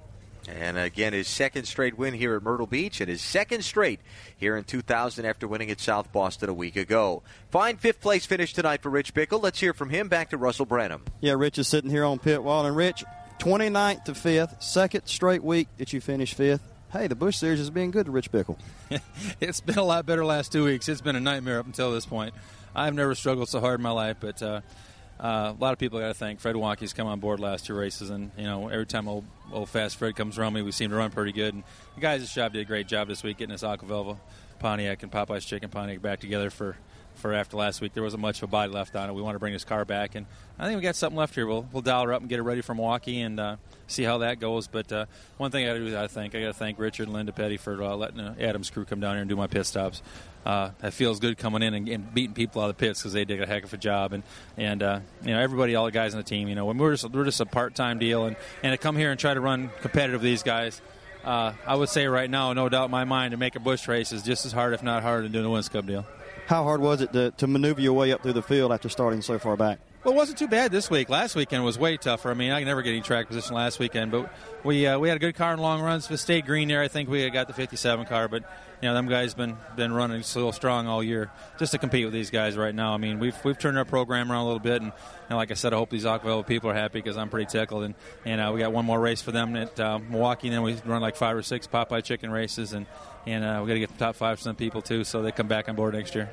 And 0.48 0.76
again, 0.76 1.12
his 1.12 1.28
second 1.28 1.66
straight 1.66 1.96
win 1.96 2.14
here 2.14 2.34
at 2.34 2.42
Myrtle 2.42 2.66
Beach, 2.66 3.00
and 3.00 3.08
his 3.08 3.22
second 3.22 3.62
straight 3.62 4.00
here 4.36 4.56
in 4.56 4.64
2000 4.64 5.24
after 5.24 5.46
winning 5.46 5.70
at 5.70 5.78
South 5.78 6.12
Boston 6.12 6.48
a 6.48 6.54
week 6.54 6.76
ago. 6.76 7.22
Fine 7.50 7.76
fifth 7.76 8.00
place 8.00 8.26
finish 8.26 8.52
tonight 8.52 8.82
for 8.82 8.90
Rich 8.90 9.14
Bickle. 9.14 9.40
Let's 9.42 9.60
hear 9.60 9.72
from 9.72 9.90
him. 9.90 10.08
Back 10.08 10.30
to 10.30 10.36
Russell 10.36 10.66
Branham. 10.66 11.04
Yeah, 11.20 11.34
Rich 11.34 11.58
is 11.58 11.68
sitting 11.68 11.90
here 11.90 12.04
on 12.04 12.18
pit 12.18 12.42
wall, 12.42 12.66
and 12.66 12.76
Rich, 12.76 13.04
29th 13.38 14.04
to 14.04 14.14
fifth, 14.14 14.62
second 14.62 15.06
straight 15.06 15.44
week 15.44 15.68
that 15.78 15.92
you 15.92 16.00
finish 16.00 16.34
fifth 16.34 16.72
hey, 16.92 17.06
the 17.06 17.14
Busch 17.14 17.36
Series 17.36 17.58
has 17.58 17.70
been 17.70 17.90
good 17.90 18.06
to 18.06 18.12
Rich 18.12 18.30
Bickle. 18.30 18.58
it's 19.40 19.60
been 19.60 19.78
a 19.78 19.82
lot 19.82 20.04
better 20.04 20.24
last 20.24 20.52
two 20.52 20.64
weeks. 20.64 20.88
It's 20.88 21.00
been 21.00 21.16
a 21.16 21.20
nightmare 21.20 21.58
up 21.58 21.66
until 21.66 21.90
this 21.90 22.04
point. 22.04 22.34
I've 22.74 22.94
never 22.94 23.14
struggled 23.14 23.48
so 23.48 23.60
hard 23.60 23.80
in 23.80 23.82
my 23.82 23.90
life, 23.90 24.18
but 24.20 24.42
uh, 24.42 24.60
uh, 25.20 25.54
a 25.56 25.60
lot 25.60 25.72
of 25.72 25.78
people 25.78 26.00
got 26.00 26.08
to 26.08 26.14
thank 26.14 26.40
Fred 26.40 26.56
Walke's 26.56 26.92
come 26.92 27.06
on 27.06 27.20
board 27.20 27.40
last 27.40 27.66
two 27.66 27.74
races, 27.74 28.10
and 28.10 28.30
you 28.36 28.44
know 28.44 28.68
every 28.68 28.86
time 28.86 29.08
old, 29.08 29.24
old 29.52 29.68
fast 29.68 29.96
Fred 29.96 30.16
comes 30.16 30.38
around 30.38 30.54
me, 30.54 30.62
we 30.62 30.72
seem 30.72 30.90
to 30.90 30.96
run 30.96 31.10
pretty 31.10 31.32
good. 31.32 31.54
And 31.54 31.62
the 31.94 32.00
guys 32.00 32.22
at 32.22 32.28
shop 32.28 32.52
did 32.52 32.60
a 32.60 32.64
great 32.64 32.88
job 32.88 33.08
this 33.08 33.22
week 33.22 33.38
getting 33.38 33.54
us 33.54 33.62
Aqua 33.62 33.88
Velva 33.88 34.18
Pontiac 34.58 35.02
and 35.02 35.12
Popeye's 35.12 35.44
Chicken 35.44 35.70
Pontiac 35.70 36.02
back 36.02 36.20
together 36.20 36.50
for 36.50 36.76
for 37.14 37.32
after 37.32 37.56
last 37.56 37.80
week. 37.80 37.92
There 37.94 38.02
wasn't 38.02 38.22
much 38.22 38.38
of 38.38 38.44
a 38.44 38.46
body 38.48 38.72
left 38.72 38.96
on 38.96 39.08
it. 39.08 39.12
We 39.12 39.22
want 39.22 39.34
to 39.34 39.38
bring 39.38 39.52
this 39.52 39.64
car 39.64 39.84
back, 39.84 40.14
and 40.14 40.26
I 40.58 40.66
think 40.66 40.76
we 40.76 40.82
got 40.82 40.96
something 40.96 41.18
left 41.18 41.34
here. 41.34 41.46
We'll 41.46 41.66
we'll 41.72 41.82
dial 41.82 42.04
her 42.04 42.12
up 42.12 42.20
and 42.20 42.28
get 42.28 42.38
it 42.38 42.42
ready 42.42 42.60
for 42.60 42.74
Milwaukee 42.74 43.20
and 43.20 43.38
uh, 43.38 43.56
see 43.92 44.04
how 44.04 44.18
that 44.18 44.40
goes. 44.40 44.66
But 44.66 44.92
uh, 44.92 45.06
one 45.36 45.50
thing 45.50 45.64
I 45.64 45.68
got 45.68 45.74
to 45.74 45.90
do, 45.90 45.96
I 45.96 46.06
think 46.06 46.34
I 46.34 46.40
got 46.40 46.46
to 46.48 46.52
thank 46.52 46.78
Richard 46.78 47.04
and 47.04 47.12
Linda 47.12 47.32
Petty 47.32 47.56
for 47.56 47.82
uh, 47.82 47.94
letting 47.94 48.20
uh, 48.20 48.34
Adam's 48.40 48.70
crew 48.70 48.84
come 48.84 49.00
down 49.00 49.14
here 49.14 49.20
and 49.20 49.28
do 49.28 49.36
my 49.36 49.46
pit 49.46 49.66
stops. 49.66 50.02
Uh, 50.44 50.70
it 50.82 50.92
feels 50.92 51.20
good 51.20 51.38
coming 51.38 51.62
in 51.62 51.72
and, 51.72 51.88
and, 51.88 52.12
beating 52.12 52.34
people 52.34 52.62
out 52.62 52.68
of 52.68 52.76
the 52.76 52.80
pits 52.80 53.00
because 53.00 53.12
they 53.12 53.24
did 53.24 53.40
a 53.40 53.46
heck 53.46 53.62
of 53.62 53.72
a 53.72 53.76
job, 53.76 54.12
and 54.12 54.24
and 54.56 54.82
uh, 54.82 54.98
you 55.22 55.30
know 55.32 55.40
everybody, 55.40 55.76
all 55.76 55.84
the 55.84 55.92
guys 55.92 56.14
on 56.14 56.18
the 56.18 56.24
team, 56.24 56.48
you 56.48 56.56
know, 56.56 56.64
when 56.64 56.78
we're 56.78 56.96
just 56.96 57.08
we're 57.10 57.24
just 57.24 57.40
a 57.40 57.46
part 57.46 57.76
time 57.76 58.00
deal, 58.00 58.24
and 58.24 58.34
and 58.64 58.72
to 58.72 58.78
come 58.78 58.96
here 58.96 59.12
and 59.12 59.20
try 59.20 59.34
to 59.34 59.40
run 59.40 59.70
competitive 59.80 60.20
with 60.20 60.24
these 60.24 60.42
guys. 60.42 60.80
Uh, 61.24 61.52
I 61.64 61.76
would 61.76 61.88
say 61.88 62.08
right 62.08 62.28
now, 62.28 62.52
no 62.52 62.68
doubt 62.68 62.86
in 62.86 62.90
my 62.90 63.04
mind, 63.04 63.30
to 63.30 63.36
make 63.36 63.54
a 63.54 63.60
Busch 63.60 63.86
race 63.86 64.10
is 64.10 64.24
just 64.24 64.44
as 64.44 64.50
hard, 64.50 64.74
if 64.74 64.82
not 64.82 65.04
harder, 65.04 65.22
than 65.22 65.30
doing 65.30 65.44
a 65.44 65.50
Winston 65.50 65.72
Cup 65.72 65.86
deal. 65.86 66.04
How 66.46 66.64
hard 66.64 66.80
was 66.80 67.00
it 67.00 67.12
to, 67.12 67.30
to 67.30 67.46
maneuver 67.46 67.80
your 67.80 67.92
way 67.92 68.12
up 68.12 68.24
through 68.24 68.32
the 68.32 68.42
field 68.42 68.72
after 68.72 68.88
starting 68.88 69.22
so 69.22 69.38
far 69.38 69.56
back? 69.56 69.78
Well, 70.04 70.14
it 70.14 70.16
wasn't 70.16 70.38
too 70.38 70.48
bad 70.48 70.72
this 70.72 70.90
week. 70.90 71.08
Last 71.08 71.36
weekend 71.36 71.64
was 71.64 71.78
way 71.78 71.96
tougher. 71.96 72.28
I 72.28 72.34
mean, 72.34 72.50
I 72.50 72.64
never 72.64 72.82
get 72.82 72.90
any 72.90 73.02
track 73.02 73.28
position 73.28 73.54
last 73.54 73.78
weekend, 73.78 74.10
but 74.10 74.34
we 74.64 74.84
uh, 74.84 74.98
we 74.98 75.06
had 75.06 75.16
a 75.16 75.20
good 75.20 75.36
car 75.36 75.54
in 75.54 75.60
long 75.60 75.80
runs. 75.80 76.10
We 76.10 76.16
stayed 76.16 76.44
green 76.44 76.66
there. 76.66 76.82
I 76.82 76.88
think 76.88 77.08
we 77.08 77.30
got 77.30 77.46
the 77.46 77.52
57 77.52 78.06
car, 78.06 78.26
but 78.26 78.42
you 78.82 78.88
know, 78.88 78.94
them 78.94 79.06
guys 79.06 79.34
been 79.34 79.56
been 79.76 79.92
running 79.92 80.24
so 80.24 80.50
strong 80.50 80.88
all 80.88 81.04
year 81.04 81.30
just 81.56 81.70
to 81.70 81.78
compete 81.78 82.04
with 82.04 82.12
these 82.12 82.30
guys 82.30 82.56
right 82.56 82.74
now. 82.74 82.94
I 82.94 82.96
mean, 82.96 83.20
we've 83.20 83.36
we've 83.44 83.56
turned 83.56 83.78
our 83.78 83.84
program 83.84 84.32
around 84.32 84.42
a 84.42 84.46
little 84.46 84.58
bit, 84.58 84.82
and, 84.82 84.90
and 85.28 85.38
like 85.38 85.52
I 85.52 85.54
said, 85.54 85.72
I 85.72 85.76
hope 85.76 85.90
these 85.90 86.04
Aqua 86.04 86.30
Velva 86.30 86.46
people 86.48 86.70
are 86.70 86.74
happy 86.74 86.98
because 86.98 87.16
I'm 87.16 87.30
pretty 87.30 87.46
tickled. 87.46 87.84
And 87.84 87.94
and 88.24 88.40
uh, 88.40 88.50
we 88.52 88.58
got 88.58 88.72
one 88.72 88.84
more 88.84 88.98
race 88.98 89.22
for 89.22 89.30
them 89.30 89.54
at 89.54 89.78
uh, 89.78 90.00
Milwaukee, 90.00 90.48
and 90.48 90.54
then 90.56 90.62
we 90.62 90.74
run 90.84 91.00
like 91.00 91.14
five 91.14 91.36
or 91.36 91.42
six 91.42 91.68
Popeye 91.68 92.02
chicken 92.02 92.32
races, 92.32 92.72
and 92.72 92.86
and 93.24 93.44
uh, 93.44 93.60
we 93.62 93.68
got 93.68 93.74
to 93.74 93.80
get 93.80 93.90
the 93.90 94.04
top 94.04 94.16
five 94.16 94.40
some 94.40 94.56
people 94.56 94.82
too, 94.82 95.04
so 95.04 95.22
they 95.22 95.30
come 95.30 95.46
back 95.46 95.68
on 95.68 95.76
board 95.76 95.94
next 95.94 96.16
year. 96.16 96.28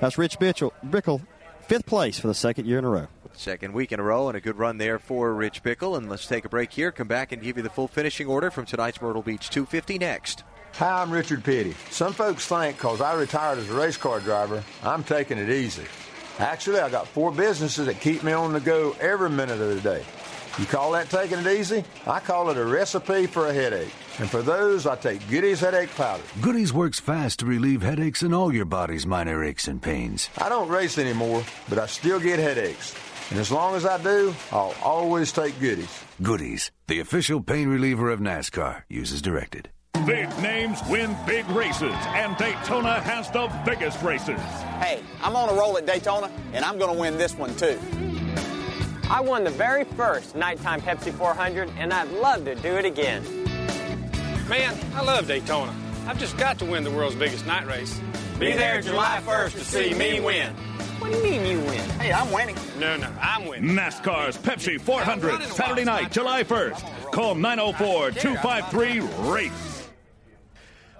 That's 0.00 0.16
Rich 0.16 0.38
Bickle, 0.38 0.70
Bickle, 0.86 1.20
fifth 1.68 1.84
place 1.84 2.18
for 2.18 2.28
the 2.28 2.34
second 2.34 2.66
year 2.66 2.78
in 2.78 2.84
a 2.86 2.88
row. 2.88 3.06
Second 3.34 3.74
week 3.74 3.92
in 3.92 4.00
a 4.00 4.02
row, 4.02 4.28
and 4.28 4.36
a 4.36 4.40
good 4.40 4.56
run 4.56 4.78
there 4.78 4.98
for 4.98 5.34
Rich 5.34 5.62
Bickle. 5.62 5.98
And 5.98 6.08
let's 6.08 6.26
take 6.26 6.46
a 6.46 6.48
break 6.48 6.72
here, 6.72 6.90
come 6.90 7.08
back 7.08 7.30
and 7.30 7.42
give 7.42 7.58
you 7.58 7.62
the 7.62 7.68
full 7.68 7.88
finishing 7.88 8.26
order 8.26 8.50
from 8.50 8.64
tonight's 8.64 9.02
Myrtle 9.02 9.20
Beach 9.20 9.50
250 9.50 9.98
next. 9.98 10.44
Hi, 10.72 11.02
I'm 11.02 11.10
Richard 11.10 11.44
Petty. 11.44 11.74
Some 11.90 12.14
folks 12.14 12.46
think 12.46 12.78
because 12.78 13.02
I 13.02 13.12
retired 13.14 13.58
as 13.58 13.68
a 13.68 13.74
race 13.74 13.98
car 13.98 14.18
driver, 14.20 14.64
I'm 14.82 15.04
taking 15.04 15.36
it 15.36 15.50
easy. 15.50 15.84
Actually, 16.38 16.80
I 16.80 16.88
got 16.88 17.06
four 17.06 17.30
businesses 17.30 17.84
that 17.84 18.00
keep 18.00 18.24
me 18.24 18.32
on 18.32 18.54
the 18.54 18.60
go 18.60 18.96
every 18.98 19.28
minute 19.28 19.60
of 19.60 19.74
the 19.74 19.80
day. 19.80 20.02
You 20.58 20.64
call 20.64 20.92
that 20.92 21.10
taking 21.10 21.38
it 21.38 21.46
easy? 21.46 21.84
I 22.06 22.20
call 22.20 22.48
it 22.48 22.56
a 22.56 22.64
recipe 22.64 23.26
for 23.26 23.48
a 23.48 23.52
headache. 23.52 23.92
And 24.18 24.28
for 24.28 24.42
those, 24.42 24.86
I 24.86 24.96
take 24.96 25.28
Goody's 25.28 25.60
headache 25.60 25.94
powder. 25.94 26.22
Goody's 26.40 26.72
works 26.72 26.98
fast 26.98 27.38
to 27.40 27.46
relieve 27.46 27.82
headaches 27.82 28.22
and 28.22 28.34
all 28.34 28.52
your 28.52 28.64
body's 28.64 29.06
minor 29.06 29.44
aches 29.44 29.68
and 29.68 29.80
pains. 29.80 30.28
I 30.38 30.48
don't 30.48 30.68
race 30.68 30.98
anymore, 30.98 31.44
but 31.68 31.78
I 31.78 31.86
still 31.86 32.18
get 32.18 32.40
headaches. 32.40 32.94
And 33.30 33.38
as 33.38 33.52
long 33.52 33.76
as 33.76 33.86
I 33.86 34.02
do, 34.02 34.34
I'll 34.50 34.74
always 34.82 35.30
take 35.32 35.58
Goody's. 35.60 36.02
Goody's, 36.20 36.72
the 36.88 36.98
official 36.98 37.40
pain 37.40 37.68
reliever 37.68 38.10
of 38.10 38.20
NASCAR, 38.20 38.82
uses 38.88 39.22
directed. 39.22 39.68
Big 40.06 40.28
names 40.38 40.80
win 40.88 41.14
big 41.26 41.46
races, 41.50 41.94
and 42.08 42.36
Daytona 42.38 43.00
has 43.00 43.30
the 43.30 43.52
biggest 43.66 44.02
races. 44.02 44.40
Hey, 44.80 45.02
I'm 45.22 45.36
on 45.36 45.48
a 45.50 45.52
roll 45.52 45.76
at 45.76 45.86
Daytona, 45.86 46.30
and 46.54 46.64
I'm 46.64 46.78
going 46.78 46.94
to 46.94 46.98
win 46.98 47.18
this 47.18 47.36
one 47.36 47.54
too. 47.56 47.78
I 49.10 49.20
won 49.20 49.44
the 49.44 49.50
very 49.50 49.84
first 49.84 50.34
nighttime 50.34 50.80
Pepsi 50.80 51.12
400, 51.12 51.70
and 51.78 51.92
I'd 51.92 52.10
love 52.12 52.44
to 52.46 52.54
do 52.54 52.76
it 52.76 52.84
again. 52.84 53.47
Man, 54.48 54.78
I 54.94 55.02
love 55.02 55.26
Daytona. 55.28 55.74
I've 56.06 56.18
just 56.18 56.38
got 56.38 56.58
to 56.60 56.64
win 56.64 56.82
the 56.82 56.90
world's 56.90 57.14
biggest 57.16 57.46
night 57.46 57.66
race. 57.66 58.00
Be 58.38 58.52
there 58.52 58.80
July 58.80 59.20
1st 59.22 59.52
to 59.52 59.60
see 59.64 59.92
me 59.92 60.20
win. 60.20 60.54
What 61.00 61.12
do 61.12 61.18
you 61.18 61.22
mean 61.22 61.44
you 61.44 61.60
win? 61.66 61.90
Hey, 62.00 62.12
I'm 62.12 62.32
winning. 62.32 62.56
No, 62.78 62.96
no, 62.96 63.12
I'm 63.20 63.46
winning. 63.46 63.76
NASCAR's 63.76 64.38
Pepsi 64.38 64.80
400, 64.80 65.42
Saturday 65.42 65.84
night, 65.84 66.10
July 66.12 66.44
1st. 66.44 67.12
Call 67.12 67.34
904 67.34 68.12
253 68.12 69.00
RACE. 69.30 69.77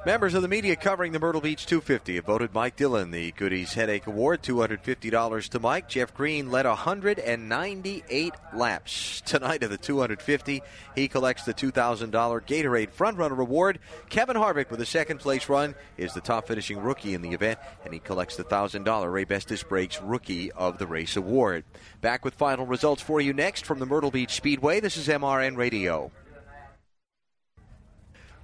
Members 0.09 0.33
of 0.33 0.41
the 0.41 0.49
media 0.49 0.75
covering 0.75 1.13
the 1.13 1.19
Myrtle 1.19 1.43
Beach 1.43 1.67
250 1.67 2.15
have 2.15 2.25
voted 2.25 2.55
Mike 2.55 2.77
Dillon 2.77 3.11
the 3.11 3.31
Goody's 3.33 3.75
Headache 3.75 4.07
Award, 4.07 4.41
$250 4.41 5.49
to 5.51 5.61
Mike. 5.61 5.87
Jeff 5.87 6.15
Green 6.15 6.51
led 6.51 6.65
198 6.65 8.33
laps 8.55 9.21
tonight 9.27 9.63
of 9.63 9.69
the 9.69 9.77
250. 9.77 10.63
He 10.95 11.09
collects 11.09 11.45
the 11.45 11.53
$2,000 11.53 12.11
Gatorade 12.11 12.91
Frontrunner 12.91 13.39
Award. 13.39 13.81
Kevin 14.09 14.37
Harvick 14.37 14.71
with 14.71 14.81
a 14.81 14.87
second 14.87 15.19
place 15.19 15.47
run 15.51 15.75
is 15.99 16.15
the 16.15 16.23
top 16.23 16.47
finishing 16.47 16.79
rookie 16.79 17.13
in 17.13 17.21
the 17.21 17.33
event, 17.33 17.59
and 17.85 17.93
he 17.93 18.01
collects 18.01 18.37
the 18.37 18.45
$1,000 18.45 18.85
Raybestos 18.87 19.69
Brakes 19.69 20.01
Rookie 20.01 20.51
of 20.53 20.79
the 20.79 20.87
Race 20.87 21.17
Award. 21.17 21.65
Back 22.01 22.25
with 22.25 22.33
final 22.33 22.65
results 22.65 23.03
for 23.03 23.21
you 23.21 23.35
next 23.35 23.67
from 23.67 23.79
the 23.79 23.85
Myrtle 23.85 24.11
Beach 24.11 24.33
Speedway. 24.33 24.81
This 24.81 24.97
is 24.97 25.07
MRN 25.07 25.59
Radio. 25.59 26.11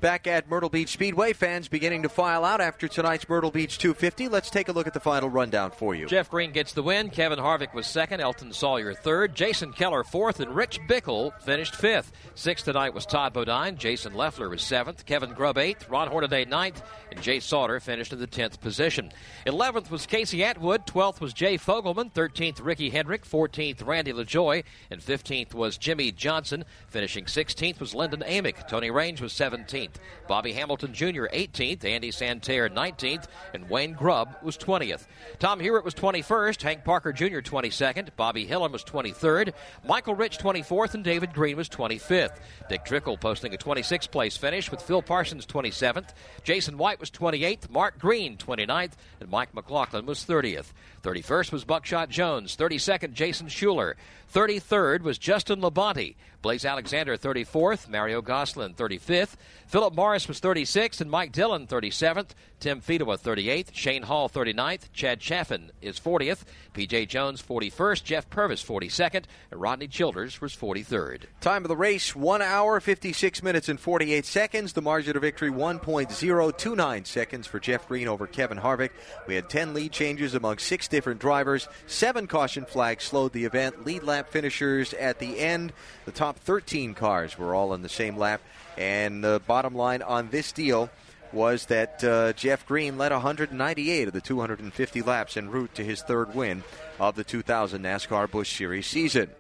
Back 0.05 0.27
at 0.27 0.51
Myrtle 0.51 0.69
Beach 0.69 0.91
Speedway, 0.91 1.33
fans 1.33 1.67
beginning 1.67 2.03
to 2.03 2.11
file 2.11 2.45
out 2.45 2.61
after 2.61 2.89
tonight's 2.89 3.27
Myrtle 3.27 3.51
Beach 3.51 3.79
250. 3.79 4.29
Let's 4.29 4.51
take 4.51 4.69
a 4.69 4.73
look 4.73 4.87
at 4.87 4.93
the 4.93 5.01
final 5.01 5.31
rundown 5.31 5.71
for 5.71 5.95
you. 5.95 6.05
Jeff 6.05 6.29
Green 6.31 6.53
gets 6.53 6.75
the 6.75 6.83
win. 6.83 7.09
Kevin 7.09 7.39
Harvick 7.39 7.73
was 7.73 7.87
second. 7.87 8.21
Elton 8.21 8.53
Sawyer 8.53 8.93
third. 8.93 9.35
Jason 9.35 9.73
Keller 9.73 10.05
fourth. 10.05 10.41
And 10.41 10.55
Rich 10.55 10.79
Bickle 10.87 11.33
finished 11.41 11.75
fifth. 11.75 12.13
Sixth 12.35 12.67
tonight 12.67 12.93
was 12.93 13.07
Todd 13.07 13.33
Bodine. 13.33 13.79
Jason 13.79 14.13
Leffler 14.13 14.51
was 14.51 14.61
seventh. 14.61 15.07
Kevin 15.07 15.33
Grubb 15.33 15.57
eighth. 15.57 15.89
Ron 15.89 16.09
Hornaday 16.09 16.45
ninth. 16.45 16.83
And 17.11 17.23
Jay 17.23 17.41
Sauter 17.41 17.81
finished 17.81 18.13
in 18.13 18.19
the 18.19 18.27
tenth 18.27 18.61
position. 18.61 19.11
Eleventh 19.47 19.91
was 19.91 20.05
Casey 20.05 20.45
Atwood. 20.45 20.87
Twelfth 20.87 21.23
was 21.23 21.33
Jay 21.33 21.57
Fogleman. 21.57 22.13
Thirteenth, 22.13 22.61
Ricky 22.61 22.91
Hendrick. 22.91 23.25
Fourteenth, 23.25 23.81
Randy 23.81 24.13
LaJoie. 24.13 24.65
And 24.91 25.03
fifteenth 25.03 25.55
was 25.55 25.79
Jimmie 25.79 26.13
Johnson. 26.13 26.67
Finishing 26.89 27.27
sixteenth 27.27 27.81
was 27.81 27.95
Lyndon 27.95 28.23
Amick. 28.27 28.69
Tony 28.69 28.91
Raines 28.91 29.23
was 29.23 29.33
seventeenth. 29.33 29.94
Bobby 30.27 30.53
Hamilton 30.53 30.95
Jr. 30.95 31.27
18th, 31.27 31.85
Andy 31.85 32.11
Santerre 32.11 32.69
19th, 32.69 33.27
and 33.53 33.69
Wayne 33.69 33.93
Grubb 33.93 34.37
was 34.43 34.57
20th. 34.57 35.07
Tom 35.39 35.61
Hubert 35.61 35.85
was 35.85 35.95
21st, 35.95 36.63
Hank 36.63 36.85
Parker 36.85 37.13
Jr. 37.13 37.41
22nd, 37.41 38.11
Bobby 38.17 38.47
Hillin 38.47 38.73
was 38.73 38.85
23rd, 38.85 39.53
Michael 39.87 40.15
Ritch 40.15 40.39
24th, 40.39 40.95
and 40.95 41.05
David 41.05 41.33
Green 41.33 41.57
was 41.57 41.69
25th. 41.69 42.39
Dick 42.69 42.85
Trickle 42.85 43.17
posting 43.17 43.55
a 43.55 43.59
26th 43.59 44.11
place 44.11 44.37
finish 44.37 44.71
with 44.71 44.83
Phil 44.83 45.03
Parsons 45.03 45.47
27th, 45.47 46.11
Jason 46.43 46.79
White 46.79 47.01
was 47.01 47.11
28th, 47.11 47.71
Mark 47.71 47.99
Green 47.99 48.37
29th, 48.37 48.93
and 49.21 49.31
Mike 49.31 49.55
McLaughlin 49.55 50.07
was 50.07 50.25
30th. 50.25 50.73
31st 51.05 51.53
was 51.53 51.65
Buckshot 51.65 52.09
Jones, 52.09 52.57
32nd 52.57 53.13
Jason 53.13 53.49
Schuler, 53.49 53.95
33rd 54.33 55.03
was 55.03 55.19
Justin 55.19 55.61
Labonte, 55.61 56.17
Blaise 56.41 56.65
Alexander 56.65 57.17
34th, 57.17 57.89
Mario 57.89 58.21
Gosselin 58.21 58.75
35th, 58.75 59.37
Philip 59.67 59.95
Morris 59.95 60.29
was 60.29 60.41
36th, 60.41 61.01
and 61.01 61.11
Mike 61.11 61.31
Dillon 61.31 61.67
37th, 61.67 62.31
Tim 62.61 62.81
Fedewa 62.81 63.19
38th, 63.19 63.75
Shane 63.75 64.03
Hall 64.03 64.29
39th, 64.29 64.93
Chad 64.93 65.21
Chaffin 65.21 65.71
is 65.81 66.01
40th, 66.01 66.45
PJ 66.75 67.09
Jones 67.09 67.43
41st, 67.43 68.05
Jeff 68.05 68.29
Purvis 68.29 68.65
42nd, 68.65 69.25
and 69.51 69.61
Rodney 69.61 69.87
Childers 69.87 70.41
was 70.41 70.57
43rd. 70.57 71.25
Time 71.41 71.65
of 71.65 71.69
the 71.69 71.77
race 71.77 72.17
1 72.17 72.43
hour, 72.43 72.81
56 72.81 73.43
minutes, 73.43 73.69
and 73.69 73.79
48 73.79 74.27
seconds. 74.27 74.73
The 74.73 74.83
margin 74.83 75.17
of 75.17 75.23
victory 75.23 75.51
1.029 75.51 77.07
seconds 77.07 77.47
for 77.47 77.61
Jeff 77.61 77.87
Green 77.89 78.09
over 78.09 78.27
Kevin 78.27 78.59
Harvick. 78.59 78.91
We 79.27 79.35
had 79.35 79.49
10 79.49 79.75
lead 79.75 79.93
changes 79.93 80.35
among 80.35 80.59
six 80.59 80.89
different 80.95 81.21
drivers. 81.21 81.67
Seven 81.89 82.29
caution 82.29 82.65
flags 82.65 83.03
slowed 83.03 83.33
the 83.33 83.47
event. 83.47 83.85
Lead 83.85 84.05
lap 84.05 84.29
finishers 84.29 84.95
at 84.95 85.19
the 85.19 85.41
end. 85.41 85.73
The 86.05 86.13
top 86.13 86.39
13 86.39 86.95
cars 86.95 87.37
were 87.37 87.53
all 87.53 87.75
in 87.75 87.83
the 87.83 87.89
same 87.89 88.17
lap. 88.17 88.41
And 88.79 89.25
the 89.25 89.43
bottom 89.45 89.75
line 89.75 90.03
on 90.03 90.31
this 90.31 90.53
deal 90.53 90.89
was 91.33 91.67
that 91.67 92.05
uh, 92.05 92.33
Jeff 92.35 92.65
Green 92.65 92.97
led 92.97 93.11
198 93.11 94.07
of 94.07 94.15
the 94.15 94.21
250 94.21 95.03
laps 95.03 95.37
en 95.37 95.51
route 95.51 95.75
to 95.75 95.85
his 95.85 96.01
third 96.01 96.33
win 96.33 96.63
of 97.01 97.17
the 97.17 97.25
2000 97.25 97.83
NASCAR 97.83 98.31
Busch 98.31 98.57
Series 98.57 98.87
season. 98.87 99.31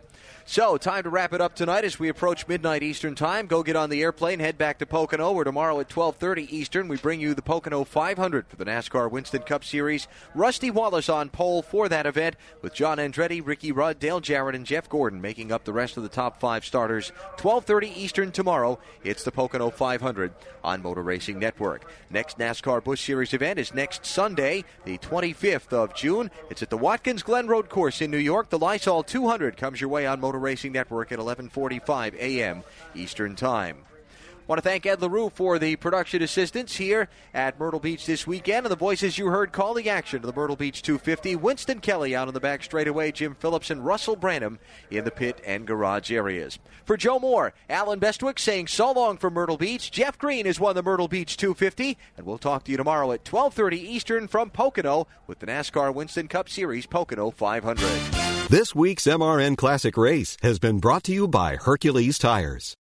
So, 0.47 0.77
time 0.77 1.05
to 1.05 1.09
wrap 1.09 1.33
it 1.33 1.41
up 1.41 1.55
tonight 1.55 1.85
as 1.85 1.99
we 1.99 2.11
approach 2.11 2.47
midnight 2.47 2.83
Eastern 2.83 3.15
Time. 3.15 3.47
Go 3.47 3.63
get 3.63 3.77
on 3.77 3.89
the 3.89 4.03
airplane, 4.03 4.41
head 4.41 4.59
back 4.59 4.79
to 4.79 4.87
Pocono, 4.87 5.33
where 5.33 5.43
tomorrow 5.43 5.81
at 5.81 5.89
12:30 5.89 6.53
Eastern 6.53 6.87
we 6.87 6.99
bring 6.99 7.19
you 7.19 7.33
the 7.33 7.41
Pocono 7.41 7.83
500 7.83 8.47
for 8.47 8.57
the 8.57 8.67
NASCAR 8.67 9.11
Winston 9.11 9.41
Cup 9.41 9.65
Series. 9.65 10.07
Rusty 10.35 10.71
Wallace 10.71 11.09
on 11.09 11.31
pole 11.31 11.63
for 11.63 11.89
that 11.89 12.05
event, 12.05 12.37
with 12.61 12.75
John 12.75 12.99
Andretti, 12.99 13.41
Ricky 13.43 13.73
Rudd, 13.73 13.99
Dale 13.99 14.21
Jarrett, 14.21 14.55
and 14.55 14.67
Jeff 14.67 14.87
Gordon 14.87 15.23
making 15.23 15.51
up 15.51 15.65
the 15.65 15.73
rest 15.73 15.97
of 15.97 16.03
the 16.03 16.11
top 16.11 16.39
five 16.39 16.63
starters. 16.63 17.11
12:30 17.39 17.89
Eastern 17.97 18.31
tomorrow. 18.31 18.79
It's 19.03 19.25
the 19.25 19.33
Pocono 19.33 19.71
500 19.71 20.35
on 20.63 20.83
Motor 20.83 21.03
Racing 21.03 21.39
Network. 21.39 21.91
Next 22.11 22.39
NASCAR 22.39 22.85
Busch 22.85 23.03
Series 23.03 23.33
event 23.33 23.59
is 23.59 23.73
next 23.73 24.05
Sunday, 24.05 24.65
the 24.85 24.99
25th 24.99 25.73
of 25.73 25.95
June. 25.95 26.31
It's 26.51 26.63
at 26.63 26.69
the 26.69 26.77
Watkins 26.77 27.23
Glen 27.23 27.47
Road 27.47 27.71
Course 27.71 28.03
in 28.03 28.11
New 28.11 28.19
York. 28.19 28.51
The 28.51 28.59
Lysol 28.59 29.03
200 29.03 29.57
comes 29.57 29.81
your 29.81 29.89
way 29.89 30.07
on 30.07 30.21
Motor 30.35 30.43
Racing 30.43 30.73
Network 30.73 31.13
at 31.13 31.21
11:45 31.21 32.15
a.m. 32.15 32.65
Eastern 32.97 33.37
Time. 33.37 33.77
Want 34.47 34.59
to 34.59 34.69
thank 34.69 34.85
Ed 34.85 35.01
LaRue 35.01 35.31
for 35.31 35.59
the 35.59 35.77
production 35.77 36.23
assistance 36.23 36.77
here 36.77 37.09
at 37.33 37.59
Myrtle 37.59 37.81
Beach 37.81 38.05
this 38.05 38.27
weekend. 38.27 38.67
And 38.67 38.71
the 38.71 38.77
voices 38.77 39.17
you 39.17 39.29
heard 39.29 39.53
call 39.53 39.73
the 39.73 39.89
action 39.89 40.21
to 40.21 40.27
the 40.27 40.35
Myrtle 40.35 40.57
Beach 40.57 40.83
250. 40.83 41.37
Winston 41.37 41.81
Kelley 41.81 42.15
out 42.15 42.29
on 42.29 42.35
the 42.35 42.41
back 42.41 42.63
straightaway, 42.63 43.11
Jim 43.11 43.35
Phillips 43.35 43.71
and 43.71 43.85
Russell 43.85 44.17
Branham 44.17 44.59
in 44.91 45.05
the 45.05 45.11
pit 45.11 45.41
and 45.47 45.67
garage 45.67 46.13
areas. 46.13 46.59
For 46.85 46.99
Joe 46.99 47.19
Moore, 47.19 47.55
Allen 47.71 47.99
Bestwick 48.01 48.39
saying 48.39 48.67
so 48.67 48.93
long 48.93 49.17
from 49.17 49.33
Myrtle 49.33 49.57
Beach. 49.57 49.91
Jeff 49.91 50.19
Green 50.19 50.45
has 50.45 50.61
won 50.61 50.75
the 50.75 50.83
Myrtle 50.83 51.09
Beach 51.09 51.39
250. 51.39 51.97
And 52.19 52.27
we'll 52.27 52.37
talk 52.37 52.65
to 52.65 52.71
you 52.71 52.77
tomorrow 52.77 53.13
at 53.13 53.27
1230 53.27 53.81
Eastern 53.81 54.29
from 54.29 54.51
Pocono 54.51 55.07
with 55.27 55.39
the 55.39 55.47
NASCAR 55.47 55.95
Winston 55.95 56.29
Cup 56.29 56.51
Series 56.51 56.85
Pocono 56.85 57.31
500. 57.31 57.79
This 58.51 58.75
week's 58.75 59.05
MRN 59.05 59.57
Classic 59.57 59.97
Race 59.97 60.37
has 60.43 60.59
been 60.59 60.79
brought 60.79 61.05
to 61.05 61.13
you 61.13 61.27
by 61.27 61.57
Hercules 61.57 62.19
Tires. 62.19 62.73